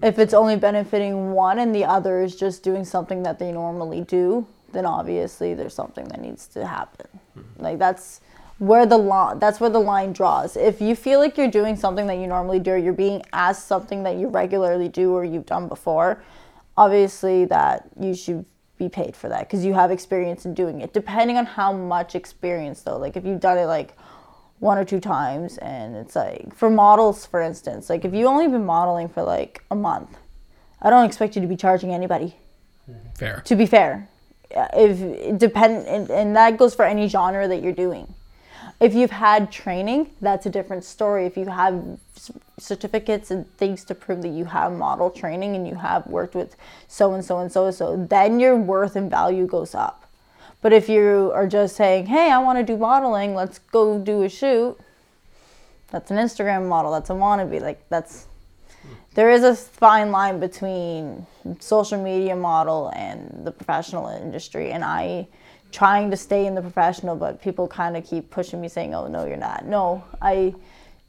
if 0.03 0.19
it's 0.19 0.35
only 0.35 0.57
benefiting 0.57 1.33
one 1.33 1.59
and 1.59 1.75
the 1.75 1.85
other 1.85 2.23
is 2.23 2.35
just 2.35 2.63
doing 2.63 2.85
something 2.85 3.23
that 3.23 3.39
they 3.39 3.53
normally 3.53 4.01
do, 4.01 4.47
then 4.73 4.87
obviously 4.87 5.55
there's 5.55 5.75
something 5.75 6.07
that 6.09 6.21
needs 6.21 6.47
to 6.49 6.67
happen. 6.67 7.07
Mm-hmm. 7.37 7.63
Like 7.63 7.79
that's 7.79 8.21
where 8.59 8.87
the 8.87 8.97
line 8.97 9.39
that's 9.39 9.61
where 9.61 9.71
the 9.71 9.81
line 9.81 10.13
draws. 10.13 10.57
If 10.57 10.81
you 10.81 10.95
feel 10.95 11.19
like 11.19 11.37
you're 11.37 11.51
doing 11.51 11.77
something 11.77 12.07
that 12.07 12.17
you 12.17 12.27
normally 12.27 12.61
do, 12.61 12.73
or 12.73 12.77
you're 12.77 12.93
being 12.93 13.23
asked 13.33 13.67
something 13.67 14.03
that 14.05 14.17
you 14.17 14.29
regularly 14.29 14.89
do 14.89 15.13
or 15.13 15.25
you've 15.25 15.47
done 15.47 15.69
before, 15.69 16.23
obviously 16.77 17.45
that 17.47 17.89
you 17.99 18.15
should 18.15 18.45
be 18.79 18.89
paid 18.89 19.15
for 19.15 19.29
that 19.29 19.41
because 19.41 19.65
you 19.65 19.75
have 19.75 19.91
experience 19.91 20.47
in 20.47 20.55
doing 20.55 20.81
it. 20.81 20.95
Depending 20.95 21.37
on 21.37 21.45
how 21.45 21.73
much 21.73 22.15
experience 22.15 22.83
though, 22.83 22.97
like 22.97 23.17
if 23.17 23.25
you've 23.25 23.41
done 23.41 23.59
it 23.59 23.67
like 23.67 23.97
one 24.61 24.77
or 24.79 24.85
two 24.85 25.01
times 25.01 25.59
and 25.59 25.97
it's 25.97 26.15
like 26.15 26.55
for 26.55 26.71
models 26.71 27.27
for 27.27 27.41
instance 27.41 27.91
like 27.91 28.05
if 28.05 28.15
you 28.15 28.27
only 28.27 28.47
been 28.47 28.65
modeling 28.65 29.09
for 29.09 29.23
like 29.23 29.65
a 29.71 29.75
month 29.75 30.19
i 30.83 30.91
don't 30.91 31.07
expect 31.07 31.35
you 31.35 31.43
to 31.43 31.49
be 31.49 31.57
charging 31.57 31.93
anybody. 31.93 32.37
Mm-hmm. 32.89 33.09
Fair. 33.17 33.43
To 33.47 33.57
be 33.57 33.67
fair 33.67 34.09
if 34.51 35.01
it 35.01 35.39
depend 35.39 35.87
and, 35.87 36.11
and 36.11 36.37
that 36.37 36.57
goes 36.57 36.75
for 36.75 36.85
any 36.85 37.09
genre 37.09 37.47
that 37.49 37.63
you're 37.63 37.73
doing. 37.73 38.13
If 38.81 38.95
you've 38.95 39.11
had 39.11 39.53
training 39.53 40.11
that's 40.21 40.47
a 40.47 40.51
different 40.51 40.85
story. 40.85 41.27
If 41.27 41.37
you 41.37 41.47
have 41.47 41.99
certificates 42.59 43.31
and 43.31 43.51
things 43.57 43.85
to 43.85 43.95
prove 43.95 44.23
that 44.23 44.29
you 44.29 44.45
have 44.45 44.73
model 44.73 45.11
training 45.11 45.57
and 45.57 45.67
you 45.67 45.77
have 45.77 46.07
worked 46.07 46.35
with 46.35 46.57
so 46.89 47.15
and 47.15 47.25
so 47.25 47.39
and 47.39 47.51
so 47.51 47.67
and 47.67 47.75
so 47.75 48.07
then 48.09 48.39
your 48.39 48.57
worth 48.57 48.97
and 48.97 49.11
value 49.11 49.47
goes 49.47 49.75
up 49.75 50.10
but 50.63 50.73
if 50.73 50.89
you 50.89 51.33
are 51.35 51.47
just 51.47 51.77
saying, 51.77 52.07
hey, 52.07 52.31
I 52.31 52.39
want 52.39 52.59
to 52.59 52.65
do 52.65 52.77
modeling, 52.77 53.35
let's 53.35 53.59
go 53.59 53.99
do 53.99 54.23
a 54.25 54.29
shoot, 54.29 54.77
that's 55.91 56.11
an 56.11 56.19
Instagram 56.19 56.69
model, 56.69 56.93
that's 56.93 57.11
a 57.11 57.15
wannabe. 57.15 57.61
Like, 57.61 57.89
that's, 57.89 58.27
there 59.15 59.31
is 59.31 59.43
a 59.43 59.55
fine 59.55 60.11
line 60.11 60.39
between 60.39 61.27
social 61.59 62.03
media 62.03 62.37
model 62.37 62.93
and 62.95 63.43
the 63.45 63.51
professional 63.51 64.09
industry. 64.09 64.73
And 64.73 64.85
I, 64.85 65.29
trying 65.73 66.11
to 66.11 66.17
stay 66.17 66.47
in 66.47 66.55
the 66.55 66.63
professional, 66.63 67.17
but 67.17 67.41
people 67.41 67.67
kind 67.67 67.97
of 67.97 68.05
keep 68.05 68.31
pushing 68.31 68.61
me 68.61 68.69
saying, 68.69 68.95
oh, 68.95 69.07
no, 69.07 69.27
you're 69.27 69.37
not. 69.37 69.65
No, 69.65 70.05
I 70.21 70.55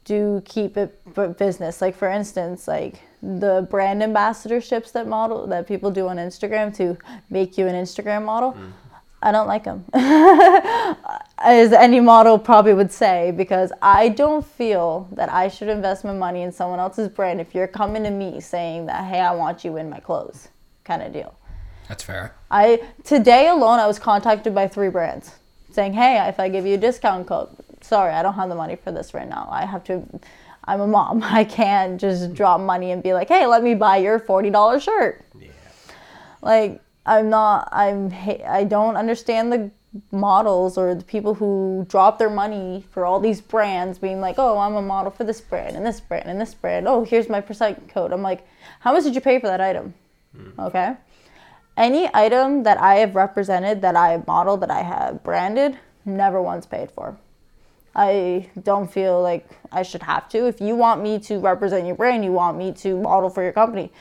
do 0.04 0.42
keep 0.46 0.76
it 0.76 0.98
business. 1.38 1.80
Like, 1.80 1.94
for 1.94 2.08
instance, 2.08 2.66
like, 2.66 3.02
the 3.22 3.68
brand 3.70 4.02
ambassadorships 4.02 4.90
that 4.92 5.06
model 5.06 5.46
that 5.46 5.68
people 5.68 5.92
do 5.92 6.08
on 6.08 6.16
Instagram 6.16 6.74
to 6.76 6.98
make 7.30 7.56
you 7.56 7.68
an 7.68 7.74
Instagram 7.74 8.24
model. 8.24 8.54
Mm 8.54 8.72
I 9.22 9.30
don't 9.32 9.46
like 9.46 9.64
them, 9.64 9.84
as 11.38 11.72
any 11.72 12.00
model 12.00 12.38
probably 12.38 12.74
would 12.74 12.90
say, 12.90 13.30
because 13.30 13.72
I 13.80 14.08
don't 14.08 14.44
feel 14.44 15.08
that 15.12 15.32
I 15.32 15.48
should 15.48 15.68
invest 15.68 16.04
my 16.04 16.12
money 16.12 16.42
in 16.42 16.50
someone 16.50 16.80
else's 16.80 17.08
brand 17.08 17.40
if 17.40 17.54
you're 17.54 17.68
coming 17.68 18.02
to 18.02 18.10
me 18.10 18.40
saying 18.40 18.86
that, 18.86 19.04
hey, 19.04 19.20
I 19.20 19.32
want 19.32 19.64
you 19.64 19.76
in 19.76 19.88
my 19.88 20.00
clothes, 20.00 20.48
kind 20.84 21.02
of 21.02 21.12
deal. 21.12 21.34
That's 21.88 22.02
fair. 22.02 22.34
I 22.50 22.82
today 23.04 23.48
alone 23.48 23.78
I 23.78 23.86
was 23.86 23.98
contacted 23.98 24.54
by 24.54 24.66
three 24.66 24.88
brands 24.88 25.32
saying, 25.70 25.92
"Hey, 25.94 26.26
if 26.28 26.40
I 26.40 26.48
give 26.48 26.64
you 26.64 26.74
a 26.74 26.78
discount 26.78 27.26
code, 27.26 27.48
sorry, 27.80 28.12
I 28.12 28.22
don't 28.22 28.34
have 28.34 28.48
the 28.48 28.54
money 28.54 28.76
for 28.76 28.92
this 28.92 29.14
right 29.14 29.28
now. 29.28 29.48
I 29.50 29.66
have 29.66 29.84
to 29.84 30.02
I'm 30.64 30.80
a 30.80 30.86
mom. 30.86 31.22
I 31.24 31.44
can't 31.44 32.00
just 32.00 32.34
drop 32.34 32.60
money 32.60 32.92
and 32.92 33.02
be 33.02 33.12
like, 33.12 33.28
"Hey, 33.28 33.46
let 33.46 33.62
me 33.62 33.74
buy 33.74 33.98
your 33.98 34.20
$40 34.20 34.80
shirt." 34.80 35.24
Yeah. 35.38 35.48
Like 36.40 36.80
I'm 37.04 37.30
not 37.30 37.68
I'm 37.72 38.12
I 38.46 38.64
don't 38.64 38.96
understand 38.96 39.52
the 39.52 39.70
models 40.10 40.78
or 40.78 40.94
the 40.94 41.04
people 41.04 41.34
who 41.34 41.84
drop 41.88 42.18
their 42.18 42.30
money 42.30 42.84
for 42.90 43.04
all 43.04 43.20
these 43.20 43.40
brands 43.40 43.98
being 43.98 44.20
like, 44.20 44.36
"Oh, 44.38 44.58
I'm 44.58 44.74
a 44.74 44.82
model 44.82 45.10
for 45.10 45.24
this 45.24 45.40
brand 45.40 45.76
and 45.76 45.84
this 45.84 46.00
brand 46.00 46.28
and 46.28 46.40
this 46.40 46.54
brand. 46.54 46.88
Oh, 46.88 47.04
here's 47.04 47.28
my 47.28 47.40
percent 47.40 47.88
code." 47.88 48.12
I'm 48.12 48.22
like, 48.22 48.46
"How 48.80 48.92
much 48.92 49.04
did 49.04 49.14
you 49.14 49.20
pay 49.20 49.38
for 49.40 49.48
that 49.48 49.60
item?" 49.60 49.94
Hmm. 50.36 50.60
Okay? 50.60 50.96
Any 51.76 52.08
item 52.14 52.62
that 52.64 52.78
I 52.80 52.96
have 52.96 53.14
represented, 53.14 53.82
that 53.82 53.96
I 53.96 54.10
have 54.12 54.26
modeled, 54.26 54.60
that 54.60 54.70
I 54.70 54.82
have 54.82 55.22
branded, 55.22 55.78
never 56.04 56.40
once 56.40 56.66
paid 56.66 56.90
for. 56.90 57.16
I 57.94 58.48
don't 58.62 58.90
feel 58.90 59.20
like 59.20 59.48
I 59.70 59.82
should 59.82 60.02
have 60.02 60.28
to. 60.30 60.46
If 60.46 60.60
you 60.60 60.76
want 60.76 61.02
me 61.02 61.18
to 61.20 61.38
represent 61.38 61.86
your 61.86 61.96
brand, 61.96 62.24
you 62.24 62.32
want 62.32 62.56
me 62.56 62.72
to 62.72 62.98
model 62.98 63.28
for 63.28 63.42
your 63.42 63.52
company, 63.52 63.92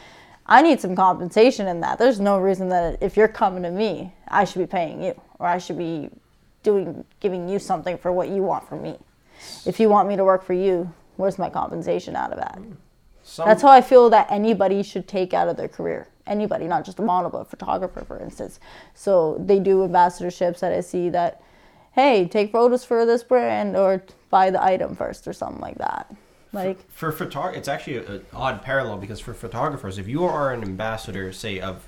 I 0.46 0.62
need 0.62 0.82
some 0.82 0.96
compensation 0.96 1.68
in 1.68 1.82
that. 1.82 2.00
There's 2.00 2.20
no 2.20 2.39
reason 2.39 2.70
that 2.70 2.98
if 3.02 3.16
you're 3.16 3.28
coming 3.28 3.64
to 3.64 3.72
me, 3.72 4.14
I 4.28 4.44
should 4.44 4.60
be 4.60 4.66
paying 4.66 5.04
you 5.04 5.20
or 5.39 5.48
I 5.48 5.58
should 5.58 5.78
be 5.78 6.10
doing 6.64 7.06
giving 7.20 7.50
you 7.50 7.60
something 7.60 7.98
for 7.98 8.12
what 8.12 8.30
you 8.30 8.44
want 8.44 8.68
from 8.68 8.82
me. 8.82 8.98
If 9.66 9.80
you 9.80 9.89
want 9.89 10.08
me 10.08 10.16
to 10.16 10.24
work 10.24 10.44
for 10.44 10.54
you, 10.54 10.94
where's 11.16 11.39
my 11.39 11.50
compensation 11.50 12.16
out 12.16 12.32
of 12.32 12.38
that? 12.38 12.60
Some, 13.24 13.48
That's 13.48 13.62
how 13.62 13.70
I 13.70 13.82
feel 13.82 14.10
that 14.10 14.28
anybody 14.30 14.84
should 14.84 15.08
take 15.08 15.34
out 15.34 15.48
of 15.48 15.58
their 15.58 15.68
career. 15.68 16.08
Anybody, 16.28 16.68
not 16.68 16.86
just 16.86 17.00
a 17.00 17.02
model, 17.02 17.30
but 17.30 17.39
a 17.39 17.46
photographer, 17.46 18.04
for 18.06 18.20
instance. 18.20 18.60
So 18.94 19.38
they 19.39 19.60
do 19.60 19.88
ambassadorships 19.88 20.60
that 20.60 20.72
I 20.72 20.82
see 20.82 21.10
that, 21.10 21.42
hey, 21.94 22.28
take 22.28 22.52
photos 22.52 22.84
for 22.84 23.06
this 23.06 23.24
brand 23.24 23.76
or 23.76 24.04
buy 24.30 24.50
the 24.50 24.64
item 24.64 24.96
first 24.96 25.28
or 25.28 25.34
something 25.34 25.62
like 25.62 25.78
that. 25.78 26.14
Like, 26.54 26.91
for 26.91 27.14
photog 27.14 27.56
it's 27.56 27.68
actually 27.68 27.97
an 27.97 28.26
odd 28.34 28.62
parallel 28.62 28.97
because 28.97 29.20
for 29.20 29.34
photographers, 29.34 29.97
if 29.97 30.08
you 30.08 30.26
are 30.26 30.54
an 30.54 30.64
ambassador, 30.64 31.32
say 31.32 31.60
of 31.60 31.88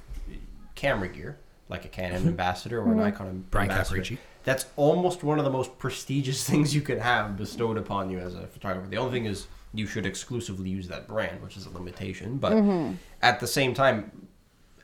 camera 0.75 1.09
gear, 1.09 1.37
like 1.69 1.85
a 1.85 1.89
Canon 1.89 2.19
mm-hmm. 2.19 2.29
ambassador 2.29 2.79
or 2.79 2.85
an 2.85 2.91
mm-hmm. 2.91 2.99
Nikon 2.99 3.45
Brian 3.51 3.69
ambassador, 3.69 4.01
Caprici. 4.01 4.17
that's 4.43 4.67
almost 4.75 5.23
one 5.23 5.39
of 5.39 5.45
the 5.45 5.51
most 5.51 5.77
prestigious 5.77 6.43
things 6.49 6.73
you 6.73 6.81
can 6.81 6.99
have 6.99 7.37
bestowed 7.37 7.77
upon 7.77 8.09
you 8.09 8.19
as 8.19 8.35
a 8.35 8.47
photographer. 8.47 8.87
The 8.87 8.97
only 8.97 9.11
thing 9.11 9.25
is 9.25 9.47
you 9.73 9.87
should 9.87 10.05
exclusively 10.05 10.69
use 10.69 10.87
that 10.87 11.07
brand, 11.07 11.41
which 11.41 11.57
is 11.57 11.65
a 11.65 11.69
limitation. 11.71 12.37
But 12.37 12.53
mm-hmm. 12.53 12.93
at 13.21 13.39
the 13.39 13.47
same 13.47 13.73
time, 13.73 14.27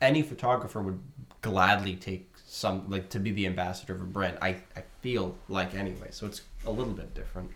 any 0.01 0.21
photographer 0.21 0.81
would 0.81 0.99
gladly 1.41 1.95
take 1.95 2.27
some 2.45 2.89
like 2.89 3.09
to 3.09 3.19
be 3.19 3.31
the 3.31 3.45
ambassador 3.45 3.93
of 3.93 4.01
a 4.01 4.05
brand. 4.05 4.37
I, 4.41 4.49
I 4.75 4.83
feel 5.01 5.37
like 5.47 5.75
anyway, 5.75 6.07
so 6.11 6.25
it's 6.25 6.41
a 6.65 6.71
little 6.71 6.93
bit 6.93 7.13
different. 7.13 7.51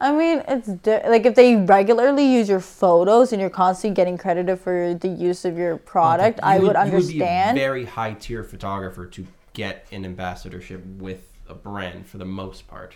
I 0.00 0.12
mean, 0.12 0.42
it's 0.46 0.68
di- 0.68 1.08
like 1.08 1.24
if 1.24 1.34
they 1.34 1.56
regularly 1.56 2.26
use 2.30 2.48
your 2.48 2.60
photos 2.60 3.32
and 3.32 3.40
you're 3.40 3.48
constantly 3.50 3.94
getting 3.94 4.18
credited 4.18 4.60
for 4.60 4.94
the 4.94 5.08
use 5.08 5.44
of 5.44 5.56
your 5.56 5.78
product, 5.78 6.38
I 6.42 6.56
You 6.56 6.62
would 6.62 6.72
You 6.72 6.78
understand. 6.80 7.56
would 7.56 7.60
be 7.60 7.62
a 7.62 7.66
very 7.66 7.84
high 7.86 8.12
tier 8.12 8.44
photographer 8.44 9.06
to 9.06 9.26
get 9.54 9.86
an 9.92 10.04
ambassadorship 10.04 10.84
with 10.98 11.22
a 11.48 11.54
brand 11.54 12.06
for 12.06 12.18
the 12.18 12.26
most 12.26 12.68
part. 12.68 12.94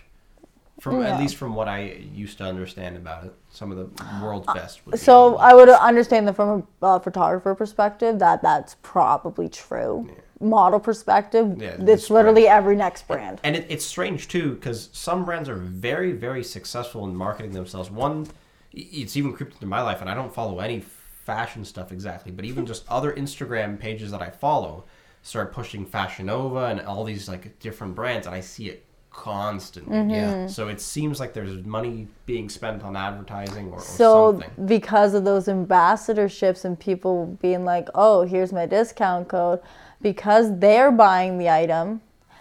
From 0.80 1.00
Yeah. 1.00 1.08
at 1.14 1.20
least 1.20 1.36
from 1.36 1.54
what 1.54 1.68
I 1.68 2.02
used 2.14 2.38
to 2.38 2.44
understand 2.44 2.96
about 2.96 3.24
it, 3.24 3.34
some 3.50 3.70
of 3.70 3.76
the 3.78 4.22
world's 4.22 4.46
best. 4.52 4.84
Would 4.86 4.92
be 4.92 4.98
So 4.98 5.36
I 5.36 5.54
would 5.54 5.68
understand 5.68 6.26
that 6.28 6.34
from 6.36 6.66
a 6.82 6.86
uh, 6.86 6.98
photographer 6.98 7.54
perspective 7.54 8.18
that 8.18 8.42
that's 8.42 8.76
probably 8.82 9.48
true. 9.48 10.08
Model 10.40 10.80
perspective, 10.80 11.60
Yeah, 11.60 11.76
it's 11.78 12.08
literally 12.08 12.42
brand. 12.42 12.58
every 12.58 12.76
next 12.76 13.06
brand. 13.06 13.40
And 13.44 13.54
it, 13.54 13.66
it's 13.68 13.84
strange 13.84 14.26
too 14.28 14.54
because 14.54 14.88
some 14.92 15.24
brands 15.26 15.48
are 15.50 15.56
very, 15.56 16.12
very 16.12 16.42
successful 16.42 17.04
in 17.04 17.14
marketing 17.14 17.52
themselves. 17.52 17.90
One, 17.90 18.26
it's 18.72 19.16
even 19.16 19.34
creeped 19.34 19.54
into 19.54 19.66
my 19.66 19.82
life, 19.82 20.00
and 20.00 20.08
I 20.08 20.14
don't 20.14 20.32
follow 20.32 20.60
any 20.60 20.80
fashion 20.80 21.64
stuff 21.64 21.92
exactly, 21.92 22.32
but 22.32 22.44
even 22.46 22.64
just 22.64 22.84
other 22.88 23.12
Instagram 23.12 23.78
pages 23.78 24.10
that 24.12 24.22
I 24.22 24.30
follow 24.30 24.84
start 25.22 25.52
pushing 25.52 25.84
Fashion 25.84 26.26
Nova 26.26 26.66
and 26.66 26.80
all 26.80 27.04
these 27.04 27.28
like 27.28 27.58
different 27.58 27.94
brands, 27.94 28.26
and 28.26 28.34
I 28.34 28.40
see 28.40 28.68
it 28.70 28.84
constantly. 29.10 29.94
Mm-hmm. 29.96 30.10
Yeah. 30.10 30.46
So 30.46 30.68
it 30.68 30.80
seems 30.80 31.20
like 31.20 31.34
there's 31.34 31.62
money 31.66 32.06
being 32.24 32.48
spent 32.48 32.82
on 32.82 32.96
advertising 32.96 33.68
or, 33.68 33.74
or 33.78 33.80
So 33.80 34.40
something. 34.40 34.66
because 34.66 35.12
of 35.14 35.24
those 35.24 35.46
ambassadorships 35.48 36.64
and 36.64 36.78
people 36.78 37.36
being 37.42 37.64
like, 37.66 37.88
"Oh, 37.94 38.22
here's 38.22 38.52
my 38.52 38.64
discount 38.66 39.28
code," 39.28 39.60
because 40.02 40.58
they're 40.58 40.90
buying 40.90 41.38
the 41.38 41.48
item, 41.48 42.00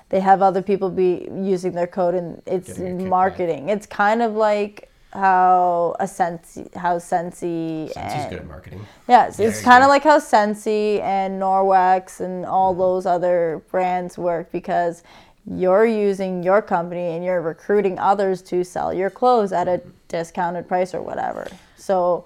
they 0.10 0.20
have 0.20 0.42
other 0.42 0.62
people 0.62 0.90
be 0.90 1.28
using 1.32 1.74
their 1.74 1.88
code, 1.88 2.16
and 2.16 2.42
it's 2.46 2.74
Getting 2.74 3.02
a 3.02 3.04
kickback. 3.04 3.10
marketing. 3.10 3.70
It's 3.70 3.86
kind 3.86 4.22
of 4.22 4.34
like 4.34 4.90
how 5.14 5.96
a 6.00 6.06
Scentsy, 6.06 6.74
how 6.76 6.98
Scentsy, 6.98 7.92
Scentsy's 7.92 7.96
and, 7.96 8.30
good 8.30 8.40
at 8.40 8.48
marketing. 8.48 8.86
Yes, 9.08 9.40
Yeah, 9.40 9.48
it's 9.48 9.62
kind 9.62 9.84
of 9.84 9.90
like 9.90 10.04
how 10.04 10.20
Scentsy 10.20 11.02
and 11.02 11.42
Norwex 11.42 12.20
and 12.20 12.46
all 12.46 12.72
mm-hmm. 12.72 12.82
those 12.82 13.06
other 13.06 13.62
brands 13.72 14.18
work 14.18 14.52
because 14.52 15.04
you're 15.50 15.86
using 15.86 16.44
your 16.44 16.62
company 16.62 17.16
and 17.16 17.24
you're 17.24 17.42
recruiting 17.42 17.98
others 17.98 18.42
to 18.44 18.64
sell 18.64 18.94
your 18.94 19.10
clothes 19.10 19.52
at 19.52 19.68
a 19.68 19.78
mm-hmm. 19.80 19.90
discounted 20.08 20.68
price 20.68 20.94
or 20.94 21.02
whatever. 21.02 21.48
So 21.76 22.26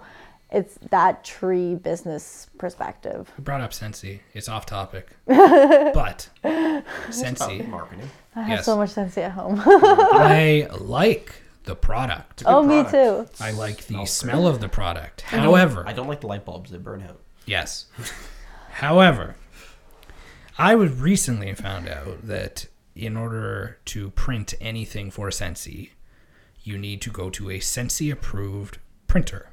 it's 0.53 0.77
that 0.91 1.23
tree 1.23 1.75
business 1.75 2.47
perspective. 2.57 3.31
We 3.37 3.43
brought 3.43 3.61
up 3.61 3.71
Scentsy. 3.71 4.19
It's 4.33 4.47
off 4.47 4.65
topic. 4.65 5.09
but 5.25 6.29
Scentsy, 6.43 7.67
Marketing. 7.67 8.09
I 8.35 8.41
have 8.43 8.49
Yes. 8.59 8.65
so 8.65 8.77
much 8.77 8.91
Scentsy 8.91 9.17
at 9.17 9.31
home. 9.31 9.61
I 9.65 10.67
like 10.79 11.33
the 11.65 11.75
product. 11.75 12.43
oh, 12.45 12.61
me 12.63 12.83
too. 12.89 13.27
I 13.39 13.51
like 13.51 13.77
the 13.87 13.93
Smells 14.05 14.11
smell 14.13 14.47
of 14.47 14.59
the 14.61 14.69
product. 14.69 15.21
However, 15.21 15.83
I 15.87 15.93
don't 15.93 16.07
like 16.07 16.21
the 16.21 16.27
light 16.27 16.45
bulbs; 16.45 16.71
they 16.71 16.77
burn 16.77 17.01
out. 17.01 17.19
Yes. 17.45 17.85
However, 18.73 19.35
I 20.57 20.75
was 20.75 20.91
recently 20.91 21.53
found 21.53 21.87
out 21.87 22.27
that 22.27 22.67
in 22.95 23.17
order 23.17 23.79
to 23.85 24.11
print 24.11 24.53
anything 24.61 25.09
for 25.09 25.29
Scentsy, 25.29 25.89
you 26.63 26.77
need 26.77 27.01
to 27.01 27.09
go 27.09 27.29
to 27.31 27.49
a 27.49 27.59
Scentsy 27.59 28.11
approved 28.11 28.77
printer. 29.07 29.49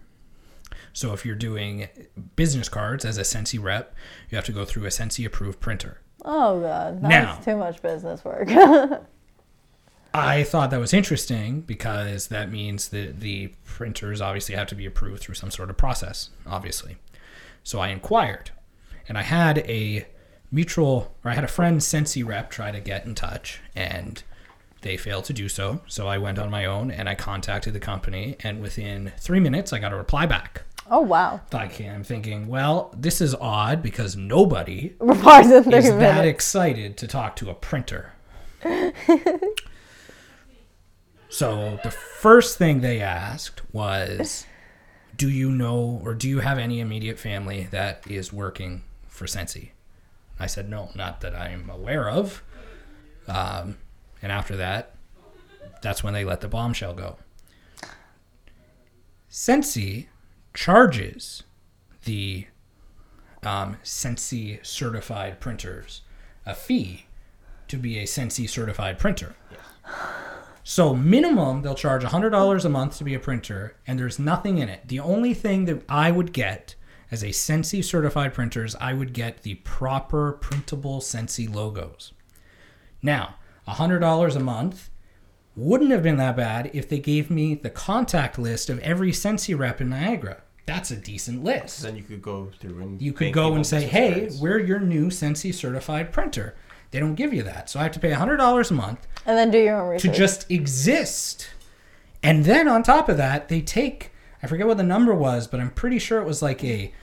So 0.93 1.13
if 1.13 1.25
you're 1.25 1.37
doing 1.37 1.89
business 2.37 2.69
cards 2.69 3.05
as 3.05 3.19
a 3.19 3.23
Scentsy 3.23 3.63
rep, 3.63 3.95
you 4.29 4.37
have 4.37 4.45
to 4.47 4.53
go 4.53 4.65
through 4.65 4.85
a 4.85 4.89
Scentsy 4.89 5.25
approved 5.25 5.61
printer. 5.61 6.01
Oh 6.25 6.61
god, 6.61 7.03
that's 7.03 7.45
too 7.45 7.57
much 7.57 7.81
business 7.81 8.25
work. 8.25 8.49
I 10.13 10.43
thought 10.43 10.71
that 10.71 10.81
was 10.81 10.93
interesting 10.93 11.61
because 11.61 12.29
that 12.29 12.51
means 12.51 12.89
that 12.89 13.21
the 13.21 13.53
printers 13.65 14.21
obviously 14.21 14.57
have 14.57 14.67
to 14.69 14.75
be 14.75 14.85
approved 14.85 15.23
through 15.23 15.37
some 15.37 15.53
sort 15.53 15.71
of 15.71 15.77
process, 15.77 16.31
obviously. 16.47 16.97
So 17.63 17.79
I 17.79 17.89
inquired, 17.89 18.51
and 19.09 19.17
I 19.17 19.23
had 19.23 19.59
a 19.59 20.07
mutual, 20.51 21.15
or 21.25 21.31
I 21.31 21.35
had 21.35 21.45
a 21.45 21.49
friend, 21.49 21.81
Scentsy 21.81 22.27
rep, 22.27 22.51
try 22.51 22.73
to 22.73 22.81
get 22.81 23.07
in 23.07 23.15
touch, 23.15 23.61
and 23.77 24.23
they 24.83 24.97
failed 24.97 25.27
to 25.27 25.33
do 25.33 25.49
so. 25.49 25.81
So 25.87 26.09
I 26.09 26.19
went 26.19 26.39
on 26.39 26.51
my 26.51 26.65
own 26.65 26.91
and 26.91 27.09
I 27.09 27.15
contacted 27.15 27.73
the 27.73 27.81
company, 27.81 28.37
and 28.41 28.61
within 28.61 29.13
three 29.19 29.41
minutes, 29.41 29.73
I 29.73 29.79
got 29.79 29.93
a 29.93 29.97
reply 29.97 30.27
back. 30.27 30.63
Oh 30.93 31.03
wow, 31.03 31.41
Like, 31.53 31.81
I'm 31.81 32.03
thinking, 32.03 32.49
well, 32.49 32.93
this 32.97 33.21
is 33.21 33.33
odd 33.37 33.81
because 33.81 34.17
nobody 34.17 34.97
is 35.01 35.23
that 35.69 35.97
minutes. 35.97 36.29
excited 36.29 36.97
to 36.99 37.07
talk 37.07 37.37
to 37.37 37.49
a 37.49 37.55
printer. 37.55 38.13
so 41.29 41.79
the 41.85 41.91
first 41.91 42.59
thing 42.59 42.81
they 42.81 43.01
asked 43.01 43.63
was, 43.73 44.47
"Do 45.17 45.29
you 45.31 45.51
know 45.51 46.01
or 46.05 46.15
do 46.15 46.29
you 46.29 46.41
have 46.41 46.59
any 46.59 46.81
immediate 46.81 47.19
family 47.19 47.69
that 47.71 48.03
is 48.11 48.33
working 48.33 48.83
for 49.07 49.27
Scentsy?" 49.27 49.71
I 50.39 50.47
said, 50.47 50.69
"No, 50.69 50.91
not 50.95 51.21
that 51.21 51.35
I'm 51.37 51.71
aware 51.71 52.09
of." 52.11 52.43
Um, 53.29 53.79
and 54.23 54.33
after 54.33 54.57
that, 54.57 54.97
that's 55.83 56.03
when 56.03 56.15
they 56.15 56.25
let 56.25 56.41
the 56.41 56.49
bombshell 56.49 56.95
go. 56.95 57.17
Scentsy 59.31 60.07
charges 60.55 61.43
the 62.05 62.47
um, 63.43 63.77
Scentsy 63.83 64.65
certified 64.65 65.41
printers 65.41 66.03
a 66.47 66.55
fee 66.55 67.07
to 67.69 67.77
be 67.77 67.99
a 67.99 68.05
Scentsy 68.05 68.49
certified 68.49 68.99
printer. 68.99 69.35
So 70.65 70.95
minimum 70.95 71.63
they'll 71.63 71.75
charge 71.75 72.03
$100 72.03 72.65
a 72.65 72.69
month 72.69 72.99
to 72.99 73.05
be 73.05 73.15
a 73.15 73.21
printer 73.21 73.77
and 73.87 73.99
there's 73.99 74.19
nothing 74.19 74.59
in 74.59 74.69
it. 74.69 74.87
The 74.87 75.01
only 75.01 75.35
thing 75.35 75.65
that 75.67 75.83
I 75.89 76.11
would 76.11 76.33
get 76.33 76.75
as 77.11 77.23
a 77.23 77.29
Scentsy 77.29 77.83
certified 77.83 78.35
printer 78.35 78.65
is 78.65 78.77
I 78.77 78.93
would 78.93 79.13
get 79.13 79.43
the 79.43 79.57
proper 79.57 80.33
printable 80.33 81.01
Scentsy 81.01 81.53
logos. 81.53 82.13
Now, 83.03 83.37
$100 83.67 84.37
a 84.37 84.41
month 84.41 84.90
wouldn't 85.61 85.91
have 85.91 86.03
been 86.03 86.17
that 86.17 86.37
bad 86.37 86.71
if 86.73 86.89
they 86.89 86.99
gave 86.99 87.31
me 87.31 87.55
the 87.55 87.71
contact 87.71 88.39
list 88.39 88.71
of 88.71 88.79
every 88.81 89.13
Scentsy 89.13 89.59
rep 89.59 89.81
in 89.81 89.91
Niagara 89.91 90.43
that's 90.71 90.93
a 90.93 90.97
decent 90.97 91.43
list. 91.43 91.83
Then 91.83 91.97
you 91.97 92.05
could 92.05 92.23
go 92.23 92.51
through 92.61 92.81
and 92.81 93.03
You 93.03 93.13
could 93.13 93.33
go 93.33 93.55
and 93.55 93.67
say, 93.67 93.87
"Hey, 93.87 94.21
cards. 94.21 94.41
we're 94.41 94.61
your 94.61 94.79
new 94.79 95.09
Scentsy 95.09 95.53
certified 95.53 96.13
printer." 96.13 96.55
They 96.93 97.01
don't 97.01 97.17
give 97.17 97.35
you 97.35 97.43
that, 97.43 97.69
so 97.69 97.81
I 97.81 97.83
have 97.85 97.93
to 97.93 98.01
pay 98.01 98.13
hundred 98.13 98.37
dollars 98.37 98.71
a 98.71 98.75
month 98.75 99.07
And 99.27 99.37
then 99.37 99.51
do 99.51 99.59
your 99.59 99.81
own 99.81 99.89
research 99.89 100.13
to 100.13 100.17
just 100.17 100.51
exist. 100.51 101.51
And 102.23 102.45
then 102.45 102.69
on 102.69 102.85
top 102.85 103.09
of 103.09 103.17
that, 103.17 103.49
they 103.49 103.61
take 103.61 104.13
I 104.43 104.47
forget 104.47 104.67
what 104.67 104.77
the 104.77 104.85
number 104.85 105.15
was, 105.15 105.47
but 105.47 105.61
I'm 105.61 105.71
pretty 105.71 105.99
sure 105.99 106.21
it 106.21 106.25
was 106.25 106.41
like 106.41 106.65
a 106.65 106.95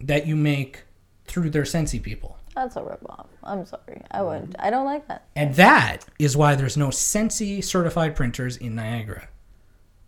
that 0.00 0.26
you 0.26 0.34
make 0.34 0.84
through 1.28 1.50
their 1.50 1.62
Scentsy 1.62 2.02
people. 2.02 2.38
That's 2.54 2.76
a 2.76 2.80
ripoff. 2.80 3.26
I'm 3.44 3.64
sorry. 3.66 4.02
I 4.10 4.22
wouldn't. 4.22 4.56
I 4.58 4.70
don't 4.70 4.84
like 4.84 5.06
that. 5.08 5.24
And 5.36 5.54
that 5.54 6.04
is 6.18 6.36
why 6.36 6.54
there's 6.56 6.76
no 6.76 6.88
Scentsy 6.88 7.62
certified 7.62 8.16
printers 8.16 8.56
in 8.56 8.74
Niagara. 8.74 9.28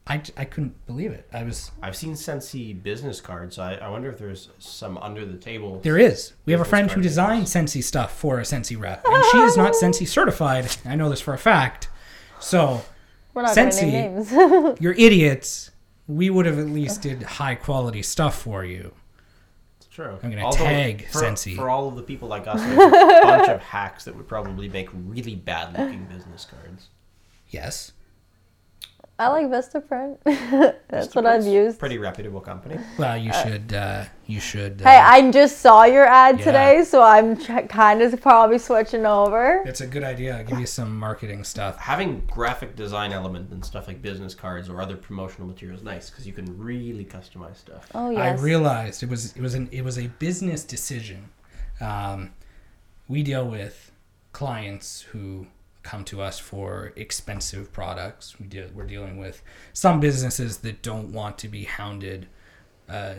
I, 0.06 0.20
I 0.36 0.44
couldn't 0.44 0.84
believe 0.86 1.12
it. 1.12 1.28
I 1.32 1.44
was 1.44 1.70
I've 1.80 1.94
seen 1.94 2.14
Scentsy 2.14 2.80
business 2.82 3.20
cards. 3.20 3.60
I, 3.60 3.74
I 3.74 3.88
wonder 3.88 4.10
if 4.10 4.18
there's 4.18 4.48
some 4.58 4.98
under 4.98 5.24
the 5.24 5.36
table. 5.36 5.78
There 5.80 5.98
is. 5.98 6.32
We 6.46 6.52
have 6.52 6.60
a 6.60 6.64
friend 6.64 6.90
who 6.90 7.00
designed 7.00 7.46
Scentsy 7.46 7.82
stuff 7.84 8.16
for 8.18 8.40
a 8.40 8.42
Scentsy 8.42 8.80
rep, 8.80 9.04
and 9.06 9.24
she 9.30 9.38
is 9.38 9.56
not 9.56 9.74
Scentsy 9.74 10.08
certified. 10.08 10.66
I 10.84 10.96
know 10.96 11.08
this 11.08 11.20
for 11.20 11.32
a 11.32 11.38
fact. 11.38 11.88
So, 12.40 12.82
We're 13.34 13.42
not 13.42 13.54
going 13.54 13.70
to 13.70 13.76
Scentsy. 13.76 13.92
name 13.92 14.14
names. 14.16 14.78
you're 14.80 14.94
idiots. 14.94 15.70
We 16.08 16.28
would 16.28 16.46
have 16.46 16.58
at 16.58 16.66
least 16.66 17.02
did 17.02 17.22
high 17.22 17.54
quality 17.54 18.02
stuff 18.02 18.36
for 18.42 18.64
you. 18.64 18.92
It's 19.90 19.96
true. 19.96 20.16
I'm 20.22 20.30
gonna 20.30 20.52
tag 20.52 21.08
for, 21.08 21.20
Scentsy. 21.20 21.56
For 21.56 21.68
all 21.68 21.88
of 21.88 21.96
the 21.96 22.02
people 22.02 22.28
like 22.28 22.46
us, 22.46 22.60
there's 22.64 22.78
a 22.78 23.20
bunch 23.24 23.48
of 23.48 23.60
hacks 23.60 24.04
that 24.04 24.16
would 24.16 24.28
probably 24.28 24.68
make 24.68 24.88
really 24.92 25.34
bad 25.34 25.76
looking 25.76 26.04
business 26.04 26.46
cards. 26.48 26.90
Yes. 27.48 27.90
I 29.18 29.26
like 29.28 29.46
Vistaprint. 29.48 30.18
That's 30.88 31.12
what 31.16 31.26
I've 31.26 31.44
used. 31.44 31.80
Pretty 31.80 31.98
reputable 31.98 32.40
company. 32.40 32.78
Well, 32.98 33.16
you 33.18 33.32
should. 33.32 33.72
Uh, 33.72 34.04
you 34.30 34.40
should. 34.40 34.80
Uh, 34.82 34.88
Hey, 34.88 34.96
I 34.98 35.30
just 35.30 35.58
saw 35.58 35.84
your 35.84 36.06
ad 36.06 36.38
Yeah. 36.38 36.44
today, 36.44 36.84
so 36.84 37.02
I'm 37.02 37.36
ch- 37.36 37.68
kind 37.68 38.00
of 38.02 38.20
probably 38.20 38.58
switching 38.58 39.04
over. 39.06 39.62
it's 39.66 39.80
a 39.80 39.86
good 39.86 40.04
idea. 40.04 40.38
I'll 40.38 40.44
give 40.44 40.58
you 40.60 40.66
some 40.66 40.96
marketing 40.98 41.44
stuff. 41.44 41.76
Having 41.78 42.28
graphic 42.30 42.76
design 42.76 43.12
element 43.12 43.50
and 43.50 43.64
stuff 43.64 43.86
like 43.88 44.00
business 44.00 44.34
cards 44.34 44.68
or 44.68 44.80
other 44.80 44.96
promotional 44.96 45.46
materials 45.48 45.82
nice 45.82 46.08
because 46.10 46.26
you 46.26 46.32
can 46.32 46.56
really 46.58 47.04
customize 47.04 47.56
stuff. 47.56 47.88
Oh 47.94 48.10
yes. 48.10 48.38
I 48.38 48.42
realized 48.42 49.02
it 49.02 49.08
was 49.08 49.34
it 49.36 49.42
was 49.42 49.54
an 49.54 49.68
it 49.72 49.84
was 49.84 49.98
a 49.98 50.06
business 50.18 50.64
decision. 50.64 51.28
Um, 51.80 52.32
we 53.08 53.22
deal 53.22 53.46
with 53.46 53.90
clients 54.32 55.02
who 55.10 55.46
come 55.82 56.04
to 56.04 56.20
us 56.20 56.38
for 56.38 56.92
expensive 56.94 57.72
products. 57.72 58.38
We 58.38 58.46
deal, 58.46 58.68
we're 58.74 58.84
dealing 58.86 59.18
with 59.18 59.42
some 59.72 59.98
businesses 59.98 60.58
that 60.58 60.82
don't 60.82 61.10
want 61.12 61.38
to 61.38 61.48
be 61.48 61.64
hounded 61.64 62.28
uh, 62.88 63.14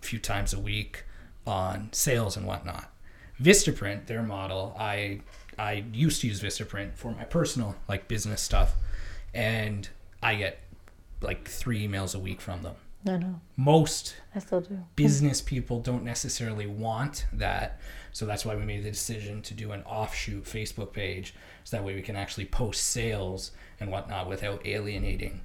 a 0.00 0.06
few 0.06 0.18
times 0.18 0.52
a 0.52 0.58
week 0.60 1.04
on 1.46 1.88
sales 1.92 2.36
and 2.36 2.46
whatnot. 2.46 2.90
Vistaprint, 3.40 4.06
their 4.06 4.22
model, 4.22 4.74
I 4.78 5.20
I 5.58 5.84
used 5.92 6.20
to 6.20 6.28
use 6.28 6.40
Vistaprint 6.40 6.94
for 6.94 7.12
my 7.12 7.24
personal 7.24 7.76
like 7.88 8.08
business 8.08 8.40
stuff, 8.42 8.74
and 9.34 9.88
I 10.22 10.34
get 10.36 10.60
like 11.20 11.48
three 11.48 11.86
emails 11.86 12.14
a 12.14 12.18
week 12.18 12.40
from 12.40 12.62
them. 12.62 12.74
no, 13.04 13.16
no, 13.16 13.40
Most 13.56 14.16
I 14.34 14.38
still 14.40 14.60
do. 14.60 14.78
business 14.96 15.40
people 15.40 15.80
don't 15.80 16.04
necessarily 16.04 16.66
want 16.66 17.26
that. 17.32 17.80
So 18.12 18.26
that's 18.26 18.44
why 18.44 18.56
we 18.56 18.64
made 18.64 18.84
the 18.84 18.90
decision 18.90 19.42
to 19.42 19.54
do 19.54 19.72
an 19.72 19.82
offshoot 19.82 20.44
Facebook 20.44 20.92
page. 20.92 21.34
So 21.64 21.76
that 21.76 21.84
way 21.84 21.94
we 21.94 22.02
can 22.02 22.16
actually 22.16 22.46
post 22.46 22.84
sales 22.84 23.52
and 23.80 23.90
whatnot 23.90 24.28
without 24.28 24.66
alienating 24.66 25.40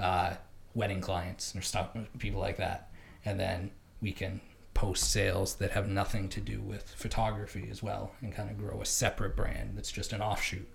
uh, 0.00 0.34
wedding 0.74 1.00
clients 1.00 1.54
or 1.56 1.62
stuff, 1.62 1.90
people 2.18 2.40
like 2.40 2.56
that. 2.58 2.90
And 3.24 3.38
then 3.38 3.70
we 4.02 4.12
can 4.12 4.40
post 4.74 5.10
sales 5.10 5.54
that 5.56 5.70
have 5.70 5.88
nothing 5.88 6.28
to 6.28 6.40
do 6.40 6.60
with 6.60 6.90
photography 6.90 7.68
as 7.70 7.82
well 7.82 8.12
and 8.20 8.34
kind 8.34 8.50
of 8.50 8.58
grow 8.58 8.80
a 8.80 8.86
separate 8.86 9.36
brand 9.36 9.76
that's 9.76 9.92
just 9.92 10.12
an 10.12 10.20
offshoot, 10.20 10.68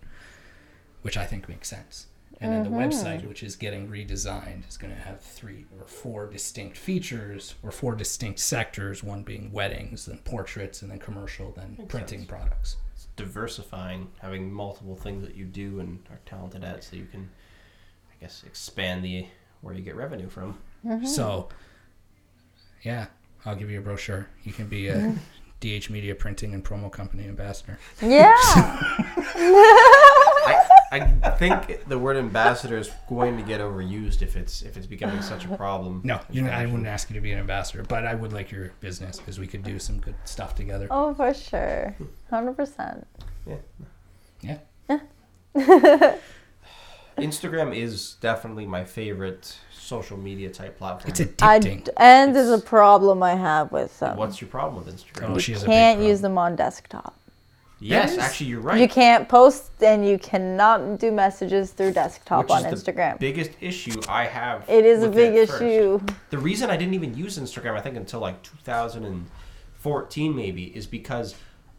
which 1.02 1.18
I 1.18 1.26
think 1.26 1.50
makes 1.50 1.68
sense. 1.68 2.08
And 2.40 2.54
then 2.54 2.64
the 2.64 2.70
mm-hmm. 2.70 2.80
website, 2.80 3.28
which 3.28 3.42
is 3.42 3.56
getting 3.56 3.90
redesigned, 3.90 4.68
is 4.70 4.78
going 4.78 4.94
to 4.94 5.02
have 5.02 5.22
three 5.22 5.66
or 5.80 5.88
four 5.88 6.28
distinct 6.28 6.78
features 6.78 7.56
or 7.64 7.72
four 7.72 7.96
distinct 7.96 8.40
sectors, 8.40 9.04
one 9.04 9.24
being 9.24 9.52
weddings, 9.52 10.06
then 10.06 10.20
portraits, 10.20 10.84
and 10.84 10.92
then 10.92 11.00
commercial, 11.00 11.52
then 11.52 11.86
printing 11.88 12.20
sense. 12.20 12.30
products. 12.30 12.78
It's 12.94 13.08
diversifying, 13.16 14.12
having 14.20 14.52
multiple 14.52 14.96
things 14.96 15.26
that 15.26 15.36
you 15.36 15.46
do 15.46 15.80
and 15.80 16.00
are 16.12 16.20
talented 16.28 16.64
at, 16.64 16.84
so 16.84 16.96
you 16.96 17.08
can, 17.08 17.28
I 18.12 18.22
guess, 18.22 18.44
expand 18.46 19.04
the 19.04 19.26
where 19.62 19.74
you 19.74 19.82
get 19.82 19.96
revenue 19.96 20.30
from. 20.30 20.60
Mm-hmm. 20.86 21.06
So, 21.06 21.50
yeah, 22.84 23.08
I'll 23.46 23.56
give 23.56 23.70
you 23.70 23.80
a 23.80 23.82
brochure. 23.82 24.28
You 24.44 24.54
can 24.54 24.68
be 24.68 24.88
a 24.88 25.16
DH 25.60 25.90
Media 25.90 26.14
Printing 26.14 26.54
and 26.54 26.64
Promo 26.64 26.92
Company 26.92 27.28
ambassador. 27.28 27.80
Yeah. 28.02 28.34
I, 30.90 31.14
I 31.24 31.30
think 31.32 31.88
the 31.88 32.00
word 32.00 32.16
ambassador 32.16 32.78
is 32.78 32.90
going 33.10 33.36
to 33.38 33.44
get 33.44 33.60
overused 33.60 34.22
if 34.22 34.38
it's 34.38 34.62
if 34.62 34.78
it's 34.78 34.88
becoming 34.88 35.22
such 35.22 35.46
a 35.46 35.50
problem. 35.58 36.02
No, 36.04 36.22
you 36.30 36.42
know, 36.44 36.50
I 36.50 36.66
wouldn't 36.66 36.88
ask 36.88 37.10
you 37.10 37.16
to 37.16 37.22
be 37.22 37.32
an 37.34 37.40
ambassador, 37.40 37.84
but 37.84 38.06
I 38.06 38.16
would 38.16 38.32
like 38.32 38.52
your 38.52 38.72
business 38.80 39.18
because 39.18 39.38
we 39.40 39.48
could 39.48 39.64
do 39.64 39.80
some 39.80 40.00
good 40.00 40.16
stuff 40.24 40.56
together. 40.56 40.88
oh, 40.90 41.14
for 41.14 41.34
sure. 41.34 41.96
Hundred 42.30 42.56
percent. 42.56 43.06
Yeah. 43.46 44.58
Yeah. 44.88 45.00
Instagram 47.18 47.76
is 47.76 48.16
definitely 48.22 48.66
my 48.66 48.86
favorite 48.86 49.58
social 49.88 50.18
media 50.18 50.50
type 50.50 50.78
platform. 50.78 51.10
It's 51.10 51.22
I 51.42 51.60
addicting. 51.60 51.86
d- 51.86 51.92
and 51.98 52.36
there's 52.36 52.50
a 52.50 52.60
problem 52.60 53.24
I 53.24 53.36
have 53.36 53.72
with 53.72 53.98
them. 54.00 54.18
What's 54.18 54.42
your 54.42 54.50
problem 54.50 54.84
with 54.84 54.94
Instagram? 54.94 55.30
Oh, 55.30 55.40
she 55.40 55.54
has 55.54 55.64
can't 55.64 56.02
use 56.02 56.20
them 56.20 56.38
on 56.38 56.58
desktop. 56.58 57.16
yes, 57.80 58.10
That 58.10 58.18
is- 58.18 58.24
actually, 58.26 58.48
you're 58.48 58.60
right. 58.60 58.82
You 58.82 58.90
can't 58.90 59.30
post 59.30 59.72
and 59.82 60.06
you 60.06 60.18
cannot 60.18 61.00
do 61.00 61.10
messages 61.12 61.72
through 61.72 61.94
desktop 61.94 62.44
Which 62.44 62.52
on 62.52 62.66
is 62.66 62.84
the 62.84 62.92
Instagram. 62.92 63.18
biggest 63.20 63.52
issue 63.62 64.02
I 64.10 64.26
have. 64.26 64.70
It 64.70 64.84
is 64.86 65.04
a 65.04 65.10
big 65.10 65.36
issue. 65.36 66.02
The 66.32 66.38
reason 66.38 66.70
I 66.70 66.76
didn't 66.76 66.96
even 66.96 67.16
use 67.16 67.40
Instagram, 67.40 67.78
I 67.78 67.82
think, 67.82 67.96
until 67.96 68.20
like 68.20 68.44
2014 68.44 70.36
maybe, 70.36 70.66
is 70.76 70.86
because 70.86 71.36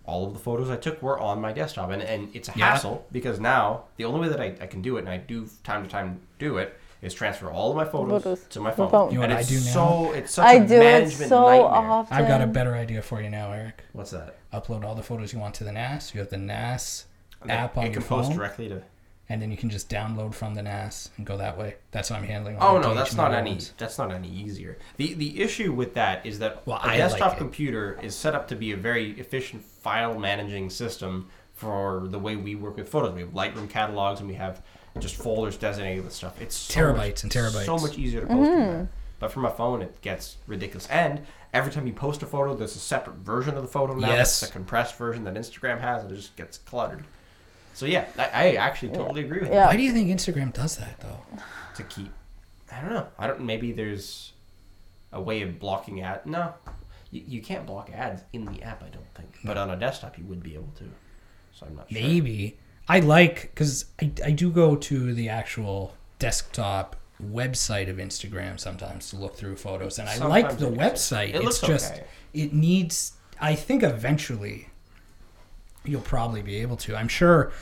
all 0.06 0.26
of 0.26 0.32
the 0.32 0.38
photos 0.38 0.70
I 0.70 0.76
took 0.76 1.02
were 1.02 1.18
on 1.20 1.40
my 1.42 1.52
desktop, 1.52 1.90
and, 1.90 2.00
and 2.00 2.30
it's 2.34 2.48
a 2.48 2.52
Yeah. 2.56 2.70
hassle 2.70 3.04
because 3.12 3.38
now 3.38 3.84
the 3.98 4.06
only 4.06 4.20
way 4.20 4.28
that 4.28 4.40
I, 4.40 4.54
I 4.62 4.66
can 4.66 4.80
do 4.80 4.96
it, 4.96 5.00
and 5.00 5.08
I 5.10 5.18
do 5.18 5.46
time 5.64 5.82
to 5.82 5.88
time 5.90 6.20
do 6.38 6.56
it, 6.56 6.78
is 7.02 7.14
transfer 7.14 7.50
all 7.50 7.70
of 7.70 7.76
my 7.76 7.84
photos 7.84 8.22
Photos 8.22 8.44
to 8.48 8.60
my 8.60 8.70
phone. 8.70 8.90
phone. 8.90 9.10
You 9.12 9.18
know 9.18 9.24
and 9.24 9.32
what 9.32 9.38
I 9.38 9.40
it's 9.40 9.48
do 9.48 9.56
now? 9.56 9.60
so 9.60 10.12
it's 10.12 10.32
such 10.34 10.46
I 10.46 10.54
a 10.54 10.66
do 10.66 10.74
it 10.74 10.78
management 10.78 11.28
so 11.28 11.40
nightmare. 11.46 11.64
often. 11.90 12.16
I've 12.16 12.28
got 12.28 12.40
a 12.42 12.46
better 12.46 12.74
idea 12.74 13.02
for 13.02 13.20
you 13.22 13.30
now, 13.30 13.52
Eric. 13.52 13.84
What's 13.92 14.10
that? 14.10 14.36
Upload 14.52 14.84
all 14.84 14.94
the 14.94 15.02
photos 15.02 15.32
you 15.32 15.38
want 15.38 15.54
to 15.56 15.64
the 15.64 15.72
NAS. 15.72 16.12
You 16.14 16.20
have 16.20 16.30
the 16.30 16.38
NAS 16.38 17.06
And 17.42 17.50
app 17.52 17.76
it 17.76 17.78
on 17.78 17.84
can 17.84 17.92
your 17.92 18.02
post 18.02 18.28
phone, 18.28 18.36
directly 18.36 18.68
to. 18.70 18.82
and 19.28 19.40
then 19.42 19.50
you 19.50 19.56
can 19.56 19.70
just 19.70 19.88
download 19.90 20.34
from 20.34 20.54
the 20.54 20.62
NAS 20.62 21.10
and 21.16 21.26
go 21.26 21.36
that 21.36 21.56
way. 21.58 21.76
That's 21.92 22.10
what 22.10 22.18
I'm 22.18 22.24
handling. 22.26 22.56
Oh 22.60 22.78
no, 22.78 22.94
that's 22.94 23.14
not 23.14 23.32
any. 23.34 23.50
ones. 23.52 23.74
That's 23.78 23.98
not 23.98 24.10
any 24.10 24.28
easier. 24.28 24.78
the 24.96 25.14
The 25.14 25.40
issue 25.40 25.72
with 25.72 25.94
that 25.94 26.24
is 26.26 26.38
that 26.40 26.66
Well, 26.66 26.78
a 26.78 26.88
I 26.88 26.96
desktop 26.96 27.28
like 27.30 27.38
computer 27.38 27.98
is 28.02 28.14
set 28.16 28.34
up 28.34 28.48
to 28.48 28.56
be 28.56 28.72
a 28.72 28.76
very 28.76 29.12
efficient 29.20 29.62
file 29.64 30.18
managing 30.18 30.70
system 30.70 31.28
for 31.52 32.06
the 32.08 32.18
way 32.18 32.36
we 32.36 32.54
work 32.54 32.76
with 32.76 32.88
photos. 32.88 33.12
We 33.14 33.20
have 33.20 33.30
Lightroom 33.30 33.68
catalogs 33.68 34.20
and 34.20 34.28
we 34.28 34.36
have 34.36 34.62
just 35.00 35.16
folders 35.16 35.56
designated 35.56 36.04
with 36.04 36.12
stuff. 36.12 36.40
It's 36.40 36.56
so 36.56 36.80
Terabytes 36.80 36.96
much, 36.96 37.22
and 37.24 37.32
terabytes. 37.32 37.64
So 37.64 37.78
much 37.78 37.98
easier 37.98 38.20
to 38.22 38.26
post 38.26 38.50
than 38.50 38.60
that. 38.60 38.68
Mm-hmm. 38.68 38.84
But 39.20 39.32
from 39.32 39.44
a 39.44 39.50
phone, 39.50 39.82
it 39.82 40.00
gets 40.00 40.36
ridiculous. 40.46 40.86
And 40.88 41.22
every 41.52 41.72
time 41.72 41.86
you 41.86 41.92
post 41.92 42.22
a 42.22 42.26
photo, 42.26 42.54
there's 42.54 42.76
a 42.76 42.80
separate 42.80 43.16
version 43.16 43.56
of 43.56 43.62
the 43.62 43.68
photo 43.68 43.94
now. 43.94 44.08
Yes. 44.08 44.40
That's 44.40 44.50
a 44.50 44.52
compressed 44.52 44.96
version 44.96 45.24
that 45.24 45.34
Instagram 45.34 45.80
has, 45.80 46.02
and 46.04 46.12
it 46.12 46.16
just 46.16 46.36
gets 46.36 46.58
cluttered. 46.58 47.04
So 47.74 47.86
yeah, 47.86 48.06
I, 48.18 48.24
I 48.24 48.54
actually 48.54 48.92
totally 48.92 49.24
agree 49.24 49.38
with 49.40 49.50
you 49.50 49.54
Why 49.54 49.76
do 49.76 49.82
you 49.82 49.92
think 49.92 50.08
Instagram 50.08 50.52
does 50.52 50.76
that 50.78 50.98
though? 51.00 51.22
to 51.76 51.82
keep. 51.84 52.12
I 52.72 52.80
don't 52.80 52.90
know. 52.90 53.06
I 53.18 53.26
don't. 53.28 53.40
Maybe 53.40 53.72
there's 53.72 54.32
a 55.12 55.20
way 55.20 55.42
of 55.42 55.60
blocking 55.60 56.02
ad. 56.02 56.26
No, 56.26 56.54
you, 57.12 57.22
you 57.26 57.40
can't 57.40 57.66
block 57.66 57.90
ads 57.94 58.22
in 58.32 58.44
the 58.46 58.62
app. 58.62 58.82
I 58.82 58.88
don't 58.88 59.14
think. 59.14 59.38
But 59.44 59.56
on 59.56 59.70
a 59.70 59.76
desktop, 59.76 60.18
you 60.18 60.24
would 60.24 60.42
be 60.42 60.54
able 60.54 60.72
to. 60.78 60.84
So 61.52 61.66
I'm 61.66 61.76
not 61.76 61.88
sure. 61.88 62.00
Maybe 62.00 62.58
I 62.88 63.00
like 63.00 63.42
because 63.42 63.84
I, 64.00 64.12
I 64.24 64.30
do 64.30 64.50
go 64.50 64.76
to 64.76 65.14
the 65.14 65.28
actual 65.28 65.94
desktop 66.18 66.96
website 67.22 67.88
of 67.90 67.96
Instagram 67.96 68.58
sometimes 68.58 69.10
to 69.10 69.16
look 69.16 69.36
through 69.36 69.56
photos, 69.56 69.98
and 69.98 70.08
I 70.08 70.16
like 70.26 70.58
the 70.58 70.68
it 70.68 70.72
is. 70.72 70.78
website. 70.78 71.28
It 71.30 71.36
it's 71.36 71.44
looks 71.44 71.60
just 71.60 71.92
okay. 71.92 72.04
it 72.32 72.52
needs. 72.52 73.12
I 73.40 73.54
think 73.54 73.82
eventually 73.82 74.68
you'll 75.84 76.00
probably 76.00 76.42
be 76.42 76.56
able 76.56 76.76
to. 76.78 76.96
I'm 76.96 77.08
sure 77.08 77.52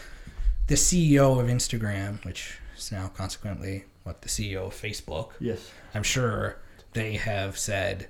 the 0.68 0.74
CEO 0.74 1.40
of 1.40 1.46
Instagram, 1.46 2.24
which 2.24 2.58
is 2.76 2.92
now 2.92 3.08
consequently 3.08 3.84
what 4.04 4.22
the 4.22 4.28
CEO 4.28 4.66
of 4.66 4.74
Facebook, 4.74 5.32
Yes. 5.40 5.70
I'm 5.94 6.02
sure 6.02 6.58
they 6.92 7.14
have 7.14 7.58
said 7.58 8.08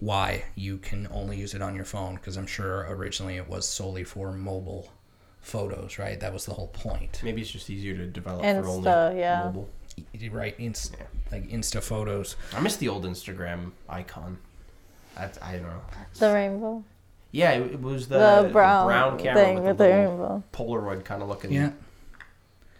why 0.00 0.44
you 0.54 0.78
can 0.78 1.08
only 1.10 1.36
use 1.36 1.54
it 1.54 1.62
on 1.62 1.74
your 1.74 1.84
phone 1.84 2.16
because 2.16 2.36
I'm 2.36 2.46
sure 2.46 2.86
originally 2.90 3.36
it 3.36 3.48
was 3.48 3.68
solely 3.68 4.04
for 4.04 4.32
mobile 4.32 4.92
photos, 5.48 5.98
right? 5.98 6.20
That 6.20 6.32
was 6.32 6.44
the 6.44 6.52
whole 6.54 6.68
point, 6.68 7.20
Maybe 7.24 7.40
it's 7.40 7.50
just 7.50 7.70
easier 7.70 7.96
to 7.96 8.06
develop 8.06 8.42
Insta, 8.44 8.62
for 8.62 8.68
only 8.68 9.20
yeah. 9.20 9.44
mobile. 9.46 9.68
right? 10.30 10.54
Inst- 10.58 10.94
Yeah. 10.98 11.06
like 11.32 11.48
Insta 11.48 11.82
photos. 11.82 12.36
I 12.54 12.60
miss 12.60 12.76
the 12.76 12.88
old 12.88 13.04
Instagram 13.04 13.72
icon. 13.88 14.38
I, 15.16 15.30
I 15.42 15.52
don't 15.54 15.62
know. 15.62 15.80
The 16.18 16.32
rainbow. 16.32 16.84
Yeah, 17.32 17.52
it, 17.52 17.72
it 17.72 17.80
was 17.82 18.08
the, 18.08 18.42
The, 18.42 18.48
brown, 18.52 18.86
brown 18.86 19.18
camera 19.18 19.42
thing 19.44 19.54
with, 19.56 19.64
with 19.64 19.78
the, 19.78 19.84
the 19.84 19.90
rainbow. 19.90 20.42
Polaroid 20.52 21.04
kind 21.04 21.22
of 21.22 21.28
looking. 21.28 21.52
Yeah. 21.52 21.70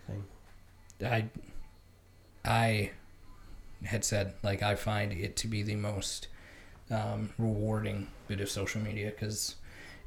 thing. 0.06 0.24
I 1.04 1.24
I 2.44 2.90
had 3.84 4.04
said 4.04 4.34
like 4.42 4.62
I 4.62 4.74
find 4.74 5.12
it 5.12 5.36
to 5.36 5.48
be 5.48 5.62
the 5.62 5.74
most 5.76 6.28
um, 6.90 7.30
rewarding 7.38 8.08
bit 8.26 8.40
of 8.40 8.50
social 8.50 8.80
media 8.80 9.10
because 9.10 9.56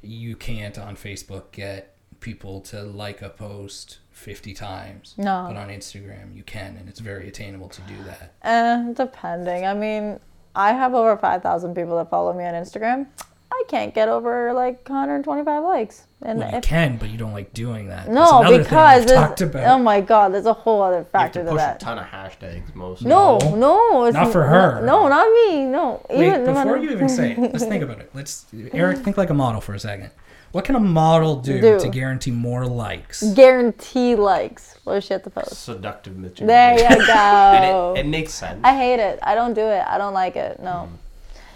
you 0.02 0.34
can't 0.36 0.78
on 0.78 0.96
Facebook 0.96 1.52
get 1.52 1.91
people 2.22 2.60
to 2.62 2.82
like 2.82 3.20
a 3.20 3.28
post 3.28 3.98
50 4.12 4.54
times 4.54 5.14
No. 5.18 5.46
but 5.48 5.56
on 5.56 5.68
Instagram 5.68 6.34
you 6.34 6.42
can 6.44 6.76
and 6.78 6.88
it's 6.88 7.00
very 7.00 7.28
attainable 7.28 7.68
to 7.68 7.80
do 7.82 7.94
that 8.04 8.32
Eh, 8.42 8.92
depending. 8.94 9.66
I 9.66 9.74
mean, 9.74 10.20
I 10.54 10.72
have 10.72 10.94
over 10.94 11.16
5,000 11.16 11.74
people 11.74 11.96
that 11.96 12.08
follow 12.10 12.32
me 12.32 12.44
on 12.44 12.54
Instagram. 12.54 13.06
I 13.50 13.64
can't 13.68 13.94
get 13.94 14.08
over 14.08 14.52
like 14.54 14.88
125 14.88 15.62
likes. 15.62 16.06
And 16.22 16.38
well, 16.38 16.50
you 16.50 16.56
if, 16.58 16.62
can 16.64 16.96
but 16.98 17.10
you 17.10 17.18
don't 17.18 17.32
like 17.32 17.52
doing 17.52 17.88
that 17.88 18.08
no, 18.08 18.40
another 18.40 18.58
because 18.62 19.04
we've 19.06 19.14
talked 19.14 19.40
about 19.40 19.66
oh 19.66 19.78
my 19.82 20.00
god, 20.00 20.32
there's 20.32 20.46
a 20.46 20.52
whole 20.52 20.80
other 20.82 20.98
You 20.98 21.02
have 21.02 21.08
factor 21.10 21.40
to 21.40 21.44
to 21.46 21.50
push 21.50 21.60
a 21.60 21.64
that. 21.64 21.80
ton 21.80 21.98
of 21.98 22.04
hashtags 22.06 22.74
most. 22.74 23.02
No, 23.02 23.38
No. 23.38 23.54
no, 23.56 24.04
it's 24.04 24.14
Not 24.14 24.30
for 24.32 24.44
her. 24.44 24.80
No, 24.86 25.08
not 25.08 25.26
me. 25.32 25.64
No. 25.64 26.04
Wait, 26.08 26.26
Even 26.28 26.44
no 26.44 26.52
before 26.54 26.64
matter- 26.64 26.76
you 26.84 26.90
even 26.92 27.08
say 27.08 27.32
it, 27.32 27.38
let's 27.52 27.64
think 27.64 27.82
about 27.82 27.98
it. 27.98 28.10
Let's 28.14 28.46
Eric 28.72 28.98
think 29.04 29.16
like 29.16 29.30
a 29.30 29.34
model 29.34 29.60
for 29.60 29.74
a 29.74 29.80
second. 29.80 30.10
What 30.52 30.64
can 30.66 30.74
a 30.74 30.80
model 30.80 31.36
do, 31.36 31.60
Do. 31.60 31.80
to 31.80 31.88
guarantee 31.88 32.30
more 32.30 32.66
likes? 32.66 33.22
guarantee 33.32 34.14
likes. 34.14 34.76
What 34.84 34.94
does 34.94 35.04
she 35.04 35.14
have 35.14 35.22
to 35.24 35.30
post? 35.30 35.54
Seductive 35.64 36.16
material. 36.18 36.46
There 36.48 36.74
you 36.74 37.06
go. 37.06 37.94
it, 37.96 38.00
it 38.00 38.06
makes 38.06 38.32
sense. 38.34 38.60
I 38.62 38.76
hate 38.76 39.00
it. 39.00 39.18
I 39.22 39.34
don't 39.34 39.54
do 39.54 39.62
it. 39.62 39.82
I 39.86 39.96
don't 39.98 40.12
like 40.14 40.36
it. 40.36 40.60
No. 40.60 40.88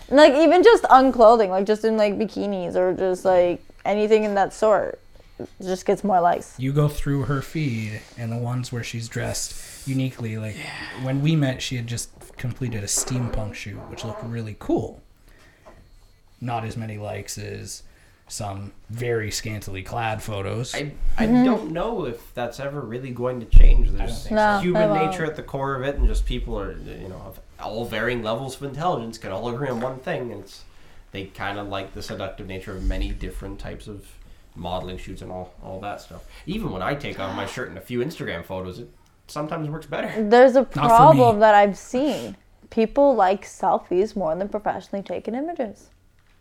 Hmm. 0.08 0.14
Like 0.16 0.34
even 0.34 0.62
just 0.62 0.84
unclothing, 0.84 1.50
like 1.50 1.66
just 1.66 1.84
in 1.84 1.96
like 1.96 2.14
bikinis 2.16 2.74
or 2.74 2.94
just 2.94 3.24
like 3.24 3.60
anything 3.84 4.24
in 4.24 4.34
that 4.36 4.52
sort, 4.54 5.00
just 5.60 5.84
gets 5.84 6.02
more 6.04 6.20
likes. 6.20 6.54
You 6.58 6.72
go 6.72 6.88
through 6.88 7.24
her 7.24 7.42
feed 7.42 8.00
and 8.16 8.30
the 8.32 8.38
ones 8.38 8.70
where 8.72 8.84
she's 8.84 9.08
dressed 9.08 9.86
uniquely. 9.86 10.38
Like 10.38 10.56
when 11.02 11.20
we 11.22 11.34
met, 11.36 11.60
she 11.60 11.76
had 11.76 11.86
just 11.88 12.10
completed 12.38 12.82
a 12.84 12.86
steampunk 12.86 13.54
shoot, 13.54 13.76
which 13.90 14.04
looked 14.04 14.22
really 14.24 14.56
cool. 14.58 15.02
Not 16.40 16.64
as 16.64 16.76
many 16.76 16.98
likes 16.98 17.36
as 17.36 17.82
some 18.28 18.72
very 18.90 19.30
scantily 19.30 19.82
clad 19.82 20.20
photos. 20.22 20.74
I, 20.74 20.92
I 21.16 21.26
mm-hmm. 21.26 21.44
don't 21.44 21.70
know 21.70 22.06
if 22.06 22.34
that's 22.34 22.58
ever 22.58 22.80
really 22.80 23.10
going 23.10 23.40
to 23.40 23.46
change. 23.46 23.90
There's 23.90 24.30
No, 24.30 24.58
human 24.58 24.92
nature 24.92 25.24
at 25.24 25.36
the 25.36 25.42
core 25.42 25.76
of 25.76 25.82
it, 25.82 25.96
and 25.96 26.08
just 26.08 26.26
people 26.26 26.58
are, 26.58 26.72
you 26.72 27.08
know, 27.08 27.22
of 27.24 27.40
all 27.60 27.84
varying 27.84 28.22
levels 28.22 28.56
of 28.56 28.64
intelligence 28.64 29.18
can 29.18 29.32
all 29.32 29.48
agree 29.48 29.68
on 29.68 29.80
one 29.80 29.98
thing, 29.98 30.32
and 30.32 30.42
it's 30.42 30.64
they 31.12 31.24
kind 31.26 31.58
of 31.58 31.68
like 31.68 31.94
the 31.94 32.02
seductive 32.02 32.46
nature 32.46 32.76
of 32.76 32.82
many 32.82 33.10
different 33.10 33.58
types 33.58 33.86
of 33.86 34.06
modeling 34.56 34.98
shoots 34.98 35.22
and 35.22 35.30
all 35.30 35.54
all 35.62 35.80
that 35.80 36.00
stuff. 36.00 36.24
Even 36.46 36.70
when 36.70 36.82
I 36.82 36.94
take 36.94 37.20
off 37.20 37.34
my 37.36 37.46
shirt 37.54 37.70
in 37.70 37.76
a 37.76 37.80
few 37.80 38.00
Instagram 38.00 38.44
photos, 38.44 38.80
it 38.80 38.90
sometimes 39.28 39.68
works 39.68 39.86
better. 39.86 40.22
There's 40.28 40.56
a 40.56 40.64
problem 40.64 41.38
that 41.40 41.54
I've 41.54 41.78
seen. 41.78 42.36
People 42.70 43.14
like 43.14 43.44
selfies 43.44 44.16
more 44.16 44.34
than 44.34 44.48
professionally 44.48 45.04
taken 45.04 45.34
images. 45.36 45.90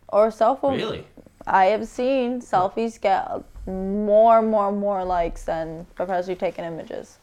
Or 0.09 0.31
cell 0.31 0.55
phone. 0.55 0.75
Really, 0.75 1.05
I 1.47 1.65
have 1.65 1.87
seen 1.87 2.41
selfies 2.41 2.99
get 2.99 3.27
more, 3.67 4.41
more, 4.41 4.71
more 4.71 5.03
likes 5.03 5.43
than 5.43 5.85
professionally 5.95 6.35
taken 6.35 6.65
images. 6.65 7.17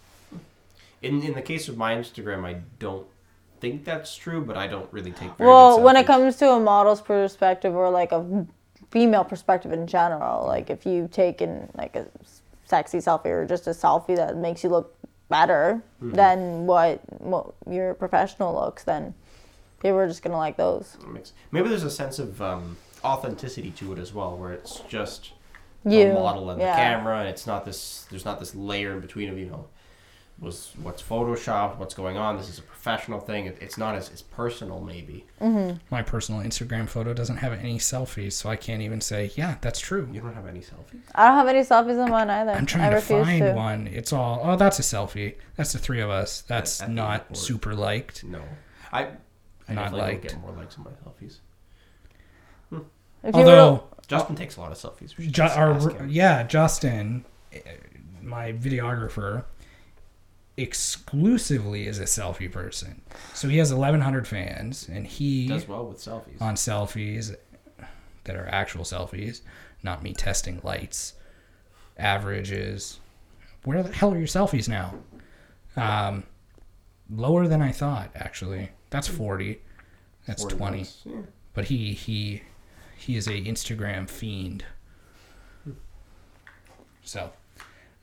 in 1.03 1.23
in 1.23 1.35
the 1.35 1.43
case 1.43 1.69
of 1.69 1.77
my 1.77 1.95
Instagram, 1.97 2.45
I 2.45 2.55
don't 2.79 3.07
think 3.61 3.85
that's 3.85 4.15
true, 4.17 4.41
but 4.45 4.57
I 4.57 4.67
don't 4.69 4.89
really 4.93 5.11
take. 5.13 5.31
Very 5.37 5.49
Well, 5.51 5.81
when 5.81 5.97
it 5.97 6.07
comes 6.07 6.37
to 6.37 6.51
a 6.51 6.61
model's 6.61 7.01
perspective 7.01 7.75
or 7.75 7.91
like 7.91 8.13
a 8.13 8.47
female 8.91 9.25
perspective 9.25 9.73
in 9.73 9.87
general, 9.87 10.47
like 10.47 10.71
if 10.71 10.85
you 10.87 11.09
take 11.11 11.39
taken 11.39 11.69
like 11.75 11.97
a 11.97 12.07
sexy 12.65 12.99
selfie 12.99 13.27
or 13.27 13.45
just 13.47 13.67
a 13.67 13.71
selfie 13.71 14.17
that 14.17 14.37
makes 14.37 14.63
you 14.65 14.71
look 14.71 14.95
better 15.29 15.83
Mm-hmm. 16.03 16.17
than 16.17 16.67
what, 16.67 16.99
what 17.21 17.55
your 17.71 17.95
professional 17.95 18.53
looks, 18.55 18.83
then 18.85 19.15
people 19.81 19.97
are 19.99 20.09
just 20.09 20.23
gonna 20.23 20.37
like 20.37 20.57
those. 20.57 20.97
Maybe 21.53 21.69
there's 21.69 21.85
a 21.85 21.91
sense 21.91 22.19
of 22.19 22.43
um, 22.43 22.77
authenticity 23.05 23.71
to 23.73 23.93
it 23.93 23.99
as 23.99 24.13
well, 24.13 24.37
where 24.37 24.53
it's 24.53 24.81
just 24.89 25.33
You, 25.85 26.09
the 26.09 26.15
model 26.15 26.51
and 26.51 26.61
yeah. 26.61 26.73
the 26.73 26.77
camera, 26.77 27.21
and 27.21 27.29
it's 27.29 27.47
not 27.47 27.65
this. 27.65 28.07
There's 28.11 28.25
not 28.25 28.39
this 28.41 28.55
layer 28.55 28.93
in 28.93 29.01
between 29.01 29.29
of 29.29 29.39
you 29.39 29.47
know, 29.47 29.67
was 30.41 30.73
what's 30.83 31.03
photoshopped, 31.03 31.79
what's 31.79 31.95
going 31.95 32.17
on. 32.17 32.37
This 32.37 32.49
is 32.49 32.59
a 32.59 32.63
professional 32.63 33.21
thing. 33.21 33.47
It, 33.47 33.59
it's 33.61 33.79
not 33.79 33.95
as, 33.95 34.11
as 34.11 34.23
personal, 34.23 34.81
maybe. 34.81 35.25
Mm-hmm. 35.41 35.79
My 35.91 36.03
personal 36.03 36.41
Instagram 36.41 36.89
photo 36.89 37.15
doesn't 37.15 37.37
have 37.37 37.53
any 37.53 37.79
selfies, 37.79 38.33
so 38.33 38.49
I 38.49 38.57
can't 38.57 38.83
even 38.83 39.01
say, 39.01 39.31
yeah, 39.37 39.57
that's 39.61 39.79
true. 39.79 40.09
You 40.13 40.21
don't 40.21 40.35
have 40.35 40.47
any 40.49 40.61
selfies. 40.61 41.01
I 41.15 41.29
don't 41.29 41.37
have 41.37 41.49
any 41.49 41.61
selfies 41.61 42.03
on 42.03 42.11
mine 42.11 42.31
either. 42.31 42.53
I'm 42.53 42.63
I 42.63 42.67
trying 42.67 42.91
to 42.91 43.01
find 43.01 43.43
to. 43.43 43.53
one. 43.53 43.87
It's 43.87 44.13
all, 44.13 44.41
oh, 44.43 44.57
that's 44.57 44.79
a 44.81 44.83
selfie. 44.83 45.35
That's 45.57 45.73
the 45.73 45.79
three 45.79 46.01
of 46.01 46.11
us. 46.11 46.43
That's 46.43 46.81
at 46.83 46.89
the 46.89 46.95
not 46.95 47.37
super 47.37 47.75
liked. 47.75 48.25
No, 48.25 48.43
I. 48.93 49.09
I 49.69 49.75
Not 49.75 49.83
definitely 49.93 50.01
liked. 50.01 50.23
don't 50.29 50.33
get 50.33 50.41
more 50.41 50.57
likes 50.57 50.77
on 50.77 50.85
my 50.85 50.91
selfies. 50.91 51.39
If 53.25 53.35
Although, 53.35 53.73
were- 53.73 53.81
Justin 54.09 54.37
takes 54.37 54.57
a 54.57 54.61
lot 54.61 54.73
of 54.73 54.79
selfies. 54.79 55.17
We 55.17 55.29
Ju- 55.29 55.43
our, 55.43 56.07
yeah, 56.07 56.43
Justin, 56.43 57.25
eh, 57.53 57.61
my 58.21 58.53
videographer, 58.53 59.45
exclusively 60.57 61.87
is 61.87 61.99
a 61.99 62.05
selfie 62.05 62.51
person. 62.51 63.01
So 63.35 63.49
he 63.49 63.59
has 63.59 63.73
1,100 63.73 64.27
fans, 64.27 64.89
and 64.89 65.07
he 65.07 65.49
does 65.49 65.67
well 65.69 65.87
with 65.87 65.99
selfies. 65.99 66.41
on 66.41 66.55
selfies 66.57 67.35
that 68.25 68.37
are 68.37 68.49
actual 68.49 68.85
selfies, 68.85 69.41
not 69.83 70.03
me 70.03 70.13
testing 70.13 70.61
lights. 70.63 71.15
Averages. 71.99 73.01
Where 73.65 73.83
the 73.83 73.93
hell 73.93 74.13
are 74.13 74.19
your 74.19 74.27
selfies 74.27 74.69
now? 74.69 74.95
Um, 75.77 76.25
lower 77.11 77.47
than 77.47 77.63
I 77.63 77.71
thought. 77.73 78.11
Actually, 78.15 78.71
that's 78.91 79.07
40. 79.09 79.61
That's 80.27 80.43
40 80.43 80.57
20. 80.57 80.79
likes, 80.79 81.03
yeah. 81.05 81.21
But 81.55 81.65
he 81.67 81.93
he 81.93 82.43
he 83.03 83.17
is 83.17 83.27
a 83.27 83.33
Instagram 83.33 84.09
fiend. 84.09 84.65
So, 87.05 87.31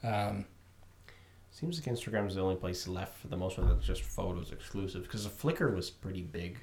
um, 0.04 0.46
Seems 1.60 1.86
like 1.86 1.94
Instagram 1.94 2.26
is 2.26 2.36
the 2.36 2.42
only 2.42 2.56
place 2.56 2.88
left 2.88 3.18
for 3.18 3.28
the 3.28 3.36
most 3.36 3.58
part 3.58 3.68
that's 3.68 3.86
just 3.86 4.02
photos 4.04 4.54
exclusive. 4.54 5.04
Because 5.04 5.26
the 5.26 5.30
Flickr 5.30 5.76
was 5.76 5.90
pretty 5.90 6.22
big, 6.22 6.58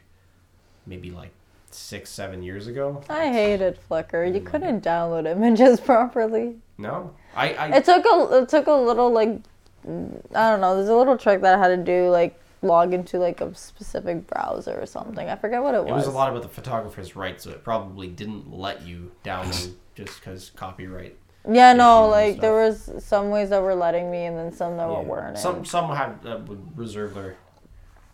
maybe 0.86 1.10
like 1.10 1.32
six, 1.70 2.08
seven 2.08 2.42
years 2.42 2.66
ago. 2.66 3.02
I 3.10 3.30
hated 3.30 3.78
Flickr. 3.90 4.34
You 4.34 4.40
couldn't 4.40 4.82
download 4.82 5.30
images 5.30 5.80
properly. 5.84 6.56
No, 6.78 7.14
I, 7.34 7.52
I 7.52 7.76
It 7.76 7.84
took 7.84 8.06
a 8.06 8.38
it 8.38 8.48
took 8.48 8.68
a 8.68 8.72
little 8.72 9.10
like 9.12 9.38
I 9.86 10.50
don't 10.50 10.62
know. 10.62 10.76
There's 10.76 10.88
a 10.88 10.96
little 10.96 11.18
trick 11.18 11.42
that 11.42 11.58
I 11.58 11.58
had 11.58 11.76
to 11.76 11.76
do 11.76 12.08
like 12.08 12.40
log 12.62 12.94
into 12.94 13.18
like 13.18 13.40
a 13.40 13.54
specific 13.54 14.26
browser 14.26 14.78
or 14.80 14.86
something. 14.86 15.28
I 15.28 15.36
forget 15.36 15.62
what 15.62 15.74
it 15.74 15.82
was. 15.82 15.90
it 15.90 15.94
was 15.94 16.06
a 16.06 16.10
lot 16.10 16.30
about 16.30 16.42
the 16.42 16.48
photographer's 16.48 17.14
rights, 17.16 17.44
so 17.44 17.50
it 17.50 17.62
probably 17.62 18.08
didn't 18.08 18.52
let 18.52 18.82
you 18.86 19.12
download 19.24 19.74
just 19.94 20.20
because 20.20 20.50
copyright. 20.56 21.16
Yeah, 21.48 21.74
no, 21.74 22.08
like 22.08 22.40
there 22.40 22.54
was 22.54 22.90
some 22.98 23.30
ways 23.30 23.50
that 23.50 23.62
were 23.62 23.74
letting 23.74 24.10
me, 24.10 24.24
and 24.24 24.36
then 24.36 24.52
some 24.52 24.76
that 24.78 24.90
Yeah. 24.90 25.02
weren't. 25.02 25.38
Some 25.38 25.64
some 25.64 25.94
have 25.94 26.26
uh, 26.26 26.40
would 26.46 26.76
reserve 26.76 27.14
their 27.14 27.36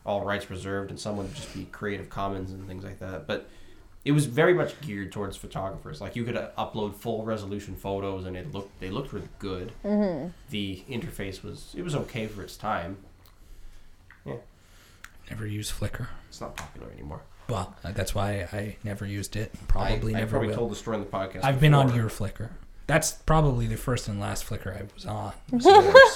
all 0.04 0.24
rights 0.24 0.50
reserved, 0.50 0.90
and 0.90 1.00
some 1.00 1.16
would 1.16 1.34
just 1.34 1.54
be 1.54 1.64
Creative 1.66 2.10
Commons 2.10 2.52
and 2.52 2.66
things 2.66 2.84
like 2.84 2.98
that. 2.98 3.26
But 3.26 3.48
it 4.04 4.12
was 4.12 4.26
very 4.26 4.52
much 4.52 4.78
geared 4.80 5.12
towards 5.12 5.36
photographers. 5.36 6.00
Like 6.00 6.16
you 6.16 6.24
could 6.24 6.36
uh, 6.36 6.48
upload 6.58 6.94
full 6.94 7.24
resolution 7.24 7.74
photos, 7.74 8.26
and 8.26 8.36
it 8.36 8.52
looked 8.52 8.78
they 8.80 8.90
looked 8.90 9.12
really 9.14 9.28
good. 9.38 9.72
Mm-hmm. 9.84 10.28
The 10.50 10.82
interface 10.90 11.42
was 11.42 11.72
it 11.76 11.82
was 11.82 11.94
okay 11.94 12.26
for 12.26 12.42
its 12.42 12.56
time. 12.56 12.98
Never 15.32 15.46
used 15.46 15.72
Flickr. 15.72 16.08
It's 16.28 16.40
not 16.40 16.56
popular 16.56 16.90
anymore. 16.92 17.22
Well, 17.48 17.74
uh, 17.82 17.92
that's 17.92 18.14
why 18.14 18.46
I 18.52 18.76
never 18.84 19.06
used 19.06 19.34
it. 19.34 19.52
Probably 19.66 20.14
I, 20.14 20.18
I 20.18 20.20
never 20.20 20.30
probably 20.32 20.48
will. 20.48 20.56
told 20.56 20.70
the 20.72 20.76
story 20.76 20.98
in 20.98 21.04
the 21.04 21.08
podcast. 21.10 21.42
I've 21.42 21.60
been 21.60 21.74
on 21.74 21.86
before. 21.86 22.00
your 22.00 22.10
Flickr. 22.10 22.50
That's 22.86 23.12
probably 23.12 23.66
the 23.66 23.76
first 23.76 24.08
and 24.08 24.20
last 24.20 24.46
Flickr 24.46 24.76
I 24.76 24.82
was 24.94 25.06
on. 25.06 25.32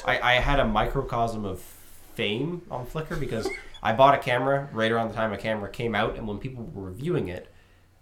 I, 0.07 0.21
I 0.23 0.33
had 0.35 0.61
a 0.61 0.65
microcosm 0.67 1.45
of 1.45 1.61
fame 2.15 2.63
on 2.71 2.87
Flickr 2.87 3.19
because 3.19 3.49
I 3.83 3.93
bought 3.95 4.15
a 4.15 4.19
camera 4.19 4.69
right 4.73 4.91
around 4.93 5.09
the 5.09 5.15
time 5.15 5.33
a 5.33 5.39
camera 5.39 5.71
came 5.71 5.95
out, 5.95 6.17
and 6.17 6.29
when 6.29 6.39
people 6.39 6.65
were 6.75 6.85
reviewing 6.85 7.29
it, 7.29 7.51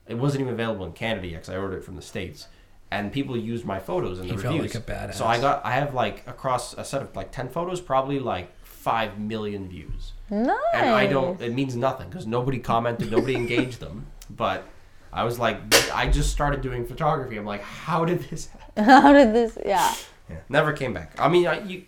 it 0.09 0.15
wasn't 0.17 0.41
even 0.43 0.53
available 0.55 0.85
in 0.85 0.93
Canada 0.93 1.27
yet 1.29 1.37
because 1.43 1.51
I 1.51 1.57
ordered 1.57 1.79
it 1.79 1.85
from 1.85 1.97
the 1.97 2.03
states, 2.03 2.49
and 2.91 3.12
people 3.12 3.37
used 3.37 3.65
my 3.65 3.79
photos 3.79 4.19
in 4.19 4.27
the 4.27 4.35
You 4.35 4.41
felt 4.41 4.55
reviews. 4.55 4.75
like 4.75 4.83
a 4.89 4.93
badass. 4.93 5.15
So 5.15 5.27
I 5.27 5.41
got 5.41 5.65
I 5.65 5.73
have 5.73 5.95
like 5.95 6.27
across 6.27 6.75
a 6.75 6.85
set 6.85 7.03
of 7.03 7.15
like 7.17 7.31
ten 7.33 7.49
photos, 7.49 7.81
probably 7.81 8.19
like 8.19 8.51
five 8.85 9.18
million 9.18 9.68
views, 9.68 10.12
nice. 10.30 10.57
and 10.74 10.91
I 10.91 11.07
don't. 11.07 11.41
It 11.41 11.53
means 11.55 11.74
nothing 11.74 12.09
because 12.11 12.26
nobody 12.26 12.59
commented, 12.59 13.11
nobody 13.11 13.35
engaged 13.35 13.80
them, 13.80 14.07
but. 14.30 14.64
I 15.16 15.22
was 15.22 15.39
like, 15.39 15.59
I 15.95 16.09
just 16.09 16.32
started 16.32 16.61
doing 16.61 16.85
photography. 16.85 17.37
I'm 17.37 17.47
like, 17.47 17.62
how 17.62 18.05
did 18.05 18.18
this 18.28 18.47
happen? 18.76 18.85
How 19.05 19.12
did 19.12 19.32
this? 19.32 19.57
Yeah. 19.64 19.95
Yeah, 20.28 20.41
never 20.49 20.72
came 20.72 20.93
back. 20.93 21.14
I 21.20 21.28
mean, 21.28 21.47
I, 21.47 21.61
you, 21.62 21.85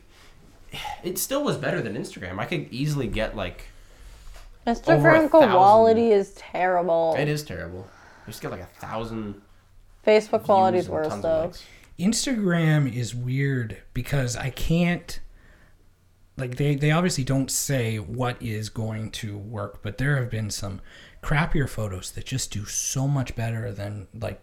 it 1.02 1.18
still 1.18 1.42
was 1.42 1.56
better 1.56 1.82
than 1.82 1.96
Instagram. 1.96 2.38
I 2.38 2.44
could 2.44 2.68
easily 2.70 3.08
get 3.08 3.34
like 3.34 3.64
Over 4.64 4.76
a 5.10 5.18
Instagram 5.18 5.30
quality 5.30 6.12
is 6.12 6.34
terrible. 6.34 7.16
it 7.18 7.26
is 7.26 7.42
terrible. 7.42 7.88
You 8.26 8.30
just 8.30 8.42
get 8.42 8.52
like 8.52 8.60
a 8.60 8.66
thousand. 8.78 9.42
Facebook 10.06 10.44
quality 10.44 10.78
is 10.78 10.86
views 10.86 11.06
and 11.06 11.10
worse 11.12 11.22
though. 11.22 11.50
Instagram 11.98 12.94
is 12.94 13.12
weird 13.12 13.78
because 13.92 14.36
I 14.36 14.50
can't 14.50 15.18
like 16.36 16.56
they 16.56 16.74
they 16.74 16.90
obviously 16.90 17.24
don't 17.24 17.50
say 17.50 17.98
what 17.98 18.40
is 18.42 18.68
going 18.68 19.10
to 19.12 19.36
work, 19.36 19.82
but 19.82 19.98
there 19.98 20.16
have 20.16 20.30
been 20.30 20.50
some 20.50 20.80
crappier 21.22 21.68
photos 21.68 22.10
that 22.12 22.24
just 22.24 22.52
do 22.52 22.64
so 22.66 23.08
much 23.08 23.34
better 23.34 23.72
than 23.72 24.06
like 24.14 24.40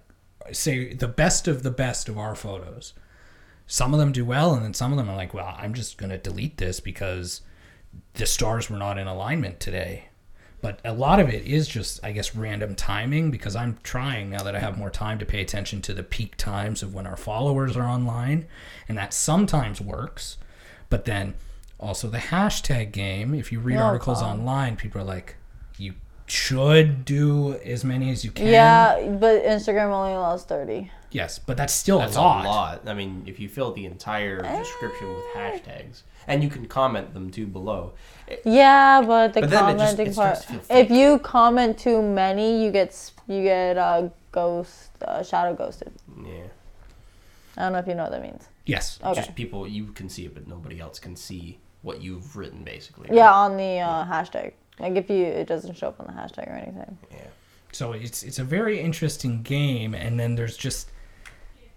say 0.52 0.94
the 0.94 1.08
best 1.08 1.48
of 1.48 1.64
the 1.64 1.72
best 1.72 2.10
of 2.10 2.18
our 2.18 2.36
photos. 2.36 2.94
Some 3.68 3.94
of 3.94 4.00
them 4.00 4.12
do 4.12 4.26
well 4.26 4.54
and 4.54 4.64
then 4.64 4.74
some 4.74 4.92
of 4.92 4.98
them 4.98 5.10
are 5.10 5.16
like, 5.16 5.34
well, 5.34 5.56
I'm 5.58 5.74
just 5.74 5.98
going 5.98 6.10
to 6.10 6.18
delete 6.18 6.58
this 6.58 6.80
because 6.80 7.42
the 8.16 8.26
stars 8.26 8.70
were 8.70 8.78
not 8.78 8.98
in 8.98 9.08
alignment 9.08 9.60
today. 9.60 10.10
But 10.62 10.80
a 10.86 10.94
lot 10.94 11.20
of 11.20 11.30
it 11.30 11.46
is 11.46 11.68
just, 11.68 12.04
I 12.04 12.14
guess, 12.14 12.36
random 12.36 12.76
timing 12.76 13.32
because 13.32 13.56
I'm 13.56 13.80
trying 13.84 14.30
now 14.30 14.44
that 14.44 14.56
I 14.56 14.60
have 14.60 14.78
more 14.78 14.90
time 14.90 15.20
to 15.20 15.26
pay 15.26 15.42
attention 15.42 15.82
to 15.84 15.94
the 15.94 16.04
peak 16.04 16.38
times 16.38 16.82
of 16.82 16.94
when 16.94 17.06
our 17.06 17.18
followers 17.18 17.76
are 17.76 17.88
online. 17.88 18.48
And 18.88 18.98
that 18.98 19.14
sometimes 19.14 19.82
works. 19.82 20.38
But 20.90 21.04
then 21.04 21.34
also 21.84 22.08
the 22.08 22.18
hashtag 22.18 22.92
game, 22.92 23.34
if 23.34 23.52
you 23.52 23.60
read 23.60 23.78
Oh, 23.78 23.84
articles 23.84 24.22
God. 24.22 24.32
online, 24.40 24.76
people 24.76 25.02
are 25.02 25.06
like, 25.06 25.36
you 25.78 25.94
should 26.26 27.06
do 27.06 27.56
as 27.66 27.84
many 27.84 28.10
as 28.12 28.24
you 28.26 28.32
can. 28.32 28.48
Yeah, 28.48 29.18
but 29.20 29.44
Instagram 29.44 29.92
only 29.92 30.14
allows 30.14 30.46
30. 30.46 30.90
Yes, 31.12 31.38
but 31.38 31.58
that's 31.58 31.74
still 31.74 32.00
That's 32.00 32.16
a 32.16 32.22
lot. 32.22 32.46
a 32.46 32.48
lot. 32.48 32.88
I 32.88 32.94
mean, 32.96 33.24
if 33.28 33.40
you 33.40 33.48
fill 33.48 33.72
the 33.74 33.86
entire 33.86 34.42
description 34.42 35.10
with 35.10 35.24
hashtags, 35.36 36.02
and 36.26 36.42
you 36.42 36.50
can 36.50 36.66
comment 36.68 37.14
them 37.14 37.30
too 37.30 37.46
below. 37.46 37.94
It- 38.28 38.42
Yeah, 38.46 39.02
but 39.06 39.34
the 39.34 39.42
But 39.42 39.50
then 39.52 39.70
it 39.70 39.78
just- 39.78 39.98
commenting 39.98 40.14
part. 40.16 40.38
starts 40.38 40.46
to 40.46 40.60
feel 40.68 40.78
If 40.78 40.90
you 40.90 41.20
comment 41.20 41.78
too 41.78 42.02
many, 42.02 42.64
you 42.64 42.72
get 42.72 42.88
s- 42.90 43.12
you 43.28 43.44
get 43.44 43.78
uh, 43.78 44.10
ghost 44.32 44.90
uh, 45.06 45.22
shadow 45.22 45.54
ghosted. 45.54 45.92
yeah, 46.26 46.48
I 47.58 47.62
don't 47.64 47.74
know 47.74 47.80
if 47.80 47.88
you 47.88 47.94
know 47.96 48.04
what 48.04 48.12
that 48.14 48.22
means. 48.22 48.48
Yes. 48.66 48.98
Okay. 49.04 49.14
just 49.16 49.36
people 49.36 49.68
you 49.68 49.88
can 49.92 50.08
see 50.10 50.26
it, 50.26 50.34
but 50.34 50.48
nobody 50.48 50.80
else 50.80 50.98
can 50.98 51.16
see 51.18 51.60
what 51.84 52.02
you've 52.02 52.36
written, 52.36 52.64
basically. 52.64 53.10
Yeah, 53.12 53.32
on 53.32 53.58
the 53.58 53.80
uh, 53.80 54.06
hashtag. 54.06 54.54
Like 54.80 54.96
if 54.96 55.10
you 55.10 55.24
it 55.24 55.48
doesn't 55.48 55.76
show 55.78 55.90
up 55.90 56.00
on 56.00 56.08
the 56.08 56.14
hashtag 56.14 56.50
or 56.50 56.56
anything. 56.56 56.98
Yeah. 57.12 57.28
So 57.72 57.92
it's 57.92 58.24
it's 58.24 58.40
a 58.40 58.44
very 58.44 58.80
interesting 58.80 59.44
game, 59.44 59.94
and 59.94 60.20
then 60.20 60.36
there's 60.36 60.58
just 60.58 60.90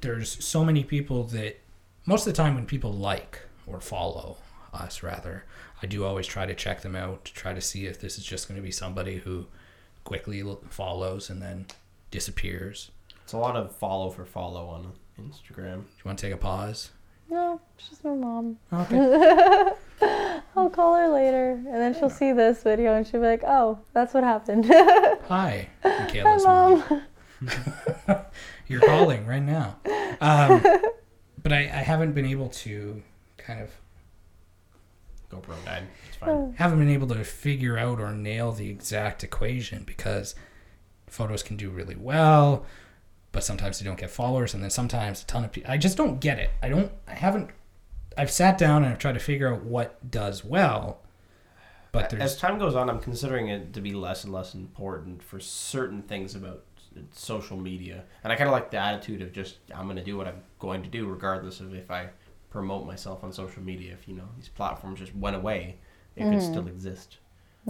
there's 0.00 0.42
so 0.44 0.64
many 0.64 0.84
people 0.84 1.24
that 1.24 1.60
most 2.06 2.26
of 2.26 2.32
the 2.32 2.36
time 2.36 2.54
when 2.54 2.66
people 2.66 2.92
like 2.92 3.42
or 3.66 3.80
follow 3.80 4.38
us 4.72 5.02
rather, 5.02 5.44
I 5.82 5.86
do 5.86 6.04
always 6.04 6.26
try 6.26 6.46
to 6.46 6.54
check 6.54 6.82
them 6.82 6.96
out 6.96 7.24
to 7.26 7.34
try 7.34 7.52
to 7.52 7.60
see 7.60 7.86
if 7.86 8.00
this 8.00 8.18
is 8.18 8.24
just 8.24 8.48
going 8.48 8.56
to 8.56 8.62
be 8.62 8.70
somebody 8.70 9.18
who 9.18 9.46
quickly 10.04 10.42
follows 10.68 11.28
and 11.28 11.42
then 11.42 11.66
disappears. 12.10 12.90
It's 13.24 13.32
a 13.32 13.38
lot 13.38 13.56
of 13.56 13.74
follow 13.74 14.10
for 14.10 14.24
follow 14.24 14.66
on 14.68 14.92
Instagram. 15.20 15.82
Do 15.82 15.90
you 15.98 16.04
want 16.04 16.18
to 16.18 16.26
take 16.26 16.34
a 16.34 16.38
pause? 16.38 16.90
No, 17.28 17.60
it's 17.76 17.88
just 17.88 18.04
my 18.04 18.14
mom. 18.14 18.58
Okay. 18.72 19.72
I'll 20.56 20.70
call 20.70 20.94
her 20.94 21.08
later, 21.08 21.50
and 21.52 21.74
then 21.74 21.94
she'll 21.94 22.08
see 22.08 22.32
this 22.32 22.62
video 22.62 22.94
and 22.94 23.06
she'll 23.06 23.20
be 23.20 23.26
like, 23.26 23.44
"Oh, 23.46 23.78
that's 23.92 24.14
what 24.14 24.24
happened." 24.24 24.64
Hi, 25.28 25.68
Hi, 25.82 25.98
Michaela's 26.00 26.44
mom. 26.44 26.84
mom. 26.88 28.18
You're 28.66 28.80
calling 28.80 29.26
right 29.26 29.42
now. 29.42 29.76
Um, 30.20 30.62
but 31.42 31.52
I, 31.52 31.58
I 31.60 31.82
haven't 31.82 32.12
been 32.12 32.24
able 32.26 32.48
to 32.48 33.02
kind 33.36 33.60
of 33.60 33.70
GoPro 35.30 35.62
died. 35.64 35.84
It's 36.08 36.16
fine. 36.16 36.54
haven't 36.56 36.78
been 36.78 36.88
able 36.88 37.08
to 37.08 37.22
figure 37.22 37.76
out 37.76 38.00
or 38.00 38.12
nail 38.12 38.52
the 38.52 38.70
exact 38.70 39.22
equation 39.22 39.84
because 39.84 40.34
photos 41.06 41.42
can 41.42 41.56
do 41.56 41.68
really 41.68 41.96
well, 41.96 42.64
but 43.32 43.44
sometimes 43.44 43.78
they 43.78 43.84
don't 43.84 43.98
get 43.98 44.10
followers, 44.10 44.54
and 44.54 44.62
then 44.62 44.70
sometimes 44.70 45.22
a 45.22 45.26
ton 45.26 45.44
of 45.44 45.52
people. 45.52 45.70
I 45.70 45.76
just 45.76 45.96
don't 45.98 46.18
get 46.18 46.38
it. 46.38 46.50
I 46.62 46.70
don't. 46.70 46.90
I 47.06 47.12
haven't. 47.12 47.50
I've 48.16 48.30
sat 48.30 48.58
down 48.58 48.82
and 48.84 48.92
I've 48.92 48.98
tried 48.98 49.14
to 49.14 49.20
figure 49.20 49.52
out 49.52 49.62
what 49.62 50.10
does 50.10 50.44
well, 50.44 51.00
but 51.92 52.12
As 52.14 52.36
time 52.36 52.58
goes 52.58 52.74
on, 52.74 52.90
I'm 52.90 53.00
considering 53.00 53.48
it 53.48 53.72
to 53.72 53.80
be 53.80 53.92
less 53.92 54.24
and 54.24 54.32
less 54.32 54.54
important 54.54 55.22
for 55.22 55.40
certain 55.40 56.02
things 56.02 56.34
about 56.34 56.62
social 57.12 57.56
media, 57.56 58.04
and 58.22 58.32
I 58.32 58.36
kind 58.36 58.48
of 58.48 58.52
like 58.52 58.70
the 58.70 58.78
attitude 58.78 59.22
of 59.22 59.32
just 59.32 59.56
I'm 59.74 59.84
going 59.84 59.96
to 59.96 60.04
do 60.04 60.16
what 60.16 60.26
I'm 60.26 60.42
going 60.58 60.82
to 60.82 60.88
do, 60.88 61.06
regardless 61.06 61.60
of 61.60 61.74
if 61.74 61.90
I 61.90 62.08
promote 62.50 62.86
myself 62.86 63.24
on 63.24 63.32
social 63.32 63.62
media. 63.62 63.92
If 63.92 64.08
you 64.08 64.14
know 64.14 64.28
these 64.36 64.48
platforms 64.48 64.98
just 65.00 65.14
went 65.14 65.36
away, 65.36 65.76
it 66.16 66.24
could 66.24 66.34
hmm. 66.34 66.40
still 66.40 66.66
exist. 66.68 67.18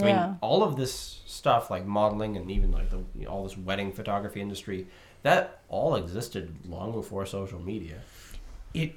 I 0.00 0.06
Yeah. 0.06 0.26
mean, 0.26 0.38
all 0.40 0.62
of 0.62 0.76
this 0.76 1.22
stuff 1.26 1.70
like 1.70 1.86
modeling 1.86 2.36
and 2.36 2.50
even 2.50 2.70
like 2.70 2.90
the 2.90 2.98
you 3.14 3.24
know, 3.24 3.30
all 3.30 3.44
this 3.44 3.56
wedding 3.56 3.92
photography 3.92 4.40
industry, 4.40 4.86
that 5.22 5.60
all 5.68 5.94
existed 5.96 6.54
long 6.68 6.92
before 6.92 7.26
social 7.26 7.60
media. 7.60 8.00
it 8.74 8.94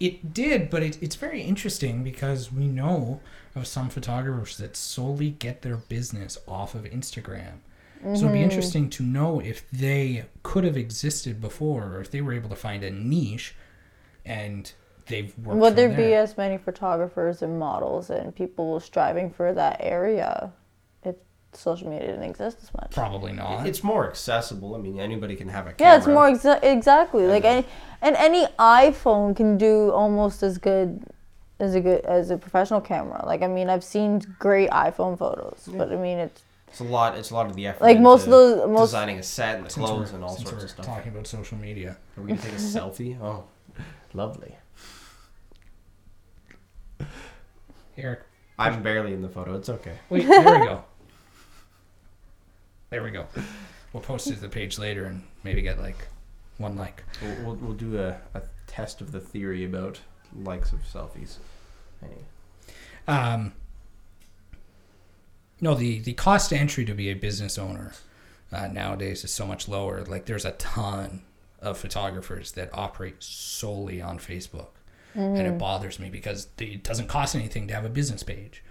it 0.00 0.32
did, 0.32 0.70
but 0.70 0.82
it, 0.82 1.02
it's 1.02 1.16
very 1.16 1.42
interesting 1.42 2.04
because 2.04 2.52
we 2.52 2.66
know 2.66 3.20
of 3.54 3.66
some 3.66 3.88
photographers 3.88 4.56
that 4.58 4.76
solely 4.76 5.30
get 5.30 5.62
their 5.62 5.76
business 5.76 6.38
off 6.46 6.74
of 6.74 6.84
Instagram. 6.84 7.58
So 8.00 8.10
it'd 8.10 8.20
be 8.20 8.26
mm-hmm. 8.26 8.44
interesting 8.44 8.90
to 8.90 9.02
know 9.02 9.40
if 9.40 9.68
they 9.72 10.26
could 10.44 10.62
have 10.62 10.76
existed 10.76 11.40
before, 11.40 11.96
or 11.96 12.00
if 12.00 12.12
they 12.12 12.20
were 12.20 12.32
able 12.32 12.48
to 12.48 12.54
find 12.54 12.84
a 12.84 12.90
niche, 12.90 13.56
and 14.24 14.72
they've 15.06 15.36
worked. 15.38 15.58
Would 15.58 15.68
from 15.70 15.76
there 15.76 15.96
be 15.96 16.14
as 16.14 16.36
many 16.36 16.58
photographers 16.58 17.42
and 17.42 17.58
models 17.58 18.08
and 18.10 18.32
people 18.32 18.78
striving 18.78 19.32
for 19.32 19.52
that 19.52 19.78
area 19.80 20.52
social 21.52 21.88
media 21.88 22.08
didn't 22.08 22.24
exist 22.24 22.58
as 22.62 22.72
much? 22.74 22.90
Probably 22.92 23.32
not. 23.32 23.66
It's 23.66 23.82
more 23.82 24.08
accessible. 24.08 24.74
I 24.74 24.78
mean, 24.78 24.98
anybody 25.00 25.34
can 25.36 25.48
have 25.48 25.66
a 25.66 25.72
camera. 25.72 25.92
Yeah, 25.92 25.96
it's 25.98 26.06
more 26.06 26.28
exa- 26.30 26.62
exactly 26.62 27.26
like 27.26 27.44
any 27.44 27.66
and 28.02 28.14
any 28.16 28.46
iPhone 28.58 29.34
can 29.36 29.56
do 29.58 29.90
almost 29.90 30.42
as 30.42 30.58
good 30.58 31.02
as 31.60 31.74
a 31.74 31.80
good 31.80 32.04
as 32.04 32.30
a 32.30 32.36
professional 32.36 32.80
camera. 32.80 33.24
Like 33.26 33.42
I 33.42 33.46
mean, 33.48 33.68
I've 33.68 33.82
seen 33.84 34.20
great 34.38 34.70
iPhone 34.70 35.18
photos, 35.18 35.68
but 35.72 35.90
I 35.92 35.96
mean 35.96 36.18
it's 36.18 36.42
It's 36.68 36.80
a 36.80 36.84
lot. 36.84 37.16
It's 37.16 37.30
a 37.30 37.34
lot 37.34 37.46
of 37.46 37.56
the 37.56 37.66
effort. 37.66 37.82
Like, 37.82 37.98
most 37.98 38.26
of 38.26 38.32
into 38.32 38.36
those- 38.60 38.68
most- 38.68 38.88
designing 38.90 39.18
a 39.18 39.22
set 39.22 39.56
and 39.56 39.66
the 39.66 39.70
clothes 39.70 40.12
and 40.12 40.22
all 40.22 40.36
since 40.36 40.48
sorts 40.50 40.62
we're 40.62 40.64
of 40.66 40.70
stuff. 40.70 40.86
Talking 40.86 41.12
about 41.12 41.26
social 41.26 41.56
media. 41.58 41.96
Are 42.16 42.22
we 42.22 42.28
gonna 42.28 42.42
take 42.42 42.52
a 42.52 42.56
selfie? 42.76 43.18
Oh, 43.20 43.44
lovely. 44.12 44.54
Eric, 47.96 48.20
I'm 48.58 48.82
barely 48.82 49.12
in 49.12 49.22
the 49.22 49.28
photo. 49.28 49.56
It's 49.56 49.68
okay. 49.68 49.94
wait, 50.10 50.26
there 50.26 50.40
we 50.60 50.66
go. 50.66 50.84
There 52.90 53.02
we 53.02 53.10
go. 53.10 53.26
We'll 53.92 54.02
post 54.02 54.26
it 54.28 54.34
to 54.34 54.40
the 54.40 54.48
page 54.48 54.78
later 54.78 55.04
and 55.04 55.22
maybe 55.44 55.62
get 55.62 55.78
like 55.78 56.08
one 56.58 56.76
like. 56.76 57.04
We'll, 57.22 57.36
we'll, 57.44 57.54
we'll 57.56 57.72
do 57.74 57.98
a, 58.00 58.16
a 58.34 58.42
test 58.66 59.00
of 59.00 59.12
the 59.12 59.20
theory 59.20 59.64
about 59.64 60.00
likes 60.34 60.72
of 60.72 60.80
selfies. 60.80 61.36
Anyway. 62.02 62.22
Um, 63.06 63.52
no, 65.60 65.74
the 65.74 66.00
the 66.00 66.12
cost 66.12 66.50
to 66.50 66.56
entry 66.56 66.84
to 66.84 66.94
be 66.94 67.10
a 67.10 67.14
business 67.14 67.58
owner 67.58 67.92
uh, 68.52 68.68
nowadays 68.68 69.24
is 69.24 69.32
so 69.32 69.46
much 69.46 69.68
lower. 69.68 70.04
Like, 70.04 70.26
there's 70.26 70.44
a 70.44 70.52
ton 70.52 71.22
of 71.60 71.78
photographers 71.78 72.52
that 72.52 72.70
operate 72.72 73.16
solely 73.22 74.00
on 74.00 74.18
Facebook, 74.18 74.68
and 75.14 75.46
it 75.46 75.58
bothers 75.58 75.98
me 75.98 76.10
because 76.10 76.48
it 76.58 76.84
doesn't 76.84 77.08
cost 77.08 77.34
anything 77.34 77.66
to 77.68 77.74
have 77.74 77.84
a 77.84 77.90
business 77.90 78.22
page. 78.22 78.62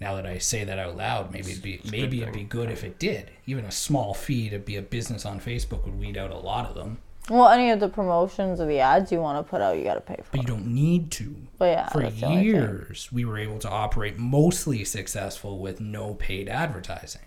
Now 0.00 0.14
that 0.16 0.26
I 0.26 0.38
say 0.38 0.64
that 0.64 0.78
out 0.78 0.96
loud, 0.96 1.32
maybe 1.32 1.52
it'd 1.52 1.62
be 1.62 1.80
maybe 1.90 2.22
it'd 2.22 2.34
be 2.34 2.44
good 2.44 2.70
if 2.70 2.84
it 2.84 2.98
did. 2.98 3.30
Even 3.46 3.64
a 3.64 3.70
small 3.70 4.12
fee 4.14 4.50
to 4.50 4.58
be 4.58 4.76
a 4.76 4.82
business 4.82 5.24
on 5.24 5.40
Facebook 5.40 5.84
would 5.84 5.98
weed 5.98 6.16
out 6.18 6.30
a 6.30 6.36
lot 6.36 6.66
of 6.68 6.74
them. 6.74 6.98
well, 7.30 7.48
any 7.48 7.70
of 7.70 7.80
the 7.80 7.88
promotions 7.88 8.60
or 8.60 8.66
the 8.66 8.78
ads 8.78 9.10
you 9.10 9.20
want 9.20 9.44
to 9.44 9.50
put 9.50 9.60
out, 9.62 9.76
you 9.78 9.84
got 9.84 9.94
to 9.94 10.00
pay 10.00 10.16
for. 10.16 10.30
But 10.32 10.40
you 10.42 10.46
don't 10.46 10.66
need 10.66 11.10
to. 11.12 11.34
But 11.58 11.64
yeah, 11.66 11.88
for 11.88 12.02
that's 12.02 12.20
the 12.20 12.26
only 12.26 12.36
thing. 12.36 12.46
years 12.46 13.10
we 13.10 13.24
were 13.24 13.38
able 13.38 13.58
to 13.60 13.70
operate 13.70 14.18
mostly 14.18 14.84
successful 14.84 15.58
with 15.58 15.80
no 15.80 16.14
paid 16.14 16.48
advertising 16.48 17.22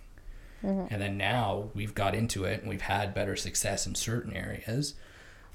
Mm-hmm. 0.62 0.94
and 0.94 1.02
then 1.02 1.16
now 1.18 1.70
we've 1.74 1.96
got 1.96 2.14
into 2.14 2.44
it 2.44 2.60
and 2.60 2.68
we've 2.70 2.82
had 2.82 3.14
better 3.14 3.38
success 3.38 3.88
in 3.88 3.96
certain 3.96 4.34
areas 4.36 4.94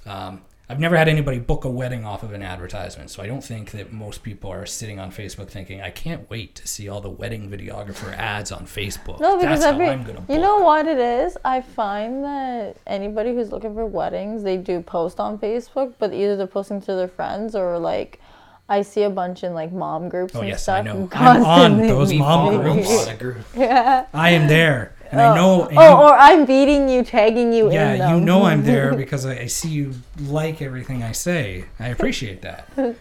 um, 0.06 0.40
i've 0.68 0.80
never 0.80 0.96
had 0.96 1.08
anybody 1.08 1.38
book 1.38 1.64
a 1.64 1.70
wedding 1.70 2.04
off 2.04 2.22
of 2.22 2.32
an 2.32 2.42
advertisement 2.42 3.10
so 3.10 3.22
i 3.22 3.26
don't 3.26 3.44
think 3.44 3.70
that 3.72 3.92
most 3.92 4.22
people 4.22 4.50
are 4.50 4.64
sitting 4.66 4.98
on 4.98 5.10
facebook 5.10 5.48
thinking 5.48 5.80
i 5.82 5.90
can't 5.90 6.28
wait 6.30 6.54
to 6.54 6.66
see 6.66 6.88
all 6.88 7.00
the 7.00 7.10
wedding 7.10 7.50
videographer 7.50 8.12
ads 8.16 8.50
on 8.50 8.64
facebook 8.66 9.20
No, 9.20 9.36
because 9.36 9.60
that's 9.60 9.72
every 9.72 9.86
how 9.86 9.92
i'm 9.92 10.04
gonna 10.04 10.20
book. 10.20 10.34
you 10.34 10.40
know 10.40 10.58
what 10.58 10.86
it 10.86 10.98
is. 10.98 11.36
I 11.44 11.60
find 11.60 12.24
that 12.24 12.76
anybody 12.86 13.34
who's 13.34 13.50
looking 13.52 13.74
for 13.74 13.84
weddings, 13.86 14.42
they 14.42 14.56
do 14.56 14.80
post 14.80 15.20
on 15.20 15.38
Facebook, 15.38 15.94
but 15.98 16.12
either 16.12 16.36
they're 16.36 16.46
posting 16.46 16.80
to 16.82 16.94
their 16.94 17.08
friends 17.08 17.54
or 17.54 17.78
like. 17.78 18.20
I 18.66 18.80
see 18.80 19.02
a 19.02 19.10
bunch 19.10 19.44
in 19.44 19.52
like 19.52 19.72
mom 19.72 20.08
groups 20.08 20.34
Oh, 20.34 20.40
and 20.40 20.48
yes, 20.48 20.68
I 20.70 20.80
know. 20.80 21.06
I'm 21.12 21.44
on 21.44 21.76
those 21.86 22.14
mom 22.14 22.56
groups. 22.62 22.88
a 22.88 22.94
lot 22.96 23.12
of 23.12 23.18
groups. 23.18 23.44
Yeah. 23.54 24.06
I 24.14 24.30
am 24.30 24.48
there, 24.48 24.94
and 25.18 25.32
I 25.32 25.34
know. 25.34 25.66
and 25.66 25.78
Oh, 25.78 25.82
you- 25.82 26.02
or 26.04 26.12
I'm 26.14 26.44
beating 26.44 26.88
you, 26.88 27.02
tagging 27.04 27.52
you 27.52 27.66
in 27.68 27.72
yeah, 27.72 28.14
you 28.14 28.20
know 28.20 28.44
I'm 28.44 28.62
there 28.64 28.94
because 29.04 29.24
I, 29.26 29.40
I 29.40 29.46
see 29.46 29.68
you 29.70 29.94
like 30.20 30.60
everything 30.62 31.02
I 31.02 31.12
say. 31.12 31.64
I 31.78 31.88
appreciate 31.88 32.42
that. 32.42 32.68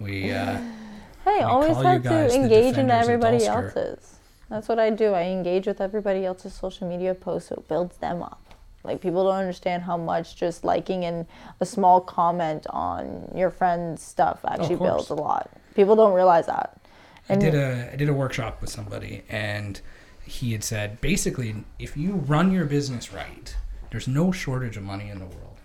We 0.00 0.30
uh, 0.30 0.58
Hey, 1.24 1.38
We 1.38 1.40
always 1.42 1.76
have 1.76 2.02
to 2.04 2.32
engage 2.34 2.78
in 2.78 2.88
everybody 2.90 3.44
else's. 3.44 4.14
That's 4.48 4.68
what 4.68 4.78
I 4.78 4.90
do. 4.90 5.12
I 5.12 5.24
engage 5.24 5.66
with 5.66 5.80
everybody 5.80 6.24
else's 6.24 6.54
social 6.54 6.88
media 6.88 7.14
posts, 7.14 7.48
so 7.48 7.56
it 7.56 7.68
builds 7.68 7.96
them 7.98 8.22
up. 8.22 8.40
Like 8.84 9.00
people 9.00 9.24
don't 9.24 9.34
understand 9.36 9.82
how 9.82 9.96
much 9.96 10.36
just 10.36 10.64
liking 10.64 11.04
and 11.04 11.26
a 11.60 11.66
small 11.66 12.00
comment 12.00 12.64
on 12.70 13.30
your 13.34 13.50
friend's 13.50 14.02
stuff 14.02 14.38
actually 14.46 14.76
course. 14.76 14.88
builds 15.08 15.10
a 15.10 15.14
lot. 15.14 15.50
People 15.74 15.96
don't 15.96 16.14
realize 16.14 16.46
that. 16.46 16.80
I 17.28 17.34
did 17.36 17.54
a 17.54 17.90
I 17.92 17.96
did 17.96 18.08
a 18.08 18.14
workshop 18.14 18.60
with 18.62 18.70
somebody, 18.70 19.22
and 19.28 19.80
he 20.28 20.52
had 20.52 20.62
said 20.62 21.00
basically, 21.00 21.64
if 21.78 21.96
you 21.96 22.12
run 22.12 22.52
your 22.52 22.64
business 22.64 23.12
right, 23.12 23.56
there's 23.90 24.06
no 24.06 24.30
shortage 24.30 24.76
of 24.76 24.82
money 24.82 25.08
in 25.08 25.18
the 25.18 25.24
world. 25.24 25.56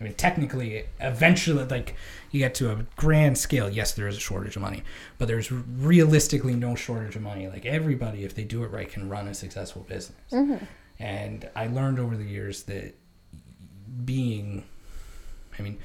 I 0.00 0.04
mean, 0.04 0.14
technically, 0.14 0.84
eventually, 1.00 1.64
like 1.64 1.94
you 2.30 2.40
get 2.40 2.54
to 2.56 2.70
a 2.70 2.84
grand 2.96 3.38
scale, 3.38 3.70
yes, 3.70 3.92
there 3.92 4.08
is 4.08 4.16
a 4.16 4.20
shortage 4.20 4.56
of 4.56 4.62
money, 4.62 4.82
but 5.18 5.28
there's 5.28 5.50
realistically 5.50 6.54
no 6.54 6.74
shortage 6.74 7.16
of 7.16 7.22
money. 7.22 7.48
Like 7.48 7.64
everybody, 7.64 8.24
if 8.24 8.34
they 8.34 8.44
do 8.44 8.64
it 8.64 8.70
right, 8.70 8.90
can 8.90 9.08
run 9.08 9.28
a 9.28 9.34
successful 9.34 9.82
business. 9.88 10.32
Mm-hmm. 10.32 10.64
And 10.98 11.48
I 11.56 11.68
learned 11.68 11.98
over 11.98 12.16
the 12.16 12.24
years 12.24 12.64
that 12.64 12.94
being, 14.04 14.64
I 15.58 15.62
mean, 15.62 15.78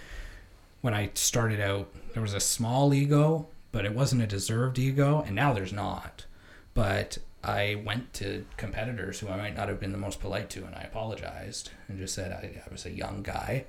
when 0.82 0.94
I 0.94 1.12
started 1.14 1.62
out, 1.62 1.90
there 2.14 2.22
was 2.22 2.34
a 2.34 2.40
small 2.40 2.94
ego, 2.94 3.48
but 3.72 3.86
it 3.86 3.94
wasn't 3.94 4.24
a 4.24 4.28
deserved 4.28 4.80
ego, 4.80 5.24
and 5.26 5.36
now 5.36 5.54
there's 5.54 5.74
not. 5.74 6.26
But 6.74 7.20
I 7.44 7.82
went 7.86 8.14
to 8.16 8.46
competitors 8.58 9.20
who 9.20 9.30
I 9.30 9.38
might 9.38 9.56
not 9.56 9.70
have 9.70 9.80
been 9.80 9.92
the 9.92 9.98
most 9.98 10.20
polite 10.20 10.50
to, 10.52 10.66
and 10.66 10.76
I 10.76 10.82
apologized 10.82 11.72
and 11.88 11.98
just 11.98 12.14
said 12.14 12.32
I, 12.32 12.62
I 12.66 12.72
was 12.72 12.86
a 12.86 12.92
young 12.92 13.24
guy, 13.24 13.66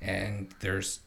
and 0.00 0.52
there's 0.60 1.00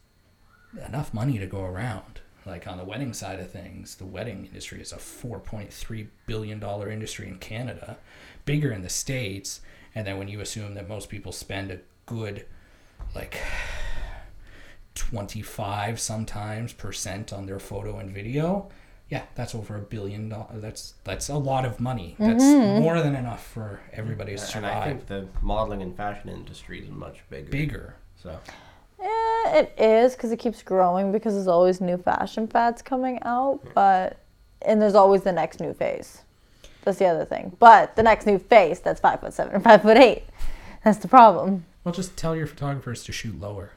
enough 0.87 1.13
money 1.13 1.37
to 1.37 1.45
go 1.45 1.63
around. 1.63 2.21
Like 2.45 2.65
on 2.65 2.77
the 2.77 2.85
wedding 2.85 3.13
side 3.13 3.41
of 3.41 3.51
things, 3.51 3.95
the 3.95 4.05
wedding 4.05 4.45
industry 4.45 4.79
is 4.79 4.93
a 4.93 4.97
$4.3 4.97 6.07
billion 6.27 6.63
industry 6.63 7.27
in 7.27 7.39
Canada, 7.39 7.97
bigger 8.45 8.71
in 8.71 8.83
the 8.83 8.89
States. 8.89 9.59
And 9.93 10.07
then 10.07 10.17
when 10.17 10.29
you 10.29 10.39
assume 10.39 10.75
that 10.75 10.87
most 10.87 11.09
people 11.09 11.33
spend 11.33 11.71
a 11.71 11.79
good, 12.05 12.45
like, 13.13 13.37
25 14.95 15.99
sometimes 15.99 16.71
percent 16.71 17.33
on 17.33 17.45
their 17.45 17.59
photo 17.59 17.99
and 17.99 18.11
video 18.11 18.69
yeah 19.09 19.23
that's 19.35 19.55
over 19.55 19.75
a 19.75 19.79
billion 19.79 20.29
dollars 20.29 20.61
that's 20.61 20.93
that's 21.03 21.29
a 21.29 21.35
lot 21.35 21.65
of 21.65 21.79
money 21.79 22.15
mm-hmm. 22.19 22.25
that's 22.25 22.43
more 22.43 23.01
than 23.01 23.15
enough 23.15 23.45
for 23.45 23.79
everybody 23.93 24.33
to 24.33 24.37
survive. 24.37 24.71
And 24.71 24.79
I 24.79 24.85
think 24.85 25.07
the 25.07 25.27
modeling 25.41 25.81
and 25.81 25.95
fashion 25.95 26.29
industry 26.29 26.81
is 26.81 26.89
much 26.89 27.23
bigger. 27.29 27.49
bigger 27.49 27.95
So 28.21 28.37
Yeah, 28.99 29.55
it 29.55 29.73
is 29.77 30.15
because 30.15 30.31
it 30.31 30.37
keeps 30.37 30.61
growing 30.61 31.11
because 31.11 31.33
there's 31.35 31.47
always 31.47 31.79
new 31.79 31.97
fashion 31.97 32.47
fads 32.47 32.81
coming 32.81 33.19
out, 33.23 33.61
but 33.73 34.19
and 34.61 34.81
there's 34.81 34.95
always 34.95 35.23
the 35.23 35.31
next 35.31 35.59
new 35.59 35.73
phase. 35.73 36.23
That's 36.83 36.99
the 36.99 37.05
other 37.05 37.25
thing. 37.25 37.55
But 37.59 37.95
the 37.95 38.03
next 38.03 38.25
new 38.25 38.39
face 38.39 38.79
that's 38.79 38.99
five 38.99 39.21
foot 39.21 39.33
seven 39.33 39.55
or 39.55 39.59
five 39.59 39.81
foot 39.81 39.97
eight. 39.97 40.23
That's 40.83 40.99
the 40.99 41.07
problem. 41.07 41.65
well 41.83 41.93
just 41.93 42.17
tell 42.17 42.35
your 42.35 42.47
photographers 42.47 43.03
to 43.05 43.11
shoot 43.11 43.39
lower 43.39 43.71
You'll 43.71 43.76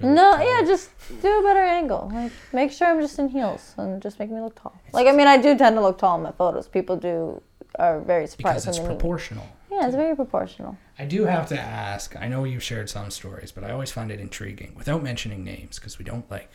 No, 0.00 0.40
yeah, 0.40 0.62
just 0.64 0.90
do 1.22 1.40
a 1.40 1.42
better 1.42 1.60
angle. 1.60 2.10
Like 2.12 2.32
make 2.52 2.70
sure 2.72 2.88
I'm 2.88 3.00
just 3.00 3.18
in 3.18 3.28
heels 3.28 3.74
and 3.76 4.00
just 4.00 4.18
make 4.18 4.30
me 4.30 4.40
look 4.40 4.60
tall. 4.60 4.74
Like 4.92 5.06
I 5.06 5.12
mean, 5.12 5.26
I 5.26 5.36
do 5.36 5.56
tend 5.56 5.76
to 5.76 5.82
look 5.82 5.98
tall 5.98 6.16
in 6.16 6.22
my 6.22 6.32
photos. 6.32 6.68
People 6.68 6.96
do 6.96 7.42
are 7.78 8.00
very 8.00 8.26
surprised 8.26 8.64
because 8.64 8.66
it's 8.66 8.78
when 8.78 8.84
they 8.86 8.88
meet. 8.90 8.94
me. 8.94 9.00
proportional 9.00 9.46
Yeah, 9.70 9.86
it's 9.86 9.94
very 9.96 10.16
proportional. 10.16 10.76
I 10.98 11.04
do 11.04 11.24
have 11.24 11.48
to 11.48 11.58
ask. 11.60 12.16
I 12.16 12.28
know 12.28 12.44
you've 12.44 12.62
shared 12.62 12.88
some 12.90 13.10
stories, 13.10 13.52
but 13.52 13.64
I 13.64 13.70
always 13.70 13.90
find 13.90 14.10
it 14.10 14.20
intriguing 14.20 14.74
without 14.76 15.02
mentioning 15.02 15.44
names 15.44 15.78
because 15.78 15.98
we 15.98 16.04
don't 16.04 16.28
like 16.30 16.50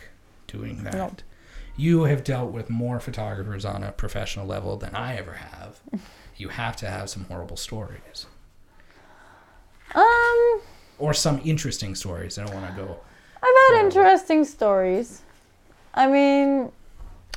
doing 0.48 0.84
that. 0.84 0.94
Nope. 0.94 1.22
You 1.76 2.04
have 2.04 2.24
dealt 2.24 2.52
with 2.52 2.70
more 2.70 3.00
photographers 3.00 3.66
on 3.66 3.84
a 3.84 3.92
professional 3.92 4.46
level 4.46 4.78
than 4.78 4.96
I 4.96 5.16
ever 5.18 5.34
have. 5.34 5.80
you 6.38 6.50
have 6.50 6.76
to 6.78 6.88
have 6.90 7.10
some 7.10 7.26
horrible 7.26 7.58
stories 7.58 8.26
Um, 9.96 10.62
or 10.98 11.14
some 11.14 11.42
interesting 11.44 11.96
stories. 11.96 12.38
I 12.38 12.46
don't 12.46 12.54
want 12.56 12.76
to 12.76 12.82
go. 12.82 13.00
I've 13.44 13.76
had 13.76 13.86
interesting 13.86 14.46
stories. 14.46 15.22
I 15.94 16.08
mean, 16.08 16.72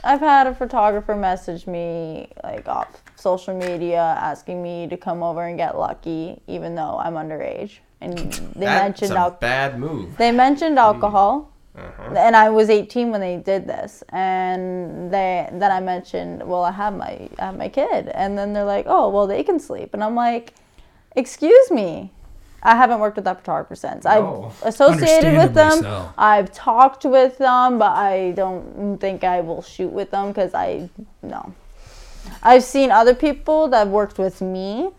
I've 0.04 0.20
had 0.20 0.46
a 0.46 0.54
photographer 0.54 1.16
message 1.16 1.66
me 1.66 2.28
like 2.44 2.68
off 2.68 3.02
social 3.16 3.54
media 3.58 4.00
asking 4.20 4.62
me 4.62 4.86
to 4.88 4.96
come 4.96 5.22
over 5.22 5.42
and 5.46 5.56
get 5.56 5.76
lucky, 5.76 6.40
even 6.46 6.74
though 6.74 6.98
I'm 6.98 7.14
underage. 7.14 7.78
And 8.00 8.16
they 8.18 8.66
that's 8.66 9.00
mentioned 9.00 9.12
a 9.12 9.18
al- 9.18 9.30
bad 9.32 9.78
move. 9.80 10.16
they 10.16 10.30
mentioned 10.32 10.78
alcohol, 10.78 11.50
Uh-huh. 11.76 12.14
and 12.16 12.36
I 12.36 12.50
was 12.50 12.70
18 12.70 13.10
when 13.10 13.20
they 13.20 13.36
did 13.38 13.66
this. 13.66 14.04
And 14.10 15.10
they 15.12 15.48
then 15.52 15.70
I 15.72 15.80
mentioned, 15.80 16.42
well, 16.46 16.62
I 16.62 16.70
have 16.72 16.94
my 16.96 17.28
I 17.38 17.46
have 17.46 17.56
my 17.58 17.68
kid, 17.68 18.08
and 18.14 18.38
then 18.38 18.52
they're 18.52 18.64
like, 18.76 18.86
oh, 18.88 19.08
well, 19.10 19.26
they 19.26 19.42
can 19.42 19.58
sleep, 19.58 19.92
and 19.92 20.04
I'm 20.04 20.14
like, 20.14 20.54
excuse 21.16 21.70
me. 21.70 22.12
I 22.62 22.74
haven't 22.74 23.00
worked 23.00 23.16
with 23.16 23.24
that 23.26 23.38
photographer 23.38 23.76
since. 23.76 24.04
No. 24.04 24.52
I've 24.60 24.68
associated 24.68 25.36
with 25.36 25.54
them. 25.54 25.80
So. 25.80 26.12
I've 26.18 26.52
talked 26.52 27.04
with 27.04 27.38
them, 27.38 27.78
but 27.78 27.92
I 27.92 28.32
don't 28.32 28.98
think 28.98 29.24
I 29.24 29.40
will 29.40 29.62
shoot 29.62 29.92
with 29.92 30.10
them 30.10 30.28
because 30.28 30.54
I 30.54 30.88
no. 31.22 31.54
I've 32.42 32.64
seen 32.64 32.90
other 32.90 33.14
people 33.14 33.68
that 33.68 33.86
worked 33.88 34.18
with 34.18 34.40
me 34.40 34.90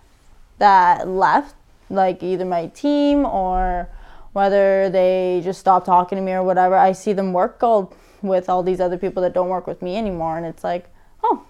that 0.59 1.07
left, 1.07 1.55
like 1.89 2.23
either 2.23 2.45
my 2.45 2.67
team 2.67 3.25
or 3.25 3.89
whether 4.33 4.89
they 4.89 5.41
just 5.43 5.59
stopped 5.59 5.85
talking 5.85 6.17
to 6.17 6.21
me 6.21 6.31
or 6.33 6.43
whatever. 6.43 6.75
I 6.75 6.91
see 6.91 7.13
them 7.13 7.33
work 7.33 7.61
all 7.63 7.93
with 8.21 8.49
all 8.49 8.63
these 8.63 8.79
other 8.79 8.97
people 8.97 9.21
that 9.23 9.33
don't 9.33 9.49
work 9.49 9.67
with 9.67 9.81
me 9.81 9.97
anymore, 9.97 10.37
and 10.37 10.45
it's 10.45 10.63
like, 10.63 10.89
oh, 11.23 11.43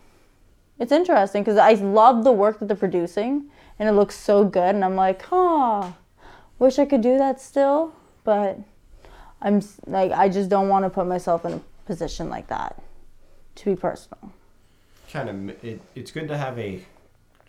it's 0.79 0.91
interesting 0.91 1.43
because 1.43 1.57
I 1.57 1.73
love 1.73 2.23
the 2.23 2.31
work 2.31 2.59
that 2.59 2.67
they're 2.67 2.77
producing, 2.77 3.49
and 3.79 3.87
it 3.89 3.93
looks 3.93 4.15
so 4.15 4.43
good, 4.45 4.75
and 4.75 4.83
I'm 4.83 4.95
like, 4.95 5.21
huh, 5.23 5.91
wish 6.59 6.79
I 6.79 6.85
could 6.85 7.01
do 7.01 7.17
that 7.17 7.39
still, 7.41 7.93
but 8.23 8.59
I'm 9.41 9.61
like, 9.85 10.11
I 10.11 10.29
just 10.29 10.49
don't 10.49 10.69
want 10.69 10.85
to 10.85 10.89
put 10.89 11.07
myself 11.07 11.45
in 11.45 11.53
a 11.53 11.61
position 11.85 12.29
like 12.29 12.47
that. 12.47 12.81
To 13.55 13.65
be 13.65 13.75
personal. 13.75 14.31
kind 15.11 15.29
of 15.49 15.63
it, 15.65 15.81
it's 15.95 16.11
good 16.11 16.27
to 16.27 16.37
have 16.37 16.59
a 16.59 16.85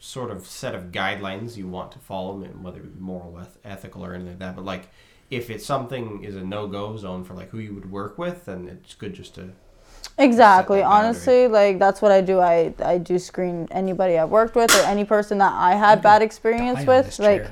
sort 0.01 0.31
of 0.31 0.47
set 0.47 0.75
of 0.75 0.85
guidelines 0.91 1.57
you 1.57 1.67
want 1.69 1.93
to 1.93 1.99
follow 1.99 2.39
whether 2.39 2.79
it 2.79 2.95
be 2.95 3.01
moral 3.01 3.39
eth- 3.39 3.59
ethical 3.65 4.03
or 4.05 4.15
anything 4.15 4.33
like 4.33 4.39
that 4.39 4.57
but 4.57 4.65
like 4.65 4.89
if 5.29 5.51
it's 5.51 5.67
something 5.67 6.25
is 6.25 6.35
a 6.35 6.43
no-go 6.43 6.97
zone 6.97 7.25
for 7.25 7.35
like 7.35 7.51
who 7.51 7.59
you 7.59 7.75
would 7.75 7.91
work 7.91 8.17
with 8.17 8.47
then 8.47 8.69
it's 8.69 8.95
good 8.95 9.13
just 9.13 9.35
to 9.35 9.51
Exactly. 10.19 10.83
Honestly, 10.83 11.47
like 11.47 11.79
that's 11.79 12.03
what 12.03 12.11
I 12.11 12.21
do. 12.21 12.41
I 12.41 12.75
I 12.85 12.99
do 12.99 13.19
screen 13.19 13.69
anybody 13.71 14.19
I've 14.19 14.31
worked 14.31 14.57
with 14.57 14.75
or 14.75 14.81
any 14.81 15.05
person 15.05 15.39
that 15.39 15.53
I 15.53 15.75
had 15.77 16.03
bad 16.03 16.23
experience 16.23 16.85
with. 16.85 17.19
Like 17.19 17.47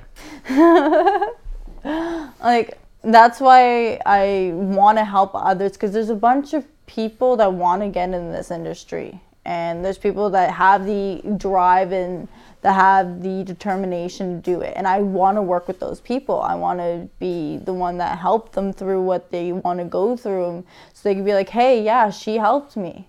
like 2.43 2.79
that's 3.05 3.41
why 3.41 4.01
I 4.05 4.51
want 4.55 4.99
to 4.99 5.05
help 5.05 5.31
others 5.35 5.73
because 5.73 5.93
there's 5.93 6.11
a 6.11 6.17
bunch 6.17 6.55
of 6.55 6.65
people 6.87 7.37
that 7.37 7.53
want 7.53 7.83
to 7.83 7.89
get 7.89 8.11
in 8.11 8.33
this 8.33 8.51
industry 8.51 9.21
and 9.47 9.85
there's 9.85 9.97
people 9.97 10.29
that 10.31 10.51
have 10.51 10.85
the 10.85 11.23
drive 11.37 11.93
and 11.93 12.29
that 12.67 12.73
have 12.73 13.23
the 13.23 13.45
determination 13.45 14.43
to 14.43 14.51
do 14.51 14.61
it 14.61 14.73
and 14.75 14.89
I 14.89 14.99
want 14.99 15.37
to 15.37 15.43
work 15.43 15.69
with 15.69 15.79
those 15.79 16.01
people. 16.01 16.41
I 16.41 16.57
want 16.57 16.81
to 16.81 17.09
be 17.21 17.59
the 17.59 17.73
one 17.73 17.99
that 17.99 18.19
helped 18.19 18.55
them 18.55 18.73
through 18.73 19.03
what 19.03 19.31
they 19.31 19.53
want 19.53 19.79
to 19.79 19.85
go 19.85 20.17
through 20.17 20.65
so 20.93 21.09
they 21.09 21.15
can 21.15 21.25
be 21.25 21.33
like, 21.33 21.49
"Hey, 21.49 21.85
yeah, 21.85 22.11
she 22.11 22.39
helped 22.39 22.77
me." 22.77 23.07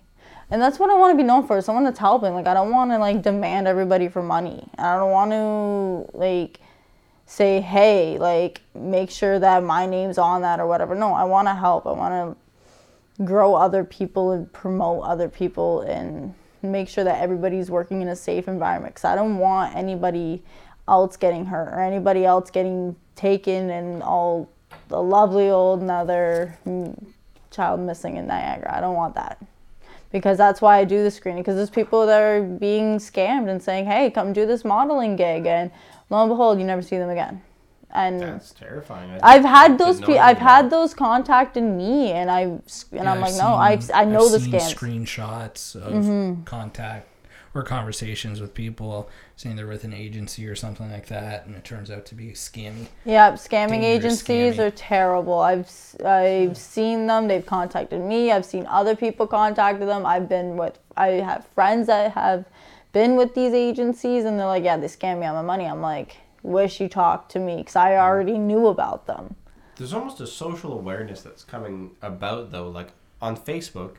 And 0.48 0.62
that's 0.62 0.78
what 0.78 0.90
I 0.90 0.94
want 0.94 1.12
to 1.12 1.16
be 1.16 1.26
known 1.26 1.44
for, 1.44 1.60
someone 1.60 1.82
that's 1.82 1.98
helping. 1.98 2.34
Like 2.34 2.46
I 2.46 2.54
don't 2.54 2.70
want 2.70 2.92
to 2.92 2.98
like 2.98 3.20
demand 3.20 3.66
everybody 3.66 4.06
for 4.06 4.22
money. 4.22 4.68
I 4.78 4.94
don't 4.94 5.10
want 5.10 5.32
to 5.32 6.16
like 6.16 6.60
say, 7.26 7.60
hey, 7.60 8.16
like, 8.18 8.62
make 8.74 9.10
sure 9.10 9.40
that 9.40 9.64
my 9.64 9.86
name's 9.86 10.18
on 10.18 10.42
that 10.42 10.60
or 10.60 10.68
whatever. 10.68 10.94
No, 10.94 11.12
I 11.12 11.24
want 11.24 11.48
to 11.48 11.54
help. 11.54 11.84
I 11.84 11.92
want 11.92 12.36
to 13.18 13.24
grow 13.24 13.56
other 13.56 13.82
people 13.82 14.30
and 14.30 14.50
promote 14.52 15.02
other 15.02 15.28
people 15.28 15.80
and 15.80 16.32
make 16.62 16.88
sure 16.88 17.04
that 17.04 17.20
everybody's 17.20 17.70
working 17.70 18.02
in 18.02 18.08
a 18.08 18.16
safe 18.16 18.48
environment. 18.48 18.94
Because 18.94 19.04
I 19.04 19.14
don't 19.14 19.38
want 19.38 19.76
anybody 19.76 20.42
else 20.86 21.16
getting 21.16 21.46
hurt 21.46 21.68
or 21.68 21.80
anybody 21.80 22.24
else 22.24 22.50
getting 22.50 22.96
taken 23.14 23.70
and 23.70 24.02
all 24.02 24.48
the 24.88 25.00
lovely 25.00 25.50
old 25.50 25.82
another 25.82 26.58
child 27.50 27.80
missing 27.80 28.16
in 28.16 28.26
Niagara. 28.26 28.76
I 28.76 28.80
don't 28.80 28.94
want 28.94 29.14
that 29.14 29.38
because 30.10 30.38
that's 30.38 30.60
why 30.60 30.78
I 30.78 30.84
do 30.84 31.02
the 31.02 31.10
screening. 31.10 31.42
Because 31.42 31.56
there's 31.56 31.70
people 31.70 32.06
that 32.06 32.20
are 32.20 32.42
being 32.42 32.98
scammed 32.98 33.48
and 33.48 33.62
saying, 33.62 33.86
"Hey, 33.86 34.10
come 34.10 34.32
do 34.32 34.46
this 34.46 34.64
modeling 34.64 35.16
gig," 35.16 35.46
and 35.46 35.70
lo 36.10 36.22
and 36.22 36.30
behold, 36.30 36.58
you 36.58 36.64
never 36.64 36.82
see 36.82 36.98
them 36.98 37.10
again. 37.10 37.42
And 37.90 38.20
that's 38.20 38.52
terrifying 38.52 39.10
I 39.22 39.36
I've 39.36 39.44
had 39.44 39.78
those. 39.78 40.00
Pe- 40.00 40.18
I've 40.18 40.38
had 40.38 40.68
those 40.68 40.92
contacting 40.92 41.76
me, 41.76 42.12
and 42.12 42.30
I 42.30 42.42
and 42.42 42.62
Yeah, 42.92 43.12
I'm 43.12 43.20
like, 43.20 43.32
I've 43.32 43.38
no, 43.38 43.54
I 43.54 43.80
I 43.94 44.04
know 44.04 44.26
I've 44.26 44.32
the 44.32 44.38
scams. 44.38 44.74
Mm-hmm. 44.74 44.84
Screenshots 44.84 45.74
of 45.74 46.44
contact 46.44 47.08
or 47.54 47.62
conversations 47.62 48.40
with 48.40 48.52
people 48.52 49.08
saying 49.36 49.56
they're 49.56 49.66
with 49.66 49.84
an 49.84 49.94
agency 49.94 50.46
or 50.46 50.54
something 50.54 50.90
like 50.90 51.06
that, 51.06 51.46
and 51.46 51.54
it 51.56 51.64
turns 51.64 51.90
out 51.90 52.04
to 52.06 52.14
be 52.14 52.32
scammy. 52.32 52.88
Yeah, 53.04 53.32
scamming 53.32 53.82
agencies 53.82 54.56
scammy. 54.56 54.66
are 54.66 54.70
terrible. 54.70 55.38
I've 55.38 55.70
I've 56.04 56.56
seen 56.56 57.06
them. 57.06 57.26
They've 57.26 57.44
contacted 57.44 58.00
me. 58.00 58.32
I've 58.32 58.44
seen 58.44 58.66
other 58.66 58.94
people 58.94 59.26
contact 59.26 59.80
them. 59.80 60.04
I've 60.04 60.28
been 60.28 60.56
with. 60.56 60.78
I 60.96 61.08
have 61.08 61.46
friends 61.54 61.86
that 61.86 62.12
have 62.12 62.44
been 62.92 63.16
with 63.16 63.34
these 63.34 63.54
agencies, 63.54 64.24
and 64.24 64.38
they're 64.38 64.46
like, 64.46 64.64
"Yeah, 64.64 64.76
they 64.76 64.88
scam 64.88 65.20
me 65.20 65.26
on 65.26 65.34
my 65.34 65.42
money." 65.42 65.64
I'm 65.64 65.80
like, 65.80 66.16
"Wish 66.42 66.80
you 66.80 66.88
talked 66.88 67.30
to 67.32 67.38
me, 67.38 67.56
because 67.58 67.76
I 67.76 67.96
already 67.96 68.38
knew 68.38 68.66
about 68.66 69.06
them." 69.06 69.34
There's 69.76 69.92
almost 69.94 70.20
a 70.20 70.26
social 70.26 70.72
awareness 70.72 71.22
that's 71.22 71.44
coming 71.44 71.92
about 72.02 72.50
though. 72.50 72.68
Like 72.68 72.88
on 73.22 73.36
Facebook, 73.36 73.96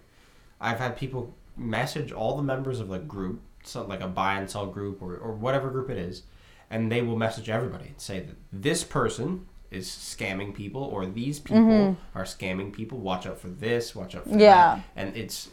I've 0.60 0.80
had 0.80 0.98
people 0.98 1.34
message 1.56 2.12
all 2.12 2.36
the 2.38 2.44
members 2.44 2.80
of 2.80 2.90
like 2.90 3.08
group, 3.08 3.42
so 3.64 3.86
like 3.86 4.02
a 4.02 4.08
buy 4.08 4.36
and 4.36 4.50
sell 4.50 4.66
group 4.68 5.02
or, 5.02 5.16
or 5.18 5.32
whatever 5.34 5.70
group 5.70 5.90
it 5.90 5.98
is, 5.98 6.24
and 6.70 6.92
they 6.92 7.02
will 7.02 7.18
message 7.18 7.50
everybody 7.50 7.88
and 7.88 8.00
say 8.02 8.20
that 8.20 8.36
this 8.52 8.84
person 8.84 9.46
is 9.72 9.88
scamming 9.88 10.54
people 10.54 10.82
or 10.84 11.06
these 11.06 11.40
people 11.40 11.96
are 12.16 12.24
scamming 12.24 12.74
people. 12.74 12.98
Watch 12.98 13.28
out 13.28 13.38
for 13.40 13.50
this. 13.50 13.96
Watch 13.96 14.16
out 14.16 14.24
for 14.24 14.30
Mm-hmm. 14.32 14.40
Yeah. 14.40 14.76
that. 14.76 14.84
And 14.96 15.16
it's 15.16 15.50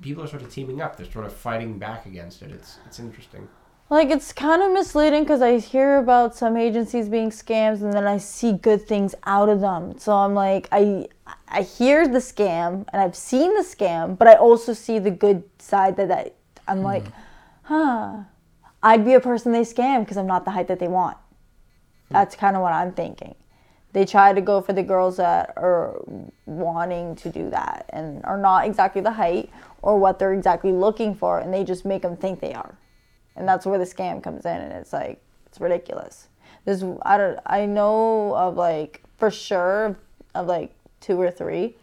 people 0.00 0.22
are 0.22 0.28
sort 0.28 0.42
of 0.42 0.50
teaming 0.52 0.80
up. 0.80 0.96
They're 0.96 1.10
sort 1.10 1.26
of 1.26 1.32
fighting 1.32 1.78
back 1.78 2.06
against 2.06 2.40
it. 2.42 2.50
It's 2.52 2.78
it's 2.86 2.98
interesting. 3.00 3.48
Like 3.90 4.10
it's 4.10 4.34
kind 4.34 4.62
of 4.62 4.70
misleading 4.72 5.22
because 5.22 5.40
I 5.40 5.58
hear 5.58 5.96
about 5.96 6.36
some 6.36 6.58
agencies 6.58 7.08
being 7.08 7.30
scams 7.30 7.80
and 7.80 7.90
then 7.90 8.06
I 8.06 8.18
see 8.18 8.52
good 8.52 8.86
things 8.86 9.14
out 9.24 9.48
of 9.48 9.60
them. 9.60 9.98
So 9.98 10.12
I'm 10.12 10.34
like, 10.34 10.68
I 10.70 11.08
I 11.48 11.62
hear 11.62 12.06
the 12.06 12.18
scam 12.18 12.84
and 12.92 13.00
I've 13.00 13.16
seen 13.16 13.54
the 13.54 13.62
scam, 13.62 14.18
but 14.18 14.28
I 14.28 14.34
also 14.34 14.74
see 14.74 14.98
the 14.98 15.10
good 15.10 15.42
side 15.58 15.96
that 15.96 16.10
I, 16.10 16.32
I'm 16.66 16.82
like, 16.82 17.04
mm-hmm. 17.04 17.74
huh, 17.74 18.16
I'd 18.82 19.06
be 19.06 19.14
a 19.14 19.20
person 19.20 19.52
they 19.52 19.62
scam 19.62 20.00
because 20.00 20.18
I'm 20.18 20.26
not 20.26 20.44
the 20.44 20.50
height 20.50 20.68
that 20.68 20.80
they 20.80 20.88
want. 20.88 21.16
That's 22.10 22.34
hmm. 22.34 22.40
kind 22.40 22.56
of 22.56 22.62
what 22.62 22.74
I'm 22.74 22.92
thinking. 22.92 23.34
They 23.94 24.04
try 24.04 24.34
to 24.34 24.42
go 24.42 24.60
for 24.60 24.74
the 24.74 24.82
girls 24.82 25.16
that 25.16 25.54
are 25.56 26.02
wanting 26.44 27.16
to 27.16 27.30
do 27.30 27.48
that 27.50 27.86
and 27.88 28.22
are 28.26 28.36
not 28.36 28.66
exactly 28.66 29.00
the 29.00 29.12
height 29.12 29.48
or 29.80 29.98
what 29.98 30.18
they're 30.18 30.34
exactly 30.34 30.72
looking 30.72 31.14
for, 31.14 31.38
and 31.38 31.54
they 31.54 31.64
just 31.64 31.86
make 31.86 32.02
them 32.02 32.18
think 32.18 32.40
they 32.40 32.52
are 32.52 32.76
and 33.38 33.48
that's 33.48 33.64
where 33.64 33.78
the 33.78 33.84
scam 33.84 34.22
comes 34.22 34.44
in 34.44 34.56
and 34.56 34.72
it's 34.72 34.92
like 34.92 35.20
it's 35.46 35.60
ridiculous 35.60 36.28
there's 36.64 36.82
i 37.02 37.16
don't 37.16 37.38
i 37.46 37.64
know 37.64 38.34
of 38.34 38.56
like 38.56 39.02
for 39.16 39.30
sure 39.30 39.96
of 40.34 40.46
like 40.46 40.74
two 41.00 41.20
or 41.20 41.30
three 41.30 41.74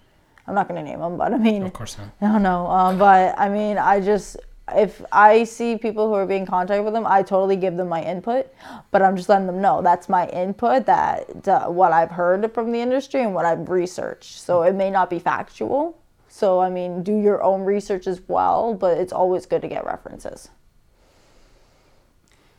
i'm 0.47 0.53
not 0.53 0.67
going 0.67 0.83
to 0.83 0.89
name 0.89 0.99
them 0.99 1.17
but 1.17 1.33
i 1.33 1.37
mean 1.37 1.63
Of 1.63 1.73
course 1.73 1.97
not. 1.97 2.09
I 2.21 2.31
don't 2.33 2.43
know, 2.43 2.67
um, 2.67 2.97
but 2.97 3.37
I 3.39 3.49
mean, 3.49 3.77
I 3.77 3.99
just 3.99 4.37
if 4.73 5.01
I 5.11 5.43
see 5.43 5.77
people 5.77 6.07
who 6.07 6.15
are 6.15 6.25
being 6.25 6.45
contacted 6.45 6.83
with 6.83 6.95
them, 6.95 7.05
I 7.05 7.21
totally 7.21 7.55
give 7.55 7.77
them 7.77 7.87
my 7.87 8.01
input, 8.01 8.47
but 8.89 9.01
I'm 9.03 9.15
just 9.15 9.29
letting 9.29 9.45
them 9.45 9.61
know 9.61 9.81
that's 9.83 10.09
my 10.09 10.27
input, 10.29 10.87
that 10.87 11.47
uh, 11.47 11.67
what 11.67 11.91
I've 11.91 12.09
heard 12.09 12.51
from 12.53 12.71
the 12.71 12.79
industry 12.79 13.21
and 13.21 13.35
what 13.35 13.45
I've 13.45 13.69
researched. 13.69 14.39
So 14.39 14.63
it 14.63 14.73
may 14.73 14.89
not 14.89 15.09
be 15.09 15.19
factual. 15.19 15.99
So 16.27 16.59
I 16.59 16.69
mean, 16.69 17.03
do 17.03 17.15
your 17.15 17.43
own 17.43 17.61
research 17.61 18.07
as 18.07 18.21
well, 18.27 18.73
but 18.73 18.97
it's 18.97 19.13
always 19.13 19.45
good 19.45 19.61
to 19.61 19.67
get 19.67 19.85
references. 19.85 20.49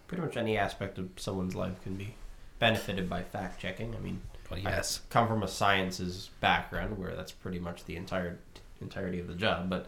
Pretty 0.09 0.23
much 0.23 0.37
any 0.37 0.57
aspect 0.57 0.99
of 0.99 1.11
someone's 1.17 1.55
life 1.55 1.83
can 1.83 1.97
be 1.97 2.15
benefited 2.59 3.09
by 3.09 3.23
fact 3.23 3.61
checking. 3.61 3.95
I 3.95 3.99
mean, 3.99 4.21
Well, 4.51 4.61
I 4.65 4.83
come 5.11 5.29
from 5.29 5.43
a 5.43 5.49
sciences 5.49 6.31
background 6.41 6.99
where 6.99 7.15
that's 7.15 7.33
pretty 7.33 7.59
much 7.59 7.85
the 7.85 7.97
entire 7.97 8.39
entirety 8.81 9.19
of 9.19 9.27
the 9.27 9.35
job. 9.35 9.69
But 9.69 9.87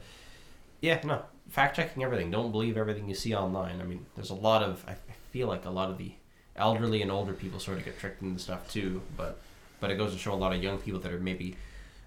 yeah, 0.80 1.00
no, 1.04 1.22
fact 1.48 1.76
checking 1.76 2.02
everything. 2.02 2.30
Don't 2.30 2.52
believe 2.52 2.76
everything 2.76 3.08
you 3.08 3.14
see 3.14 3.34
online. 3.34 3.80
I 3.80 3.84
mean, 3.84 4.06
there's 4.16 4.30
a 4.30 4.34
lot 4.34 4.62
of 4.62 4.84
I 4.86 4.92
I 4.92 5.14
feel 5.30 5.48
like 5.48 5.64
a 5.64 5.70
lot 5.70 5.90
of 5.90 5.98
the 5.98 6.12
elderly 6.56 7.02
and 7.02 7.10
older 7.10 7.32
people 7.32 7.60
sort 7.60 7.78
of 7.78 7.84
get 7.84 7.98
tricked 7.98 8.22
into 8.22 8.40
stuff 8.40 8.70
too. 8.70 9.02
But 9.16 9.38
but 9.80 9.90
it 9.90 9.96
goes 9.96 10.12
to 10.12 10.18
show 10.18 10.34
a 10.34 10.36
lot 10.36 10.54
of 10.54 10.62
young 10.62 10.78
people 10.78 11.00
that 11.00 11.12
are 11.12 11.20
maybe 11.20 11.56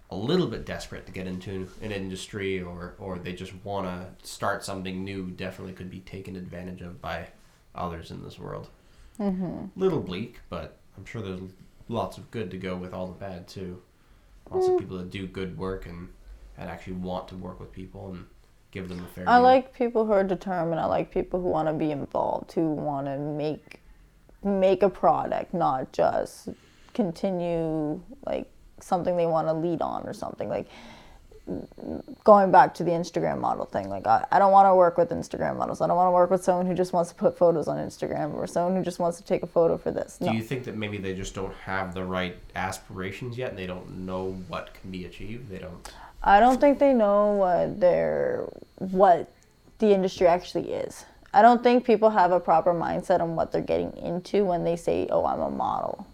a 0.10 0.16
little 0.16 0.48
bit 0.48 0.66
desperate 0.66 1.06
to 1.06 1.12
get 1.12 1.26
into 1.26 1.70
an 1.82 1.92
industry 1.92 2.62
or 2.62 2.96
or 3.00 3.18
they 3.18 3.34
just 3.34 3.54
want 3.64 3.88
to 3.88 4.28
start 4.30 4.64
something 4.64 5.04
new. 5.04 5.28
Definitely 5.28 5.74
could 5.74 5.90
be 5.90 6.02
taken 6.02 6.36
advantage 6.36 6.82
of 6.82 7.02
by 7.02 7.28
others 7.76 8.12
in 8.12 8.24
this 8.24 8.40
world. 8.40 8.70
Mm-hmm. 9.20 9.66
Little 9.80 10.02
bleak, 10.02 10.40
but 10.50 10.78
I'm 10.98 11.06
sure 11.06 11.22
there's 11.22 11.42
lots 11.90 12.18
of 12.18 12.30
good 12.32 12.50
to 12.52 12.58
go 12.58 12.76
with 12.76 12.94
all 12.94 13.08
the 13.08 13.14
bad 13.14 13.48
too. 13.48 13.82
Lots 14.50 14.68
Mm. 14.68 14.74
of 14.74 14.80
people 14.80 14.98
that 14.98 15.10
do 15.10 15.28
good 15.28 15.58
work 15.58 15.86
and 15.86 16.10
and 16.58 16.70
actually 16.70 16.94
want 16.94 17.28
to 17.30 17.36
work 17.36 17.60
with 17.60 17.72
people 17.72 18.10
and 18.12 18.26
give 18.72 18.88
them 18.90 19.00
a 19.04 19.08
fair. 19.08 19.28
I 19.28 19.38
deal. 19.38 19.44
like 19.44 19.74
people 19.74 20.06
who 20.06 20.12
are 20.12 20.24
determined. 20.24 20.80
I 20.80 20.86
like 20.86 21.12
people 21.12 21.42
who 21.42 21.48
want 21.50 21.68
to 21.68 21.74
be 21.74 21.92
involved, 21.92 22.52
who 22.54 22.72
want 22.74 23.08
to 23.08 23.18
make 23.18 23.82
make 24.44 24.84
a 24.84 24.90
product, 24.90 25.54
not 25.54 25.92
just 25.92 26.50
continue 26.94 28.02
like 28.26 28.50
something 28.80 29.16
they 29.18 29.26
want 29.28 29.48
to 29.48 29.54
lead 29.54 29.82
on 29.82 30.04
or 30.04 30.14
something. 30.14 30.50
Like 30.50 30.68
going 32.24 32.52
back 32.52 32.74
to 32.76 32.84
the 32.84 32.92
Instagram 32.92 33.40
model 33.40 33.66
thing, 33.66 33.90
like 33.90 34.06
I, 34.06 34.26
I 34.32 34.40
don't 34.40 34.52
want 34.52 34.68
to 34.68 34.76
work 34.76 34.98
with 34.98 35.10
Instagram 35.10 35.58
models. 35.58 35.82
I 35.82 35.88
don't 35.88 35.96
want 35.96 36.08
to 36.08 36.12
work 36.12 36.30
with 36.30 36.44
someone 36.44 36.66
who 36.66 36.74
just 36.74 36.94
wants 36.94 37.10
to 37.10 37.16
put 37.16 37.38
photos 37.38 37.68
on 37.68 37.78
Instagram 37.78 38.34
or 38.36 38.48
someone 38.48 38.76
who 38.76 38.84
just 38.84 39.00
wants 39.00 39.18
to 39.18 39.24
take 39.24 39.44
a 39.44 39.48
photo 39.48 39.78
for 39.78 39.92
this. 39.92 40.18
Do 40.22 40.34
you 40.34 40.44
think 40.44 40.64
that 40.66 40.76
maybe 40.76 40.98
they 40.98 41.14
just 41.14 41.34
don't 41.34 41.54
have 41.56 41.94
the 41.94 42.04
right 42.04 42.38
aspirations 42.56 43.38
yet? 43.38 43.50
and 43.50 43.58
They 43.58 43.68
don't 43.68 44.06
know 44.06 44.32
what 44.48 44.74
can 44.74 44.92
be 44.92 45.06
achieved. 45.06 45.50
They 45.50 45.58
don't. 45.58 45.92
I 46.24 46.40
don't 46.40 46.62
think 46.62 46.78
they 46.80 46.94
know 46.94 47.34
what 47.34 47.80
their 47.80 48.48
what 48.78 49.32
the 49.80 49.94
industry 49.94 50.28
actually 50.28 50.72
is. 50.74 51.06
I 51.34 51.42
don't 51.42 51.64
think 51.64 51.86
people 51.86 52.10
have 52.10 52.32
a 52.32 52.40
proper 52.40 52.74
mindset 52.74 53.22
on 53.22 53.36
what 53.36 53.52
they're 53.52 53.62
getting 53.62 53.96
into 53.98 54.46
when 54.46 54.64
they 54.64 54.76
say, 54.76 55.08
"Oh, 55.10 55.26
I'm 55.26 55.42
a 55.42 55.50
model." 55.50 56.06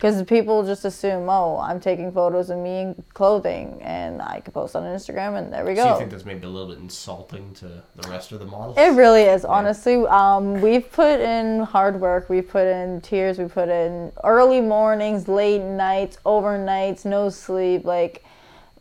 Because 0.00 0.22
people 0.22 0.62
just 0.64 0.86
assume, 0.86 1.28
"Oh, 1.28 1.58
I'm 1.58 1.78
taking 1.78 2.10
photos 2.10 2.48
of 2.48 2.56
me 2.56 2.80
in 2.80 3.04
clothing 3.12 3.78
and 3.82 4.22
I 4.22 4.40
can 4.40 4.50
post 4.54 4.74
on 4.74 4.84
Instagram 4.84 5.36
and 5.36 5.52
there 5.52 5.62
we 5.62 5.74
go. 5.74 5.82
So 5.82 5.90
you 5.90 5.98
think 5.98 6.10
that's 6.10 6.24
maybe 6.24 6.46
a 6.46 6.48
little 6.48 6.68
bit 6.68 6.78
insulting 6.78 7.52
to 7.56 7.66
the 7.66 8.08
rest 8.08 8.32
of 8.32 8.38
the 8.38 8.46
models? 8.46 8.78
It 8.78 8.94
really 8.94 9.24
is, 9.24 9.44
honestly. 9.44 10.06
Um, 10.06 10.62
we've 10.62 10.90
put 10.90 11.20
in 11.20 11.60
hard 11.60 12.00
work. 12.00 12.30
We 12.30 12.40
put 12.40 12.66
in 12.66 13.02
tears. 13.02 13.38
We 13.38 13.44
put 13.44 13.68
in 13.68 14.10
early 14.24 14.62
mornings, 14.62 15.28
late 15.28 15.60
nights, 15.60 16.16
overnights, 16.24 17.04
no 17.04 17.28
sleep, 17.28 17.84
like 17.84 18.24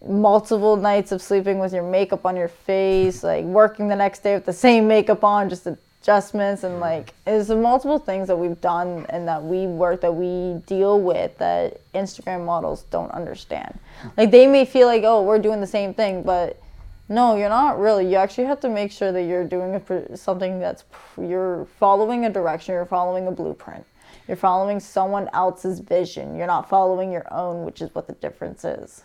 multiple 0.08 0.78
nights 0.78 1.12
of 1.12 1.22
sleeping 1.22 1.60
with 1.60 1.74
your 1.74 1.84
makeup 1.84 2.26
on 2.26 2.38
your 2.38 2.48
face, 2.48 3.24
like 3.32 3.44
working 3.44 3.90
the 3.90 3.96
next 3.96 4.24
day 4.24 4.36
with 4.36 4.46
the 4.46 4.54
same 4.54 4.88
makeup 4.88 5.26
on, 5.26 5.50
just 5.50 5.68
adjustments, 6.02 6.64
and 6.64 6.80
like 6.80 7.14
there's 7.26 7.50
multiple 7.50 8.00
things 8.00 8.28
that 8.28 8.38
we've 8.38 8.60
done 8.62 9.06
and 9.10 9.28
that 9.28 9.44
we 9.44 9.68
work 9.68 10.02
that 10.02 10.14
we 10.14 10.60
deal 10.66 11.00
with 11.00 11.38
that 11.38 11.82
Instagram 11.94 12.46
models 12.46 12.84
don't 12.90 13.12
understand. 13.12 13.78
Like 14.18 14.32
they 14.32 14.48
may 14.48 14.66
feel 14.66 14.88
like, 14.88 15.04
oh, 15.04 15.24
we're 15.24 15.40
doing 15.40 15.62
the 15.62 15.68
same 15.68 15.94
thing, 15.94 16.24
but 16.24 16.62
no, 17.10 17.36
you're 17.36 17.50
not 17.50 17.80
really. 17.80 18.08
You 18.08 18.16
actually 18.16 18.46
have 18.46 18.60
to 18.62 18.70
make 18.70 18.92
sure 18.92 19.12
that 19.12 19.24
you're 19.24 19.44
doing 19.44 19.76
a, 19.76 20.18
something 20.18 20.60
that's 20.60 20.84
you're 21.18 21.66
following 21.80 22.26
a 22.26 22.30
direction, 22.30 22.74
you're 22.74 22.86
following 22.86 23.28
a 23.28 23.32
blueprint. 23.32 23.86
You're 24.28 24.38
following 24.38 24.80
someone 24.80 25.28
else's 25.34 25.80
vision. 25.80 26.36
You're 26.36 26.46
not 26.46 26.70
following 26.70 27.12
your 27.12 27.26
own, 27.34 27.66
which 27.66 27.82
is 27.82 27.94
what 27.96 28.06
the 28.06 28.14
difference 28.14 28.64
is. 28.64 29.04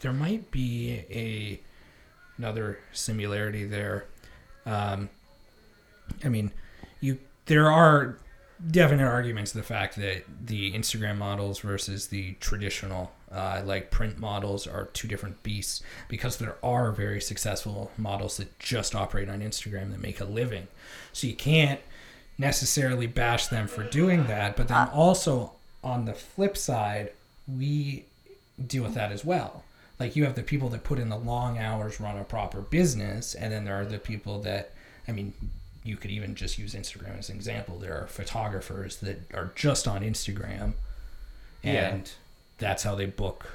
there 0.00 0.14
might 0.14 0.50
be 0.50 1.04
a 1.10 1.60
another 2.38 2.78
similarity 2.92 3.64
there. 3.64 4.06
Um, 4.64 5.08
I 6.24 6.28
mean, 6.28 6.50
you 7.00 7.18
there 7.46 7.70
are 7.70 8.18
definite 8.70 9.04
arguments 9.04 9.52
to 9.52 9.58
the 9.58 9.64
fact 9.64 9.96
that 9.96 10.22
the 10.46 10.72
Instagram 10.72 11.18
models 11.18 11.60
versus 11.60 12.08
the 12.08 12.32
traditional 12.40 13.12
uh, 13.30 13.62
like 13.64 13.90
print 13.90 14.18
models 14.18 14.66
are 14.66 14.86
two 14.92 15.08
different 15.08 15.42
beasts 15.42 15.82
because 16.08 16.38
there 16.38 16.56
are 16.62 16.92
very 16.92 17.20
successful 17.20 17.90
models 17.98 18.36
that 18.38 18.58
just 18.58 18.94
operate 18.94 19.28
on 19.28 19.40
Instagram 19.40 19.90
that 19.90 20.00
make 20.00 20.20
a 20.20 20.24
living. 20.24 20.66
So 21.12 21.26
you 21.26 21.34
can't 21.34 21.80
necessarily 22.38 23.06
bash 23.06 23.48
them 23.48 23.66
for 23.66 23.82
doing 23.84 24.26
that, 24.26 24.56
but 24.56 24.68
then 24.68 24.88
also 24.88 25.52
on 25.82 26.04
the 26.04 26.14
flip 26.14 26.56
side, 26.56 27.12
we 27.46 28.04
deal 28.64 28.82
with 28.82 28.94
that 28.94 29.12
as 29.12 29.24
well. 29.24 29.64
Like 29.98 30.16
you 30.16 30.24
have 30.24 30.34
the 30.34 30.42
people 30.42 30.68
that 30.70 30.84
put 30.84 30.98
in 30.98 31.08
the 31.08 31.16
long 31.16 31.58
hours, 31.58 32.00
run 32.00 32.18
a 32.18 32.24
proper 32.24 32.60
business, 32.60 33.34
and 33.34 33.52
then 33.52 33.64
there 33.64 33.80
are 33.80 33.86
the 33.86 33.98
people 33.98 34.40
that, 34.40 34.72
I 35.08 35.12
mean, 35.12 35.32
you 35.86 35.96
could 35.96 36.10
even 36.10 36.34
just 36.34 36.58
use 36.58 36.74
Instagram 36.74 37.18
as 37.18 37.28
an 37.30 37.36
example. 37.36 37.78
There 37.78 37.94
are 38.00 38.06
photographers 38.06 38.96
that 38.98 39.20
are 39.34 39.52
just 39.54 39.86
on 39.88 40.02
Instagram, 40.02 40.72
Yeah. 41.62 41.88
and 41.94 42.10
that's 42.58 42.82
how 42.82 42.94
they 42.94 43.06
book 43.06 43.46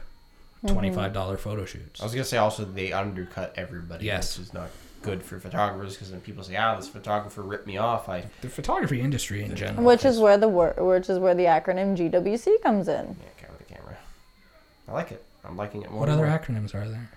twenty-five 0.66 1.14
dollar 1.14 1.38
photo 1.38 1.66
shoots. 1.66 2.02
I 2.02 2.04
was 2.06 2.14
gonna 2.14 2.24
say 2.24 2.38
also 2.38 2.66
they 2.66 2.94
undercut 2.94 3.54
everybody, 3.58 4.06
Yes. 4.06 4.38
which 4.38 4.48
is 4.48 4.54
not 4.54 4.70
good 5.02 5.24
for 5.24 5.40
photographers 5.40 5.94
because 5.96 6.12
then 6.12 6.22
people 6.22 6.44
say, 6.44 6.56
"Ah, 6.56 6.76
this 6.76 6.88
photographer 6.88 7.42
ripped 7.42 7.66
me 7.68 7.78
off." 7.78 8.08
I 8.08 8.26
The 8.42 8.50
photography 8.50 9.02
industry 9.02 9.44
in 9.44 9.56
general, 9.56 9.84
Which 9.84 10.06
is 10.06 10.20
where 10.20 10.38
the 10.38 10.48
wor- 10.50 10.76
which 10.78 11.10
is 11.10 11.18
where 11.20 11.34
the 11.34 11.46
acronym 11.46 11.96
GWC 11.98 12.62
comes 12.62 12.88
in. 12.88 13.18
yeah, 13.20 13.28
camera 13.40 13.58
the 13.58 13.74
camera. 13.74 13.98
I 14.88 14.92
like 14.94 15.12
it. 15.12 15.24
I'm 15.44 15.58
liking 15.58 15.82
it 15.82 15.90
more. 15.90 16.02
what 16.02 16.10
other 16.10 16.28
more. 16.28 16.38
acronyms 16.38 16.76
are 16.76 16.88
there? 16.88 17.10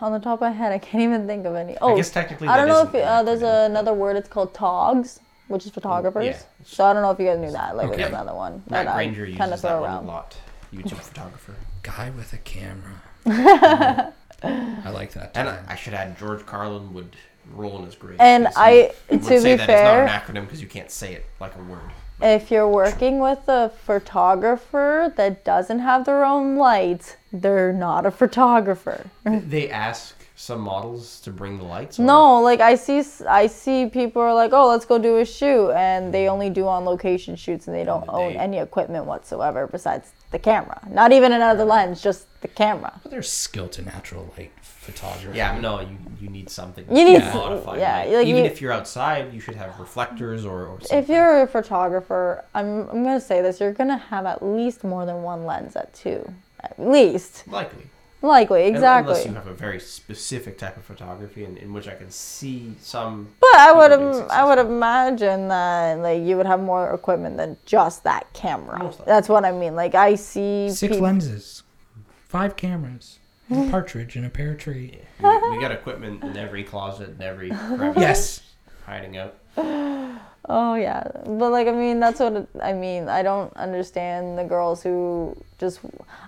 On 0.00 0.12
the 0.12 0.18
top 0.18 0.34
of 0.34 0.40
my 0.42 0.50
head, 0.50 0.72
I 0.72 0.78
can't 0.78 1.02
even 1.08 1.26
think 1.26 1.46
of 1.46 1.54
any. 1.54 1.76
Oh, 1.80 1.92
I 1.94 1.96
guess 1.96 2.10
technically 2.10 2.48
I 2.48 2.56
don't 2.56 2.68
that 2.68 2.72
know 2.74 2.82
if 2.82 2.88
isn't 2.88 3.00
an 3.00 3.08
uh, 3.08 3.22
there's 3.22 3.42
acronym, 3.42 3.66
another 3.66 3.94
word. 3.94 4.16
It's 4.16 4.28
called 4.28 4.54
TOGs, 4.54 5.20
which 5.48 5.64
is 5.66 5.72
photographers. 5.72 6.26
yeah. 6.26 6.38
So 6.64 6.84
I 6.84 6.92
don't 6.92 7.02
know 7.02 7.10
if 7.10 7.18
you 7.18 7.26
guys 7.26 7.38
knew 7.38 7.50
that. 7.52 7.76
Like, 7.76 7.88
Okay. 7.88 7.96
there's 7.96 8.08
another 8.10 8.34
one 8.34 8.62
Matt 8.70 8.86
that 8.86 8.88
I 8.88 8.94
Granger 9.04 9.24
uses 9.24 9.38
kind 9.38 9.52
of 9.52 9.60
that 9.62 9.68
throw 9.68 9.80
one 9.80 9.90
around. 9.90 10.04
a 10.04 10.06
lot. 10.08 10.36
YouTube 10.72 10.98
photographer. 11.02 11.54
Guy 11.82 12.10
with 12.10 12.32
a 12.32 12.38
camera. 12.38 13.02
I 14.42 14.90
like 14.90 15.12
that. 15.12 15.32
And 15.34 15.48
term. 15.48 15.64
I, 15.68 15.72
I 15.72 15.76
should 15.76 15.94
add 15.94 16.18
George 16.18 16.44
Carlin 16.46 16.92
would 16.94 17.16
roll 17.52 17.78
in 17.78 17.84
his 17.86 17.94
grave. 17.94 18.16
And 18.20 18.44
'cause 18.46 18.54
he 18.54 18.60
I, 18.60 18.92
would 19.10 19.22
to 19.22 19.26
say 19.40 19.52
be 19.52 19.56
that 19.56 19.66
fair, 19.66 20.04
it's 20.04 20.12
not 20.12 20.36
an 20.36 20.36
acronym 20.36 20.46
because 20.46 20.60
you 20.60 20.68
can't 20.68 20.90
say 20.90 21.14
it 21.14 21.26
like 21.40 21.54
a 21.56 21.62
word. 21.62 21.90
If 22.20 22.50
you're 22.50 22.68
working 22.68 23.18
with 23.20 23.40
a 23.48 23.70
photographer 23.86 25.12
that 25.16 25.44
doesn't 25.44 25.78
have 25.80 26.04
their 26.04 26.24
own 26.24 26.56
lights, 26.56 27.16
they're 27.32 27.72
not 27.72 28.06
a 28.06 28.10
photographer. 28.10 29.06
they 29.24 29.70
ask 29.70 30.14
some 30.34 30.60
models 30.60 31.20
to 31.20 31.32
bring 31.32 31.58
the 31.58 31.64
lights. 31.64 31.98
or- 31.98 32.02
No, 32.04 32.40
like 32.42 32.60
I 32.60 32.76
see, 32.76 33.02
I 33.28 33.48
see 33.48 33.86
people 33.86 34.22
are 34.22 34.32
like, 34.34 34.52
oh, 34.52 34.68
let's 34.68 34.84
go 34.86 34.96
do 34.96 35.18
a 35.18 35.24
shoot, 35.24 35.70
and 35.72 36.14
they 36.14 36.28
only 36.28 36.48
do 36.48 36.66
on 36.68 36.84
location 36.84 37.34
shoots, 37.34 37.66
and 37.66 37.74
they 37.74 37.82
don't 37.84 38.02
And 38.02 38.10
own 38.10 38.32
they- 38.34 38.38
any 38.38 38.58
equipment 38.58 39.06
whatsoever 39.06 39.66
besides 39.66 40.12
the 40.30 40.38
camera. 40.38 40.80
Not 40.90 41.10
even 41.10 41.32
another 41.32 41.64
lens, 41.64 42.00
just 42.00 42.26
the 42.40 42.46
camera. 42.48 43.00
But 43.02 43.10
there's 43.10 43.28
skill 43.32 43.66
to 43.70 43.82
natural 43.82 44.32
light 44.38 44.52
photography. 44.92 45.36
Yeah, 45.36 45.58
no, 45.60 45.80
you, 45.80 45.96
you 46.20 46.28
need 46.28 46.48
something. 46.50 46.84
You 46.90 47.04
need 47.04 47.18
to 47.20 47.24
s- 47.24 47.34
modify 47.34 47.76
yeah, 47.78 47.98
light. 47.98 48.12
like 48.12 48.26
Even 48.26 48.44
you- 48.44 48.50
if 48.50 48.60
you're 48.60 48.72
outside, 48.72 49.32
you 49.32 49.40
should 49.40 49.56
have 49.56 49.78
reflectors 49.78 50.44
or, 50.44 50.66
or 50.66 50.80
something. 50.80 50.98
If 50.98 51.08
you're 51.08 51.42
a 51.42 51.46
photographer, 51.46 52.44
I'm, 52.54 52.88
I'm 52.90 53.02
gonna 53.04 53.20
say 53.20 53.42
this: 53.42 53.60
you're 53.60 53.72
gonna 53.72 53.98
have 53.98 54.26
at 54.26 54.42
least 54.42 54.84
more 54.84 55.04
than 55.06 55.22
one 55.22 55.44
lens 55.46 55.76
at 55.76 55.92
two, 55.94 56.20
at 56.60 56.74
least, 56.78 57.46
likely. 57.48 57.84
likely, 58.22 58.64
exactly. 58.64 59.12
Unless 59.12 59.26
you 59.26 59.34
have 59.34 59.46
a 59.46 59.54
very 59.54 59.78
specific 59.78 60.58
type 60.58 60.76
of 60.76 60.84
photography 60.84 61.44
in, 61.44 61.56
in 61.58 61.72
which 61.72 61.86
I 61.86 61.94
can 61.94 62.10
see 62.10 62.74
some. 62.80 63.28
But 63.40 63.56
I 63.56 63.72
would 63.72 63.90
people 63.92 64.12
being 64.12 64.30
I 64.30 64.44
would 64.44 64.58
imagine 64.58 65.48
that 65.48 65.98
like 65.98 66.22
you 66.22 66.36
would 66.36 66.46
have 66.46 66.60
more 66.60 66.92
equipment 66.92 67.36
than 67.36 67.56
just 67.66 68.02
that 68.04 68.32
camera. 68.32 68.78
Most. 68.80 69.04
That's 69.06 69.28
what 69.28 69.44
I 69.44 69.52
mean. 69.52 69.76
Like 69.76 69.94
I 69.94 70.14
see 70.16 70.68
Six 70.70 70.94
peop- 70.94 71.02
lenses, 71.02 71.62
five 72.28 72.56
cameras, 72.56 73.17
a 73.50 73.70
partridge 73.70 74.16
in 74.16 74.24
a 74.24 74.30
pear 74.30 74.54
tree. 74.54 74.98
We, 75.22 75.50
we 75.50 75.60
got 75.60 75.72
equipment 75.72 76.22
in 76.22 76.36
every 76.36 76.64
closet 76.64 77.10
and 77.10 77.22
every 77.22 77.50
crevice 77.50 77.96
Yes. 77.96 78.40
hiding 78.84 79.16
out. 79.16 79.34
Oh 80.50 80.76
yeah, 80.76 81.06
but 81.26 81.50
like 81.50 81.68
I 81.68 81.72
mean 81.72 82.00
that's 82.00 82.20
what 82.20 82.32
it, 82.32 82.48
I 82.62 82.72
mean. 82.72 83.08
I 83.08 83.22
don't 83.22 83.54
understand 83.54 84.38
the 84.38 84.44
girls 84.44 84.82
who 84.82 85.36
just 85.58 85.80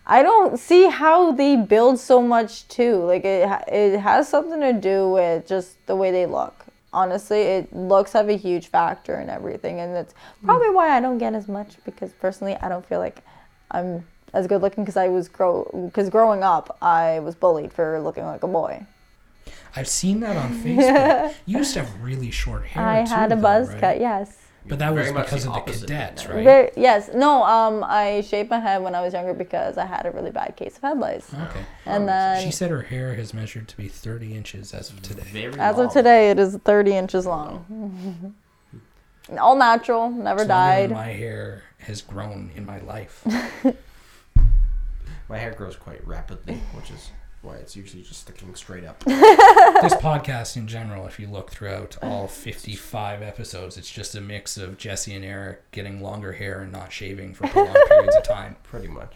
I 0.06 0.22
don't 0.22 0.58
see 0.58 0.90
how 0.90 1.32
they 1.32 1.56
build 1.56 1.98
so 1.98 2.20
much 2.20 2.68
too. 2.68 2.96
Like 2.96 3.24
it 3.24 3.48
it 3.68 3.98
has 3.98 4.28
something 4.28 4.60
to 4.60 4.74
do 4.74 5.08
with 5.08 5.46
just 5.46 5.86
the 5.86 5.96
way 5.96 6.10
they 6.10 6.26
look. 6.26 6.66
Honestly, 6.92 7.40
it 7.40 7.74
looks 7.74 8.12
have 8.12 8.28
a 8.28 8.36
huge 8.36 8.66
factor 8.66 9.18
in 9.20 9.30
everything, 9.30 9.80
and 9.80 9.96
it's 9.96 10.12
hmm. 10.40 10.46
probably 10.46 10.70
why 10.70 10.94
I 10.94 11.00
don't 11.00 11.18
get 11.18 11.34
as 11.34 11.48
much 11.48 11.76
because 11.86 12.12
personally 12.12 12.56
I 12.56 12.68
don't 12.68 12.84
feel 12.84 12.98
like 12.98 13.22
I'm 13.70 14.04
as 14.32 14.46
good 14.46 14.62
looking 14.62 14.84
because 14.84 14.96
I 14.96 15.08
was 15.08 15.28
grow 15.28 15.68
because 15.92 16.08
growing 16.10 16.42
up 16.42 16.76
I 16.82 17.20
was 17.20 17.34
bullied 17.34 17.72
for 17.72 18.00
looking 18.00 18.24
like 18.24 18.42
a 18.42 18.48
boy. 18.48 18.86
I've 19.76 19.88
seen 19.88 20.20
that 20.20 20.36
on 20.36 20.54
Facebook. 20.62 21.34
You 21.46 21.58
used 21.58 21.74
to 21.74 21.80
have 21.84 22.02
really 22.02 22.30
short 22.30 22.64
hair. 22.64 22.86
I 22.86 23.04
too, 23.04 23.14
had 23.14 23.32
a 23.32 23.36
though, 23.36 23.42
buzz 23.42 23.68
right? 23.68 23.80
cut, 23.80 24.00
yes. 24.00 24.36
But 24.66 24.78
that 24.80 24.92
was 24.92 25.04
Very 25.04 25.14
much 25.14 25.26
because 25.26 25.44
the 25.44 25.50
of 25.52 25.64
the 25.64 25.86
cadets, 25.86 26.26
right? 26.26 26.44
Very, 26.44 26.70
yes. 26.76 27.08
No. 27.14 27.42
Um. 27.44 27.82
I 27.82 28.20
shaved 28.20 28.50
my 28.50 28.58
head 28.60 28.82
when 28.82 28.94
I 28.94 29.00
was 29.00 29.14
younger 29.14 29.32
because 29.32 29.78
I 29.78 29.86
had 29.86 30.04
a 30.04 30.10
really 30.10 30.30
bad 30.30 30.54
case 30.56 30.76
of 30.76 30.82
head 30.82 30.98
lice, 30.98 31.32
Okay. 31.32 31.64
and 31.86 32.04
Oh, 32.04 32.06
then 32.06 32.44
She 32.44 32.50
said 32.52 32.70
her 32.70 32.82
hair 32.82 33.14
has 33.14 33.32
measured 33.32 33.68
to 33.68 33.76
be 33.76 33.88
30 33.88 34.34
inches 34.36 34.74
as 34.74 34.90
of 34.90 35.00
today. 35.00 35.22
Very 35.32 35.58
as 35.58 35.76
long. 35.78 35.86
of 35.86 35.92
today, 35.92 36.30
it 36.30 36.38
is 36.38 36.56
30 36.56 36.94
inches 36.94 37.24
long. 37.26 38.34
All 39.40 39.56
natural, 39.56 40.10
never 40.10 40.40
It's 40.42 40.48
dyed. 40.48 40.90
My 40.90 41.06
hair 41.06 41.62
has 41.78 42.02
grown 42.02 42.50
in 42.54 42.66
my 42.66 42.80
life. 42.80 43.24
My 45.30 45.38
hair 45.38 45.52
grows 45.52 45.76
quite 45.76 46.04
rapidly, 46.04 46.54
which 46.74 46.90
is 46.90 47.12
why 47.42 47.54
it's 47.54 47.76
usually 47.76 48.02
just 48.02 48.20
sticking 48.22 48.52
straight 48.56 48.82
up. 48.84 48.98
this 49.04 49.94
podcast 49.94 50.56
in 50.56 50.66
general, 50.66 51.06
if 51.06 51.20
you 51.20 51.28
look 51.28 51.50
throughout 51.52 51.96
all 52.02 52.26
55 52.26 53.22
episodes, 53.22 53.76
it's 53.78 53.88
just 53.88 54.16
a 54.16 54.20
mix 54.20 54.56
of 54.58 54.76
Jesse 54.76 55.14
and 55.14 55.24
Eric 55.24 55.70
getting 55.70 56.02
longer 56.02 56.32
hair 56.32 56.60
and 56.62 56.72
not 56.72 56.92
shaving 56.92 57.32
for 57.34 57.46
prolonged 57.46 57.78
periods 57.88 58.16
of 58.16 58.24
time, 58.24 58.56
Pretty 58.64 58.88
much. 58.88 59.14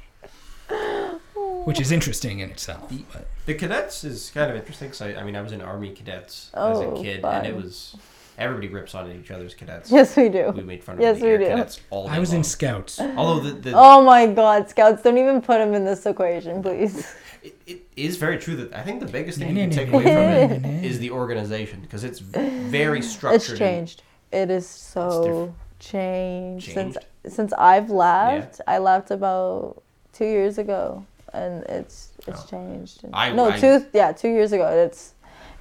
which 1.64 1.80
is 1.80 1.90
interesting 1.90 2.38
in 2.38 2.48
itself. 2.50 2.92
But 3.12 3.26
The 3.46 3.54
cadets 3.54 4.04
is 4.04 4.30
kind 4.32 4.52
of 4.52 4.56
interesting 4.56 4.90
because 4.90 5.02
I, 5.02 5.16
I 5.20 5.24
mean 5.24 5.34
I 5.34 5.42
was 5.42 5.50
in 5.50 5.60
army 5.60 5.90
cadets 5.90 6.50
as 6.54 6.78
Oh, 6.78 6.94
a 6.94 7.02
kid, 7.02 7.24
and 7.24 7.44
it 7.44 7.56
was 7.56 7.96
everybody 8.38 8.68
rips 8.68 8.94
on 8.94 9.10
each 9.12 9.30
other's 9.30 9.54
cadets. 9.54 9.90
Yes, 9.90 10.16
we 10.16 10.28
do. 10.28 10.52
We 10.56 10.62
made 10.62 10.82
fun 10.82 10.96
of 10.96 11.00
Yes, 11.02 11.18
the 11.18 11.24
we 11.24 11.30
air 11.32 11.38
do. 11.38 11.44
cadets 11.46 11.80
all 11.90 12.06
day 12.08 12.14
I 12.14 12.18
was 12.18 12.32
in 12.32 12.44
scouts. 12.44 13.00
Although 13.00 13.40
the, 13.40 13.52
the 13.70 13.72
Oh 13.74 14.02
my 14.02 14.26
God, 14.26 14.68
scouts! 14.68 15.02
Don't 15.02 15.18
even 15.18 15.40
put 15.42 15.58
them 15.58 15.74
in 15.74 15.84
this 15.84 16.04
equation, 16.06 16.62
please. 16.62 17.14
it, 17.42 17.54
it 17.66 17.82
is 17.96 18.16
very 18.16 18.38
true 18.38 18.56
that 18.56 18.72
I 18.74 18.82
think 18.82 19.00
the 19.00 19.06
biggest 19.06 19.38
thing 19.38 19.56
you 19.56 19.62
can 19.62 19.70
take 19.70 19.88
away 19.92 20.02
from 20.02 20.64
it 20.64 20.84
is 20.84 20.98
the 20.98 21.10
organization 21.10 21.80
because 21.80 22.04
it's 22.04 22.18
very 22.20 23.02
structured. 23.02 23.50
It's 23.52 23.58
changed. 23.58 24.02
It 24.32 24.50
is 24.50 24.66
so 24.68 25.22
different. 25.22 25.54
changed, 25.78 26.72
since 26.72 26.96
since 27.26 27.52
I've 27.54 27.90
left. 27.90 28.60
I 28.66 28.78
left 28.78 29.10
about 29.10 29.82
two 30.12 30.24
years 30.26 30.58
ago, 30.58 31.04
and 31.32 31.62
it's 31.64 32.12
it's 32.26 32.42
Oh. 32.42 32.46
changed. 32.50 33.04
I- 33.12 33.32
no, 33.32 33.50
I- 33.50 33.58
two 33.60 33.86
yeah, 33.92 34.10
two 34.12 34.28
years 34.28 34.52
ago. 34.52 34.66
It's 34.68 35.12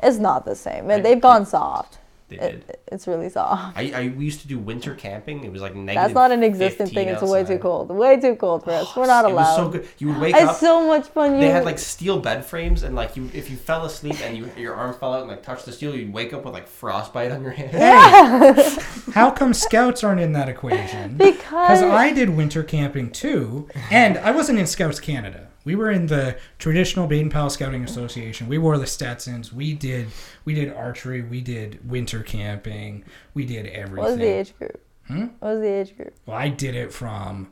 it's 0.01 0.17
not 0.17 0.43
the 0.45 0.55
same. 0.55 0.89
I- 0.89 0.99
They've 0.99 1.21
gone 1.21 1.45
soft. 1.45 1.99
They 2.37 2.51
did. 2.51 2.65
It, 2.69 2.83
it's 2.91 3.07
really 3.07 3.29
soft. 3.29 3.77
I, 3.77 3.91
I 3.95 4.13
we 4.15 4.25
used 4.25 4.41
to 4.41 4.47
do 4.47 4.59
winter 4.59 4.95
camping. 4.95 5.43
It 5.43 5.51
was 5.51 5.61
like 5.61 5.75
negative. 5.75 5.95
That's 5.95 6.13
not 6.13 6.31
an 6.31 6.43
existing 6.43 6.87
thing. 6.87 7.07
It's 7.07 7.21
way 7.21 7.43
too 7.43 7.57
cold. 7.59 7.89
Way 7.89 8.19
too 8.19 8.35
cold 8.35 8.63
for 8.63 8.71
us. 8.71 8.95
We're 8.95 9.07
not 9.07 9.25
allowed. 9.25 9.31
It 9.31 9.35
was 9.35 9.57
allowed. 9.57 9.65
so 9.65 9.69
good. 9.69 9.87
You 9.99 10.07
would 10.09 10.17
wake 10.19 10.35
It's 10.35 10.43
up. 10.45 10.55
so 10.57 10.87
much 10.87 11.07
fun. 11.07 11.33
You 11.35 11.39
They 11.41 11.49
had 11.49 11.65
like 11.65 11.79
steel 11.79 12.19
bed 12.19 12.45
frames, 12.45 12.83
and 12.83 12.95
like 12.95 13.15
you, 13.15 13.29
if 13.33 13.49
you 13.49 13.57
fell 13.57 13.85
asleep 13.85 14.15
and 14.21 14.37
you 14.37 14.49
your 14.57 14.75
arm 14.75 14.93
fell 14.93 15.13
out 15.13 15.21
and 15.21 15.29
like 15.29 15.43
touched 15.43 15.65
the 15.65 15.71
steel, 15.71 15.95
you'd 15.95 16.13
wake 16.13 16.33
up 16.33 16.45
with 16.45 16.53
like 16.53 16.67
frostbite 16.67 17.31
on 17.31 17.41
your 17.41 17.51
hand. 17.51 17.73
How 19.13 19.31
come 19.31 19.53
scouts 19.53 20.03
aren't 20.03 20.21
in 20.21 20.33
that 20.33 20.49
equation? 20.49 21.17
because 21.17 21.39
Because 21.43 21.81
I 21.83 22.11
did 22.11 22.29
winter 22.29 22.63
camping 22.63 23.11
too, 23.11 23.67
and 23.91 24.17
I 24.17 24.31
wasn't 24.31 24.59
in 24.59 24.67
Scouts 24.67 24.99
Canada. 24.99 25.47
We 25.65 25.75
were 25.75 25.91
in 25.91 26.07
the 26.07 26.37
traditional 26.59 27.07
Baden 27.07 27.29
Powell 27.29 27.49
Scouting 27.49 27.83
Association. 27.83 28.47
We 28.47 28.57
wore 28.57 28.77
the 28.77 28.87
Stetsons. 28.87 29.53
We 29.53 29.73
did 29.73 30.07
we 30.45 30.53
did 30.53 30.73
archery. 30.73 31.21
We 31.21 31.41
did 31.41 31.89
winter 31.89 32.21
camping. 32.21 33.05
We 33.33 33.45
did 33.45 33.67
everything. 33.67 33.95
what 33.97 34.09
was 34.11 34.17
the 34.17 34.25
age 34.25 34.57
group? 34.57 34.81
Hmm? 35.07 35.25
What 35.39 35.53
was 35.55 35.59
the 35.61 35.67
age 35.67 35.95
group? 35.97 36.13
Well, 36.25 36.37
I 36.37 36.49
did 36.49 36.75
it 36.75 36.93
from. 36.93 37.49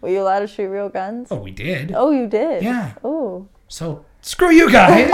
Were 0.00 0.08
you 0.10 0.22
allowed 0.22 0.40
to 0.40 0.46
shoot 0.46 0.68
real 0.68 0.88
guns? 0.88 1.28
Oh, 1.30 1.38
we 1.38 1.50
did. 1.50 1.92
Oh, 1.94 2.10
you 2.10 2.26
did. 2.26 2.62
Yeah. 2.62 2.94
Oh. 3.02 3.48
So 3.68 4.04
screw 4.20 4.50
you 4.50 4.70
guys. 4.70 5.10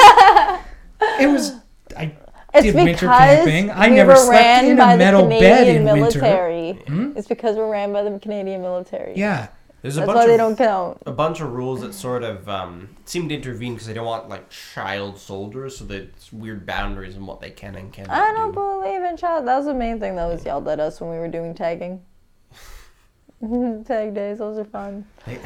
it 1.21 1.27
was. 1.31 1.53
I 1.97 2.17
It's 2.55 2.67
did 2.67 2.75
winter 2.75 3.07
camping. 3.07 3.71
I 3.71 3.89
we 3.89 3.95
never 3.95 4.15
slept 4.15 4.65
in 4.65 4.79
a 4.79 4.97
metal 4.99 5.27
bed 5.27 5.69
in 5.69 5.85
winter. 5.85 6.21
military. 6.21 6.73
Hmm? 6.87 7.13
It's 7.17 7.27
because 7.27 7.57
we're 7.57 7.71
ran 7.71 7.95
by 7.95 8.03
the 8.03 8.19
Canadian 8.19 8.61
military. 8.61 9.15
Yeah. 9.17 9.49
There's 9.83 9.97
a 9.97 10.01
That's 10.01 10.07
bunch 10.07 10.17
why 10.17 10.23
of 10.23 10.29
they 10.31 10.37
don't 10.37 10.57
count. 10.57 11.03
a 11.07 11.11
bunch 11.13 11.41
of 11.41 11.53
rules 11.53 11.81
that 11.81 11.93
sort 11.93 12.23
of 12.23 12.49
um, 12.49 12.89
seem 13.05 13.29
to 13.29 13.35
intervene 13.35 13.75
because 13.75 13.89
they 13.89 13.95
don't 13.95 14.07
want 14.07 14.29
like 14.29 14.49
child 14.49 15.19
soldiers, 15.19 15.77
so 15.77 15.85
there's 15.85 16.33
weird 16.33 16.65
boundaries 16.65 17.17
in 17.17 17.27
what 17.27 17.41
they 17.41 17.51
can 17.51 17.75
and 17.75 17.93
can't. 17.93 18.09
I 18.09 18.33
don't 18.33 18.53
do. 18.53 18.61
believe 18.61 19.03
in 19.03 19.17
child. 19.17 19.47
That 19.49 19.57
was 19.57 19.67
the 19.67 19.75
main 19.75 19.99
thing 19.99 20.15
that 20.17 20.27
was 20.27 20.45
yelled 20.45 20.69
at 20.69 20.79
us 20.79 21.01
when 21.01 21.11
we 21.11 21.19
were 21.19 21.27
doing 21.27 21.53
tagging. 21.53 22.01
Tag 23.85 24.15
days, 24.15 24.39
those 24.39 24.57
are 24.57 24.65
fun. 24.65 25.05
They, 25.27 25.41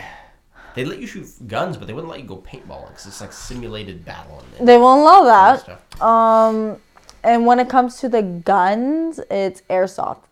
they 0.74 0.84
let 0.84 0.98
you 0.98 1.06
shoot 1.06 1.26
guns, 1.46 1.78
but 1.78 1.86
they 1.86 1.94
wouldn't 1.94 2.10
let 2.10 2.20
you 2.20 2.26
go 2.26 2.36
paintballing 2.36 2.88
because 2.88 3.06
it's 3.06 3.22
like 3.22 3.32
simulated 3.32 4.04
battle 4.04 4.44
and, 4.58 4.68
They 4.68 4.76
won't 4.76 5.00
allow 5.00 5.24
that. 5.24 6.02
Um, 6.02 6.76
and 7.24 7.46
when 7.46 7.58
it 7.58 7.70
comes 7.70 7.98
to 8.00 8.10
the 8.10 8.20
guns, 8.20 9.18
it's 9.30 9.62
airsoft, 9.70 10.24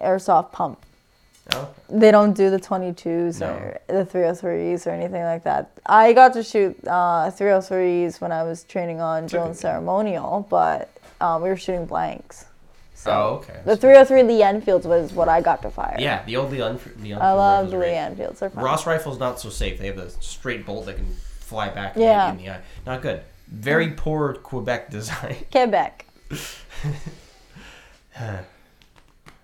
airsoft 0.00 0.52
pump. 0.52 0.86
Oh, 1.54 1.68
They 1.88 2.10
don't 2.12 2.34
do 2.34 2.50
the 2.50 2.58
22s 2.60 3.40
No. 3.40 3.48
or 3.48 3.80
the 3.88 4.04
303s 4.06 4.86
or 4.86 4.90
anything 4.90 5.22
like 5.24 5.42
that. 5.44 5.70
I 5.84 6.12
got 6.12 6.32
to 6.34 6.42
shoot 6.42 6.76
uh, 6.86 7.30
303s 7.30 8.20
when 8.20 8.30
I 8.30 8.44
was 8.44 8.62
training 8.64 9.00
on 9.00 9.26
drill 9.26 9.46
and 9.46 9.56
ceremonial, 9.56 10.46
but 10.48 10.88
um, 11.20 11.42
we 11.42 11.48
were 11.48 11.56
shooting 11.56 11.84
blanks. 11.86 12.46
So 12.94 13.10
oh, 13.10 13.34
okay. 13.42 13.60
the 13.64 13.76
303 13.76 14.22
Lee 14.22 14.42
Enfields 14.44 14.86
was 14.86 15.12
what 15.12 15.28
I 15.28 15.40
got 15.40 15.60
to 15.62 15.70
fire. 15.70 15.96
yeah, 15.98 16.24
the 16.24 16.36
old 16.36 16.52
Leon. 16.52 16.78
Leon 17.00 17.20
I 17.20 17.32
love 17.32 17.72
the 17.72 17.78
Lee. 17.78 17.88
Enfields. 17.94 18.38
They're 18.38 18.50
fun. 18.50 18.62
Ross 18.62 18.86
rifle's 18.86 19.18
not 19.18 19.40
so 19.40 19.48
safe. 19.50 19.80
They 19.80 19.88
have 19.88 19.96
the 19.96 20.10
straight 20.10 20.64
bolt 20.64 20.86
that 20.86 20.94
can 20.96 21.06
fly 21.40 21.68
back 21.70 21.94
Yeah. 21.96 22.30
in 22.30 22.36
the 22.38 22.50
eye. 22.50 22.60
Not 22.86 23.02
good. 23.02 23.22
Very 23.48 23.90
poor 23.90 24.34
Quebec 24.34 24.90
design. 24.96 25.34
Quebec. 25.50 26.06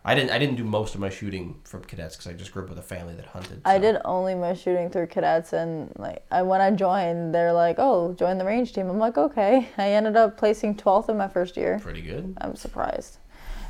I, 0.04 0.12
I 0.12 0.14
didn't. 0.14 0.30
I 0.30 0.38
didn't 0.38 0.56
do 0.56 0.64
most 0.64 0.94
of 0.94 1.00
my 1.00 1.10
shooting 1.10 1.60
from 1.64 1.82
cadets 1.84 2.16
because 2.16 2.30
I 2.30 2.34
just 2.34 2.52
grew 2.52 2.62
up 2.62 2.68
with 2.68 2.78
a 2.78 2.82
family 2.82 3.14
that 3.14 3.26
hunted. 3.26 3.60
I 3.64 3.78
did 3.78 3.96
only 4.04 4.34
my 4.34 4.54
shooting 4.54 4.90
through 4.90 5.08
cadets, 5.08 5.52
and 5.52 5.92
like 5.98 6.24
I, 6.30 6.42
when 6.42 6.60
I 6.60 6.70
joined, 6.70 7.34
they're 7.34 7.52
like, 7.52 7.76
"Oh, 7.78 8.14
join 8.14 8.38
the 8.38 8.44
range 8.44 8.72
team." 8.72 8.88
I'm 8.88 8.98
like, 8.98 9.18
"Okay." 9.18 9.68
I 9.76 9.90
ended 9.90 10.16
up 10.16 10.36
placing 10.36 10.76
12th 10.76 11.08
in 11.08 11.16
my 11.16 11.28
first 11.28 11.56
year. 11.56 11.78
pretty 11.82 12.02
good. 12.02 12.36
I'm 12.40 12.56
surprised. 12.56 13.18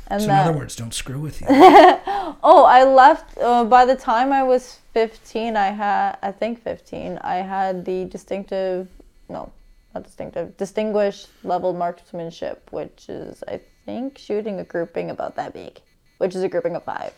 And 0.09 0.21
So 0.21 0.29
in 0.29 0.35
other 0.35 0.53
words, 0.53 0.75
don't 0.75 0.93
screw 0.93 1.19
with 1.19 1.39
you. 1.39 1.47
oh, 1.51 2.65
I 2.67 2.83
left. 2.83 3.37
Uh, 3.37 3.63
by 3.63 3.85
the 3.85 3.95
time 3.95 4.33
I 4.33 4.41
was 4.41 4.79
15, 4.93 5.55
I 5.55 5.67
had, 5.67 6.17
I 6.23 6.31
think 6.31 6.63
15, 6.63 7.19
I 7.21 7.35
had 7.35 7.85
the 7.85 8.05
distinctive, 8.05 8.87
no, 9.29 9.51
not 9.93 10.03
distinctive, 10.03 10.57
distinguished 10.57 11.27
level 11.43 11.73
marksmanship, 11.73 12.67
which 12.71 13.07
is, 13.07 13.43
I 13.47 13.61
think, 13.85 14.17
shooting 14.17 14.59
a 14.59 14.63
grouping 14.63 15.11
about 15.11 15.35
that 15.35 15.53
big, 15.53 15.79
which 16.19 16.35
is 16.35 16.43
a 16.43 16.47
grouping 16.49 16.75
of 16.75 16.83
five. 16.83 17.13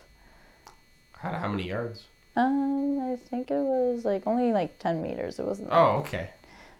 How, 1.18 1.32
how 1.32 1.48
many 1.48 1.68
yards? 1.68 2.04
Um, 2.34 2.98
I 3.00 3.16
think 3.16 3.50
it 3.50 3.54
was 3.62 4.04
like 4.04 4.26
only 4.26 4.52
like 4.52 4.78
10 4.78 5.02
meters. 5.02 5.38
It 5.38 5.44
wasn't. 5.44 5.68
Oh, 5.70 5.98
okay. 5.98 6.30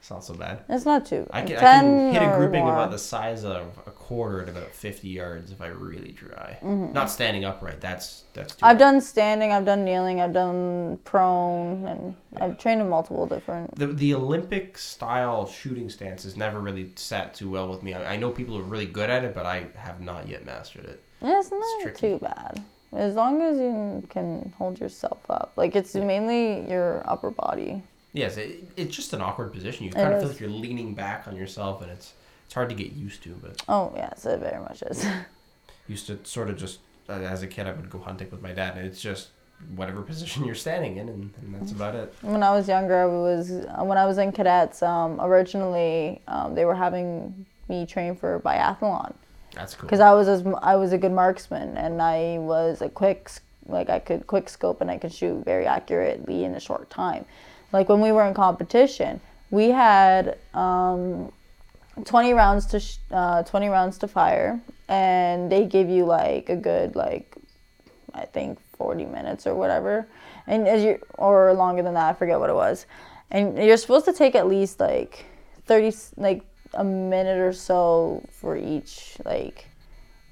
It's 0.01 0.11
not 0.11 0.25
so 0.25 0.35
bad. 0.35 0.65
It's 0.69 0.85
not 0.85 1.07
too. 1.07 1.29
I 1.31 1.43
can, 1.43 1.57
I 1.59 1.61
can 1.61 2.13
hit 2.13 2.23
a 2.23 2.37
grouping 2.37 2.65
more. 2.65 2.73
about 2.73 2.91
the 2.91 2.99
size 2.99 3.45
of 3.45 3.79
a 3.87 3.91
quarter 3.93 4.43
at 4.43 4.49
about 4.49 4.71
50 4.73 5.09
yards 5.09 5.53
if 5.53 5.61
I 5.61 5.69
really 5.69 6.13
try. 6.13 6.59
Not 6.61 7.09
standing 7.09 7.45
upright. 7.45 7.81
That's 7.81 8.25
that's. 8.33 8.57
Too 8.57 8.57
Mm-hmm. 8.57 8.65
I've 8.65 8.69
hard. 8.71 8.79
done 8.79 9.01
standing, 9.01 9.53
I've 9.53 9.65
done 9.65 9.85
kneeling, 9.85 10.21
I've 10.21 10.33
done 10.33 10.99
prone, 11.05 11.87
and 11.87 12.17
I've 12.41 12.59
trained 12.59 12.81
in 12.81 12.89
multiple 12.89 13.27
different. 13.29 13.77
the 13.77 13.87
the 13.87 14.15
Olympic 14.15 14.77
style 14.77 15.47
shooting 15.47 15.89
stance 15.89 16.25
has 16.25 16.37
never 16.37 16.59
really 16.61 16.91
sat 16.97 17.33
too 17.35 17.49
well 17.51 17.69
with 17.71 17.85
me. 17.85 17.95
I, 17.95 18.15
I 18.15 18.17
know 18.17 18.31
people 18.31 18.59
are 18.59 18.63
really 18.63 18.87
good 18.87 19.09
at 19.09 19.23
it, 19.25 19.35
but 19.35 19.47
I 19.47 19.69
have 19.77 20.01
not 20.01 20.29
yet 20.29 20.45
mastered 20.45 20.87
it. 20.87 21.01
Yeah, 21.23 21.39
It's 21.41 21.51
not 21.51 21.83
tricky. 21.83 22.01
too 22.01 22.19
bad. 22.19 22.63
As 22.93 23.15
long 23.15 23.41
as 23.41 23.57
you 23.59 24.07
can 24.11 24.53
hold 24.59 24.79
yourself 24.79 25.19
up. 25.31 25.53
Like, 25.57 25.75
it's 25.77 25.95
mainly 25.95 26.69
your 26.71 27.03
upper 27.09 27.31
body. 27.31 27.83
Yes, 28.13 28.37
it, 28.37 28.65
it's 28.77 28.95
just 28.95 29.13
an 29.15 29.23
awkward 29.23 29.53
position. 29.53 29.85
You 29.87 29.91
It 29.91 29.95
kind 29.95 30.13
of 30.13 30.21
feel 30.21 30.29
is. 30.29 30.35
like 30.35 30.41
you're 30.41 30.51
leaning 30.51 30.93
back 30.95 31.27
on 31.27 31.35
yourself, 31.37 31.81
and 31.83 31.91
it's 31.91 32.13
it's 32.45 32.53
hard 32.55 32.69
to 32.69 32.75
get 32.75 32.93
used 32.93 33.23
to. 33.23 33.31
But 33.43 33.63
Oh, 33.69 33.93
yes, 33.97 34.27
it 34.27 34.39
very 34.41 34.61
much 34.61 34.83
is. 34.83 35.07
used 35.89 36.07
to 36.09 36.19
sort 36.25 36.51
of 36.51 36.59
just 36.59 36.81
uh, 37.09 37.13
as 37.15 37.43
a 37.43 37.47
kid, 37.47 37.67
I 37.67 37.73
would 37.73 37.89
go 37.89 37.99
hunting 37.99 38.29
with 38.31 38.43
my 38.43 38.53
dad, 38.53 38.77
and 38.77 38.87
it's 38.87 39.01
just 39.01 39.29
whatever 39.75 40.03
position 40.13 40.45
you're 40.45 40.55
standing 40.55 40.99
in, 40.99 41.09
and, 41.09 41.33
and 41.41 41.55
that's 41.55 41.73
about 41.73 41.95
it. 41.95 42.13
when 42.21 42.43
I 42.43 42.51
was 42.51 42.69
younger, 42.69 43.03
I 43.03 43.07
was 43.07 43.49
when 43.83 43.97
I 43.97 44.05
was 44.05 44.19
in 44.19 44.33
cadets. 44.33 44.83
Um, 44.83 45.19
originally, 45.19 46.21
um, 46.29 46.55
they 46.55 46.67
were 46.67 46.75
having 46.75 47.47
me 47.71 47.87
train 47.87 48.15
for 48.17 48.39
biathlon 48.41 49.15
That's 49.55 49.75
cool. 49.75 49.87
because 49.87 50.01
I 50.01 50.13
was 50.13 50.29
as, 50.29 50.45
I 50.63 50.77
was 50.77 50.93
a 50.93 50.99
good 50.99 51.13
marksman 51.13 51.77
and 51.77 52.01
I 52.01 52.39
was 52.39 52.81
a 52.83 52.89
quick 52.89 53.31
like 53.67 53.91
I 53.91 53.99
could 53.99 54.27
quick 54.27 54.49
scope 54.49 54.81
and 54.81 54.91
I 54.91 54.99
could 54.99 55.13
shoot 55.13 55.45
very 55.45 55.67
accurately 55.67 56.45
in 56.45 56.55
a 56.55 56.61
short 56.61 56.91
time. 56.91 57.25
Like 57.73 57.89
when 57.89 58.01
we 58.01 58.13
were 58.13 58.25
in 58.27 58.35
competition, 58.35 59.21
we 59.51 59.69
had 59.69 60.39
um, 60.55 61.33
20 62.05 62.33
rounds 62.33 62.67
to 62.67 62.81
sh- 62.81 62.99
uh, 63.11 63.43
20 63.43 63.69
rounds 63.69 63.99
to 63.99 64.09
fire 64.09 64.61
and 64.89 65.51
they 65.51 65.67
give 65.67 65.89
you 65.89 66.05
like 66.05 66.49
a 66.49 66.57
good 66.57 66.97
like 66.97 67.37
I 68.15 68.25
think 68.27 68.59
40 68.77 69.07
minutes 69.07 69.47
or 69.47 69.55
whatever. 69.55 70.07
And 70.47 70.67
as 70.67 70.83
you 70.83 70.99
or 71.15 71.53
longer 71.55 71.83
than 71.83 71.95
that, 71.95 72.09
I 72.11 72.13
forget 72.19 72.41
what 72.41 72.51
it 72.51 72.55
was. 72.55 72.87
And 73.31 73.57
you're 73.57 73.77
supposed 73.77 74.05
to 74.07 74.13
take 74.13 74.35
at 74.35 74.47
least 74.49 74.81
like 74.81 75.25
30 75.67 75.97
like 76.17 76.43
a 76.75 76.85
minute 76.85 77.39
or 77.39 77.53
so 77.53 78.23
for 78.31 78.57
each 78.57 79.17
like 79.25 79.67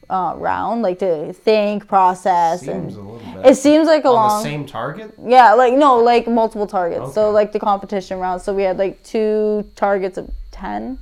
uh, 0.09 0.35
round 0.37 0.83
like 0.83 0.99
to 0.99 1.33
think, 1.33 1.87
process 1.87 2.61
Seems 2.61 2.97
and 2.97 3.07
a 3.07 3.11
little 3.11 3.33
bit 3.35 3.47
it 3.47 3.55
seems 3.57 3.87
like 3.87 4.05
a 4.05 4.09
on 4.09 4.15
long 4.15 4.43
the 4.43 4.49
same 4.49 4.67
target. 4.67 5.15
yeah, 5.25 5.53
like 5.53 5.75
no, 5.75 5.99
like 5.99 6.27
multiple 6.27 6.67
targets. 6.67 7.15
So 7.15 7.31
like 7.31 7.53
the 7.53 7.61
competition 7.61 8.19
round. 8.19 8.43
So 8.43 8.53
we 8.53 8.65
had 8.65 8.77
like 8.77 9.03
two 9.05 9.71
targets 9.77 10.19
of 10.19 10.31
ten, 10.51 10.99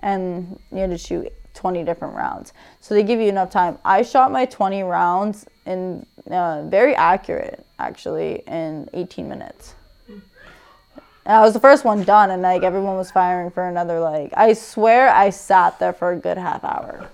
and 0.00 0.58
you 0.70 0.78
had 0.78 0.90
to 0.90 0.98
shoot 0.98 1.32
twenty 1.54 1.84
different 1.84 2.14
rounds. 2.14 2.52
So 2.80 2.94
they 2.94 3.02
give 3.02 3.18
you 3.18 3.28
enough 3.28 3.50
time. 3.50 3.78
I 3.84 4.02
shot 4.02 4.30
my 4.30 4.44
twenty 4.44 4.82
rounds 4.82 5.46
in 5.64 6.04
uh, 6.30 6.64
very 6.66 6.94
accurate, 6.94 7.64
actually, 7.78 8.42
in 8.46 8.90
eighteen 8.92 9.28
minutes. 9.28 9.74
And 11.26 11.36
I 11.36 11.40
was 11.42 11.52
the 11.52 11.60
first 11.60 11.84
one 11.84 12.02
done, 12.04 12.30
and 12.30 12.42
like 12.42 12.62
everyone 12.62 12.96
was 12.96 13.10
firing 13.10 13.50
for 13.50 13.68
another. 13.68 14.00
Like 14.00 14.32
I 14.36 14.54
swear, 14.54 15.08
I 15.10 15.30
sat 15.30 15.78
there 15.78 15.92
for 15.92 16.12
a 16.12 16.16
good 16.16 16.38
half 16.38 16.64
hour. 16.64 17.08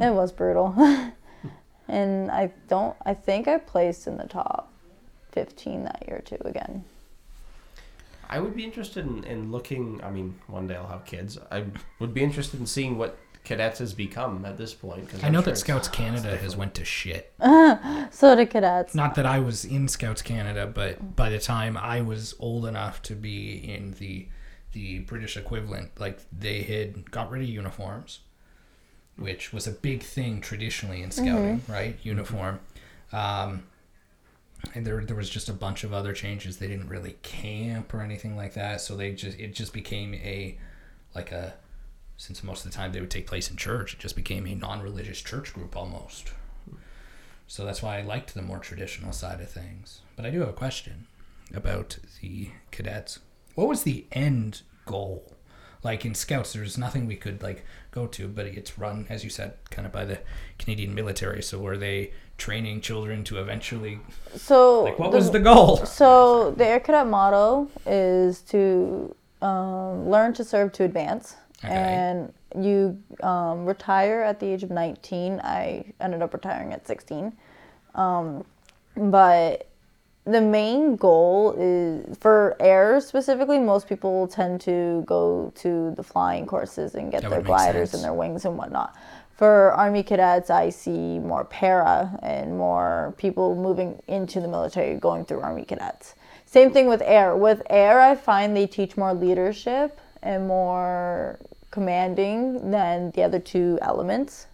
It 0.00 0.12
was 0.12 0.32
brutal. 0.32 0.74
and 1.88 2.30
I 2.30 2.52
don't 2.68 2.96
I 3.04 3.14
think 3.14 3.48
I 3.48 3.58
placed 3.58 4.06
in 4.06 4.18
the 4.18 4.26
top 4.26 4.70
15 5.32 5.84
that 5.84 6.04
year 6.06 6.22
too 6.24 6.38
again. 6.44 6.84
I 8.30 8.40
would 8.40 8.54
be 8.54 8.64
interested 8.64 9.06
in, 9.06 9.24
in 9.24 9.50
looking. 9.50 10.00
I 10.04 10.10
mean, 10.10 10.38
one 10.48 10.66
day 10.66 10.76
I'll 10.76 10.86
have 10.86 11.06
kids. 11.06 11.38
I 11.50 11.64
would 11.98 12.12
be 12.12 12.22
interested 12.22 12.60
in 12.60 12.66
seeing 12.66 12.98
what 12.98 13.18
cadets 13.48 13.78
has 13.78 13.94
become 13.94 14.44
at 14.44 14.58
this 14.58 14.74
point. 14.74 15.08
Cause 15.08 15.24
I 15.24 15.30
know 15.30 15.40
sure 15.40 15.52
that 15.52 15.58
Scouts 15.58 15.88
Canada 15.88 16.36
has 16.36 16.54
went 16.54 16.74
to 16.74 16.84
shit. 16.84 17.32
So 18.10 18.34
did 18.34 18.50
cadets. 18.50 18.94
Not 18.94 19.14
that 19.16 19.26
I 19.26 19.38
was 19.38 19.64
in 19.64 19.88
Scouts 19.88 20.22
Canada, 20.22 20.66
but 20.66 21.16
by 21.16 21.30
the 21.30 21.38
time 21.38 21.76
I 21.76 22.00
was 22.00 22.34
old 22.38 22.66
enough 22.66 23.02
to 23.02 23.14
be 23.14 23.56
in 23.56 23.92
the 23.98 24.28
the 24.72 25.00
British 25.00 25.36
equivalent, 25.36 25.98
like 25.98 26.20
they 26.32 26.62
had 26.62 27.10
got 27.10 27.30
rid 27.30 27.42
of 27.42 27.48
uniforms, 27.48 28.20
which 29.16 29.52
was 29.52 29.66
a 29.66 29.70
big 29.70 30.02
thing 30.02 30.40
traditionally 30.40 31.02
in 31.02 31.10
scouting, 31.10 31.62
right? 31.68 31.96
Uniform. 32.02 32.60
Um, 33.12 33.62
and 34.74 34.86
there, 34.86 35.02
there 35.04 35.16
was 35.16 35.30
just 35.30 35.48
a 35.48 35.52
bunch 35.52 35.84
of 35.84 35.92
other 35.92 36.12
changes. 36.12 36.58
They 36.58 36.68
didn't 36.68 36.88
really 36.88 37.16
camp 37.22 37.94
or 37.94 38.02
anything 38.02 38.36
like 38.36 38.54
that, 38.54 38.80
so 38.80 38.96
they 38.96 39.12
just 39.12 39.38
it 39.38 39.54
just 39.54 39.72
became 39.72 40.14
a 40.14 40.58
like 41.14 41.32
a 41.32 41.54
since 42.18 42.42
most 42.42 42.66
of 42.66 42.70
the 42.70 42.76
time 42.76 42.92
they 42.92 43.00
would 43.00 43.10
take 43.10 43.28
place 43.28 43.48
in 43.48 43.56
church, 43.56 43.94
it 43.94 44.00
just 44.00 44.16
became 44.16 44.46
a 44.46 44.54
non-religious 44.54 45.22
church 45.22 45.54
group 45.54 45.74
almost. 45.76 46.32
So 47.46 47.64
that's 47.64 47.80
why 47.80 47.98
I 47.98 48.02
liked 48.02 48.34
the 48.34 48.42
more 48.42 48.58
traditional 48.58 49.12
side 49.12 49.40
of 49.40 49.48
things. 49.48 50.02
But 50.16 50.26
I 50.26 50.30
do 50.30 50.40
have 50.40 50.50
a 50.50 50.52
question 50.52 51.06
about 51.54 51.96
the 52.20 52.50
cadets. 52.70 53.20
What 53.54 53.68
was 53.68 53.84
the 53.84 54.04
end 54.12 54.62
goal? 54.84 55.32
Like 55.84 56.04
in 56.04 56.14
scouts, 56.14 56.52
there's 56.52 56.76
nothing 56.76 57.06
we 57.06 57.14
could 57.14 57.40
like 57.40 57.64
go 57.92 58.08
to, 58.08 58.26
but 58.26 58.46
it's 58.46 58.78
run, 58.78 59.06
as 59.08 59.22
you 59.22 59.30
said, 59.30 59.54
kind 59.70 59.86
of 59.86 59.92
by 59.92 60.04
the 60.04 60.18
Canadian 60.58 60.94
military. 60.94 61.40
So 61.40 61.60
were 61.60 61.78
they 61.78 62.10
training 62.36 62.80
children 62.80 63.22
to 63.24 63.38
eventually 63.38 63.98
So 64.36 64.82
like 64.82 64.98
what 64.98 65.12
was 65.12 65.30
the 65.30 65.40
goal? 65.40 65.76
So 65.86 66.50
the 66.50 66.66
Air 66.66 66.80
Cadet 66.80 67.06
motto 67.06 67.68
is 67.86 68.40
to 68.42 69.14
um, 69.40 70.10
learn 70.10 70.34
to 70.34 70.44
serve 70.44 70.72
to 70.72 70.84
advance, 70.84 71.36
Okay. 71.64 71.74
and 71.74 72.32
you 72.56 73.02
um, 73.22 73.66
retire 73.66 74.22
at 74.22 74.38
the 74.40 74.46
age 74.46 74.62
of 74.62 74.70
19. 74.70 75.40
I 75.42 75.84
ended 76.00 76.22
up 76.22 76.32
retiring 76.32 76.72
at 76.72 76.86
16, 76.86 77.32
um, 77.94 78.44
but 78.96 79.68
the 80.24 80.40
main 80.40 80.94
goal 80.96 81.54
is 81.58 82.16
for 82.18 82.56
air 82.60 83.00
specifically. 83.00 83.58
Most 83.58 83.88
people 83.88 84.28
tend 84.28 84.60
to 84.62 85.02
go 85.06 85.52
to 85.56 85.92
the 85.96 86.02
flying 86.02 86.46
courses 86.46 86.94
and 86.94 87.10
get 87.10 87.22
That 87.22 87.30
their 87.30 87.42
gliders 87.42 87.90
sense. 87.90 87.94
and 87.94 88.04
their 88.04 88.12
wings 88.14 88.44
and 88.44 88.56
whatnot. 88.56 88.94
For 89.36 89.72
Army 89.72 90.02
cadets, 90.02 90.50
I 90.50 90.68
see 90.70 91.18
more 91.18 91.44
para 91.44 92.18
and 92.22 92.58
more 92.58 93.14
people 93.18 93.54
moving 93.54 94.00
into 94.08 94.40
the 94.40 94.48
military 94.48 94.96
going 94.96 95.24
through 95.24 95.40
Army 95.40 95.64
cadets. 95.64 96.14
Same 96.44 96.72
thing 96.72 96.88
with 96.88 97.02
air. 97.04 97.36
With 97.36 97.62
air, 97.70 98.00
I 98.00 98.14
find 98.14 98.56
they 98.56 98.66
teach 98.66 98.96
more 98.96 99.14
leadership 99.14 100.00
and 100.22 100.46
more 100.48 101.38
commanding 101.70 102.70
than 102.70 103.10
the 103.12 103.22
other 103.22 103.38
two 103.38 103.78
elements. 103.82 104.46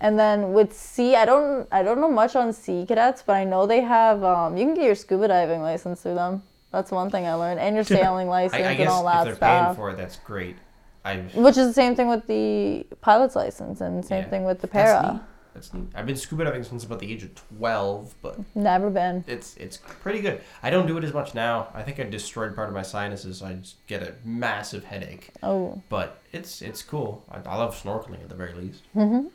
And 0.00 0.18
then 0.18 0.52
with 0.52 0.72
sea, 0.76 1.14
I 1.14 1.24
don't 1.24 1.68
I 1.70 1.82
don't 1.82 2.00
know 2.00 2.10
much 2.10 2.34
on 2.34 2.52
sea 2.52 2.84
cadets, 2.86 3.22
but 3.24 3.34
I 3.36 3.44
know 3.44 3.66
they 3.66 3.80
have 3.82 4.24
um, 4.24 4.56
you 4.56 4.64
can 4.64 4.74
get 4.74 4.84
your 4.84 4.96
scuba 4.96 5.28
diving 5.28 5.62
license 5.62 6.02
through 6.02 6.14
them. 6.16 6.42
That's 6.72 6.90
one 6.90 7.10
thing 7.10 7.26
I 7.26 7.34
learned, 7.34 7.60
and 7.60 7.74
your 7.76 7.84
sailing 7.84 8.28
license 8.38 8.62
I, 8.62 8.64
I 8.66 8.70
and 8.70 8.78
guess 8.78 8.90
all 8.90 9.06
if 9.06 9.12
that 9.12 9.24
they're 9.24 9.36
paying 9.36 9.64
stuff. 9.66 9.76
for 9.76 9.90
it, 9.90 9.96
that's 9.96 10.16
great. 10.16 10.56
I 11.04 11.18
Which 11.34 11.56
is 11.56 11.68
the 11.68 11.72
same 11.74 11.94
thing 11.94 12.08
with 12.08 12.26
the 12.26 12.86
pilot's 13.00 13.36
license, 13.36 13.80
and 13.80 14.04
same 14.04 14.24
Yeah. 14.24 14.28
thing 14.30 14.44
with 14.44 14.60
the 14.60 14.66
That's 14.66 14.92
para. 14.92 15.20
Neat. 15.52 15.54
That's 15.54 15.74
neat. 15.74 15.86
I've 15.94 16.06
been 16.06 16.16
scuba 16.16 16.44
diving 16.44 16.62
since 16.64 16.84
about 16.84 16.98
the 17.00 17.12
age 17.12 17.22
of 17.22 17.30
twelve, 17.34 18.14
but 18.22 18.38
Never 18.54 18.90
been. 18.90 19.24
it's 19.26 19.56
it's 19.56 19.76
pretty 19.78 20.20
good. 20.20 20.40
I 20.62 20.70
don't 20.70 20.86
do 20.86 20.96
it 20.98 21.04
as 21.04 21.12
much 21.12 21.34
now. 21.34 21.68
I 21.74 21.82
think 21.82 22.00
I 22.00 22.04
destroyed 22.04 22.54
part 22.54 22.68
of 22.68 22.74
my 22.74 22.82
sinuses. 22.82 23.42
I 23.42 23.54
just 23.54 23.84
get 23.86 24.02
a 24.02 24.14
massive 24.24 24.84
headache. 24.84 25.30
Oh, 25.42 25.80
But 25.88 26.18
it's 26.32 26.62
it's 26.62 26.82
cool. 26.82 27.24
I, 27.30 27.38
I 27.48 27.56
love 27.56 27.80
snorkeling 27.80 28.22
at 28.22 28.28
the 28.28 28.34
very 28.34 28.54
least. 28.54 28.82
Mm-hmm. 28.96 29.28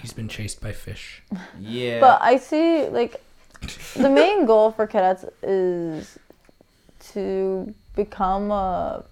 He's 0.00 0.12
been 0.12 0.28
chased 0.28 0.60
by 0.60 0.72
fish. 0.72 1.22
Yeah. 1.60 2.00
but 2.00 2.20
I 2.22 2.38
see 2.38 2.88
like 2.88 3.22
the 3.94 4.08
main 4.08 4.46
goal 4.46 4.70
for 4.70 4.86
cadets 4.86 5.24
is 5.42 6.18
to 7.12 7.74
become 7.94 8.50
a 8.50 9.04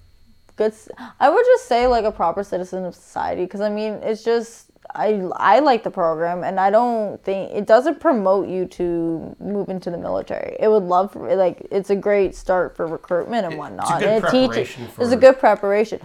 good. 0.56 0.72
i 1.20 1.28
would 1.30 1.44
just 1.46 1.66
say 1.66 1.86
like 1.86 2.04
a 2.04 2.12
proper 2.12 2.42
citizen 2.44 2.84
of 2.84 2.94
society 2.94 3.44
because 3.44 3.60
I 3.60 3.68
mean 3.70 3.94
it's 4.02 4.22
just 4.24 4.70
I 4.94 5.28
I 5.36 5.58
like 5.58 5.82
the 5.82 5.90
program, 5.90 6.44
and 6.44 6.60
I 6.60 6.70
don't 6.70 7.22
think 7.24 7.52
it 7.52 7.66
doesn't 7.66 8.00
promote 8.00 8.48
you 8.48 8.66
to 8.66 9.34
move 9.40 9.68
into 9.68 9.90
the 9.90 9.98
military. 9.98 10.56
It 10.60 10.68
would 10.68 10.84
love 10.84 11.12
for, 11.12 11.34
like 11.34 11.66
it's 11.70 11.90
a 11.90 11.96
great 11.96 12.34
start 12.34 12.76
for 12.76 12.86
recruitment 12.86 13.46
and 13.46 13.58
whatnot. 13.58 14.00
good 14.00 14.08
and 14.08 14.24
it 14.24 14.30
teaches 14.30 14.74
preparation 14.74 14.88
it's 14.98 15.12
a 15.12 15.16
good 15.16 15.38
preparation. 15.38 16.00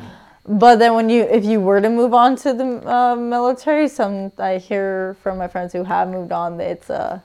But 0.47 0.77
then 0.77 0.95
when 0.95 1.09
you 1.09 1.23
if 1.23 1.45
you 1.45 1.59
were 1.59 1.79
to 1.79 1.89
move 1.89 2.13
on 2.13 2.35
to 2.37 2.53
the 2.53 2.91
uh, 2.91 3.15
military, 3.15 3.87
some 3.87 4.31
I 4.39 4.57
hear 4.57 5.15
from 5.21 5.37
my 5.37 5.47
friends 5.47 5.73
who 5.73 5.83
have 5.83 6.09
moved 6.09 6.31
on 6.31 6.57
that 6.57 6.67
it's 6.71 6.89
a 6.89 7.21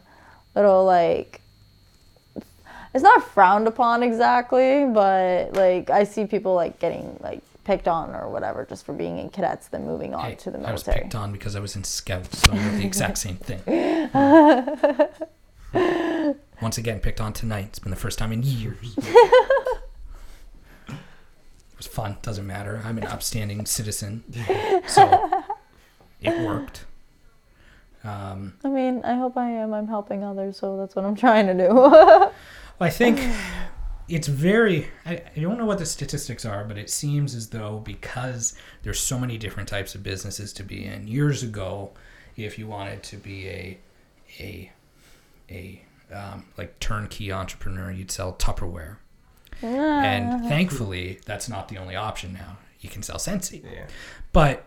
little 0.54 0.84
like 0.84 1.40
it's 2.94 3.02
not 3.02 3.26
frowned 3.30 3.66
upon 3.66 4.02
exactly, 4.02 4.84
but 4.84 5.54
like 5.54 5.88
I 5.88 6.04
see 6.04 6.26
people 6.26 6.54
like 6.54 6.78
getting 6.78 7.18
like 7.22 7.42
picked 7.64 7.88
on 7.88 8.14
or 8.14 8.28
whatever 8.28 8.64
just 8.68 8.84
for 8.86 8.92
being 8.92 9.18
in 9.18 9.30
cadets 9.30 9.68
then 9.68 9.84
moving 9.86 10.14
on 10.14 10.24
Hey, 10.24 10.34
to 10.36 10.50
the 10.50 10.58
military. 10.58 10.70
I 10.70 10.72
was 10.72 10.82
picked 10.84 11.14
on 11.14 11.32
because 11.32 11.56
I 11.56 11.60
was 11.60 11.74
in 11.76 11.84
scouts, 11.84 12.38
so 12.42 12.52
the 12.52 12.84
exact 12.84 13.18
same 13.18 13.36
thing. 13.36 13.60
Once 16.62 16.78
again, 16.78 17.00
picked 17.00 17.20
on 17.20 17.32
tonight. 17.32 17.66
It's 17.70 17.78
been 17.80 17.90
the 17.90 17.96
first 17.96 18.18
time 18.18 18.30
in 18.32 18.42
years. 18.42 18.94
it 18.96 20.94
was 21.76 21.86
fun. 21.86 22.16
Doesn't 22.22 22.46
matter. 22.46 22.80
I'm 22.84 22.96
an 22.98 23.04
upstanding 23.06 23.66
citizen, 23.66 24.22
so 24.86 25.30
it 26.20 26.46
worked. 26.46 26.84
Um, 28.04 28.54
I 28.62 28.68
mean, 28.68 29.02
I 29.04 29.14
hope 29.14 29.36
I 29.36 29.48
am. 29.50 29.72
I'm 29.74 29.88
helping 29.88 30.22
others, 30.22 30.58
so 30.58 30.76
that's 30.76 30.94
what 30.94 31.04
I'm 31.04 31.16
trying 31.16 31.46
to 31.46 31.54
do. 31.54 32.30
I 32.80 32.90
think 32.90 33.18
it's 34.08 34.28
very. 34.28 34.88
I, 35.06 35.22
I 35.36 35.40
don't 35.40 35.58
know 35.58 35.64
what 35.66 35.78
the 35.78 35.86
statistics 35.86 36.44
are, 36.44 36.64
but 36.64 36.76
it 36.78 36.90
seems 36.90 37.34
as 37.34 37.48
though 37.50 37.78
because 37.84 38.54
there's 38.82 39.00
so 39.00 39.18
many 39.18 39.38
different 39.38 39.68
types 39.68 39.94
of 39.94 40.02
businesses 40.02 40.52
to 40.54 40.62
be 40.62 40.84
in. 40.84 41.06
Years 41.08 41.42
ago, 41.42 41.92
if 42.36 42.58
you 42.58 42.66
wanted 42.66 43.02
to 43.04 43.16
be 43.16 43.48
a 43.48 43.78
a 44.40 44.72
a 45.50 45.82
um, 46.12 46.44
like 46.58 46.78
turnkey 46.80 47.32
entrepreneur, 47.32 47.90
you'd 47.90 48.10
sell 48.10 48.34
Tupperware, 48.34 48.96
and 49.62 50.44
thankfully, 50.48 51.20
that's 51.24 51.48
not 51.48 51.68
the 51.68 51.78
only 51.78 51.96
option 51.96 52.32
now. 52.32 52.58
You 52.80 52.90
can 52.90 53.02
sell 53.02 53.16
Scentsy, 53.16 53.64
Yeah. 53.64 53.86
but 54.32 54.66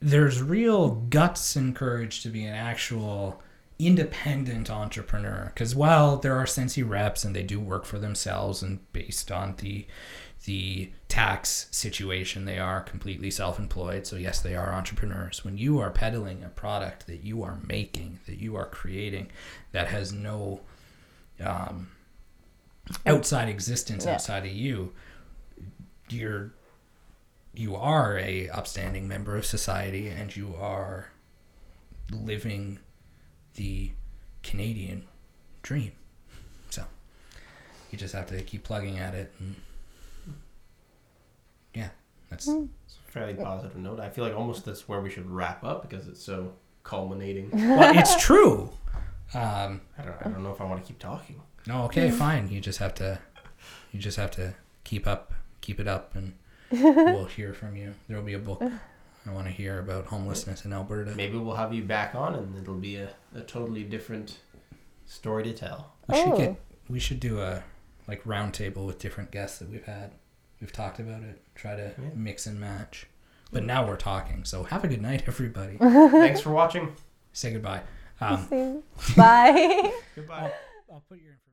there's 0.00 0.40
real 0.42 0.90
guts 0.90 1.56
and 1.56 1.74
courage 1.74 2.22
to 2.22 2.28
be 2.28 2.44
an 2.44 2.54
actual 2.54 3.42
independent 3.78 4.70
entrepreneur. 4.70 5.50
Because 5.52 5.74
while 5.74 6.16
there 6.16 6.36
are 6.36 6.44
Scentsy 6.44 6.88
reps 6.88 7.24
and 7.24 7.34
they 7.34 7.42
do 7.42 7.58
work 7.60 7.84
for 7.84 7.98
themselves 7.98 8.62
and 8.62 8.80
based 8.92 9.30
on 9.32 9.56
the 9.58 9.86
the 10.44 10.90
tax 11.08 11.68
situation 11.70 12.44
they 12.44 12.58
are 12.58 12.82
completely 12.82 13.30
self-employed. 13.30 14.06
So 14.06 14.16
yes 14.16 14.40
they 14.40 14.54
are 14.54 14.74
entrepreneurs. 14.74 15.44
When 15.44 15.56
you 15.56 15.78
are 15.80 15.90
peddling 15.90 16.44
a 16.44 16.48
product 16.50 17.06
that 17.06 17.24
you 17.24 17.42
are 17.42 17.58
making 17.66 18.20
that 18.26 18.38
you 18.38 18.54
are 18.56 18.66
creating 18.66 19.30
that 19.72 19.88
has 19.88 20.12
no 20.12 20.60
um, 21.40 21.88
outside 23.06 23.48
existence 23.48 24.04
Yeah. 24.04 24.14
outside 24.14 24.44
of 24.44 24.52
you 24.52 24.92
you're 26.10 26.52
you 27.54 27.74
are 27.74 28.18
a 28.18 28.48
upstanding 28.50 29.08
member 29.08 29.36
of 29.36 29.46
society 29.46 30.08
and 30.08 30.36
you 30.36 30.54
are 30.60 31.10
living 32.12 32.78
the 33.54 33.90
Canadian 34.42 35.04
dream. 35.62 35.92
So 36.70 36.84
you 37.90 37.98
just 37.98 38.14
have 38.14 38.26
to 38.28 38.42
keep 38.42 38.64
plugging 38.64 38.98
at 38.98 39.14
it 39.14 39.32
and 39.38 39.54
yeah, 41.74 41.88
that's 42.30 42.46
Hmm. 42.46 42.66
It's 42.86 42.98
a 43.08 43.10
fairly 43.10 43.34
positive 43.34 43.76
note. 43.76 44.00
I 44.00 44.08
feel 44.10 44.24
like 44.24 44.34
almost 44.34 44.64
that's 44.64 44.88
where 44.88 45.00
we 45.00 45.10
should 45.10 45.28
wrap 45.28 45.64
up 45.64 45.88
because 45.88 46.06
it's 46.08 46.22
so 46.22 46.52
culminating. 46.82 47.50
well, 47.52 47.96
it's 47.96 48.16
true. 48.22 48.70
Um, 49.32 49.80
I 49.98 50.02
don't, 50.02 50.16
I 50.20 50.28
don't 50.28 50.42
know 50.42 50.52
if 50.52 50.60
I 50.60 50.64
want 50.64 50.82
to 50.82 50.86
keep 50.86 50.98
talking. 50.98 51.40
no, 51.66 51.84
okay, 51.84 52.10
fine. 52.10 52.48
You 52.48 52.60
just 52.60 52.78
have 52.78 52.94
to 52.96 53.18
you 53.92 53.98
just 54.00 54.16
have 54.16 54.30
to 54.32 54.54
keep 54.84 55.06
up, 55.06 55.32
keep 55.60 55.80
it 55.80 55.88
up 55.88 56.14
and 56.14 56.34
we'll 56.70 57.24
hear 57.26 57.52
from 57.54 57.76
you. 57.76 57.94
There 58.08 58.16
will 58.16 58.24
be 58.24 58.34
a 58.34 58.38
book. 58.38 58.62
I 59.26 59.32
want 59.32 59.46
to 59.46 59.52
hear 59.52 59.78
about 59.78 60.06
homelessness 60.06 60.64
in 60.64 60.72
Alberta. 60.72 61.12
Maybe 61.14 61.36
we'll 61.38 61.56
have 61.56 61.72
you 61.72 61.82
back 61.82 62.14
on 62.14 62.34
and 62.34 62.56
it'll 62.58 62.74
be 62.74 62.96
a, 62.96 63.08
a 63.34 63.40
totally 63.40 63.82
different 63.84 64.38
story 65.06 65.42
to 65.44 65.52
tell. 65.52 65.92
We 66.08 66.16
should 66.16 66.28
Oh. 66.32 66.36
get 66.36 66.56
we 66.88 66.98
should 67.00 67.20
do 67.20 67.40
a 67.40 67.62
like 68.06 68.20
round 68.26 68.52
table 68.52 68.84
with 68.84 68.98
different 68.98 69.30
guests 69.30 69.58
that 69.60 69.70
we've 69.70 69.84
had. 69.84 70.12
We've 70.60 70.72
talked 70.72 70.98
about 71.00 71.22
it. 71.22 71.40
Try 71.54 71.74
to 71.76 71.94
Yeah. 71.98 72.08
mix 72.14 72.46
and 72.46 72.60
match. 72.60 73.06
But 73.52 73.64
now 73.64 73.86
we're 73.86 73.96
talking. 73.96 74.44
So 74.44 74.64
have 74.64 74.84
a 74.84 74.88
good 74.88 75.00
night, 75.02 75.24
everybody. 75.26 75.76
Thanks 75.78 76.40
for 76.40 76.50
watching. 76.50 76.94
Say 77.32 77.52
goodbye. 77.52 77.82
Um, 78.20 78.82
Bye. 79.16 79.92
Goodbye. 80.14 80.52
I'll 80.90 81.02
put 81.08 81.18
your 81.18 81.32
information. 81.32 81.43